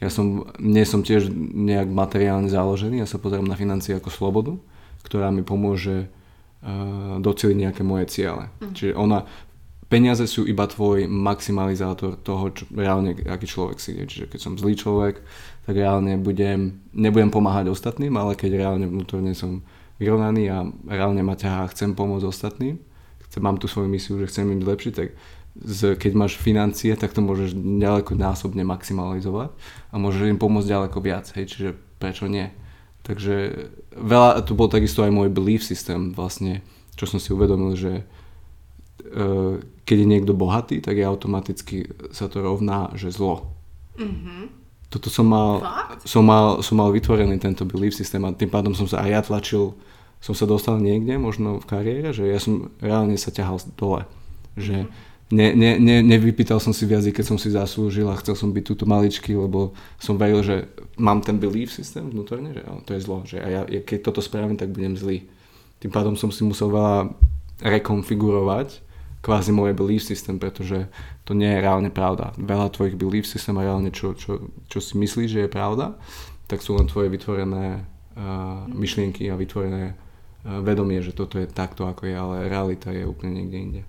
Ja 0.00 0.08
som, 0.08 0.48
nie 0.56 0.84
som 0.88 1.04
tiež 1.04 1.28
nejak 1.36 1.92
materiálne 1.92 2.48
založený, 2.48 3.04
ja 3.04 3.08
sa 3.08 3.20
pozerám 3.20 3.44
na 3.44 3.56
financie 3.56 3.92
ako 3.96 4.08
slobodu, 4.08 4.52
ktorá 5.04 5.28
mi 5.28 5.44
pomôže 5.44 6.08
doceliť 7.20 7.56
nejaké 7.56 7.82
moje 7.82 8.12
ciele. 8.12 8.52
Mm. 8.60 8.72
Čiže 8.76 8.92
ona, 8.92 9.24
peniaze 9.88 10.22
sú 10.28 10.44
iba 10.44 10.68
tvoj 10.68 11.08
maximalizátor 11.08 12.20
toho, 12.20 12.52
čo, 12.54 12.68
reálne 12.70 13.16
aký 13.26 13.46
človek 13.48 13.82
si 13.82 13.96
je. 13.96 14.04
Čiže 14.06 14.26
keď 14.30 14.40
som 14.40 14.60
zlý 14.60 14.76
človek, 14.76 15.24
tak 15.64 15.74
reálne 15.74 16.20
budem, 16.20 16.84
nebudem 16.92 17.32
pomáhať 17.32 17.72
ostatným, 17.72 18.14
ale 18.14 18.36
keď 18.36 18.60
reálne 18.60 18.86
vnútorne 18.86 19.32
som 19.32 19.64
vyrovnaný 20.00 20.48
a 20.48 20.64
reálne 20.88 21.20
ma 21.20 21.36
ťahá, 21.36 21.68
chcem 21.72 21.92
pomôcť 21.92 22.24
ostatným, 22.24 22.80
chcem, 23.28 23.40
mám 23.40 23.60
tú 23.60 23.68
svoju 23.68 23.88
misiu, 23.90 24.16
že 24.16 24.30
chcem 24.30 24.48
im 24.48 24.64
zlepšiť, 24.64 24.92
tak 24.96 25.16
z, 25.60 25.98
keď 25.98 26.12
máš 26.14 26.38
financie, 26.38 26.94
tak 26.94 27.10
to 27.10 27.20
môžeš 27.20 27.58
ďaleko 27.58 28.14
násobne 28.14 28.62
maximalizovať 28.62 29.50
a 29.90 29.94
môžeš 29.98 30.30
im 30.30 30.38
pomôcť 30.40 30.70
ďaleko 30.70 30.98
viac, 31.02 31.26
hej, 31.34 31.50
čiže 31.50 31.70
prečo 31.98 32.30
nie. 32.30 32.48
Takže 33.10 33.66
veľa, 33.90 34.46
to 34.46 34.54
bol 34.54 34.70
takisto 34.70 35.02
aj 35.02 35.10
môj 35.10 35.34
belief 35.34 35.66
system 35.66 36.14
vlastne, 36.14 36.62
čo 36.94 37.10
som 37.10 37.18
si 37.18 37.34
uvedomil, 37.34 37.74
že 37.74 38.06
uh, 38.06 39.58
keď 39.82 39.96
je 39.98 40.06
niekto 40.06 40.30
bohatý, 40.30 40.78
tak 40.78 40.94
je 40.94 41.02
automaticky 41.02 41.90
sa 42.14 42.30
to 42.30 42.38
rovná, 42.38 42.94
že 42.94 43.10
zlo. 43.10 43.50
Mm-hmm. 43.98 44.62
Toto 44.94 45.10
som 45.10 45.26
mal, 45.26 45.58
som 46.06 46.22
mal, 46.22 46.62
som 46.62 46.78
mal 46.78 46.94
vytvorený 46.94 47.42
tento 47.42 47.66
belief 47.66 47.98
systém 47.98 48.22
a 48.22 48.30
tým 48.30 48.46
pádom 48.46 48.78
som 48.78 48.86
sa 48.86 49.02
aj 49.02 49.10
ja 49.10 49.20
tlačil, 49.26 49.74
som 50.22 50.38
sa 50.38 50.46
dostal 50.46 50.78
niekde, 50.78 51.18
možno 51.18 51.58
v 51.58 51.66
kariére, 51.66 52.14
že 52.14 52.30
ja 52.30 52.38
som 52.38 52.70
reálne 52.78 53.18
sa 53.18 53.34
ťahal 53.34 53.58
dole. 53.74 54.06
Že 54.54 54.86
mm-hmm 54.86 55.09
ne, 55.30 55.54
ne, 55.54 55.78
ne, 55.78 56.02
nevypýtal 56.02 56.58
som 56.58 56.74
si 56.74 56.84
viac, 56.84 57.06
keď 57.06 57.24
som 57.24 57.38
si 57.38 57.54
zaslúžil 57.54 58.06
a 58.10 58.18
chcel 58.18 58.34
som 58.34 58.50
byť 58.50 58.64
túto 58.66 58.84
maličky, 58.84 59.38
lebo 59.38 59.72
som 59.96 60.18
veril, 60.18 60.42
že 60.42 60.66
mám 60.98 61.22
ten 61.22 61.38
belief 61.38 61.70
systém 61.70 62.06
vnútorne, 62.10 62.50
že 62.50 62.62
to 62.84 62.90
je 62.94 63.00
zlo, 63.00 63.22
že 63.22 63.38
a 63.38 63.46
ja, 63.46 63.62
keď 63.66 64.10
toto 64.10 64.20
spravím, 64.20 64.58
tak 64.58 64.74
budem 64.74 64.98
zlý. 64.98 65.26
Tým 65.80 65.90
pádom 65.94 66.18
som 66.18 66.28
si 66.28 66.42
musel 66.44 66.68
veľa 66.68 67.14
rekonfigurovať 67.62 68.90
kvázi 69.20 69.52
moje 69.52 69.76
belief 69.76 70.02
systém, 70.04 70.40
pretože 70.40 70.88
to 71.28 71.36
nie 71.36 71.48
je 71.48 71.62
reálne 71.62 71.92
pravda. 71.92 72.32
Veľa 72.40 72.72
tvojich 72.72 72.96
belief 72.96 73.28
systém 73.28 73.56
a 73.60 73.64
reálne 73.64 73.92
čo, 73.92 74.16
čo, 74.16 74.48
čo 74.66 74.78
si 74.80 74.96
myslíš, 74.96 75.28
že 75.30 75.40
je 75.44 75.50
pravda, 75.52 75.94
tak 76.48 76.64
sú 76.64 76.74
len 76.74 76.88
tvoje 76.88 77.12
vytvorené 77.12 77.84
uh, 77.84 78.64
myšlienky 78.72 79.28
a 79.28 79.36
vytvorené 79.36 79.92
uh, 79.92 80.64
vedomie, 80.64 81.04
že 81.04 81.12
toto 81.12 81.36
je 81.36 81.46
takto, 81.46 81.84
ako 81.84 82.08
je, 82.08 82.16
ale 82.16 82.48
realita 82.48 82.90
je 82.90 83.04
úplne 83.04 83.44
niekde 83.44 83.58
inde. 83.60 83.82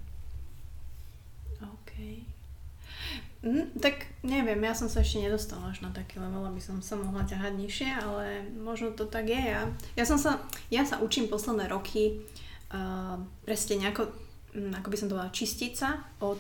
Mm, 3.42 3.74
tak 3.82 4.06
neviem, 4.22 4.62
ja 4.62 4.78
som 4.78 4.86
sa 4.86 5.02
ešte 5.02 5.18
nedostala 5.18 5.74
až 5.74 5.82
na 5.82 5.90
taký 5.90 6.22
level, 6.22 6.46
aby 6.46 6.62
som 6.62 6.78
sa 6.78 6.94
mohla 6.94 7.26
ťahať 7.26 7.58
nižšie, 7.58 7.90
ale 7.98 8.46
možno 8.54 8.94
to 8.94 9.10
tak 9.10 9.34
je. 9.34 9.42
Ja, 9.42 9.66
ja, 9.98 10.06
som 10.06 10.22
sa, 10.22 10.38
ja 10.70 10.86
sa 10.86 11.02
učím 11.02 11.26
posledné 11.26 11.66
roky 11.66 12.22
uh, 12.70 13.18
presne 13.42 13.82
nejako, 13.82 14.14
um, 14.54 14.78
ako 14.78 14.88
by 14.94 14.98
som 14.98 15.08
to 15.10 15.18
povedala, 15.18 15.34
čistiť 15.34 15.74
sa 15.74 16.06
od 16.22 16.38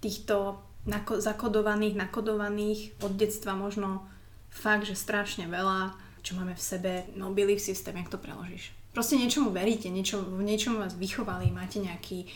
týchto 0.00 0.56
nako- 0.88 1.20
zakodovaných, 1.20 2.00
nakodovaných 2.00 2.96
od 3.04 3.12
detstva 3.12 3.52
možno 3.52 4.08
fakt, 4.48 4.88
že 4.88 4.96
strašne 4.96 5.44
veľa, 5.52 5.92
čo 6.24 6.32
máme 6.32 6.56
v 6.56 6.64
sebe, 6.64 6.92
no 7.12 7.36
belief 7.36 7.60
system, 7.60 8.00
jak 8.00 8.08
to 8.08 8.16
preložíš 8.16 8.72
proste 8.96 9.20
niečomu 9.20 9.52
veríte, 9.52 9.92
niečo, 9.92 10.24
v 10.24 10.40
niečom 10.40 10.80
vás 10.80 10.96
vychovali, 10.96 11.52
máte 11.52 11.84
nejaký 11.84 12.24
e, 12.24 12.26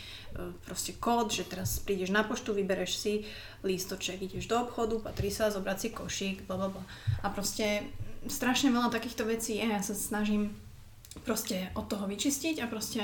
proste 0.61 0.93
kód, 0.93 1.33
že 1.33 1.49
teraz 1.49 1.81
prídeš 1.81 2.13
na 2.13 2.21
poštu, 2.21 2.53
vybereš 2.53 3.01
si 3.01 3.13
lístoček, 3.65 4.21
ideš 4.21 4.45
do 4.45 4.61
obchodu, 4.61 5.01
patrí 5.01 5.33
sa, 5.33 5.49
zobrať 5.49 5.77
si 5.81 5.89
košík, 5.89 6.37
bla. 6.45 6.69
A 7.25 7.27
proste 7.33 7.89
strašne 8.29 8.69
veľa 8.69 8.93
takýchto 8.93 9.25
vecí 9.25 9.57
je, 9.57 9.65
ja 9.65 9.81
sa 9.81 9.97
snažím 9.97 10.53
proste 11.25 11.73
od 11.73 11.89
toho 11.89 12.05
vyčistiť 12.05 12.61
a 12.61 12.69
proste 12.69 13.01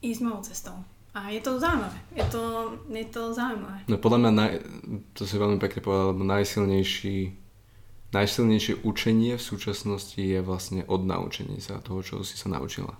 ísť 0.00 0.20
mojou 0.24 0.48
cestou. 0.48 0.76
A 1.12 1.28
je 1.28 1.44
to 1.44 1.60
zaujímavé. 1.60 2.00
Je 2.16 2.24
to, 2.32 2.42
je 2.88 3.06
to 3.12 3.36
zaujímavé. 3.36 3.84
No 3.84 4.00
podľa 4.00 4.18
mňa, 4.24 4.30
naj, 4.32 4.52
to 5.12 5.28
si 5.28 5.36
veľmi 5.36 5.60
pekne 5.60 5.84
povedal, 5.84 6.16
najsilnejší 6.16 7.41
najsilnejšie 8.12 8.84
učenie 8.84 9.40
v 9.40 9.42
súčasnosti 9.42 10.20
je 10.20 10.40
vlastne 10.44 10.84
odnaučenie 10.84 11.58
sa 11.58 11.80
toho, 11.80 12.04
čo 12.04 12.14
si 12.22 12.36
sa 12.36 12.52
naučila. 12.52 12.94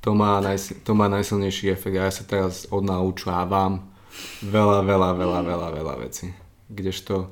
To 0.00 0.16
má, 0.16 0.40
najsil, 0.40 0.80
to 0.80 0.96
má 0.96 1.12
najsilnejší 1.12 1.76
efekt 1.76 2.00
a 2.00 2.08
ja 2.08 2.12
sa 2.14 2.24
teraz 2.24 2.64
odnaučávam 2.72 3.84
veľa, 4.40 4.80
veľa, 4.86 5.10
veľa, 5.12 5.40
veľa, 5.44 5.68
veľa 5.76 5.94
vecí. 6.00 6.32
Kdežto 6.72 7.28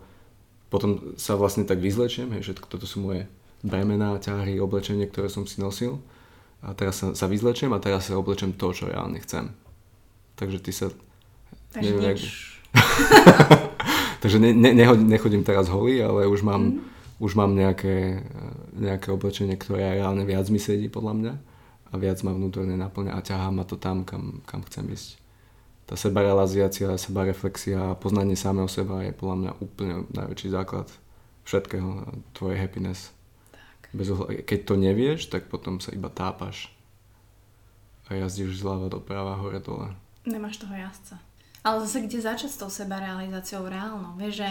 potom 0.69 1.17
sa 1.17 1.33
vlastne 1.39 1.65
tak 1.65 1.81
vyzlečiem, 1.81 2.29
hej, 2.37 2.53
že 2.53 2.61
toto 2.61 2.85
sú 2.85 3.01
moje 3.01 3.25
bremená, 3.65 4.21
ťahy, 4.21 4.61
oblečenie, 4.61 5.09
ktoré 5.09 5.33
som 5.33 5.49
si 5.49 5.65
nosil 5.65 5.97
a 6.61 6.77
teraz 6.77 7.01
sa, 7.01 7.17
sa 7.17 7.25
vyzlečiem 7.25 7.73
a 7.73 7.81
teraz 7.81 8.13
sa 8.13 8.21
oblečem 8.21 8.53
to, 8.53 8.75
čo 8.77 8.91
reálne 8.91 9.17
chcem. 9.25 9.55
Takže 10.37 10.59
ty 10.61 10.71
sa... 10.75 10.87
Takže 11.73 11.89
neviem, 11.89 12.05
jak... 12.05 12.19
Takže 14.19 14.39
ne, 14.43 14.51
ne, 14.55 14.73
nechodím 14.97 15.47
teraz 15.47 15.71
holý, 15.71 16.03
ale 16.03 16.27
už 16.27 16.43
mám, 16.43 16.75
mm. 16.75 17.23
už 17.23 17.33
mám 17.39 17.55
nejaké, 17.55 18.27
nejaké 18.75 19.15
oblečenie, 19.15 19.55
ktoré 19.55 19.99
reálne 19.99 20.27
viac 20.27 20.51
mi 20.51 20.59
sedí 20.59 20.91
podľa 20.91 21.15
mňa 21.15 21.35
a 21.89 21.95
viac 21.97 22.19
ma 22.27 22.35
vnútorne 22.35 22.75
naplňa 22.77 23.13
a 23.15 23.25
ťahá 23.25 23.49
ma 23.55 23.65
to 23.65 23.79
tam, 23.79 24.03
kam, 24.03 24.43
kam 24.45 24.61
chcem 24.67 24.91
ísť. 24.93 25.17
Tá 25.89 25.97
sebarealizácia, 25.97 26.93
sebareflexia 27.01 27.95
a 27.95 27.97
poznanie 27.97 28.37
samého 28.37 28.69
seba 28.69 29.01
je 29.07 29.17
podľa 29.17 29.37
mňa 29.41 29.53
úplne 29.65 29.95
najväčší 30.13 30.49
základ 30.53 30.85
všetkého, 31.49 32.05
tvojej 32.37 32.61
happiness. 32.61 33.09
Tak. 33.49 33.97
Bez 33.97 34.13
ohľadu, 34.13 34.45
keď 34.45 34.61
to 34.69 34.75
nevieš, 34.77 35.33
tak 35.33 35.49
potom 35.49 35.81
sa 35.81 35.97
iba 35.97 36.13
tápaš 36.13 36.69
a 38.09 38.21
jazdíš 38.21 38.61
zľava 38.61 38.93
doprava, 38.93 39.41
hore 39.41 39.65
dole. 39.65 39.97
Nemáš 40.29 40.61
toho 40.61 40.77
jazdca. 40.77 41.21
Ale 41.67 41.83
zase 41.85 42.07
kde 42.07 42.23
začať 42.23 42.51
s 42.55 42.61
tou 42.61 42.71
sebarealizáciou 42.71 43.67
reálnou? 43.67 44.15
Vieš, 44.15 44.41
že, 44.41 44.51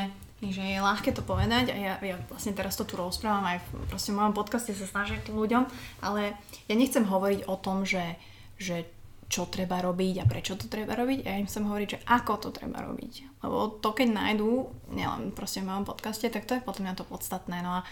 že 0.52 0.64
je 0.64 0.80
ľahké 0.84 1.16
to 1.16 1.24
povedať 1.24 1.72
a 1.72 1.76
ja, 1.76 1.94
ja 2.04 2.16
vlastne 2.28 2.52
teraz 2.52 2.76
to 2.76 2.84
tu 2.84 3.00
rozprávam 3.00 3.48
aj 3.48 3.64
v, 3.64 3.68
proste 3.88 4.12
v 4.12 4.20
mojom 4.20 4.36
podcaste 4.36 4.76
sa 4.76 4.86
snažím 4.86 5.24
tým 5.24 5.40
ľuďom, 5.40 5.64
ale 6.04 6.36
ja 6.68 6.76
nechcem 6.76 7.08
hovoriť 7.08 7.48
o 7.48 7.56
tom, 7.56 7.88
že, 7.88 8.20
že 8.60 8.86
čo 9.28 9.44
treba 9.48 9.84
robiť 9.84 10.24
a 10.24 10.26
prečo 10.26 10.56
to 10.56 10.72
treba 10.72 10.96
robiť. 10.96 11.28
Ja 11.28 11.36
im 11.36 11.48
chcem 11.48 11.68
hovoriť, 11.68 11.88
že 11.88 12.04
ako 12.08 12.48
to 12.48 12.50
treba 12.56 12.80
robiť. 12.80 13.44
Lebo 13.44 13.76
to, 13.84 13.92
keď 13.92 14.08
nájdú, 14.16 14.72
nielen 14.96 15.36
proste 15.36 15.60
v 15.60 15.68
mojom 15.68 15.84
podcaste, 15.84 16.32
tak 16.32 16.48
to 16.48 16.56
je 16.56 16.64
potom 16.64 16.88
mňa 16.88 16.96
to 16.96 17.04
podstatné. 17.04 17.60
No 17.60 17.84
a 17.84 17.86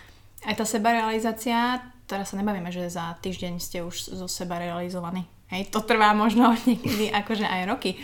aj 0.48 0.56
tá 0.56 0.64
sebarealizácia, 0.64 1.84
teraz 2.08 2.32
sa 2.32 2.40
nebavíme, 2.40 2.72
že 2.72 2.88
za 2.88 3.20
týždeň 3.20 3.60
ste 3.60 3.84
už 3.84 4.16
zo 4.16 4.28
seba 4.32 4.64
realizovaní. 4.64 5.28
Hej, 5.52 5.76
to 5.76 5.84
trvá 5.84 6.16
možno 6.16 6.56
niekedy 6.70 7.12
akože 7.12 7.44
aj 7.44 7.62
roky. 7.68 8.00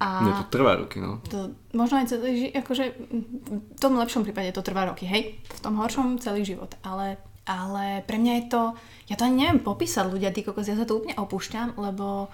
A 0.00 0.24
Nie, 0.24 0.32
to 0.32 0.48
trvá 0.48 0.80
roky, 0.80 0.96
no. 0.96 1.20
To, 1.28 1.52
možno 1.76 2.00
aj 2.00 2.08
celý 2.08 2.48
život, 2.48 2.64
akože 2.64 2.84
v 3.68 3.76
tom 3.76 4.00
lepšom 4.00 4.24
prípade 4.24 4.48
to 4.56 4.64
trvá 4.64 4.88
roky, 4.88 5.04
hej? 5.04 5.36
V 5.44 5.60
tom 5.60 5.76
horšom 5.76 6.16
celý 6.16 6.40
život, 6.40 6.72
ale, 6.80 7.20
ale 7.44 8.00
pre 8.08 8.16
mňa 8.16 8.32
je 8.40 8.44
to, 8.48 8.62
ja 9.12 9.20
to 9.20 9.28
ani 9.28 9.44
neviem 9.44 9.60
popísať 9.60 10.08
ľudia, 10.08 10.32
ty 10.32 10.40
kokos, 10.40 10.72
ja 10.72 10.80
sa 10.80 10.88
to 10.88 11.04
úplne 11.04 11.20
opúšťam, 11.20 11.76
lebo, 11.76 12.32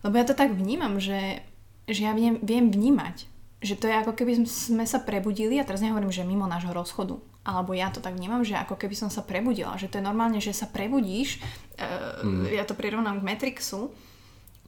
lebo 0.00 0.14
ja 0.16 0.24
to 0.24 0.32
tak 0.32 0.56
vnímam, 0.56 0.96
že, 0.96 1.44
že 1.84 2.08
ja 2.08 2.16
viem, 2.16 2.40
viem 2.40 2.72
vnímať, 2.72 3.28
že 3.60 3.76
to 3.76 3.92
je 3.92 3.92
ako 3.92 4.16
keby 4.16 4.40
sme 4.48 4.88
sa 4.88 5.04
prebudili, 5.04 5.60
a 5.60 5.68
teraz 5.68 5.84
nehovorím, 5.84 6.08
že 6.08 6.24
mimo 6.24 6.48
nášho 6.48 6.72
rozchodu, 6.72 7.20
alebo 7.44 7.76
ja 7.76 7.92
to 7.92 8.00
tak 8.00 8.16
vnímam, 8.16 8.48
že 8.48 8.56
ako 8.56 8.80
keby 8.80 8.96
som 8.96 9.12
sa 9.12 9.20
prebudila, 9.20 9.76
že 9.76 9.92
to 9.92 10.00
je 10.00 10.08
normálne, 10.08 10.40
že 10.40 10.56
sa 10.56 10.64
prebudíš, 10.72 11.36
uh, 11.76 12.24
mm. 12.24 12.48
ja 12.48 12.64
to 12.64 12.72
prirovnám 12.72 13.20
k 13.20 13.26
Matrixu, 13.28 13.92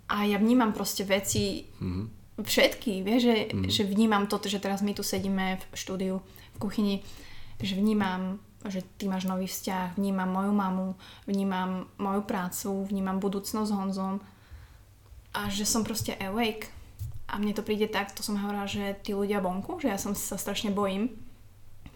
a 0.09 0.29
ja 0.29 0.37
vnímam 0.37 0.77
proste 0.77 1.05
veci 1.05 1.65
mm-hmm. 1.65 2.05
všetky, 2.45 3.01
vieš, 3.01 3.21
že, 3.25 3.37
mm-hmm. 3.49 3.71
že 3.73 3.83
vnímam 3.89 4.25
toto, 4.29 4.53
že 4.53 4.61
teraz 4.61 4.85
my 4.85 4.93
tu 4.93 5.01
sedíme 5.01 5.57
v 5.57 5.65
štúdiu, 5.73 6.21
v 6.55 6.59
kuchyni, 6.61 6.97
že 7.61 7.79
vnímam, 7.79 8.37
že 8.69 8.85
ty 9.01 9.09
máš 9.09 9.25
nový 9.25 9.49
vzťah, 9.49 9.97
vnímam 9.97 10.29
moju 10.29 10.53
mamu, 10.53 10.89
vnímam 11.25 11.89
moju 11.97 12.23
prácu, 12.25 12.85
vnímam 12.85 13.17
budúcnosť 13.21 13.69
s 13.69 13.77
Honzom 13.77 14.15
a 15.35 15.49
že 15.51 15.65
som 15.65 15.83
proste 15.83 16.15
awake. 16.21 16.69
A 17.25 17.41
mne 17.41 17.57
to 17.57 17.65
príde 17.65 17.89
tak, 17.89 18.13
to 18.13 18.21
som 18.21 18.37
hovorila, 18.37 18.69
že 18.69 19.01
tí 19.01 19.17
ľudia 19.17 19.41
vonku, 19.41 19.81
že 19.81 19.89
ja 19.89 19.99
som 19.99 20.13
sa 20.13 20.37
strašne 20.37 20.71
bojím, 20.71 21.11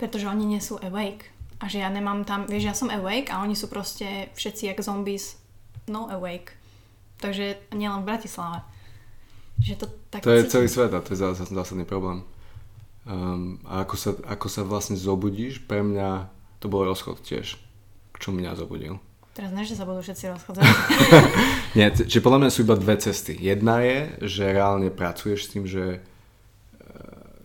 pretože 0.00 0.26
oni 0.26 0.48
nie 0.48 0.58
sú 0.58 0.80
awake. 0.80 1.28
A 1.58 1.66
že 1.66 1.82
ja 1.82 1.90
nemám 1.90 2.22
tam, 2.22 2.46
vieš, 2.46 2.64
ja 2.64 2.74
som 2.74 2.88
awake 2.88 3.28
a 3.34 3.42
oni 3.42 3.52
sú 3.52 3.68
proste 3.68 4.32
všetci 4.34 4.72
jak 4.72 4.80
zombies 4.80 5.38
no 5.90 6.06
awake. 6.10 6.57
Takže 7.18 7.58
nielen 7.74 8.02
v 8.02 8.08
Bratislave. 8.08 8.62
Že 9.58 9.74
to, 9.74 9.86
tak 10.10 10.22
to 10.22 10.30
je 10.30 10.46
cítim. 10.46 10.52
celý 10.54 10.68
svet 10.70 10.92
a 10.94 11.02
to 11.02 11.10
je 11.14 11.18
zásadný 11.50 11.82
problém. 11.82 12.22
Um, 13.08 13.58
a 13.66 13.82
ako 13.82 13.96
sa, 13.96 14.10
ako 14.28 14.46
sa 14.46 14.62
vlastne 14.62 14.94
zobudíš, 14.94 15.64
pre 15.64 15.82
mňa 15.82 16.30
to 16.62 16.70
bol 16.70 16.86
rozchod 16.86 17.24
tiež, 17.24 17.58
čo 18.20 18.28
mňa 18.30 18.54
zobudil. 18.54 19.02
Teraz 19.38 19.54
ne, 19.54 19.62
že 19.62 19.78
sa 19.78 19.86
budú 19.86 20.02
všetci 20.02 20.34
rozchádzať. 20.34 20.66
Nie, 21.78 21.94
čiže 21.94 22.20
podľa 22.20 22.42
mňa 22.42 22.50
sú 22.50 22.66
iba 22.66 22.74
dve 22.74 22.98
cesty. 22.98 23.38
Jedna 23.38 23.86
je, 23.86 23.98
že 24.26 24.50
reálne 24.50 24.90
pracuješ 24.90 25.46
s 25.46 25.50
tým, 25.54 25.64
že 25.64 25.84
e, 25.94 25.98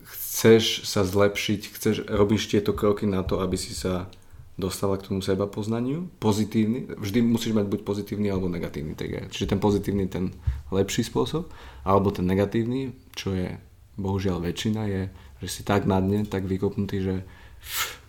chceš 0.09 0.89
sa 0.89 1.05
zlepšiť, 1.05 1.61
chceš, 1.69 1.95
robíš 2.09 2.49
tieto 2.49 2.73
kroky 2.73 3.05
na 3.05 3.21
to, 3.21 3.45
aby 3.45 3.61
si 3.61 3.77
sa 3.77 4.09
dostala 4.53 5.01
k 5.01 5.09
tomu 5.09 5.25
seba 5.25 5.49
poznaniu, 5.49 6.13
pozitívny, 6.21 6.85
vždy 6.93 7.19
musíš 7.25 7.57
mať 7.57 7.65
buď 7.65 7.79
pozitívny 7.81 8.29
alebo 8.29 8.45
negatívny 8.45 8.93
trigger. 8.93 9.25
Čiže 9.33 9.49
ten 9.49 9.59
pozitívny 9.59 10.05
ten 10.05 10.29
lepší 10.69 11.01
spôsob, 11.01 11.49
alebo 11.81 12.13
ten 12.13 12.29
negatívny, 12.29 12.93
čo 13.17 13.33
je 13.33 13.57
bohužiaľ 13.97 14.45
väčšina, 14.45 14.81
je, 14.85 15.01
že 15.41 15.47
si 15.49 15.61
tak 15.65 15.89
na 15.89 15.97
dne, 15.97 16.29
tak 16.29 16.45
vykopnutý, 16.45 17.01
že 17.01 17.15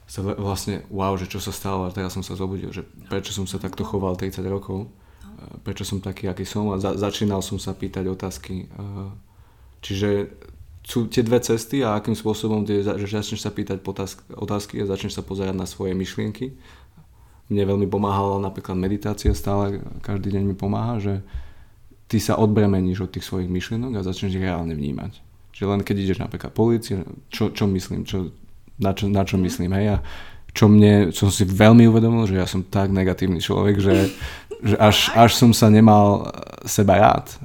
sa 0.05 0.21
vlastne, 0.21 0.85
wow, 0.93 1.17
že 1.17 1.27
čo 1.33 1.41
sa 1.41 1.51
stalo 1.51 1.89
a 1.89 1.95
teraz 1.95 2.13
som 2.13 2.21
sa 2.21 2.37
zobudil, 2.37 2.71
že 2.71 2.85
prečo 3.09 3.33
som 3.33 3.49
sa 3.49 3.57
takto 3.57 3.83
choval 3.83 4.15
30 4.15 4.45
rokov, 4.45 4.93
prečo 5.65 5.83
som 5.83 5.99
taký, 5.99 6.29
aký 6.29 6.45
som 6.45 6.71
a 6.73 6.79
za, 6.79 6.95
začínal 6.95 7.41
som 7.41 7.57
sa 7.57 7.73
pýtať 7.73 8.05
otázky. 8.07 8.69
Čiže 9.81 10.31
sú 10.85 11.09
tie 11.09 11.25
dve 11.25 11.41
cesty 11.41 11.81
a 11.81 11.97
akým 11.97 12.13
spôsobom 12.13 12.61
tie, 12.69 12.85
že 12.85 13.09
začneš 13.09 13.41
sa 13.41 13.49
pýtať 13.49 13.81
otázky 14.37 14.85
a 14.85 14.89
začneš 14.89 15.17
sa 15.17 15.25
pozerať 15.25 15.57
na 15.57 15.65
svoje 15.65 15.97
myšlienky. 15.97 16.53
Mne 17.49 17.77
veľmi 17.77 17.89
pomáhala 17.89 18.37
napríklad 18.41 18.77
meditácia, 18.77 19.33
stále 19.33 19.81
každý 20.05 20.37
deň 20.37 20.43
mi 20.45 20.57
pomáha, 20.57 21.01
že 21.01 21.15
ty 22.09 22.21
sa 22.21 22.37
odbremeníš 22.37 23.09
od 23.09 23.11
tých 23.17 23.25
svojich 23.25 23.49
myšlienok 23.49 23.97
a 23.97 24.07
začneš 24.07 24.37
ich 24.37 24.45
reálne 24.45 24.77
vnímať. 24.77 25.25
Že 25.57 25.65
len 25.73 25.81
keď 25.81 25.97
ideš 26.05 26.19
napríklad 26.21 26.53
polície, 26.53 27.01
čo, 27.33 27.49
čo 27.49 27.65
myslím, 27.65 28.05
čo, 28.05 28.29
na, 28.77 28.93
čo, 28.93 29.09
na 29.09 29.25
čo 29.25 29.41
myslím, 29.41 29.73
hej, 29.73 29.97
a 29.97 30.05
čo 30.55 30.71
mne, 30.71 31.11
čo 31.11 31.27
som 31.27 31.35
si 31.35 31.45
veľmi 31.45 31.91
uvedomil, 31.91 32.31
že 32.31 32.39
ja 32.39 32.47
som 32.47 32.63
tak 32.63 32.95
negatívny 32.95 33.43
človek, 33.43 33.83
že 33.83 33.95
že 34.65 34.81
až, 34.81 35.13
až 35.13 35.37
som 35.37 35.53
sa 35.53 35.69
nemal 35.69 36.33
seba 36.65 36.97
rád, 36.97 37.37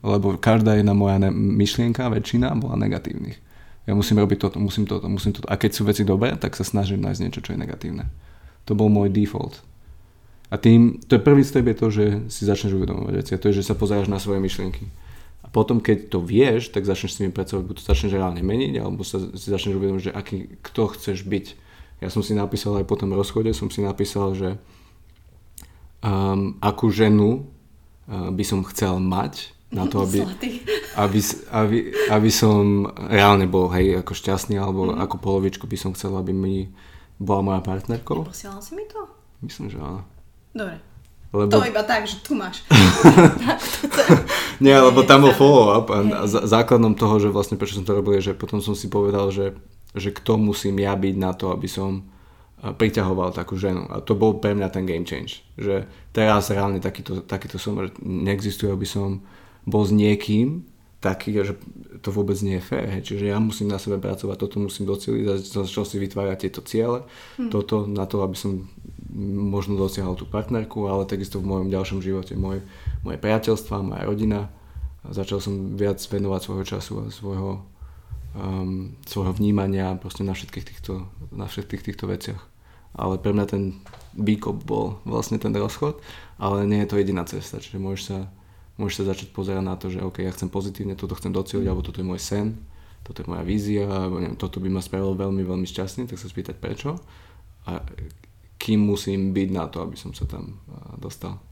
lebo 0.00 0.40
každá 0.40 0.80
jedna 0.80 0.96
moja 0.96 1.20
ne- 1.20 1.34
myšlienka, 1.34 2.08
väčšina 2.08 2.56
bola 2.56 2.80
negatívnych. 2.80 3.36
Ja 3.84 3.92
musím 3.92 4.24
robiť 4.24 4.48
toto, 4.48 4.56
musím 4.56 4.88
toto, 4.88 5.04
musím 5.12 5.36
toto. 5.36 5.44
A 5.52 5.60
keď 5.60 5.70
sú 5.76 5.84
veci 5.84 6.08
dobré, 6.08 6.32
tak 6.40 6.56
sa 6.56 6.64
snažím 6.64 7.04
nájsť 7.04 7.20
niečo, 7.20 7.44
čo 7.44 7.52
je 7.52 7.60
negatívne. 7.60 8.08
To 8.64 8.72
bol 8.72 8.88
môj 8.88 9.12
default. 9.12 9.60
A 10.48 10.56
tým, 10.56 11.04
to 11.04 11.20
je 11.20 11.26
prvý 11.26 11.44
step 11.44 11.68
je 11.68 11.76
to, 11.76 11.86
že 11.92 12.04
si 12.32 12.48
začneš 12.48 12.80
uvedomovať 12.80 13.12
veci. 13.12 13.32
A 13.36 13.40
to 13.44 13.52
je, 13.52 13.60
že 13.60 13.68
sa 13.68 13.76
pozeráš 13.76 14.08
na 14.08 14.16
svoje 14.16 14.40
myšlienky. 14.40 14.88
A 15.44 15.52
potom, 15.52 15.84
keď 15.84 16.16
to 16.16 16.24
vieš, 16.24 16.72
tak 16.72 16.88
začneš 16.88 17.12
s 17.12 17.20
nimi 17.20 17.28
pracovať, 17.28 17.60
buď 17.60 17.76
to 17.76 17.84
začneš 17.84 18.16
reálne 18.16 18.40
meniť, 18.40 18.80
alebo 18.80 19.04
sa, 19.04 19.20
si 19.36 19.52
začneš 19.52 19.76
uvedomovať, 19.76 20.04
že 20.08 20.16
aký, 20.16 20.36
kto 20.64 20.82
chceš 20.96 21.28
byť. 21.28 21.46
Ja 22.04 22.12
som 22.12 22.20
si 22.20 22.36
napísal 22.36 22.76
aj 22.78 22.84
po 22.84 23.00
tom 23.00 23.16
rozchode, 23.16 23.56
som 23.56 23.72
si 23.72 23.80
napísal, 23.80 24.36
že 24.36 24.48
um, 26.04 26.60
akú 26.60 26.92
ženu 26.92 27.48
uh, 28.04 28.28
by 28.28 28.44
som 28.44 28.60
chcel 28.68 29.00
mať 29.00 29.56
na 29.74 29.90
to, 29.90 30.06
aby, 30.06 30.22
aby, 30.94 31.18
aby, 31.50 31.78
aby 32.12 32.30
som 32.30 32.86
reálne 33.10 33.48
bol 33.50 33.66
hej, 33.74 34.04
ako 34.04 34.12
šťastný, 34.14 34.54
alebo 34.54 34.92
mm. 34.92 35.02
ako 35.02 35.16
polovičku 35.18 35.66
by 35.66 35.74
som 35.74 35.90
chcel, 35.96 36.14
aby 36.14 36.30
mi 36.30 36.70
bola 37.18 37.42
moja 37.42 37.60
partnerkou. 37.64 38.22
Posielal 38.22 38.62
si 38.62 38.78
mi 38.78 38.86
to? 38.86 39.08
Myslím, 39.42 39.72
že 39.72 39.82
áno. 39.82 40.06
Dobre. 40.54 40.78
Lebo... 41.34 41.50
To 41.50 41.66
iba 41.66 41.82
tak, 41.82 42.06
že 42.06 42.22
tu 42.22 42.38
máš. 42.38 42.62
Nie, 44.64 44.78
lebo 44.78 45.02
tam 45.02 45.26
bol 45.26 45.34
follow-up 45.34 45.90
a 45.90 45.98
základom 46.30 46.94
toho, 46.94 47.18
že 47.18 47.34
vlastne 47.34 47.58
prečo 47.58 47.74
som 47.74 47.82
to 47.82 47.98
robil, 47.98 48.14
je, 48.22 48.30
že 48.30 48.38
potom 48.38 48.62
som 48.62 48.78
si 48.78 48.86
povedal, 48.86 49.34
že, 49.34 49.58
že 49.94 50.10
kto 50.10 50.36
musím 50.36 50.82
ja 50.82 50.92
byť 50.98 51.14
na 51.16 51.32
to, 51.32 51.54
aby 51.54 51.70
som 51.70 52.04
priťahoval 52.64 53.36
takú 53.36 53.60
ženu. 53.60 53.84
A 53.92 54.00
to 54.00 54.16
bol 54.16 54.40
pre 54.40 54.56
mňa 54.56 54.68
ten 54.72 54.88
game 54.88 55.04
change. 55.04 55.44
Že 55.60 55.84
teraz 56.16 56.48
reálne 56.48 56.80
takýto, 56.80 57.20
takýto 57.20 57.60
som, 57.60 57.76
že 57.76 57.92
neexistuje, 58.00 58.72
aby 58.72 58.88
som 58.88 59.20
bol 59.68 59.84
s 59.84 59.92
niekým 59.92 60.64
taký, 61.04 61.36
že 61.44 61.60
to 62.00 62.08
vôbec 62.08 62.40
nie 62.40 62.56
je 62.56 62.64
fér. 62.64 62.88
Hej. 62.88 63.12
Čiže 63.12 63.28
ja 63.28 63.36
musím 63.36 63.68
na 63.68 63.76
sebe 63.76 64.00
pracovať, 64.00 64.40
toto 64.40 64.56
musím 64.56 64.88
doceliť, 64.88 65.36
začal 65.36 65.84
si 65.84 66.00
vytvárať 66.00 66.48
tieto 66.48 66.64
ciele, 66.64 67.04
hmm. 67.36 67.52
toto 67.52 67.84
na 67.84 68.08
to, 68.08 68.24
aby 68.24 68.32
som 68.32 68.64
možno 69.44 69.76
dosiahol 69.76 70.16
tú 70.16 70.24
partnerku, 70.24 70.88
ale 70.88 71.04
takisto 71.04 71.44
v 71.44 71.48
mojom 71.52 71.68
ďalšom 71.68 72.00
živote, 72.00 72.32
moje, 72.40 72.64
moje 73.04 73.20
priateľstva, 73.20 73.84
moja 73.84 74.02
rodina. 74.08 74.48
Začal 75.04 75.44
som 75.44 75.76
viac 75.76 76.00
venovať 76.00 76.40
svojho 76.40 76.64
času 76.64 76.92
a 77.04 77.12
svojho, 77.12 77.60
um, 78.34 78.98
svojho 79.06 79.32
vnímania 79.34 79.94
proste 79.96 80.26
na 80.26 80.34
všetkých 80.34 80.64
týchto, 80.66 81.08
na 81.32 81.46
všetkých 81.46 81.82
týchto 81.82 82.10
veciach 82.10 82.54
ale 82.94 83.18
pre 83.18 83.34
mňa 83.34 83.46
ten 83.50 83.62
výkop 84.14 84.62
bol 84.62 85.02
vlastne 85.02 85.42
ten 85.42 85.50
rozchod, 85.50 85.98
ale 86.38 86.62
nie 86.64 86.82
je 86.86 86.88
to 86.94 86.98
jediná 87.02 87.26
cesta, 87.26 87.58
čiže 87.58 87.82
môžeš 87.82 88.02
sa, 88.06 88.18
môžeš 88.78 88.94
sa 89.02 89.04
začať 89.14 89.28
pozerať 89.34 89.64
na 89.66 89.74
to, 89.74 89.90
že 89.90 90.02
OK, 90.02 90.22
ja 90.22 90.30
chcem 90.30 90.46
pozitívne, 90.46 90.94
toto 90.94 91.18
chcem 91.18 91.34
docieliť, 91.34 91.66
alebo 91.66 91.82
toto 91.82 91.98
je 91.98 92.06
môj 92.06 92.22
sen, 92.22 92.54
toto 93.02 93.20
je 93.20 93.26
moja 93.26 93.42
vízia, 93.42 93.84
alebo 93.90 94.22
neviem, 94.22 94.38
toto 94.38 94.62
by 94.62 94.70
ma 94.70 94.80
spravilo 94.80 95.18
veľmi, 95.18 95.42
veľmi 95.42 95.66
šťastný, 95.66 96.06
tak 96.06 96.22
sa 96.22 96.30
spýtať 96.30 96.56
prečo 96.62 97.02
a 97.66 97.82
kým 98.62 98.80
musím 98.80 99.34
byť 99.34 99.48
na 99.50 99.66
to, 99.66 99.82
aby 99.82 99.98
som 99.98 100.14
sa 100.14 100.24
tam 100.24 100.62
dostal. 100.96 101.42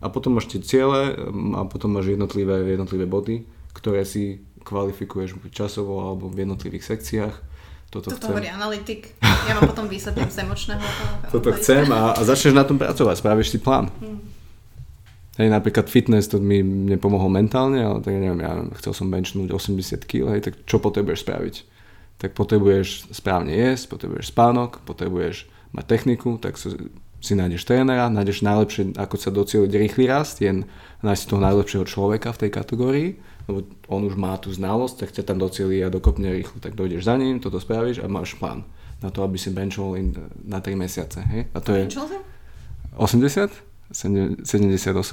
A 0.00 0.08
potom 0.08 0.40
máš 0.40 0.48
tie 0.48 0.64
ciele 0.64 1.12
a 1.54 1.60
potom 1.68 1.92
máš 1.92 2.16
jednotlivé, 2.16 2.64
jednotlivé 2.64 3.04
body, 3.04 3.44
ktoré 3.76 4.08
si 4.08 4.40
kvalifikuješ 4.62 5.36
buď 5.40 5.50
časovo 5.52 6.00
alebo 6.04 6.28
v 6.28 6.44
jednotlivých 6.46 6.84
sekciách 6.84 7.50
toto, 7.90 8.14
toto 8.14 8.22
chcem. 8.22 8.30
hovorí 8.30 8.46
analytik. 8.46 9.18
Ja 9.20 9.58
mám 9.58 9.66
potom 9.66 9.90
výsledok 9.90 10.30
z 10.30 10.46
emočného. 10.46 10.78
Toto 11.34 11.50
chcem 11.58 11.90
a, 11.90 12.14
a 12.14 12.20
začneš 12.22 12.54
na 12.54 12.62
tom 12.62 12.78
pracovať, 12.78 13.18
spravíš 13.18 13.50
si 13.50 13.58
plán. 13.58 13.90
Hmm. 13.98 14.22
Hej, 15.34 15.50
napríklad 15.50 15.90
fitness, 15.90 16.30
to 16.30 16.38
mi 16.38 16.62
nepomohol 16.62 17.26
mentálne, 17.26 17.82
ale 17.82 17.98
tak 17.98 18.14
neviem, 18.14 18.38
ja 18.46 18.62
chcel 18.78 18.94
som 18.94 19.10
benchnúť 19.10 19.50
80 19.50 20.06
kg, 20.06 20.38
hej, 20.38 20.42
tak 20.46 20.54
čo 20.70 20.78
potrebuješ 20.78 21.26
spraviť? 21.26 21.54
Tak 22.22 22.30
potrebuješ 22.38 23.10
správne 23.10 23.50
jesť, 23.58 23.90
potrebuješ 23.90 24.30
spánok, 24.30 24.86
potrebuješ 24.86 25.50
mať 25.74 25.84
techniku, 25.90 26.38
tak 26.38 26.60
si 26.60 27.32
nájdeš 27.34 27.66
trénera, 27.66 28.06
nájdeš 28.06 28.46
najlepšie, 28.46 28.94
ako 29.00 29.16
sa 29.18 29.34
docieliť 29.34 29.72
rýchly 29.74 30.06
rast, 30.06 30.38
jen 30.38 30.68
nájsť 31.02 31.22
toho 31.26 31.40
najlepšieho 31.42 31.84
človeka 31.88 32.30
v 32.36 32.40
tej 32.46 32.50
kategórii 32.54 33.08
lebo 33.50 33.66
on 33.90 34.06
už 34.06 34.14
má 34.14 34.38
tú 34.38 34.54
znalosť, 34.54 34.94
tak 35.02 35.10
ťa 35.10 35.22
tam 35.26 35.42
docelí 35.42 35.82
a 35.82 35.90
dokopne 35.90 36.30
rýchlo, 36.30 36.62
tak 36.62 36.78
dojdeš 36.78 37.02
za 37.02 37.18
ním, 37.18 37.42
toto 37.42 37.58
spravíš 37.58 38.00
a 38.00 38.06
máš 38.06 38.38
plán 38.38 38.62
na 39.02 39.10
to, 39.10 39.26
aby 39.26 39.40
si 39.40 39.50
benchol 39.50 39.96
in, 39.98 40.14
na 40.44 40.62
3 40.62 40.76
mesiace. 40.76 41.24
Hej? 41.24 41.48
A 41.56 41.58
to 41.58 41.74
je 41.74 41.88
80? 42.96 43.50
78 43.90 44.46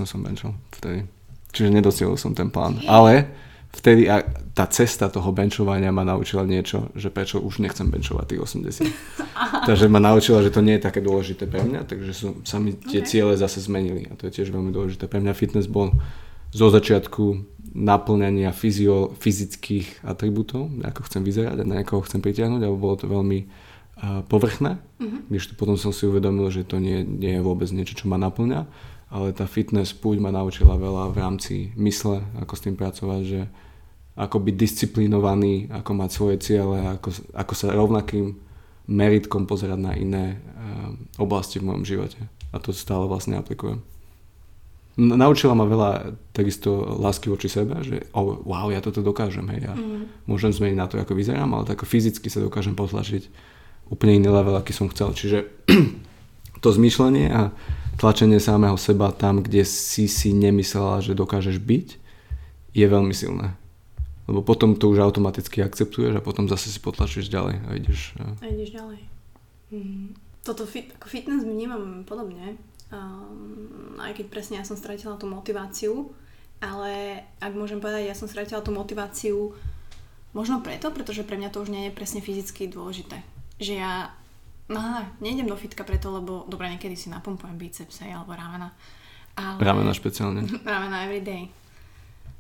som 0.06 0.20
benchol 0.22 0.54
vtedy. 0.70 1.10
Čiže 1.50 1.74
nedocielil 1.74 2.20
som 2.20 2.38
ten 2.38 2.54
plán. 2.54 2.78
Ale 2.86 3.26
vtedy 3.74 4.06
a 4.06 4.22
tá 4.54 4.70
cesta 4.70 5.10
toho 5.10 5.34
benchovania 5.34 5.90
ma 5.90 6.06
naučila 6.06 6.46
niečo, 6.46 6.94
že 6.94 7.10
prečo 7.10 7.42
už 7.42 7.64
nechcem 7.64 7.90
benchovať 7.90 8.26
tých 8.38 8.42
80. 8.44 8.86
takže 9.70 9.90
ma 9.90 9.98
naučila, 9.98 10.46
že 10.46 10.54
to 10.54 10.62
nie 10.62 10.78
je 10.78 10.86
také 10.86 11.02
dôležité 11.02 11.50
pre 11.50 11.66
mňa, 11.66 11.90
takže 11.90 12.12
som, 12.14 12.32
sa 12.46 12.62
mi 12.62 12.78
tie 12.78 13.02
Okay. 13.02 13.10
ciele 13.10 13.34
zase 13.38 13.62
zmenili 13.64 14.10
a 14.10 14.18
to 14.18 14.28
je 14.30 14.42
tiež 14.42 14.50
veľmi 14.50 14.74
dôležité. 14.74 15.06
Pre 15.08 15.22
mňa 15.22 15.34
fitness 15.38 15.70
bol 15.70 15.94
zo 16.52 16.68
začiatku 16.70 17.24
naplňania 17.74 18.56
fyzio, 18.56 19.16
fyzických 19.18 20.06
atribútov, 20.06 20.70
ako 20.84 21.08
chcem 21.08 21.22
vyzerať 21.24 21.64
a 21.64 21.68
na 21.68 21.82
niekoho 21.82 22.06
chcem 22.06 22.22
pritiahnuť, 22.22 22.62
alebo 22.64 22.80
bolo 22.80 22.96
to 22.96 23.08
veľmi 23.08 23.40
uh, 23.44 24.22
povrchné, 24.28 24.78
Mhm. 24.98 25.18
když 25.30 25.48
to 25.48 25.54
potom 25.56 25.78
som 25.78 25.94
si 25.94 26.10
uvedomil, 26.10 26.50
že 26.50 26.66
to 26.66 26.82
nie, 26.82 27.06
nie 27.06 27.38
je 27.38 27.42
vôbec 27.46 27.70
niečo, 27.70 27.94
čo 27.94 28.10
ma 28.10 28.18
naplňa, 28.18 28.66
ale 29.14 29.32
tá 29.32 29.46
fitness 29.48 29.94
púť 29.94 30.20
ma 30.20 30.34
naučila 30.34 30.76
veľa 30.76 31.14
v 31.14 31.18
rámci 31.22 31.56
mysle, 31.78 32.26
ako 32.42 32.54
s 32.58 32.64
tým 32.66 32.76
pracovať, 32.76 33.22
že 33.24 33.42
ako 34.18 34.42
byť 34.42 34.56
disciplinovaný, 34.58 35.70
ako 35.70 35.92
mať 35.94 36.10
svoje 36.10 36.36
ciele, 36.42 36.82
ako, 36.82 37.14
ako 37.38 37.54
sa 37.54 37.70
rovnakým 37.70 38.34
meritkom 38.90 39.46
pozerať 39.46 39.78
na 39.78 39.94
iné 39.94 40.26
uh, 40.40 40.92
oblasti 41.22 41.62
v 41.62 41.70
mojom 41.70 41.86
živote. 41.86 42.18
A 42.50 42.58
to 42.58 42.74
stále 42.74 43.06
vlastne 43.06 43.38
aplikujem. 43.38 43.84
Naučila 44.98 45.54
ma 45.54 45.70
veľa 45.70 45.92
takisto 46.34 46.98
lásky 46.98 47.30
voči 47.30 47.46
sebe, 47.46 47.78
že 47.86 48.10
oh, 48.18 48.42
wow, 48.42 48.74
ja 48.74 48.82
toto 48.82 49.06
dokážem, 49.06 49.46
hej, 49.54 49.70
ja 49.70 49.74
Mm. 49.78 50.10
môžem 50.26 50.50
zmeniť 50.50 50.78
na 50.78 50.90
to, 50.90 50.98
ako 50.98 51.14
vyzerám, 51.14 51.54
ale 51.54 51.70
tak 51.70 51.86
fyzicky 51.86 52.34
sa 52.34 52.42
dokážem 52.42 52.74
potlačiť 52.74 53.30
úplne 53.94 54.18
iný 54.18 54.34
level, 54.34 54.58
aký 54.58 54.74
som 54.74 54.90
chcel. 54.90 55.14
Čiže 55.14 55.46
to 56.66 56.68
zmýšľanie 56.74 57.30
a 57.30 57.54
tlačenie 58.02 58.42
samého 58.42 58.74
seba 58.74 59.14
tam, 59.14 59.46
kde 59.46 59.62
si 59.66 60.10
si 60.10 60.34
nemyslela, 60.34 61.06
že 61.06 61.14
dokážeš 61.14 61.62
byť, 61.62 61.88
je 62.74 62.86
veľmi 62.86 63.14
silné. 63.14 63.54
Lebo 64.26 64.42
potom 64.42 64.76
to 64.76 64.90
už 64.92 65.00
automaticky 65.00 65.62
akceptuješ 65.62 66.20
a 66.20 66.26
potom 66.26 66.50
zase 66.50 66.74
si 66.74 66.82
potlačuješ 66.82 67.30
ďalej 67.30 67.56
a 67.64 67.70
ideš... 67.78 68.18
eh, 68.18 68.44
A 68.44 68.46
ideš 68.50 68.74
ďalej. 68.74 69.00
Mm. 69.72 70.18
Toto 70.42 70.66
fit, 70.66 70.90
ako 70.98 71.06
fitness 71.06 71.46
vnímam 71.46 72.02
podobne. 72.04 72.58
Um, 72.88 74.00
aj 74.00 74.16
keď 74.16 74.26
presne 74.32 74.56
ja 74.60 74.66
som 74.66 74.80
stratila 74.80 75.20
tú 75.20 75.28
motiváciu, 75.28 76.16
ale 76.64 77.22
ak 77.44 77.54
môžem 77.54 77.84
povedať, 77.84 78.08
ja 78.08 78.16
som 78.16 78.32
stratila 78.32 78.64
tú 78.64 78.72
motiváciu 78.72 79.54
možno 80.32 80.64
preto, 80.64 80.90
pretože 80.96 81.28
pre 81.28 81.36
mňa 81.36 81.52
to 81.52 81.62
už 81.66 81.70
nie 81.70 81.90
je 81.90 81.98
presne 81.98 82.24
fyzicky 82.24 82.72
dôležité. 82.72 83.20
Že 83.60 83.74
ja 83.82 84.16
no, 84.72 84.80
nejdem 85.20 85.48
do 85.52 85.58
fitka 85.60 85.84
preto, 85.84 86.12
lebo 86.12 86.48
dobre, 86.48 86.72
niekedy 86.72 86.96
si 86.96 87.12
napumpujem 87.12 87.60
biceps 87.60 88.04
hej, 88.04 88.16
alebo 88.16 88.36
ramena. 88.36 88.72
Ale, 89.38 89.62
Ramena 89.62 89.94
špeciálne. 89.94 90.48
ramena 90.66 91.06
everyday. 91.06 91.52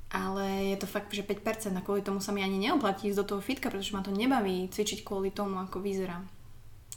Ale 0.07 0.71
je 0.71 0.77
to 0.79 0.87
fakt, 0.87 1.11
že 1.11 1.27
5% 1.27 1.75
a 1.75 1.83
kvôli 1.83 1.99
tomu 1.99 2.23
sa 2.23 2.31
mi 2.31 2.39
ani 2.39 2.55
neoplatí 2.57 3.11
ísť 3.11 3.19
do 3.21 3.27
toho 3.35 3.41
fitka, 3.43 3.67
pretože 3.67 3.91
ma 3.91 4.01
to 4.01 4.15
nebaví 4.15 4.71
cvičiť 4.71 5.03
kvôli 5.03 5.35
tomu, 5.35 5.59
ako 5.59 5.83
vyzerám. 5.83 6.23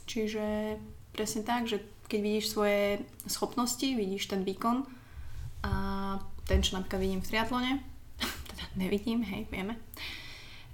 Čiže 0.07 0.79
presne 1.11 1.43
tak, 1.43 1.67
že 1.67 1.83
keď 2.11 2.19
vidíš 2.19 2.51
svoje 2.51 2.99
schopnosti, 3.23 3.87
vidíš 3.87 4.27
ten 4.27 4.43
výkon 4.43 4.83
a 5.63 5.73
ten, 6.43 6.59
čo 6.59 6.75
napríklad 6.75 6.99
vidím 6.99 7.23
v 7.23 7.29
triatlone, 7.31 7.71
teda 8.51 8.65
nevidím, 8.75 9.23
hej, 9.23 9.47
vieme, 9.47 9.79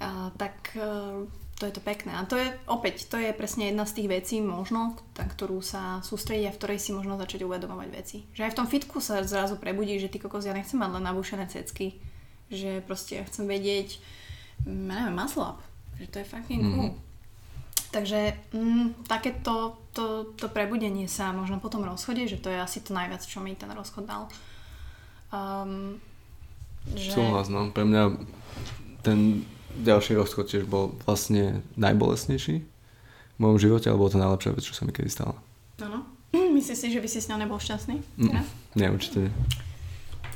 a, 0.01 0.33
tak 0.33 0.73
e, 0.73 1.29
to 1.61 1.69
je 1.69 1.73
to 1.77 1.81
pekné. 1.85 2.17
A 2.17 2.25
to 2.25 2.41
je 2.41 2.49
opäť, 2.65 3.05
to 3.05 3.21
je 3.21 3.29
presne 3.37 3.69
jedna 3.69 3.85
z 3.85 4.01
tých 4.01 4.09
vecí 4.09 4.35
možno, 4.41 4.97
na 5.13 5.25
ktorú 5.29 5.61
sa 5.61 6.01
sústrediť 6.01 6.49
a 6.49 6.53
v 6.53 6.59
ktorej 6.59 6.79
si 6.81 6.91
možno 6.97 7.21
začať 7.21 7.45
uvedomovať 7.45 7.89
veci. 7.93 8.17
Že 8.33 8.49
aj 8.49 8.51
v 8.53 8.57
tom 8.57 8.67
fitku 8.69 8.97
sa 8.97 9.21
zrazu 9.21 9.61
prebudí, 9.61 10.01
že 10.01 10.09
ty 10.09 10.17
kokos, 10.17 10.49
ja 10.49 10.57
nechcem 10.57 10.81
mať 10.81 10.97
len 10.97 11.05
nabúšené 11.05 11.45
cecky, 11.49 12.01
že 12.49 12.81
proste 12.81 13.21
ja 13.21 13.23
chcem 13.29 13.45
vedieť, 13.45 14.01
mm, 14.65 14.89
ja 14.89 14.95
neviem, 15.05 15.17
muscle 15.17 15.53
že 15.97 16.07
to 16.13 16.17
je 16.21 16.25
fucking 16.29 16.61
cool. 16.61 16.93
Takže 17.97 18.53
mm, 18.53 19.09
takéto 19.09 19.73
to, 19.89 20.29
to 20.37 20.45
prebudenie 20.53 21.09
sa 21.09 21.33
možno 21.33 21.57
po 21.57 21.73
tom 21.73 21.81
rozchode, 21.81 22.29
že 22.29 22.37
to 22.37 22.53
je 22.53 22.61
asi 22.61 22.85
to 22.85 22.93
najviac, 22.93 23.25
čo 23.25 23.41
mi 23.41 23.57
ten 23.57 23.73
rozchod 23.73 24.05
dal. 24.05 24.29
Um, 25.33 25.97
že... 26.93 27.17
Súhlas, 27.17 27.49
no. 27.49 27.73
Pre 27.73 27.81
mňa 27.81 28.21
ten 29.01 29.49
ďalší 29.81 30.13
rozchod 30.13 30.45
tiež 30.45 30.69
bol 30.69 30.93
vlastne 31.09 31.65
najbolesnejší 31.73 32.55
v 32.61 33.39
mojom 33.41 33.57
živote, 33.57 33.89
ale 33.89 33.97
bolo 33.97 34.13
to 34.13 34.21
najlepšia 34.21 34.53
vec, 34.53 34.61
čo 34.61 34.77
sa 34.77 34.85
mi 34.85 34.93
kedy 34.93 35.09
stala. 35.09 35.33
Áno. 35.81 36.05
Myslíš 36.57 36.77
si, 36.77 36.87
že 36.93 37.01
by 37.01 37.09
si 37.09 37.17
s 37.17 37.33
ňou 37.33 37.41
nebol 37.41 37.57
šťastný? 37.57 37.97
Mm. 38.21 38.45
Nie, 38.77 38.93
určite 38.93 39.25
nie. 39.25 39.33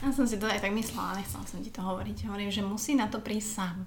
Ja 0.02 0.10
som 0.10 0.26
si 0.26 0.41
to 0.41 0.49
aj 0.49 0.65
tak 0.65 0.73
myslela, 0.73 1.14
nechcela 1.14 1.45
som 1.45 1.61
ti 1.61 1.69
to 1.69 1.86
hovoriť. 1.86 2.26
Hovorím, 2.26 2.49
že 2.49 2.65
musí 2.65 2.98
na 2.98 3.06
to 3.06 3.22
prísť 3.22 3.49
sám. 3.53 3.78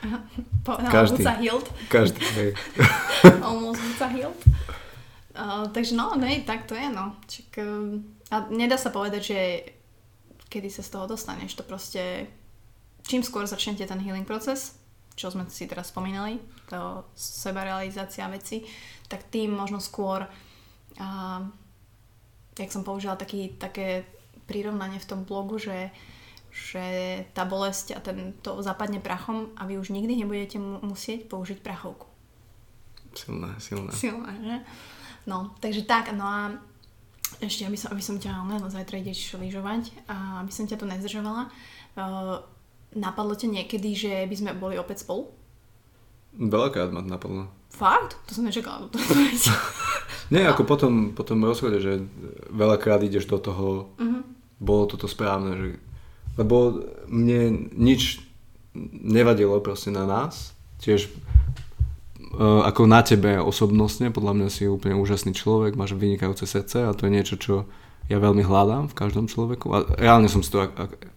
Povedala 0.68 0.92
Každý. 0.92 1.24
Buca 1.24 1.34
Hilt. 1.40 1.66
Každý, 1.88 2.20
hej. 2.36 2.50
Almost 3.40 3.80
Buca 3.80 4.08
Hilt. 4.12 4.40
Uh, 5.36 5.64
takže 5.72 5.96
no, 5.96 6.12
nej, 6.16 6.44
tak 6.44 6.68
to 6.68 6.76
je, 6.76 6.88
no. 6.92 7.16
Čak, 7.24 7.48
uh, 7.64 7.96
a 8.32 8.36
nedá 8.52 8.76
sa 8.76 8.92
povedať, 8.92 9.22
že 9.24 9.40
kedy 10.52 10.68
sa 10.68 10.84
z 10.84 10.92
toho 10.92 11.08
dostaneš, 11.08 11.56
to 11.56 11.64
proste 11.64 12.28
čím 13.08 13.24
skôr 13.24 13.48
začnete 13.48 13.84
ten 13.88 14.00
healing 14.00 14.28
proces, 14.28 14.76
čo 15.16 15.32
sme 15.32 15.48
si 15.48 15.64
teraz 15.64 15.88
spomínali, 15.88 16.36
to 16.68 17.08
sebarealizácia 17.16 18.28
veci, 18.28 18.64
tak 19.08 19.32
tým 19.32 19.56
možno 19.56 19.80
skôr 19.80 20.24
uh, 20.24 21.40
jak 22.56 22.72
som 22.72 22.84
použila 22.84 23.16
taký, 23.16 23.52
také 23.60 24.08
prirovnanie 24.46 24.98
v 24.98 25.08
tom 25.08 25.20
blogu, 25.22 25.58
že, 25.58 25.90
že 26.50 26.84
tá 27.34 27.42
bolesť 27.42 27.92
a 27.92 28.00
ten, 28.00 28.32
to 28.40 28.62
zapadne 28.62 28.98
prachom 28.98 29.50
a 29.54 29.66
vy 29.66 29.76
už 29.76 29.90
nikdy 29.90 30.16
nebudete 30.16 30.56
mu- 30.56 30.80
musieť 30.80 31.26
použiť 31.26 31.60
prachovku. 31.60 32.06
Silné, 33.12 33.50
silné. 33.58 33.90
Silné, 33.92 34.32
že? 34.40 34.56
No, 35.26 35.50
takže 35.58 35.82
tak, 35.82 36.12
no 36.12 36.22
a 36.22 36.40
ešte, 37.42 37.66
aby 37.66 37.74
som, 37.74 37.90
aby 37.90 38.00
som 38.00 38.16
ťa, 38.16 38.46
no, 38.46 38.62
zajtra 38.62 39.02
ideš 39.02 39.34
lyžovať 39.34 39.90
a 40.06 40.40
aby 40.40 40.52
som 40.52 40.64
ťa 40.64 40.78
tu 40.78 40.86
nezdržovala, 40.86 41.50
uh, 41.96 42.38
napadlo 42.94 43.34
ťa 43.34 43.50
niekedy, 43.50 43.90
že 43.92 44.12
by 44.24 44.34
sme 44.36 44.50
boli 44.54 44.78
opäť 44.78 45.02
spolu? 45.02 45.34
Veľakrát 46.32 46.92
ma 46.92 47.00
napadlo. 47.00 47.48
Fakt? 47.72 48.20
To 48.28 48.32
som 48.32 48.44
nečakala. 48.44 48.86
Nie, 50.32 50.44
ako 50.44 50.62
potom, 50.62 50.92
potom 51.12 51.40
rozchode, 51.40 51.78
že 51.78 52.02
veľakrát 52.48 53.00
ideš 53.00 53.26
do 53.26 53.38
toho, 53.38 53.90
Mhm. 53.96 54.15
Bolo 54.60 54.88
toto 54.88 55.08
správne, 55.08 55.52
že, 55.56 55.68
lebo 56.40 56.84
mne 57.08 57.70
nič 57.76 58.20
nevadilo 59.00 59.60
proste 59.64 59.88
na 59.88 60.04
nás, 60.04 60.52
tiež 60.84 61.08
uh, 61.08 62.64
ako 62.68 62.84
na 62.84 63.00
tebe 63.00 63.40
osobnostne, 63.40 64.12
podľa 64.12 64.32
mňa 64.36 64.48
si 64.52 64.68
úplne 64.68 64.96
úžasný 65.00 65.32
človek, 65.32 65.76
máš 65.76 65.96
vynikajúce 65.96 66.44
srdce 66.44 66.84
a 66.84 66.96
to 66.96 67.08
je 67.08 67.14
niečo, 67.14 67.36
čo 67.40 67.54
ja 68.06 68.20
veľmi 68.20 68.44
hľadám 68.44 68.92
v 68.92 68.98
každom 68.98 69.26
človeku 69.26 69.66
a 69.72 69.78
reálne 69.98 70.30
som 70.30 70.44
si 70.44 70.52
to 70.52 70.62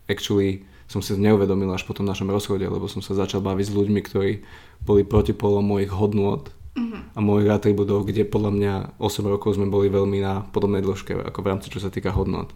actually 0.10 0.66
som 0.90 1.06
si 1.06 1.14
neuvedomil 1.14 1.70
až 1.70 1.86
po 1.86 1.94
tom 1.94 2.10
našom 2.10 2.34
rozchode, 2.34 2.66
lebo 2.66 2.90
som 2.90 3.06
sa 3.06 3.14
začal 3.14 3.45
baviť 3.45 3.66
s 3.70 3.76
ľuďmi, 3.78 4.02
ktorí 4.02 4.41
boli 4.82 5.06
protipolom 5.06 5.61
mojich 5.61 5.94
hodnôt 5.94 6.49
Mhm. 6.80 6.99
a 7.16 7.20
mojich 7.20 7.49
atribútov, 7.49 8.07
kde 8.07 8.24
podľa 8.24 8.52
mňa 8.53 8.74
8 9.02 9.26
rokov 9.28 9.57
sme 9.60 9.68
boli 9.68 9.91
veľmi 9.91 10.24
na 10.24 10.45
podobnej 10.53 10.80
dĺžke, 10.80 11.18
ako 11.18 11.40
v 11.41 11.49
rámci 11.49 11.68
čo 11.68 11.82
sa 11.82 11.91
týka 11.91 12.16
hodnot. 12.16 12.53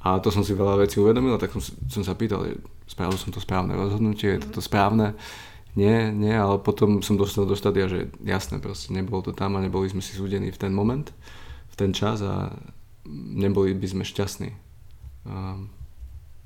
A 0.00 0.16
to 0.18 0.32
som 0.32 0.40
si 0.40 0.56
veľa 0.56 0.80
vecí 0.80 0.96
uvedomil, 0.96 1.36
tak 1.36 1.52
som, 1.52 1.60
som 1.92 2.00
sa 2.00 2.16
pýtal, 2.16 2.56
spravil 2.88 3.20
som 3.20 3.32
to 3.32 3.40
správne 3.40 3.76
rozhodnutie, 3.76 4.40
je 4.40 4.44
toto 4.48 4.64
správne? 4.64 5.12
Nie, 5.76 6.10
nie, 6.10 6.34
ale 6.34 6.58
potom 6.58 7.04
som 7.04 7.20
dostal 7.20 7.46
do 7.46 7.54
štádia, 7.54 7.86
že 7.86 8.10
jasné, 8.24 8.58
proste 8.58 8.90
nebolo 8.90 9.22
to 9.22 9.32
tam 9.36 9.54
a 9.54 9.62
neboli 9.62 9.86
sme 9.86 10.02
si 10.02 10.16
súdení 10.16 10.50
v 10.50 10.58
ten 10.58 10.72
moment, 10.72 11.12
v 11.70 11.74
ten 11.76 11.92
čas 11.92 12.24
a 12.24 12.50
neboli 13.06 13.76
by 13.76 13.86
sme 13.86 14.02
šťastní 14.02 14.50
um, 15.28 15.70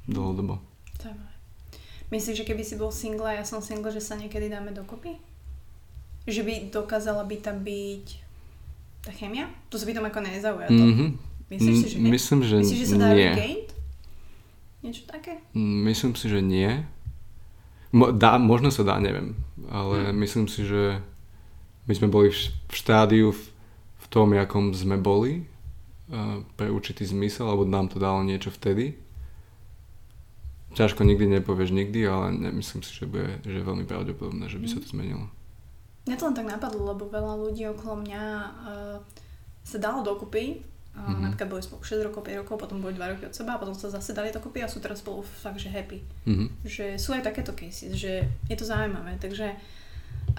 dlhodobo. 0.04 0.60
Myslíš, 2.12 2.44
že 2.44 2.46
keby 2.46 2.62
si 2.62 2.78
bol 2.78 2.94
single 2.94 3.26
a 3.26 3.40
ja 3.40 3.44
som 3.48 3.64
single, 3.64 3.90
že 3.90 3.98
sa 3.98 4.14
niekedy 4.14 4.46
dáme 4.46 4.70
dokopy? 4.70 5.18
Že 6.28 6.42
by 6.46 6.54
dokázala 6.70 7.26
by 7.26 7.36
tam 7.42 7.64
byť 7.64 8.06
tá 9.02 9.10
chemia? 9.10 9.50
To 9.72 9.80
sa 9.80 9.88
by 9.88 9.92
tam 9.98 10.06
ako 10.06 10.20
nezaujalo. 10.22 10.84
Mhm. 10.84 11.33
Myslíš 11.48 11.76
si, 11.76 11.88
že 11.88 11.96
nie? 12.00 12.10
Myslím, 12.10 12.40
že 12.42 12.56
Myslíš, 12.60 12.80
že 12.80 12.86
sa 12.86 12.96
dá 12.96 13.08
nie. 13.12 13.30
regained? 13.30 13.70
Niečo 14.80 15.02
také? 15.08 15.32
Myslím 15.56 16.12
si, 16.12 16.26
že 16.28 16.40
nie. 16.40 16.84
Mo, 17.90 18.10
dá, 18.10 18.36
možno 18.36 18.68
sa 18.68 18.82
dá, 18.82 18.98
neviem. 18.98 19.32
Ale 19.68 20.10
Hm. 20.10 20.16
myslím 20.18 20.46
si, 20.48 20.64
že 20.64 21.00
my 21.84 21.92
sme 21.92 22.08
boli 22.08 22.32
v, 22.32 22.36
štádiu 22.68 23.30
v, 23.30 23.42
v 24.00 24.06
tom, 24.08 24.32
akom 24.34 24.72
sme 24.72 24.96
boli 24.96 25.44
uh, 26.10 26.40
pre 26.56 26.68
určitý 26.68 27.04
zmysel, 27.04 27.44
alebo 27.46 27.64
nám 27.64 27.88
to 27.88 28.00
dalo 28.00 28.20
niečo 28.20 28.48
vtedy. 28.50 28.96
Ťažko 30.74 31.06
nikdy 31.06 31.38
nepovieš 31.38 31.70
nikdy, 31.70 32.02
ale 32.02 32.34
nemyslím 32.34 32.82
si, 32.82 32.90
že, 32.90 33.06
bude, 33.06 33.38
že 33.46 33.62
je 33.62 33.68
veľmi 33.68 33.86
pravdepodobné, 33.86 34.50
že 34.50 34.58
by 34.58 34.66
sa 34.66 34.82
to 34.82 34.90
zmenilo. 34.90 35.30
Mňa 36.04 36.16
to 36.18 36.26
len 36.26 36.36
tak 36.36 36.48
napadlo, 36.50 36.82
lebo 36.92 37.06
veľa 37.06 37.34
ľudí 37.38 37.62
okolo 37.70 38.02
mňa 38.02 38.22
uh, 38.66 38.96
sa 39.62 39.76
dalo 39.78 40.02
dokupy 40.02 40.60
mm-hmm. 40.94 41.22
Napríklad 41.26 41.48
boli 41.50 41.62
spolu 41.66 41.82
6 41.82 42.06
rokov, 42.06 42.22
5 42.22 42.40
rokov, 42.46 42.54
potom 42.54 42.78
boli 42.78 42.94
2 42.94 43.12
roky 43.18 43.26
od 43.26 43.34
seba 43.34 43.58
a 43.58 43.60
potom 43.60 43.74
sa 43.74 43.90
zase 43.90 44.14
dali 44.14 44.30
dokopy 44.30 44.62
a 44.62 44.70
sú 44.70 44.78
teraz 44.78 45.02
spolu 45.02 45.26
fakt, 45.26 45.58
že 45.58 45.70
happy. 45.70 45.98
Mm-hmm. 46.30 46.48
Že 46.62 46.84
sú 47.02 47.10
aj 47.18 47.26
takéto 47.26 47.50
cases, 47.52 47.98
že 47.98 48.30
je 48.46 48.56
to 48.56 48.64
zaujímavé, 48.64 49.18
takže 49.18 49.58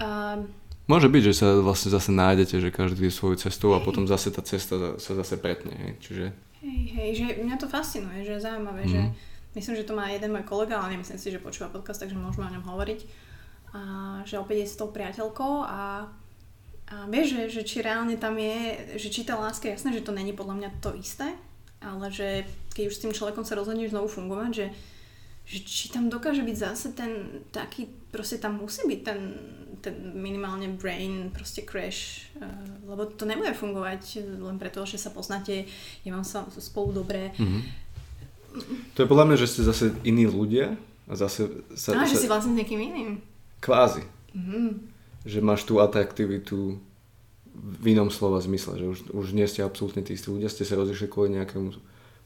uh, 0.00 0.40
Môže 0.86 1.10
byť, 1.10 1.22
že 1.26 1.34
sa 1.34 1.58
vlastne 1.58 1.90
zase 1.90 2.14
nájdete, 2.14 2.62
že 2.62 2.70
každý 2.70 3.10
svoju 3.10 3.42
cestu 3.42 3.74
a 3.74 3.82
potom 3.82 4.06
zase 4.06 4.30
tá 4.30 4.38
cesta 4.38 4.94
sa 5.02 5.12
zase 5.18 5.34
pretne, 5.34 5.74
hej. 5.74 5.92
Čiže... 5.98 6.24
Hej, 6.62 6.80
hej, 6.94 7.10
že 7.18 7.26
mňa 7.42 7.56
to 7.58 7.66
fascinuje, 7.66 8.22
že 8.22 8.38
je 8.38 8.46
zaujímavé, 8.46 8.86
mm. 8.86 8.90
že 8.94 9.00
myslím, 9.58 9.74
že 9.82 9.86
to 9.86 9.98
má 9.98 10.06
jeden 10.14 10.30
môj 10.30 10.46
kolega, 10.46 10.78
ale 10.78 10.94
nemyslím 10.94 11.18
si, 11.18 11.34
že 11.34 11.42
počúva 11.42 11.74
podcast, 11.74 11.98
takže 11.98 12.14
môžeme 12.14 12.46
o 12.46 12.54
ňom 12.54 12.64
hovoriť. 12.70 13.00
A 13.74 13.80
že 14.22 14.38
opäť 14.38 14.62
je 14.62 14.70
s 14.70 14.78
tou 14.78 14.94
priateľkou 14.94 15.66
a, 15.66 16.06
a 16.86 17.10
vieš, 17.10 17.34
že, 17.34 17.42
že 17.60 17.62
či 17.66 17.76
reálne 17.82 18.14
tam 18.14 18.38
je, 18.38 18.94
že 18.98 19.08
či 19.10 19.26
tá 19.26 19.34
láska, 19.34 19.66
jasné, 19.66 19.90
že 19.90 20.06
to 20.06 20.14
není 20.14 20.30
podľa 20.30 20.54
mňa 20.54 20.70
to 20.78 20.94
isté, 20.94 21.34
ale 21.82 22.10
že 22.14 22.46
keď 22.78 22.84
už 22.86 22.94
s 22.94 23.02
tým 23.02 23.12
človekom 23.14 23.42
sa 23.42 23.58
rozhodneš 23.58 23.90
znovu 23.90 24.06
fungovať, 24.06 24.50
že, 24.54 24.66
že 25.50 25.58
či 25.66 25.90
tam 25.90 26.06
dokáže 26.06 26.46
byť 26.46 26.56
zase 26.56 26.94
ten 26.94 27.42
taký, 27.50 27.90
proste 28.14 28.38
tam 28.38 28.62
musí 28.62 28.86
byť 28.86 29.00
ten 29.02 29.20
ten 29.86 29.94
minimálne 30.18 30.66
brain 30.74 31.30
proste 31.30 31.62
crash, 31.62 32.26
uh, 32.40 32.48
lebo 32.90 33.06
to 33.06 33.22
nebude 33.22 33.54
fungovať 33.54 34.24
len 34.42 34.58
preto, 34.58 34.82
že 34.82 34.98
sa 34.98 35.14
poznáte, 35.14 35.68
je 36.02 36.10
vám 36.10 36.26
sa 36.26 36.48
spolu 36.58 36.90
dobré. 36.90 37.30
Mm-hmm. 37.36 37.62
To 38.96 38.98
je 39.04 39.10
podľa 39.10 39.26
mňa, 39.30 39.36
že 39.36 39.46
ste 39.46 39.62
zase 39.62 39.92
iní 40.02 40.24
ľudia 40.24 40.74
a 41.06 41.12
zase 41.12 41.62
sa... 41.76 41.92
Á, 41.92 42.08
že 42.08 42.18
si 42.18 42.26
vlastne 42.26 42.56
s 42.56 42.58
niekým 42.64 42.80
iným. 42.80 43.10
Kvázi. 43.60 44.02
Mm-hmm. 44.32 44.95
Že 45.26 45.38
máš 45.42 45.66
tú 45.66 45.82
atraktivitu 45.82 46.78
v 47.56 47.84
inom 47.90 48.12
slova 48.12 48.38
zmysle, 48.38 48.78
že 48.78 48.86
už, 48.86 48.98
už 49.10 49.26
nie 49.32 49.48
ste 49.48 49.64
absolútne 49.64 50.04
tí 50.04 50.14
istí 50.14 50.28
ľudia, 50.28 50.52
ste 50.52 50.62
sa 50.62 50.78
rozišli 50.78 51.08
kvôli 51.08 51.34
nejakému 51.34 51.74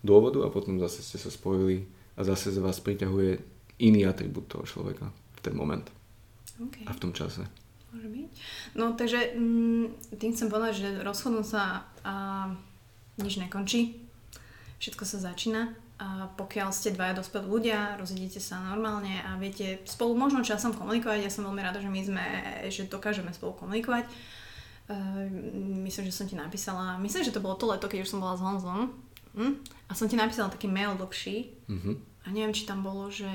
dôvodu 0.03 0.43
a 0.45 0.53
potom 0.53 0.77
zase 0.83 1.01
ste 1.07 1.17
sa 1.17 1.31
spojili 1.31 1.87
a 2.19 2.27
zase 2.27 2.51
z 2.51 2.59
vás 2.59 2.83
priťahuje 2.83 3.41
iný 3.81 4.05
atribút 4.05 4.51
toho 4.51 4.67
človeka 4.67 5.09
v 5.09 5.41
ten 5.41 5.55
moment. 5.57 5.87
Okay. 6.61 6.85
A 6.85 6.93
v 6.93 7.01
tom 7.01 7.13
čase. 7.17 7.47
Môže 7.91 8.09
byť. 8.13 8.29
No 8.77 8.93
takže 8.95 9.33
mm, 9.33 10.15
tým 10.21 10.31
chcem 10.37 10.49
povedať, 10.53 10.75
že 10.85 10.89
rozchodom 11.01 11.43
sa 11.43 11.89
a, 12.05 12.53
nič 13.17 13.41
nekončí. 13.41 13.97
Všetko 14.79 15.05
sa 15.09 15.19
začína. 15.21 15.73
A 16.01 16.33
pokiaľ 16.33 16.73
ste 16.73 16.97
dvaja 16.97 17.21
dospelí 17.21 17.45
ľudia, 17.45 18.01
rozidíte 18.01 18.41
sa 18.41 18.57
normálne 18.57 19.21
a 19.21 19.37
viete 19.37 19.85
spolu 19.85 20.17
možno 20.17 20.41
časom 20.41 20.73
komunikovať. 20.73 21.29
Ja 21.29 21.29
som 21.29 21.45
veľmi 21.45 21.61
rada, 21.61 21.77
že 21.77 21.93
my 21.93 22.01
sme, 22.01 22.25
že 22.73 22.89
dokážeme 22.89 23.29
spolu 23.37 23.53
komunikovať. 23.61 24.09
Uh, 24.89 25.29
myslím, 25.85 26.09
že 26.09 26.17
som 26.17 26.25
ti 26.25 26.41
napísala, 26.41 26.97
myslím, 27.05 27.21
že 27.21 27.37
to 27.37 27.45
bolo 27.45 27.55
to 27.61 27.69
leto, 27.69 27.85
keď 27.85 28.09
už 28.09 28.17
som 28.17 28.25
bola 28.25 28.33
s 28.33 28.41
Honzom. 28.41 28.97
Hm? 29.37 29.61
A 29.87 29.93
som 29.93 30.09
ti 30.09 30.17
napísala 30.17 30.49
taký 30.49 30.73
mail 30.73 30.97
dlhší. 30.97 31.53
Mm-hmm. 31.69 31.95
A 32.25 32.27
neviem, 32.33 32.57
či 32.57 32.65
tam 32.65 32.81
bolo, 32.81 33.13
že 33.13 33.29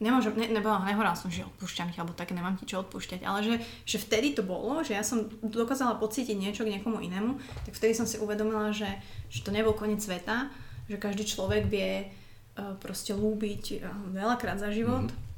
nemôžem, 0.00 0.32
ne, 0.32 0.48
nebola, 0.48 0.80
nehovorila 0.86 1.12
som, 1.12 1.28
že 1.28 1.44
odpúšťam 1.44 1.92
ti, 1.92 2.00
alebo 2.00 2.16
také 2.16 2.32
nemám 2.32 2.56
ti 2.56 2.64
čo 2.64 2.80
odpúšťať, 2.80 3.20
ale 3.20 3.44
že, 3.44 3.54
že 3.84 4.00
vtedy 4.00 4.32
to 4.32 4.40
bolo, 4.40 4.80
že 4.80 4.96
ja 4.96 5.04
som 5.04 5.28
dokázala 5.44 6.00
pocítiť 6.00 6.34
niečo 6.40 6.64
k 6.64 6.72
niekomu 6.72 7.04
inému, 7.04 7.36
tak 7.68 7.76
vtedy 7.76 7.92
som 7.92 8.08
si 8.08 8.16
uvedomila, 8.16 8.72
že, 8.72 8.88
že 9.28 9.44
to 9.44 9.52
nebol 9.52 9.76
koniec 9.76 10.00
sveta, 10.00 10.48
že 10.90 10.98
každý 10.98 11.22
človek 11.22 11.70
vie 11.70 12.02
uh, 12.02 12.74
proste 12.82 13.14
lúbiť 13.14 13.78
uh, 13.78 13.86
veľakrát 14.10 14.58
za 14.58 14.74
život. 14.74 15.06
Mm-hmm. 15.06 15.28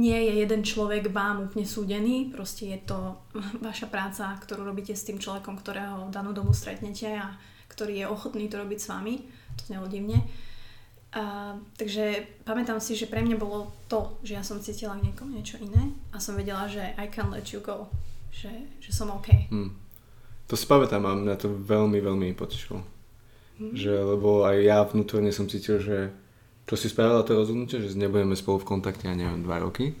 Nie 0.00 0.20
je 0.20 0.44
jeden 0.44 0.64
človek 0.64 1.08
vám 1.12 1.48
úplne 1.48 1.68
súdený, 1.68 2.32
proste 2.32 2.72
je 2.72 2.80
to 2.88 3.20
vaša 3.68 3.92
práca, 3.92 4.32
ktorú 4.40 4.64
robíte 4.64 4.96
s 4.96 5.04
tým 5.04 5.20
človekom, 5.20 5.60
ktorého 5.60 6.08
v 6.08 6.14
danú 6.14 6.32
dobu 6.32 6.56
stretnete 6.56 7.12
a 7.12 7.36
ktorý 7.68 8.00
je 8.00 8.06
ochotný 8.08 8.48
to 8.48 8.56
robiť 8.56 8.78
s 8.80 8.90
vami. 8.90 9.14
To 9.60 9.62
znelo 9.68 9.86
divne. 9.86 10.24
A, 11.08 11.56
takže 11.76 12.26
pamätám 12.44 12.80
si, 12.84 12.92
že 12.92 13.08
pre 13.08 13.24
mňa 13.24 13.40
bolo 13.40 13.72
to, 13.88 14.20
že 14.20 14.36
ja 14.36 14.44
som 14.44 14.60
cítila 14.60 14.92
v 15.00 15.08
niekom 15.08 15.32
niečo 15.32 15.56
iné 15.56 15.96
a 16.12 16.20
som 16.20 16.36
vedela, 16.36 16.68
že 16.68 16.84
I 17.00 17.08
can 17.08 17.32
let 17.32 17.48
you 17.48 17.64
go, 17.64 17.88
že, 18.28 18.52
že 18.76 18.90
som 18.92 19.08
OK. 19.08 19.48
Hmm. 19.48 19.72
To 20.48 20.54
si 20.56 20.68
pamätám 20.68 21.04
a 21.08 21.16
mňa 21.16 21.36
to 21.40 21.48
veľmi, 21.48 22.00
veľmi 22.00 22.36
potešilo. 22.36 22.97
Že, 23.58 23.92
lebo 24.14 24.46
aj 24.46 24.56
ja 24.62 24.78
vnútorne 24.86 25.34
som 25.34 25.50
cítil, 25.50 25.82
že 25.82 26.14
čo 26.68 26.78
si 26.78 26.86
spravila 26.86 27.26
to 27.26 27.34
rozhodnutie, 27.34 27.82
že 27.82 27.98
nebudeme 27.98 28.38
spolu 28.38 28.62
v 28.62 28.68
kontakte, 28.76 29.10
ja 29.10 29.16
neviem, 29.18 29.42
dva 29.42 29.58
roky, 29.58 29.98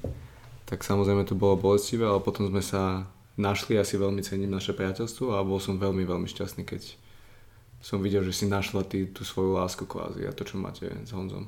tak 0.68 0.84
samozrejme 0.84 1.26
to 1.26 1.34
bolo 1.34 1.58
bolestivé, 1.58 2.06
ale 2.06 2.22
potom 2.22 2.46
sme 2.46 2.60
sa 2.60 3.08
našli, 3.40 3.80
asi 3.80 3.96
veľmi 3.96 4.20
cením 4.20 4.52
naše 4.52 4.76
priateľstvo 4.76 5.32
a 5.32 5.46
bol 5.46 5.58
som 5.58 5.80
veľmi, 5.80 6.04
veľmi 6.04 6.28
šťastný, 6.28 6.68
keď 6.68 6.94
som 7.80 8.02
videl, 8.02 8.26
že 8.26 8.34
si 8.34 8.44
našla 8.50 8.82
ty 8.84 9.06
tú 9.08 9.22
svoju 9.22 9.56
lásku 9.56 9.86
kvázi 9.86 10.26
a 10.26 10.34
to, 10.34 10.42
čo 10.42 10.58
máte 10.58 10.90
s 11.06 11.14
Honzom. 11.14 11.46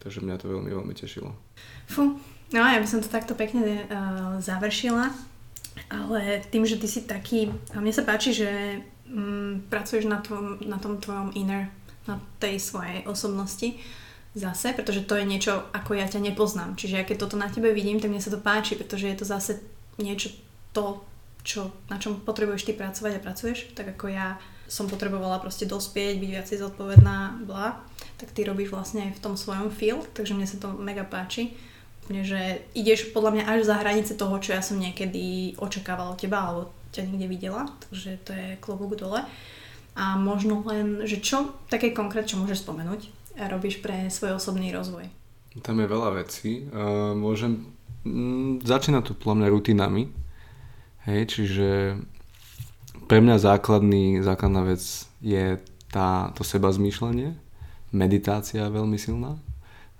Takže 0.00 0.24
mňa 0.24 0.40
to 0.40 0.48
veľmi, 0.48 0.72
veľmi 0.72 0.94
tešilo. 0.96 1.36
Fú, 1.84 2.16
no 2.50 2.58
ja 2.58 2.80
by 2.80 2.88
som 2.88 3.04
to 3.04 3.12
takto 3.12 3.36
pekne 3.36 3.84
uh, 3.86 4.40
završila, 4.40 5.12
ale 5.92 6.40
tým, 6.48 6.64
že 6.64 6.80
ty 6.80 6.88
si 6.88 7.04
taký, 7.04 7.52
a 7.76 7.78
mne 7.78 7.92
sa 7.92 8.08
páči, 8.08 8.32
že 8.32 8.80
um, 9.10 9.60
pracuješ 9.66 10.06
na, 10.06 10.22
tvojom, 10.22 10.62
na 10.64 10.78
tom 10.78 11.02
tvojom 11.02 11.34
inner, 11.34 11.68
na 12.06 12.22
tej 12.38 12.62
svojej 12.62 13.04
osobnosti 13.04 13.76
zase, 14.34 14.72
pretože 14.72 15.02
to 15.02 15.18
je 15.18 15.26
niečo, 15.26 15.66
ako 15.74 15.98
ja 15.98 16.06
ťa 16.06 16.22
nepoznám. 16.22 16.78
Čiže 16.78 16.94
ja 17.02 17.04
keď 17.04 17.26
toto 17.26 17.36
na 17.36 17.50
tebe 17.50 17.74
vidím, 17.74 17.98
tak 17.98 18.14
mne 18.14 18.22
sa 18.22 18.30
to 18.30 18.38
páči, 18.38 18.78
pretože 18.78 19.10
je 19.10 19.16
to 19.18 19.26
zase 19.26 19.58
niečo 19.98 20.30
to, 20.70 21.02
čo, 21.42 21.74
na 21.90 21.98
čom 21.98 22.22
potrebuješ 22.22 22.70
ty 22.70 22.72
pracovať 22.76 23.18
a 23.18 23.24
pracuješ, 23.24 23.74
tak 23.74 23.90
ako 23.98 24.06
ja 24.06 24.38
som 24.70 24.86
potrebovala 24.86 25.42
proste 25.42 25.66
dospieť, 25.66 26.22
byť 26.22 26.30
viacej 26.30 26.56
zodpovedná, 26.62 27.42
bla, 27.42 27.82
tak 28.22 28.30
ty 28.30 28.46
robíš 28.46 28.70
vlastne 28.70 29.10
v 29.10 29.18
tom 29.18 29.34
svojom 29.34 29.74
field, 29.74 30.06
takže 30.14 30.38
mne 30.38 30.46
sa 30.46 30.62
to 30.62 30.78
mega 30.78 31.02
páči. 31.02 31.58
Že 32.06 32.62
ideš 32.74 33.10
podľa 33.10 33.34
mňa 33.34 33.44
až 33.50 33.60
za 33.66 33.78
hranice 33.82 34.14
toho, 34.14 34.38
čo 34.38 34.54
ja 34.54 34.62
som 34.62 34.78
niekedy 34.78 35.54
očakávala 35.58 36.14
od 36.14 36.18
teba, 36.18 36.38
alebo 36.42 36.70
ťa 36.90 37.06
niekde 37.06 37.26
videla, 37.30 37.70
takže 37.86 38.18
to 38.26 38.30
je 38.34 38.46
klobúk 38.58 38.98
dole. 38.98 39.22
A 39.98 40.16
možno 40.16 40.62
len, 40.66 41.02
že 41.04 41.18
čo 41.18 41.58
také 41.66 41.90
konkrét, 41.90 42.30
čo 42.30 42.38
môžeš 42.38 42.62
spomenúť, 42.62 43.10
robíš 43.50 43.82
pre 43.82 44.06
svoj 44.10 44.38
osobný 44.38 44.70
rozvoj? 44.70 45.06
Tam 45.66 45.82
je 45.82 45.86
veľa 45.86 46.10
vecí. 46.22 46.66
Môžem... 47.18 47.66
Mm, 48.06 48.64
začína 48.64 49.02
to 49.02 49.12
podľa 49.12 49.50
rutinami. 49.50 50.08
Hej, 51.04 51.36
čiže 51.36 51.98
pre 53.10 53.18
mňa 53.18 53.42
základný, 53.42 54.22
základná 54.22 54.62
vec 54.62 54.80
je 55.18 55.58
tá, 55.90 56.30
to 56.38 56.46
seba 56.46 56.70
zmýšľanie, 56.70 57.34
meditácia 57.90 58.70
je 58.70 58.76
veľmi 58.76 58.94
silná. 58.94 59.36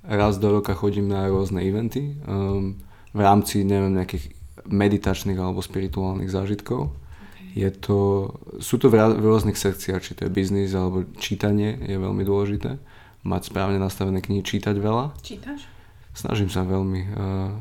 Raz 0.07 0.39
do 0.39 0.49
roka 0.49 0.73
chodím 0.73 1.11
na 1.11 1.27
rôzne 1.29 1.61
eventy 1.61 2.17
um, 2.25 2.79
v 3.11 3.21
rámci 3.21 3.67
neviem, 3.67 3.99
nejakých 3.99 4.33
meditačných 4.71 5.37
alebo 5.37 5.61
spirituálnych 5.61 6.31
zážitkov. 6.31 6.91
Okay. 6.91 7.67
Je 7.67 7.71
to, 7.75 8.31
sú 8.63 8.79
to 8.79 8.87
v, 8.89 8.97
v 8.97 9.25
rôznych 9.27 9.59
sekciách, 9.59 10.01
či 10.01 10.15
to 10.15 10.27
je 10.27 10.31
biznis 10.31 10.73
alebo 10.73 11.05
čítanie 11.19 11.77
je 11.85 11.99
veľmi 11.99 12.23
dôležité. 12.23 12.79
Mať 13.27 13.53
správne 13.53 13.77
nastavené 13.77 14.25
knihy, 14.25 14.41
čítať 14.41 14.79
veľa. 14.81 15.13
Čítaš? 15.21 15.69
Snažím 16.17 16.49
sa 16.49 16.65
veľmi. 16.65 17.01
Uh, 17.13 17.53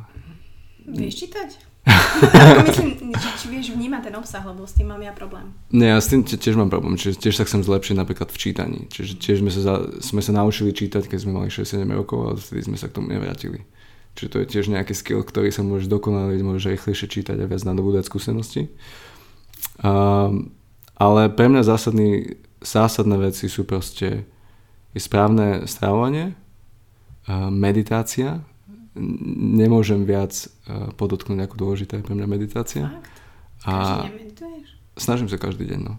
Vieš 0.88 1.16
čítať? 1.28 1.70
Myslím, 2.70 3.16
či, 3.16 3.30
či 3.40 3.46
vieš 3.50 3.68
vnímať 3.74 4.12
ten 4.12 4.16
obsah, 4.20 4.44
lebo 4.46 4.68
s 4.68 4.76
tým 4.78 4.92
mám 4.92 5.02
ja 5.02 5.16
problém. 5.16 5.50
Nie, 5.74 5.96
ja 5.96 6.00
s 6.00 6.12
tým 6.12 6.22
tiež 6.22 6.54
mám 6.54 6.70
problém, 6.70 7.00
čiže 7.00 7.18
tiež 7.18 7.40
sa 7.40 7.48
chcem 7.48 7.66
zlepšiť 7.66 7.96
napríklad 7.98 8.30
v 8.30 8.38
čítaní. 8.38 8.80
Čiže 8.92 9.18
tiež 9.18 9.38
sme 9.42 9.52
sa, 9.52 9.62
za, 9.64 9.76
sme 10.04 10.22
sa 10.22 10.32
naučili 10.36 10.76
čítať, 10.76 11.10
keď 11.10 11.20
sme 11.26 11.32
mali 11.34 11.50
6-7 11.50 11.88
rokov, 11.90 12.20
ale 12.30 12.36
vtedy 12.38 12.62
sme 12.70 12.78
sa 12.78 12.92
k 12.92 12.96
tomu 13.00 13.10
nevrátili. 13.10 13.66
Čiže 14.20 14.32
to 14.36 14.40
je 14.44 14.52
tiež 14.52 14.66
nejaký 14.68 14.92
skill, 14.92 15.24
ktorý 15.24 15.48
sa 15.48 15.64
môžeš 15.64 15.88
dokonaliť, 15.88 16.40
môžeš 16.44 16.76
rýchlejšie 16.76 17.08
čítať 17.08 17.40
a 17.40 17.48
viac 17.48 17.64
nadobúdať 17.64 18.04
skúsenosti. 18.04 18.68
Um, 19.80 20.52
ale 21.00 21.32
pre 21.32 21.48
mňa 21.48 21.64
zásadný, 21.64 22.36
zásadné 22.60 23.16
veci 23.16 23.48
sú 23.48 23.64
proste 23.64 24.28
je 24.92 25.00
správne 25.00 25.64
stravovanie, 25.72 26.36
meditácia, 27.54 28.44
nemôžem 29.56 30.04
viac 30.04 30.34
uh, 30.68 30.92
podotknúť 30.98 31.46
ako 31.46 31.56
dôležité 31.56 32.04
pre 32.04 32.18
mňa 32.18 32.28
meditácia. 32.28 32.90
Fakt? 32.92 33.08
A 33.70 34.10
snažím 35.00 35.32
sa 35.32 35.40
každý 35.40 35.70
deň, 35.70 35.80
no. 35.80 35.96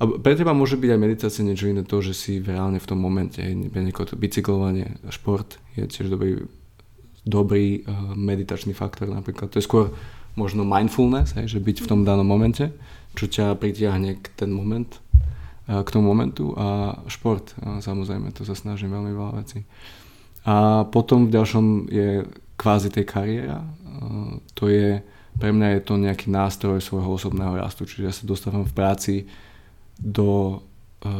A 0.00 0.06
pre 0.06 0.32
teba 0.32 0.56
môže 0.56 0.80
byť 0.80 0.90
aj 0.92 1.00
meditácia 1.00 1.42
niečo 1.44 1.68
iné 1.68 1.84
to, 1.84 1.98
že 2.00 2.14
si 2.16 2.32
reálne 2.40 2.80
v 2.80 2.88
tom 2.88 3.00
momente, 3.00 3.40
pre 3.42 3.82
niekoho 3.84 4.08
to 4.08 4.16
bicyklovanie, 4.16 4.96
šport 5.12 5.60
je 5.76 5.84
tiež 5.84 6.08
dobrý, 6.08 6.48
dobrý 7.26 7.84
uh, 7.84 8.16
meditačný 8.16 8.72
faktor 8.72 9.08
napríklad. 9.12 9.52
To 9.52 9.58
je 9.60 9.68
skôr 9.68 9.92
možno 10.38 10.64
mindfulness, 10.64 11.36
hej, 11.36 11.56
že 11.56 11.58
byť 11.60 11.84
v 11.84 11.88
tom 11.90 12.00
danom 12.06 12.24
momente, 12.24 12.72
čo 13.18 13.26
ťa 13.26 13.58
pritiahne 13.58 14.20
k 14.22 14.26
ten 14.38 14.50
moment, 14.54 14.88
uh, 15.68 15.82
k 15.84 15.88
tomu 15.92 16.10
momentu 16.12 16.54
a 16.56 16.96
šport, 17.10 17.52
uh, 17.60 17.82
samozrejme, 17.82 18.32
to 18.32 18.46
sa 18.46 18.56
snažím 18.56 18.94
veľmi 18.94 19.12
veľa 19.12 19.32
vecí. 19.42 19.66
A 20.48 20.88
potom 20.88 21.28
v 21.28 21.34
ďalšom 21.36 21.92
je 21.92 22.24
kvázi 22.56 22.88
tej 22.88 23.04
kariéra. 23.04 23.60
To 24.56 24.68
je, 24.68 25.00
pre 25.36 25.52
mňa 25.52 25.76
je 25.76 25.80
to 25.84 26.00
nejaký 26.00 26.32
nástroj 26.32 26.80
svojho 26.80 27.16
osobného 27.16 27.56
rastu, 27.56 27.84
čiže 27.84 28.04
ja 28.04 28.12
sa 28.12 28.24
dostávam 28.24 28.64
v 28.64 28.72
práci 28.72 29.14
do 30.00 30.60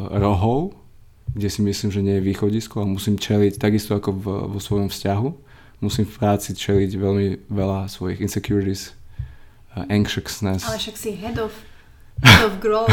rohov, 0.09 0.77
kde 1.33 1.49
si 1.49 1.61
myslím, 1.65 1.89
že 1.93 2.05
nie 2.05 2.17
je 2.21 2.29
východisko 2.29 2.81
a 2.81 2.89
musím 2.89 3.17
čeliť 3.21 3.57
takisto 3.61 3.97
ako 3.97 4.11
v, 4.13 4.25
vo 4.57 4.61
svojom 4.61 4.89
vzťahu. 4.89 5.29
Musím 5.81 6.05
v 6.05 6.16
práci 6.20 6.52
čeliť 6.52 6.90
veľmi 7.01 7.27
veľa 7.48 7.89
svojich 7.89 8.20
insecurities, 8.20 8.93
uh, 9.77 9.89
anxiousness. 9.89 10.69
Ale 10.69 10.77
však 10.77 10.97
si 10.97 11.16
head 11.16 11.40
of, 11.40 11.52
head 12.24 12.44
of 12.44 12.61
growth. 12.61 12.93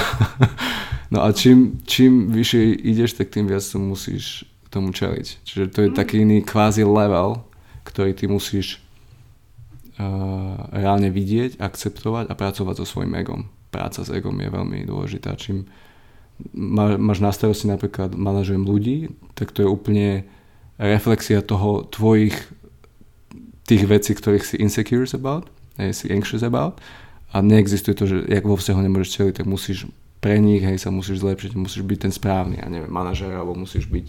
no 1.14 1.24
a 1.24 1.36
čím, 1.36 1.84
čím 1.84 2.32
vyššie 2.32 2.80
ideš, 2.80 3.20
tak 3.20 3.32
tým 3.32 3.52
viac 3.52 3.64
to 3.64 3.76
musíš 3.76 4.48
tomu 4.72 4.96
čeliť. 4.96 5.28
Čiže 5.44 5.64
to 5.72 5.80
je 5.84 5.90
mm. 5.92 5.96
taký 5.96 6.24
iný 6.24 6.44
kvázi 6.44 6.88
level, 6.88 7.44
ktorý 7.84 8.12
ty 8.16 8.28
musíš 8.28 8.80
uh, 10.00 10.56
reálne 10.72 11.12
vidieť, 11.12 11.60
akceptovať 11.60 12.32
a 12.32 12.34
pracovať 12.36 12.76
so 12.84 12.86
svojím 12.88 13.16
egom. 13.20 13.52
Práca 13.72 14.04
s 14.04 14.10
egom 14.12 14.36
je 14.40 14.48
veľmi 14.48 14.88
dôležitá. 14.88 15.36
Čím, 15.36 15.68
má, 16.54 16.96
máš 16.96 17.20
na 17.20 17.32
starosti 17.32 17.68
napríklad 17.68 18.16
manažujem 18.16 18.64
ľudí, 18.64 19.12
tak 19.34 19.52
to 19.52 19.66
je 19.66 19.68
úplne 19.68 20.24
reflexia 20.78 21.42
toho 21.42 21.84
tvojich 21.90 22.38
tých 23.68 23.84
vecí, 23.84 24.16
ktorých 24.16 24.46
si 24.48 24.56
insecure 24.58 25.04
about, 25.12 25.52
hej, 25.76 25.92
si 25.94 26.06
anxious 26.08 26.42
about 26.42 26.80
a 27.36 27.44
neexistuje 27.44 27.94
to, 27.94 28.08
že 28.08 28.18
jak 28.32 28.48
vo 28.48 28.56
vzťahu 28.56 28.80
nemôžeš 28.80 29.10
čeliť, 29.12 29.34
tak 29.44 29.46
musíš 29.46 29.92
pre 30.24 30.40
nich, 30.40 30.64
hej, 30.64 30.80
sa 30.80 30.90
musíš 30.90 31.22
zlepšiť, 31.22 31.54
musíš 31.54 31.84
byť 31.84 32.00
ten 32.08 32.14
správny, 32.16 32.64
a 32.64 32.66
neviem, 32.72 32.90
manažer, 32.90 33.30
alebo 33.30 33.54
musíš 33.54 33.86
byť, 33.92 34.08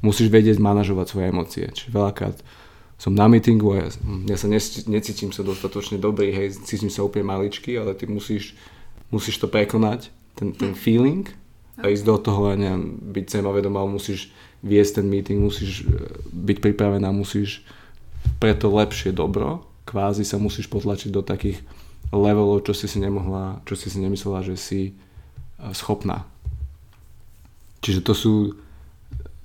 musíš 0.00 0.30
vedieť 0.30 0.62
manažovať 0.62 1.06
svoje 1.10 1.26
emócie. 1.28 1.66
Čiže 1.68 1.90
veľakrát 1.92 2.38
som 2.96 3.12
na 3.12 3.26
meetingu 3.26 3.74
a 3.74 3.76
ja, 3.82 3.88
ja 4.30 4.36
sa 4.38 4.46
necítim 4.86 5.34
sa 5.34 5.42
dostatočne 5.42 5.98
dobrý, 5.98 6.30
hej, 6.30 6.62
cítim 6.62 6.88
sa 6.88 7.02
úplne 7.02 7.26
maličký, 7.26 7.74
ale 7.74 7.98
ty 7.98 8.06
musíš, 8.06 8.54
musíš 9.10 9.42
to 9.42 9.50
prekonať, 9.50 10.14
ten, 10.38 10.54
ten 10.54 10.72
feeling 10.72 11.28
a 11.82 11.90
ísť 11.90 12.04
do 12.06 12.16
toho 12.16 12.54
a 12.54 12.56
neviem, 12.56 12.96
byť 13.12 13.42
vedomá, 13.42 13.84
musíš 13.84 14.30
viesť 14.62 15.02
ten 15.02 15.06
meeting, 15.10 15.42
musíš 15.42 15.82
e, 15.82 15.90
byť 16.30 16.58
pripravená, 16.62 17.10
musíš 17.10 17.66
preto 18.38 18.72
lepšie 18.72 19.14
dobro, 19.14 19.66
kvázi 19.86 20.22
sa 20.26 20.38
musíš 20.38 20.66
potlačiť 20.70 21.10
do 21.10 21.22
takých 21.22 21.62
levelov, 22.12 22.66
čo 22.66 22.76
si 22.76 22.86
si 22.90 22.98
nemohla, 23.00 23.62
čo 23.64 23.74
si 23.78 23.88
si 23.88 23.98
nemyslela, 23.98 24.44
že 24.44 24.56
si 24.58 24.80
e, 24.88 24.92
schopná. 25.72 26.28
Čiže 27.82 28.00
to 28.04 28.12
sú 28.14 28.34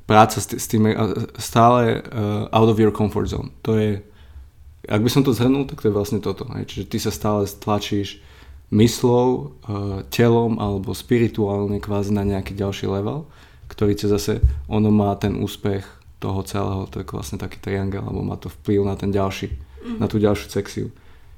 práca 0.07 0.39
s, 0.39 0.65
tým 0.67 0.87
e, 0.87 0.95
stále 1.35 1.99
uh, 1.99 2.47
out 2.55 2.71
of 2.71 2.79
your 2.79 2.95
comfort 2.95 3.27
zone. 3.27 3.51
To 3.67 3.75
je, 3.75 3.99
ak 4.87 5.03
by 5.03 5.09
som 5.11 5.21
to 5.21 5.35
zhrnul, 5.35 5.67
tak 5.67 5.83
to 5.83 5.91
je 5.91 5.97
vlastne 5.97 6.23
toto. 6.23 6.47
Hej. 6.55 6.71
Čiže 6.71 6.85
ty 6.87 6.97
sa 6.97 7.11
stále 7.11 7.43
stlačíš 7.43 8.23
myslou, 8.71 9.51
eh, 9.63 10.03
telom 10.11 10.59
alebo 10.59 10.91
spirituálne 10.91 11.79
kvázi 11.79 12.11
na 12.11 12.27
nejaký 12.27 12.51
ďalší 12.55 12.87
level, 12.87 13.27
ktorý 13.71 13.95
ťa 13.95 14.07
zase, 14.15 14.33
ono 14.67 14.91
má 14.91 15.15
ten 15.15 15.39
úspech 15.39 15.83
toho 16.17 16.41
celého, 16.41 16.89
to 16.89 17.01
je 17.01 17.05
vlastne 17.09 17.37
taký 17.37 17.61
triangel, 17.61 18.01
alebo 18.01 18.25
má 18.25 18.37
to 18.37 18.49
vplyv 18.49 18.81
na 18.85 18.95
ten 18.97 19.13
ďalší, 19.13 19.53
mm. 19.53 19.97
na 20.01 20.09
tú 20.09 20.17
ďalšiu 20.17 20.47
sekciu. 20.49 20.87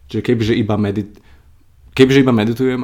Čiže 0.07 0.21
kebyže 0.23 0.53
iba 0.55 0.79
medit, 0.79 1.19
kebyže 1.93 2.23
iba 2.23 2.31
meditujem 2.31 2.81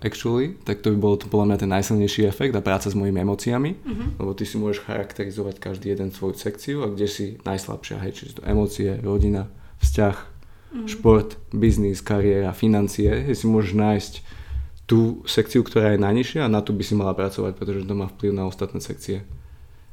actually, 0.00 0.56
tak 0.64 0.80
to 0.80 0.96
by 0.96 0.98
bolo 0.98 1.16
to 1.20 1.28
podľa 1.28 1.54
mňa 1.54 1.58
ten 1.60 1.70
najsilnejší 1.70 2.24
efekt 2.24 2.56
a 2.56 2.64
práca 2.64 2.88
s 2.88 2.96
mojimi 2.96 3.20
emóciami, 3.20 3.70
mm-hmm. 3.76 4.08
lebo 4.16 4.32
ty 4.32 4.48
si 4.48 4.56
môžeš 4.56 4.80
charakterizovať 4.88 5.60
každý 5.60 5.92
jeden 5.92 6.08
svoju 6.08 6.40
sekciu 6.40 6.82
a 6.82 6.90
kde 6.90 7.06
si 7.06 7.26
najslabšia, 7.44 8.00
hej, 8.00 8.12
čiže 8.16 8.32
to 8.40 8.42
emócie, 8.48 8.96
rodina, 9.04 9.52
vzťah, 9.84 10.16
mm. 10.16 10.86
šport, 10.88 11.36
biznis, 11.52 12.00
kariéra, 12.00 12.56
financie, 12.56 13.28
že 13.28 13.34
si 13.36 13.44
môžeš 13.44 13.72
nájsť 13.76 14.14
tú 14.88 15.22
sekciu, 15.22 15.62
ktorá 15.62 15.94
je 15.94 16.02
najnižšia 16.02 16.48
a 16.48 16.50
na 16.50 16.64
tú 16.64 16.74
by 16.74 16.82
si 16.82 16.98
mala 16.98 17.14
pracovať, 17.14 17.54
pretože 17.54 17.86
to 17.86 17.94
má 17.94 18.10
vplyv 18.10 18.34
na 18.34 18.50
ostatné 18.50 18.82
sekcie. 18.82 19.22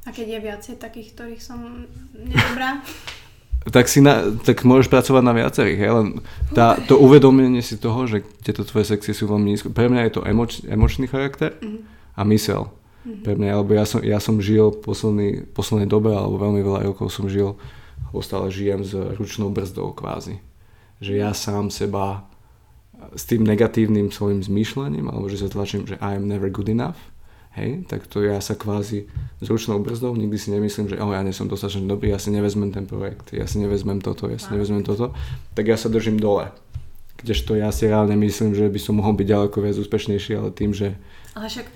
A 0.08 0.12
keď 0.16 0.26
je 0.26 0.40
viacej 0.40 0.74
takých, 0.80 1.12
ktorých 1.12 1.42
som 1.44 1.84
nedobrá? 2.16 2.80
tak, 3.76 3.92
si 3.92 4.00
na, 4.00 4.32
tak 4.40 4.64
môžeš 4.64 4.88
pracovať 4.88 5.20
na 5.20 5.36
viacerých, 5.36 5.78
hej? 5.84 5.92
len 5.92 6.06
tá, 6.56 6.80
to 6.80 6.96
uvedomenie 6.96 7.60
si 7.60 7.76
toho, 7.76 8.08
že 8.08 8.24
tieto 8.40 8.64
tvoje 8.64 8.88
sekcie 8.88 9.12
sú 9.12 9.28
veľmi 9.28 9.52
nízko. 9.52 9.68
Pre 9.68 9.92
mňa 9.92 10.08
je 10.08 10.12
to 10.16 10.22
emoč, 10.24 10.64
emočný 10.64 11.04
charakter 11.04 11.60
mm-hmm. 11.60 11.82
a 12.16 12.22
mysel. 12.32 12.72
Mm-hmm. 13.04 13.20
Pre 13.20 13.34
mňa, 13.36 13.50
lebo 13.60 13.70
ja 13.76 13.84
som, 13.84 14.00
ja 14.00 14.16
som 14.16 14.40
žil 14.40 14.72
posledný, 14.72 15.44
poslednej 15.52 15.84
dobe, 15.84 16.16
alebo 16.16 16.40
veľmi 16.40 16.64
veľa 16.64 16.80
rokov 16.88 17.12
som 17.12 17.28
žil, 17.28 17.60
alebo 18.08 18.24
stále 18.24 18.48
žijem 18.48 18.80
s 18.80 18.96
ručnou 18.96 19.52
brzdou 19.52 19.92
kvázi 19.92 20.40
že 20.98 21.18
ja 21.18 21.30
sám 21.30 21.70
seba 21.70 22.26
s 23.14 23.22
tým 23.30 23.46
negatívnym 23.46 24.10
svojim 24.10 24.42
zmýšľaním, 24.42 25.06
alebo 25.06 25.30
že 25.30 25.38
sa 25.38 25.48
tlačím, 25.48 25.86
že 25.86 25.98
I 26.02 26.18
am 26.18 26.26
never 26.26 26.50
good 26.50 26.66
enough, 26.66 26.98
hej, 27.56 27.84
tak 27.88 28.04
to 28.10 28.20
ja 28.20 28.42
sa 28.42 28.58
kvázi 28.58 29.08
s 29.40 29.46
ručnou 29.48 29.80
brzdou 29.80 30.12
nikdy 30.16 30.36
si 30.38 30.48
nemyslím, 30.50 30.92
že 30.92 31.00
oh, 31.00 31.12
ja 31.14 31.22
nie 31.22 31.32
som 31.32 31.48
dostatočne 31.48 31.88
dobrý, 31.88 32.12
ja 32.12 32.20
si 32.20 32.28
nevezmem 32.34 32.74
ten 32.74 32.84
projekt, 32.84 33.32
ja 33.32 33.46
si 33.46 33.62
nevezmem 33.62 34.02
toto, 34.02 34.28
ja 34.28 34.36
si 34.36 34.50
nevezmem 34.52 34.82
toto, 34.84 35.16
tak 35.54 35.64
ja 35.66 35.76
sa 35.78 35.88
držím 35.88 36.20
dole. 36.20 36.52
Kdežto 37.18 37.58
ja 37.58 37.74
si 37.74 37.90
reálne 37.90 38.14
myslím, 38.14 38.54
že 38.54 38.70
by 38.70 38.78
som 38.78 39.02
mohol 39.02 39.18
byť 39.18 39.26
ďaleko 39.26 39.56
viac 39.58 39.76
úspešnejší, 39.78 40.38
ale 40.38 40.54
tým, 40.54 40.70
že... 40.70 40.94
Ale 41.34 41.50
však... 41.50 41.66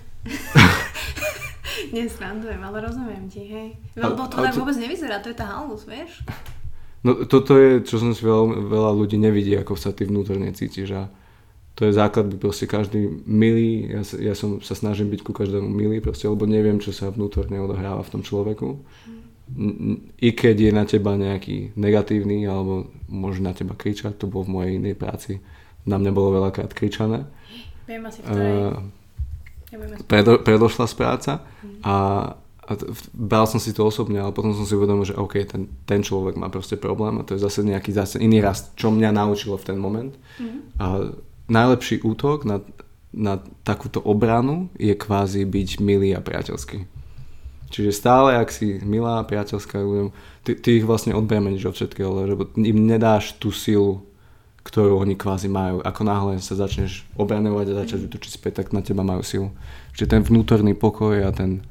Nesrandujem, 1.96 2.62
ale 2.62 2.78
rozumiem 2.78 3.26
ti, 3.26 3.42
hej. 3.50 3.68
Lebo 3.98 4.24
to 4.30 4.38
tak 4.38 4.54
vôbec 4.54 4.78
nevyzerá, 4.78 5.18
to 5.18 5.34
je 5.34 5.36
tá 5.36 5.50
halus, 5.50 5.82
vieš? 5.84 6.22
No 7.02 7.26
toto 7.26 7.58
je, 7.58 7.82
čo 7.82 7.98
som 7.98 8.14
si 8.14 8.22
veľa, 8.22 8.70
veľa 8.70 8.90
ľudí 8.94 9.18
nevidí, 9.18 9.58
ako 9.58 9.74
sa 9.74 9.90
ty 9.90 10.06
vnútorne 10.06 10.54
cítiš 10.54 10.94
a 10.94 11.02
to 11.74 11.88
je 11.88 11.92
základ, 11.96 12.28
by 12.28 12.36
proste 12.36 12.68
každý 12.68 13.08
milý, 13.24 13.88
ja, 13.88 14.32
ja 14.32 14.34
som 14.36 14.60
sa 14.60 14.76
snažím 14.76 15.08
byť 15.08 15.20
ku 15.24 15.32
každému 15.32 15.64
milý, 15.64 16.04
proste, 16.04 16.28
lebo 16.28 16.44
neviem, 16.44 16.76
čo 16.76 16.92
sa 16.92 17.08
vnútorne 17.08 17.56
odohráva 17.56 18.04
v 18.04 18.12
tom 18.12 18.22
človeku. 18.22 18.76
I 20.20 20.28
keď 20.32 20.56
je 20.68 20.72
na 20.72 20.84
teba 20.84 21.16
nejaký 21.16 21.76
negatívny, 21.76 22.44
alebo 22.44 22.92
môže 23.08 23.40
na 23.40 23.56
teba 23.56 23.72
kričať, 23.72 24.20
to 24.20 24.28
bolo 24.28 24.48
v 24.48 24.52
mojej 24.52 24.72
inej 24.76 24.96
práci, 25.00 25.40
na 25.88 25.96
mňa 25.96 26.12
bolo 26.12 26.40
veľakrát 26.40 26.76
kričané. 26.76 27.24
Viem 27.88 28.04
asi 28.04 28.20
v 28.20 28.24
ktorej... 28.28 28.56
Uh, 29.72 30.04
predo, 30.04 30.32
predošla 30.44 30.86
práca 30.92 31.40
a 31.80 31.96
a 32.62 32.78
t- 32.78 32.86
bral 33.10 33.42
som 33.50 33.58
si 33.58 33.74
to 33.74 33.82
osobne, 33.82 34.22
ale 34.22 34.30
potom 34.30 34.54
som 34.54 34.62
si 34.62 34.78
uvedomil, 34.78 35.02
že 35.02 35.18
OK, 35.18 35.34
ten, 35.50 35.66
ten 35.82 35.98
človek 35.98 36.38
má 36.38 36.46
proste 36.46 36.78
problém 36.78 37.18
a 37.18 37.26
to 37.26 37.34
je 37.34 37.42
zase 37.42 37.66
nejaký 37.66 37.90
zase 37.90 38.22
iný 38.22 38.38
rast, 38.38 38.78
čo 38.78 38.94
mňa 38.94 39.10
naučilo 39.10 39.58
v 39.58 39.66
ten 39.66 39.78
moment. 39.82 40.14
Mm-hmm. 40.38 40.60
A 40.78 40.86
najlepší 41.52 42.00
útok 42.00 42.48
na, 42.48 42.64
na 43.12 43.44
takúto 43.68 44.00
obranu 44.00 44.72
je 44.80 44.96
kvázi 44.96 45.44
byť 45.44 45.68
milý 45.84 46.16
a 46.16 46.24
priateľský. 46.24 46.88
Čiže 47.72 47.92
stále, 47.92 48.36
ak 48.36 48.52
si 48.52 48.80
milá 48.84 49.24
priateľská 49.24 49.80
ľuďom, 49.80 50.12
ty, 50.44 50.56
ty 50.60 50.80
ich 50.80 50.84
vlastne 50.84 51.16
odbremeníš 51.16 51.72
od 51.72 51.76
všetkého, 51.76 52.10
lebo 52.12 52.48
im 52.56 52.78
nedáš 52.84 53.36
tú 53.40 53.48
silu, 53.48 54.04
ktorú 54.62 55.00
oni 55.00 55.16
kvázi 55.16 55.48
majú. 55.48 55.80
Ako 55.80 56.04
náhle 56.04 56.36
sa 56.38 56.52
začneš 56.52 57.08
obraňovať 57.16 57.72
a 57.72 57.78
začať 57.82 58.12
útočiť 58.12 58.30
späť, 58.36 58.52
tak 58.60 58.76
na 58.76 58.84
teba 58.84 59.00
majú 59.00 59.24
silu. 59.24 59.48
Čiže 59.96 60.12
ten 60.12 60.22
vnútorný 60.22 60.76
pokoj 60.76 61.16
a 61.24 61.32
ten, 61.32 61.64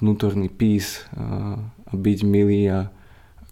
vnútorný 0.00 0.48
peace 0.48 1.04
a, 1.12 1.60
a 1.60 1.92
byť 1.92 2.18
milý 2.24 2.72
a 2.72 2.88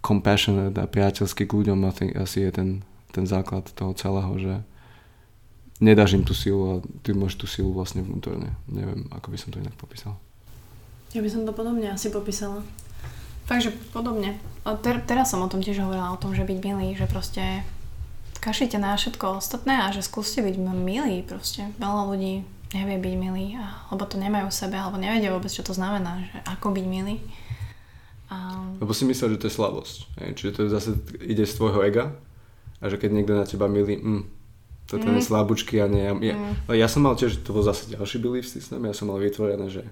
compassionate 0.03 0.75
a 0.81 0.89
priateľský 0.89 1.47
k 1.47 1.55
ľuďom 1.55 1.87
asi 2.17 2.37
je 2.43 2.51
ten, 2.51 2.69
ten 3.13 3.23
základ 3.29 3.69
toho 3.71 3.95
celého, 3.95 4.33
že 4.41 4.53
nedáš 5.83 6.15
im 6.15 6.23
tú 6.23 6.31
silu 6.31 6.63
a 6.63 6.75
ty 7.03 7.11
máš 7.11 7.35
tú 7.35 7.43
silu 7.43 7.75
vlastne 7.75 7.99
vnútorne. 7.99 8.55
Neviem, 8.71 9.11
ako 9.11 9.27
by 9.27 9.37
som 9.37 9.51
to 9.51 9.59
inak 9.59 9.75
popísal. 9.75 10.15
Ja 11.11 11.19
by 11.19 11.29
som 11.29 11.43
to 11.43 11.51
podobne 11.51 11.91
asi 11.91 12.07
popísala. 12.07 12.63
Takže 13.45 13.75
podobne. 13.91 14.39
A 14.63 14.79
ter- 14.79 15.03
teraz 15.03 15.35
som 15.35 15.43
o 15.43 15.51
tom 15.51 15.59
tiež 15.59 15.83
hovorila, 15.83 16.15
o 16.15 16.21
tom, 16.21 16.31
že 16.31 16.47
byť 16.47 16.59
milý, 16.63 16.95
že 16.95 17.11
proste 17.11 17.67
kašite 18.39 18.79
na 18.79 18.95
všetko 18.95 19.43
ostatné 19.43 19.83
a 19.83 19.91
že 19.91 20.03
skúste 20.03 20.39
byť 20.39 20.55
milí 20.59 21.23
proste. 21.27 21.67
Veľa 21.75 22.03
ľudí 22.07 22.47
nevie 22.73 22.97
byť 22.97 23.15
milý, 23.19 23.45
alebo 23.59 24.03
to 24.07 24.17
nemajú 24.17 24.49
v 24.49 24.59
sebe, 24.59 24.75
alebo 24.79 24.97
nevedia 24.97 25.29
vôbec, 25.29 25.51
čo 25.51 25.61
to 25.61 25.75
znamená, 25.75 26.25
že 26.25 26.37
ako 26.49 26.73
byť 26.73 26.85
milý. 26.87 27.21
A... 28.33 28.65
Lebo 28.81 28.91
si 28.95 29.05
myslel, 29.05 29.37
že 29.37 29.45
to 29.45 29.47
je 29.51 29.57
slabosť. 29.59 29.95
Čiže 30.33 30.51
to 30.57 30.61
zase 30.73 30.97
ide 31.21 31.45
z 31.45 31.53
tvojho 31.53 31.85
ega 31.85 32.17
a 32.81 32.89
že 32.89 32.97
keď 32.97 33.09
niekto 33.13 33.33
na 33.37 33.45
teba 33.45 33.69
milý, 33.69 34.01
mm, 34.01 34.23
to 34.87 34.99
mm. 34.99 35.17
je 35.17 35.21
slabúčky 35.23 35.79
a 35.79 35.87
nie. 35.87 36.03
Ja, 36.03 36.35
mm. 36.35 36.75
ja 36.75 36.87
som 36.91 37.03
mal 37.07 37.15
tiež, 37.15 37.41
to 37.41 37.55
bol 37.55 37.63
zase 37.63 37.93
ďalší 37.93 38.17
belief 38.19 38.45
systém, 38.45 38.83
ja 38.83 38.95
som 38.95 39.09
mal 39.09 39.17
vytvorené, 39.17 39.67
že 39.71 39.83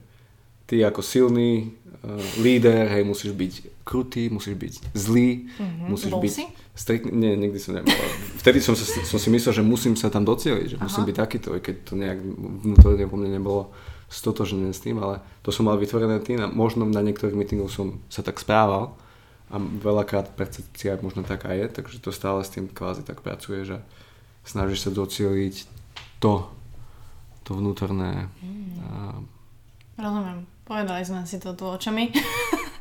ty 0.72 0.80
ako 0.88 1.03
silný 1.03 1.76
uh, 2.03 2.15
líder, 2.39 2.88
hej, 2.88 3.03
musíš 3.03 3.35
byť 3.35 3.84
krutý, 3.84 4.31
musíš 4.31 4.55
byť 4.55 4.73
zlý, 4.95 5.51
mm-hmm. 5.51 5.88
musíš 5.91 6.11
Bol 6.15 6.23
byť... 6.23 6.31
Si? 6.31 6.45
Strikt, 6.72 7.11
nie, 7.11 7.35
nikdy 7.35 7.59
som 7.59 7.76
nemal. 7.76 7.91
Vtedy 8.39 8.63
som, 8.63 8.80
sa, 8.80 8.88
som 8.88 9.19
si 9.19 9.27
myslel, 9.27 9.59
že 9.59 9.63
musím 9.68 9.99
sa 9.99 10.07
tam 10.07 10.23
docieliť, 10.23 10.68
že 10.72 10.77
Aha. 10.80 10.88
musím 10.88 11.03
byť 11.11 11.15
takýto, 11.19 11.51
keď 11.59 11.76
to 11.84 11.93
nejak 11.99 12.23
vnútorne 12.63 13.03
po 13.11 13.19
mne 13.19 13.35
nebolo 13.35 13.76
stotožené 14.07 14.72
s 14.72 14.80
tým, 14.80 14.99
ale 15.03 15.19
to 15.43 15.51
som 15.51 15.68
mal 15.68 15.76
vytvorené 15.76 16.23
tým 16.23 16.39
a 16.39 16.47
možno 16.47 16.88
na 16.88 17.03
niektorých 17.03 17.35
meetingoch 17.35 17.72
som 17.72 17.99
sa 18.07 18.23
tak 18.23 18.39
správal 18.39 18.95
a 19.51 19.59
veľakrát 19.59 20.31
percepcia 20.35 20.99
možno 21.03 21.27
taká 21.27 21.51
je, 21.51 21.68
takže 21.68 21.99
to 21.99 22.15
stále 22.15 22.39
s 22.39 22.51
tým 22.51 22.72
kvázi 22.72 23.03
tak 23.03 23.19
pracuje, 23.19 23.68
že 23.68 23.84
snažíš 24.45 24.88
sa 24.88 24.91
docieliť 24.93 25.55
to, 26.22 26.49
to 27.45 27.51
vnútorné 27.57 28.30
mm. 28.41 28.73
a, 28.81 28.89
rozumiem. 29.97 30.45
Povedali 30.65 31.03
sme 31.03 31.27
si 31.27 31.38
to 31.41 31.51
tu 31.51 31.68
očami. 31.68 32.09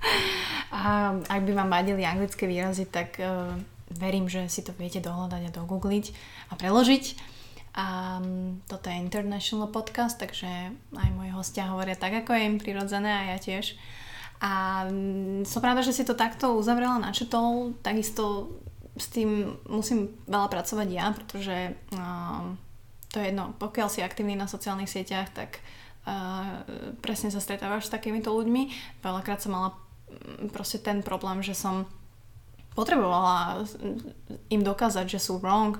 a 0.77 1.11
ak 1.17 1.43
by 1.43 1.53
vám 1.53 1.71
vadili 1.73 2.07
anglické 2.07 2.47
výrazy, 2.47 2.87
tak 2.87 3.19
uh, 3.19 3.51
verím, 3.91 4.31
že 4.31 4.47
si 4.47 4.63
to 4.63 4.71
viete 4.79 5.03
dohľadať 5.03 5.51
a 5.51 5.55
dogoogliť 5.55 6.07
a 6.51 6.53
preložiť. 6.55 7.05
A 7.71 8.19
um, 8.19 8.59
toto 8.67 8.91
je 8.91 8.99
International 8.99 9.71
Podcast, 9.71 10.19
takže 10.19 10.75
aj 10.75 11.11
moji 11.15 11.31
hostia 11.31 11.71
hovoria 11.71 11.95
tak, 11.95 12.23
ako 12.23 12.35
je 12.35 12.43
im 12.47 12.57
prirodzené 12.59 13.11
a 13.11 13.23
ja 13.35 13.39
tiež. 13.39 13.75
A 14.41 14.87
um, 14.87 15.43
som 15.43 15.63
rada, 15.63 15.83
že 15.83 15.95
si 15.95 16.03
to 16.07 16.15
takto 16.15 16.55
uzavrela, 16.55 17.03
načetol. 17.03 17.75
Takisto 17.83 18.55
s 19.01 19.09
tým 19.09 19.57
musím 19.67 20.13
veľa 20.29 20.53
pracovať 20.53 20.89
ja, 20.93 21.11
pretože 21.17 21.75
um, 21.97 22.55
to 23.11 23.19
je 23.19 23.33
jedno, 23.33 23.57
pokiaľ 23.59 23.89
si 23.89 24.05
aktívny 24.05 24.37
na 24.37 24.47
sociálnych 24.47 24.93
sieťach, 24.93 25.33
tak 25.33 25.59
uh, 26.07 26.63
presne 27.01 27.33
sa 27.33 27.43
stretávaš 27.43 27.89
s 27.89 27.95
takýmito 27.95 28.31
ľuďmi. 28.31 28.71
Veľakrát 29.01 29.41
som 29.41 29.57
mala 29.57 29.71
mm, 29.75 30.53
proste 30.53 30.79
ten 30.79 31.01
problém, 31.01 31.41
že 31.41 31.57
som 31.57 31.89
potrebovala 32.79 33.67
im 34.53 34.63
dokázať, 34.63 35.11
že 35.11 35.19
sú 35.19 35.43
wrong 35.43 35.75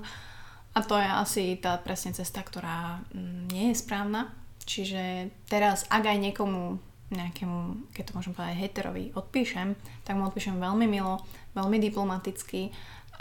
a 0.75 0.79
to 0.83 0.99
je 0.99 1.07
asi 1.07 1.43
tá 1.55 1.79
presne 1.79 2.11
cesta, 2.11 2.43
ktorá 2.43 2.99
mm, 3.13 3.53
nie 3.53 3.71
je 3.71 3.79
správna. 3.79 4.33
Čiže 4.65 5.33
teraz, 5.49 5.87
ak 5.89 6.05
aj 6.05 6.17
niekomu 6.19 6.79
nejakému, 7.11 7.91
keď 7.91 8.03
to 8.07 8.15
môžem 8.15 8.31
povedať, 8.31 8.55
heterovi 8.55 9.11
odpíšem, 9.11 9.75
tak 10.07 10.15
mu 10.15 10.31
odpíšem 10.31 10.55
veľmi 10.55 10.87
milo, 10.87 11.19
veľmi 11.51 11.77
diplomaticky 11.83 12.71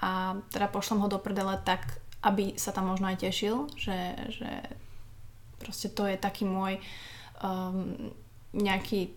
a 0.00 0.40
teda 0.48 0.66
pošlem 0.72 1.04
ho 1.04 1.08
do 1.08 1.20
prdele 1.20 1.60
tak, 1.62 2.00
aby 2.24 2.56
sa 2.56 2.72
tam 2.72 2.88
možno 2.92 3.12
aj 3.12 3.20
tešil, 3.24 3.68
že, 3.76 4.16
že 4.32 4.50
proste 5.60 5.92
to 5.92 6.08
je 6.08 6.16
taký 6.16 6.48
môj 6.48 6.80
um, 7.44 8.10
nejaký, 8.56 9.12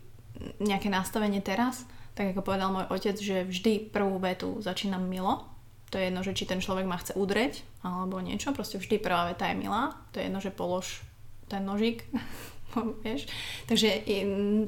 nejaké 0.59 0.91
nastavenie 0.91 1.39
teraz, 1.39 1.87
tak 2.13 2.35
ako 2.35 2.45
povedal 2.45 2.69
môj 2.69 2.85
otec, 2.91 3.15
že 3.15 3.47
vždy 3.47 3.89
prvú 3.89 4.19
vetu 4.19 4.59
začínam 4.59 5.07
milo 5.07 5.53
to 5.93 6.01
je 6.01 6.09
jedno, 6.09 6.25
že 6.25 6.33
či 6.33 6.49
ten 6.49 6.57
človek 6.57 6.89
ma 6.89 6.97
chce 6.97 7.13
udreť 7.13 7.61
alebo 7.85 8.17
niečo, 8.17 8.49
proste 8.49 8.81
vždy 8.81 8.97
prvá 8.97 9.29
veta 9.29 9.45
je 9.45 9.61
milá, 9.61 9.93
to 10.09 10.17
je 10.17 10.25
jedno, 10.25 10.41
že 10.41 10.49
polož 10.49 11.05
ten 11.45 11.61
nožík, 11.61 12.09
vieš. 13.05 13.29
Takže 13.69 14.01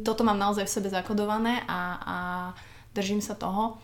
toto 0.05 0.21
mám 0.21 0.37
naozaj 0.37 0.69
v 0.69 0.75
sebe 0.77 0.93
zakodované 0.93 1.65
a, 1.65 1.81
a 1.97 2.17
držím 2.93 3.25
sa 3.25 3.33
toho. 3.33 3.81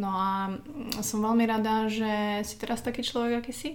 No 0.00 0.08
a 0.08 0.56
som 1.04 1.20
veľmi 1.20 1.44
rada, 1.44 1.88
že 1.92 2.40
si 2.48 2.56
teraz 2.56 2.80
taký 2.80 3.04
človek, 3.04 3.44
aký 3.44 3.52
si. 3.52 3.70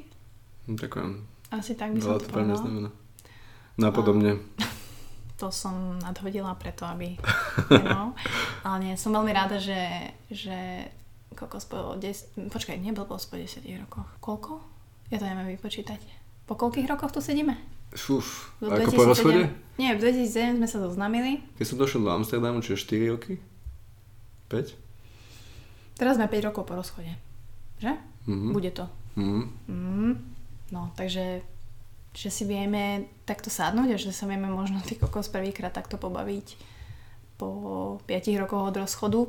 Ďakujem. 0.65 1.21
Asi 1.53 1.77
tak 1.77 1.93
by 1.93 1.99
som 2.01 2.17
to 2.17 2.27
povedala. 2.27 2.89
Napodobne. 3.77 4.41
To 5.37 5.53
som 5.53 6.01
nadhodila 6.01 6.57
preto, 6.57 6.81
aby... 6.81 7.13
no. 7.93 8.17
Ale 8.65 8.77
nie, 8.81 8.97
som 8.97 9.13
veľmi 9.13 9.29
rada, 9.29 9.61
že, 9.61 10.09
že 10.33 10.89
kokos 11.37 11.69
po 11.69 11.93
10, 11.93 12.49
počkaj, 12.49 12.81
blbosť 12.81 13.25
po 13.29 13.37
10 13.37 13.61
rokoch. 13.85 14.09
Koľko? 14.17 14.57
Ja 15.13 15.21
to 15.21 15.29
neviem 15.29 15.53
vypočítať. 15.53 16.01
Po 16.49 16.57
koľkých 16.57 16.89
rokoch 16.89 17.13
tu 17.13 17.21
sedíme? 17.21 17.53
Uf, 17.93 18.49
ako 18.65 18.91
po 18.97 19.05
rozchode? 19.05 19.53
Nie, 19.77 19.93
v 19.93 20.09
2007 20.09 20.57
sme 20.57 20.65
sa 20.65 20.81
zoznamili. 20.81 21.45
Keď 21.61 21.65
som 21.69 21.77
došiel 21.77 22.01
do 22.01 22.09
Amsterdamu, 22.09 22.65
čiže 22.65 22.89
4 22.89 23.13
roky? 23.13 23.37
5? 24.49 24.86
Teraz 25.97 26.21
sme 26.21 26.29
5 26.29 26.47
rokov 26.53 26.63
po 26.69 26.77
rozchode. 26.77 27.09
Že? 27.81 27.97
Mm-hmm. 28.29 28.51
Bude 28.53 28.71
to. 28.71 28.85
Mm-hmm. 29.17 29.43
Mm, 29.65 30.13
no, 30.69 30.81
takže 30.93 31.41
že 32.17 32.29
si 32.33 32.49
vieme 32.49 33.05
takto 33.29 33.53
sadnúť 33.53 33.93
a 33.93 34.01
že 34.01 34.09
sa 34.09 34.25
vieme 34.25 34.49
možno 34.49 34.81
ty 34.81 34.97
kokos 34.97 35.29
prvýkrát 35.29 35.69
takto 35.69 36.01
pobaviť 36.01 36.57
po 37.37 38.01
5 38.09 38.41
rokoch 38.41 38.73
od 38.73 38.75
rozchodu 38.77 39.21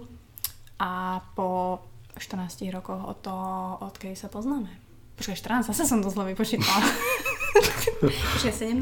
a 0.80 1.20
po 1.36 1.80
14 2.16 2.64
rokoch 2.72 3.00
od 3.04 3.18
toho, 3.20 3.76
odkedy 3.84 4.16
sa 4.16 4.32
poznáme. 4.32 4.72
Počkaj, 5.20 5.36
14, 5.36 5.68
zase 5.68 5.84
som 5.84 6.00
to 6.00 6.08
zle 6.08 6.32
vypočítala. 6.32 6.80
Počkaj, 8.38 8.54
17, 8.54 8.80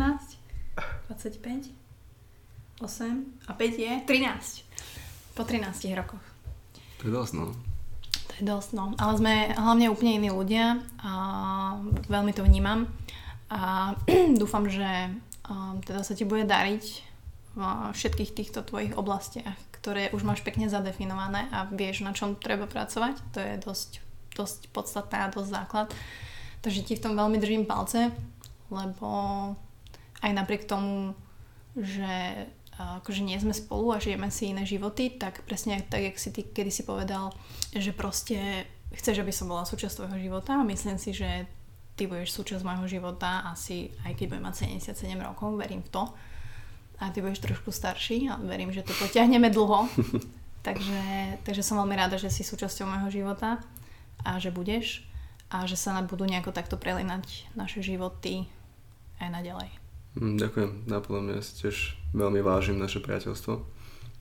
25, 1.10 1.74
8 2.78 3.48
a 3.48 3.52
5 3.56 3.84
je 3.84 3.92
13. 4.06 5.34
Po 5.34 5.42
13 5.42 5.98
rokoch. 5.98 6.22
To 7.02 7.08
je 7.08 7.12
dosť, 7.12 7.32
no. 7.42 7.75
Je 8.36 8.42
dosť, 8.44 8.70
no. 8.76 8.92
Ale 9.00 9.12
sme 9.16 9.34
hlavne 9.56 9.88
úplne 9.88 10.20
iní 10.20 10.28
ľudia 10.28 10.84
a 11.00 11.12
veľmi 12.08 12.36
to 12.36 12.44
vnímam. 12.44 12.84
A 13.48 13.94
dúfam, 14.40 14.68
že 14.68 15.08
um, 15.48 15.80
teda 15.80 16.04
sa 16.04 16.12
ti 16.12 16.28
bude 16.28 16.44
dariť 16.44 16.84
v 17.56 17.60
všetkých 17.96 18.36
týchto 18.36 18.60
tvojich 18.60 18.92
oblastiach, 19.00 19.56
ktoré 19.80 20.12
už 20.12 20.28
máš 20.28 20.44
pekne 20.44 20.68
zadefinované 20.68 21.48
a 21.48 21.64
vieš, 21.64 22.04
na 22.04 22.12
čom 22.12 22.36
treba 22.36 22.68
pracovať. 22.68 23.16
To 23.32 23.38
je 23.40 23.54
dosť, 23.64 23.90
dosť 24.36 24.60
podstatné 24.76 25.16
a 25.24 25.32
dosť 25.32 25.48
základ. 25.48 25.88
Takže 26.60 26.84
ti 26.84 27.00
v 27.00 27.04
tom 27.08 27.16
veľmi 27.16 27.40
držím 27.40 27.64
palce, 27.64 28.12
lebo 28.68 29.08
aj 30.20 30.32
napriek 30.36 30.68
tomu, 30.68 31.16
že 31.72 32.44
akože 32.76 33.24
nie 33.24 33.40
sme 33.40 33.56
spolu 33.56 33.96
a 33.96 34.02
žijeme 34.02 34.28
si 34.28 34.52
iné 34.52 34.68
životy, 34.68 35.08
tak 35.16 35.44
presne 35.48 35.80
tak, 35.88 36.04
jak 36.12 36.16
si 36.20 36.28
ty 36.28 36.44
kedy 36.44 36.68
si 36.68 36.84
povedal, 36.84 37.32
že 37.72 37.96
proste 37.96 38.68
chceš, 38.92 39.24
aby 39.24 39.32
som 39.32 39.48
bola 39.48 39.64
súčasť 39.64 40.04
tvojho 40.04 40.18
života 40.28 40.60
a 40.60 40.68
myslím 40.68 41.00
si, 41.00 41.16
že 41.16 41.48
ty 41.96 42.04
budeš 42.04 42.36
súčasť 42.36 42.62
môjho 42.62 43.00
života 43.00 43.48
asi 43.48 43.88
aj 44.04 44.12
keď 44.20 44.26
budem 44.36 44.44
mať 44.44 44.56
77 44.92 45.16
rokov, 45.16 45.56
verím 45.56 45.80
v 45.80 45.88
to 45.88 46.04
a 47.00 47.08
ty 47.12 47.24
budeš 47.24 47.40
trošku 47.40 47.72
starší 47.72 48.28
a 48.28 48.36
verím, 48.40 48.72
že 48.72 48.84
to 48.84 48.92
potiahneme 48.96 49.48
dlho. 49.48 49.88
takže, 50.66 51.00
takže 51.44 51.64
som 51.64 51.80
veľmi 51.80 51.96
rada, 51.96 52.20
že 52.20 52.28
si 52.28 52.44
súčasťou 52.44 52.88
môjho 52.88 53.08
života 53.08 53.60
a 54.24 54.36
že 54.36 54.52
budeš 54.52 55.04
a 55.48 55.64
že 55.64 55.76
sa 55.80 55.96
budú 56.04 56.28
nejako 56.28 56.52
takto 56.52 56.76
prelinať 56.76 57.48
naše 57.56 57.80
životy 57.80 58.48
aj 59.20 59.28
naďalej. 59.32 59.85
Mm, 60.16 60.36
ďakujem. 60.40 60.70
Napadlo 60.88 61.20
mňa 61.20 61.44
si 61.44 61.52
tiež 61.64 61.76
veľmi 62.16 62.40
vážim 62.40 62.80
naše 62.80 63.04
priateľstvo. 63.04 63.52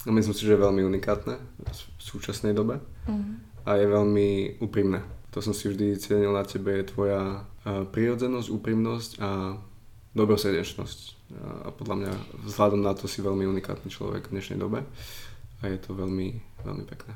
A 0.05 0.09
myslím 0.11 0.35
si, 0.35 0.45
že 0.45 0.53
je 0.53 0.63
veľmi 0.63 0.85
unikátne 0.85 1.35
v 1.39 2.01
súčasnej 2.01 2.53
dobe 2.53 2.77
mm. 3.09 3.65
a 3.65 3.80
je 3.80 3.85
veľmi 3.89 4.61
úprimné. 4.61 5.01
To 5.34 5.41
som 5.41 5.51
si 5.51 5.67
vždy 5.67 5.97
cenil 5.97 6.31
na 6.31 6.45
tebe, 6.45 6.72
je 6.80 6.91
tvoja 6.93 7.43
prírodzenosť, 7.65 8.47
úprimnosť 8.53 9.11
a 9.19 9.59
dobrosrdečnosť 10.15 10.99
a 11.65 11.73
podľa 11.73 11.95
mňa 11.99 12.11
vzhľadom 12.45 12.81
na 12.85 12.93
to 12.93 13.09
si 13.09 13.19
veľmi 13.19 13.43
unikátny 13.49 13.89
človek 13.89 14.30
v 14.30 14.39
dnešnej 14.39 14.61
dobe 14.61 14.85
a 15.59 15.63
je 15.65 15.77
to 15.81 15.97
veľmi, 15.97 16.39
veľmi 16.61 16.85
pekné. 16.85 17.13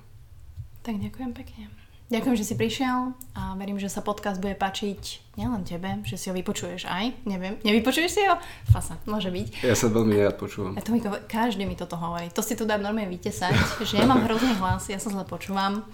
Tak 0.82 0.98
ďakujem 0.98 1.32
pekne. 1.32 1.70
Ďakujem, 2.10 2.42
že 2.42 2.46
si 2.50 2.58
prišiel 2.58 3.14
a 3.38 3.54
verím, 3.54 3.78
že 3.78 3.86
sa 3.86 4.02
podcast 4.02 4.42
bude 4.42 4.58
páčiť 4.58 5.30
nielen 5.38 5.62
tebe, 5.62 6.02
že 6.10 6.18
si 6.18 6.26
ho 6.28 6.34
vypočuješ 6.34 6.90
aj, 6.90 7.22
neviem, 7.30 7.62
nevypočuješ 7.62 8.10
si 8.10 8.26
ho? 8.26 8.34
Fasa, 8.74 8.98
môže 9.06 9.30
byť. 9.30 9.62
Ja 9.62 9.78
sa 9.78 9.94
veľmi 9.94 10.18
rád 10.18 10.42
počúvam. 10.42 10.74
Ja 10.74 10.82
to 10.82 10.90
mi, 10.90 11.06
každý 11.30 11.70
mi 11.70 11.78
toto 11.78 12.02
hovorí. 12.02 12.34
To 12.34 12.42
si 12.42 12.58
tu 12.58 12.66
dám 12.66 12.82
normálne 12.82 13.14
vytesať, 13.14 13.54
že 13.86 14.02
ja 14.02 14.10
mám 14.10 14.26
hrozný 14.26 14.58
hlas, 14.58 14.90
ja 14.90 14.98
sa 14.98 15.14
zle 15.14 15.22
počúvam 15.22 15.86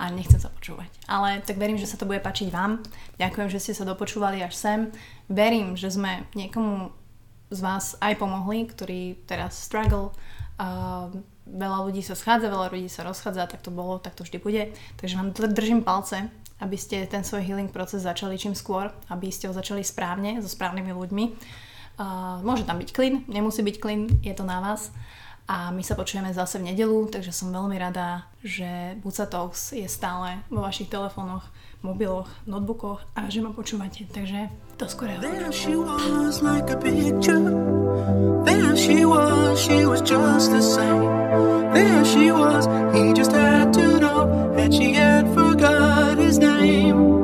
a 0.00 0.08
nechcem 0.08 0.40
sa 0.40 0.48
počúvať. 0.48 0.88
Ale 1.04 1.44
tak 1.44 1.60
verím, 1.60 1.76
že 1.76 1.84
sa 1.84 2.00
to 2.00 2.08
bude 2.08 2.24
páčiť 2.24 2.48
vám. 2.48 2.80
Ďakujem, 3.20 3.48
že 3.52 3.60
ste 3.60 3.76
sa 3.76 3.84
dopočúvali 3.84 4.40
až 4.40 4.56
sem. 4.56 4.88
Verím, 5.28 5.76
že 5.76 5.92
sme 5.92 6.24
niekomu 6.32 6.96
z 7.52 7.60
vás 7.60 7.92
aj 8.00 8.16
pomohli, 8.16 8.64
ktorí 8.72 9.20
teraz 9.28 9.60
struggle. 9.60 10.16
Uh, 10.56 11.12
veľa 11.48 11.88
ľudí 11.88 12.04
sa 12.04 12.12
schádza, 12.12 12.52
veľa 12.52 12.68
ľudí 12.72 12.90
sa 12.92 13.04
rozchádza, 13.04 13.48
tak 13.48 13.60
to 13.64 13.72
bolo, 13.72 13.96
tak 13.96 14.14
to 14.14 14.24
vždy 14.24 14.38
bude. 14.38 14.62
Takže 15.00 15.16
vám 15.16 15.32
držím 15.32 15.80
palce, 15.80 16.28
aby 16.60 16.76
ste 16.76 17.06
ten 17.06 17.22
svoj 17.22 17.46
healing 17.46 17.70
proces 17.70 18.02
začali 18.02 18.38
čím 18.38 18.52
skôr, 18.52 18.90
aby 19.08 19.30
ste 19.30 19.46
ho 19.46 19.54
začali 19.54 19.86
správne, 19.86 20.42
so 20.42 20.50
správnymi 20.50 20.92
ľuďmi. 20.92 21.24
Uh, 21.98 22.38
môže 22.46 22.62
tam 22.62 22.78
byť 22.78 22.90
klin, 22.94 23.26
nemusí 23.26 23.62
byť 23.62 23.76
klin, 23.82 24.06
je 24.22 24.34
to 24.34 24.46
na 24.46 24.62
vás. 24.62 24.94
A 25.48 25.72
my 25.72 25.80
sa 25.80 25.96
počujeme 25.96 26.28
zase 26.30 26.60
v 26.60 26.70
nedelu, 26.70 27.08
takže 27.08 27.32
som 27.32 27.48
veľmi 27.48 27.80
rada, 27.80 28.28
že 28.44 29.00
Buca 29.00 29.24
Talks 29.24 29.72
je 29.72 29.88
stále 29.88 30.44
vo 30.52 30.60
vašich 30.60 30.92
telefónoch, 30.92 31.48
mobiloch, 31.82 32.28
notebookoch 32.46 33.00
a 33.14 33.30
že 33.30 33.40
ma 33.40 33.50
počúvate. 33.54 34.06
Takže 34.10 34.50
do 34.78 34.86
skorého. 34.86 35.20
There 35.20 35.52
she 35.52 35.74
was 35.74 36.42
like 36.42 36.70
a 36.70 36.78
picture. 36.78 37.42
There 38.44 38.76
she 38.76 39.04
was, 39.04 39.58
she 39.58 39.86
was 39.86 40.00
just 40.02 40.50
the 40.50 40.62
same. 40.62 41.02
There 41.74 42.04
she 42.04 42.30
was, 42.30 42.66
he 42.94 43.12
just 43.12 43.32
had 43.32 43.74
to 43.74 43.98
know 43.98 44.54
that 44.54 44.70
she 44.72 44.94
had 44.94 45.26
forgot 45.34 46.18
his 46.18 46.38
name. 46.38 47.17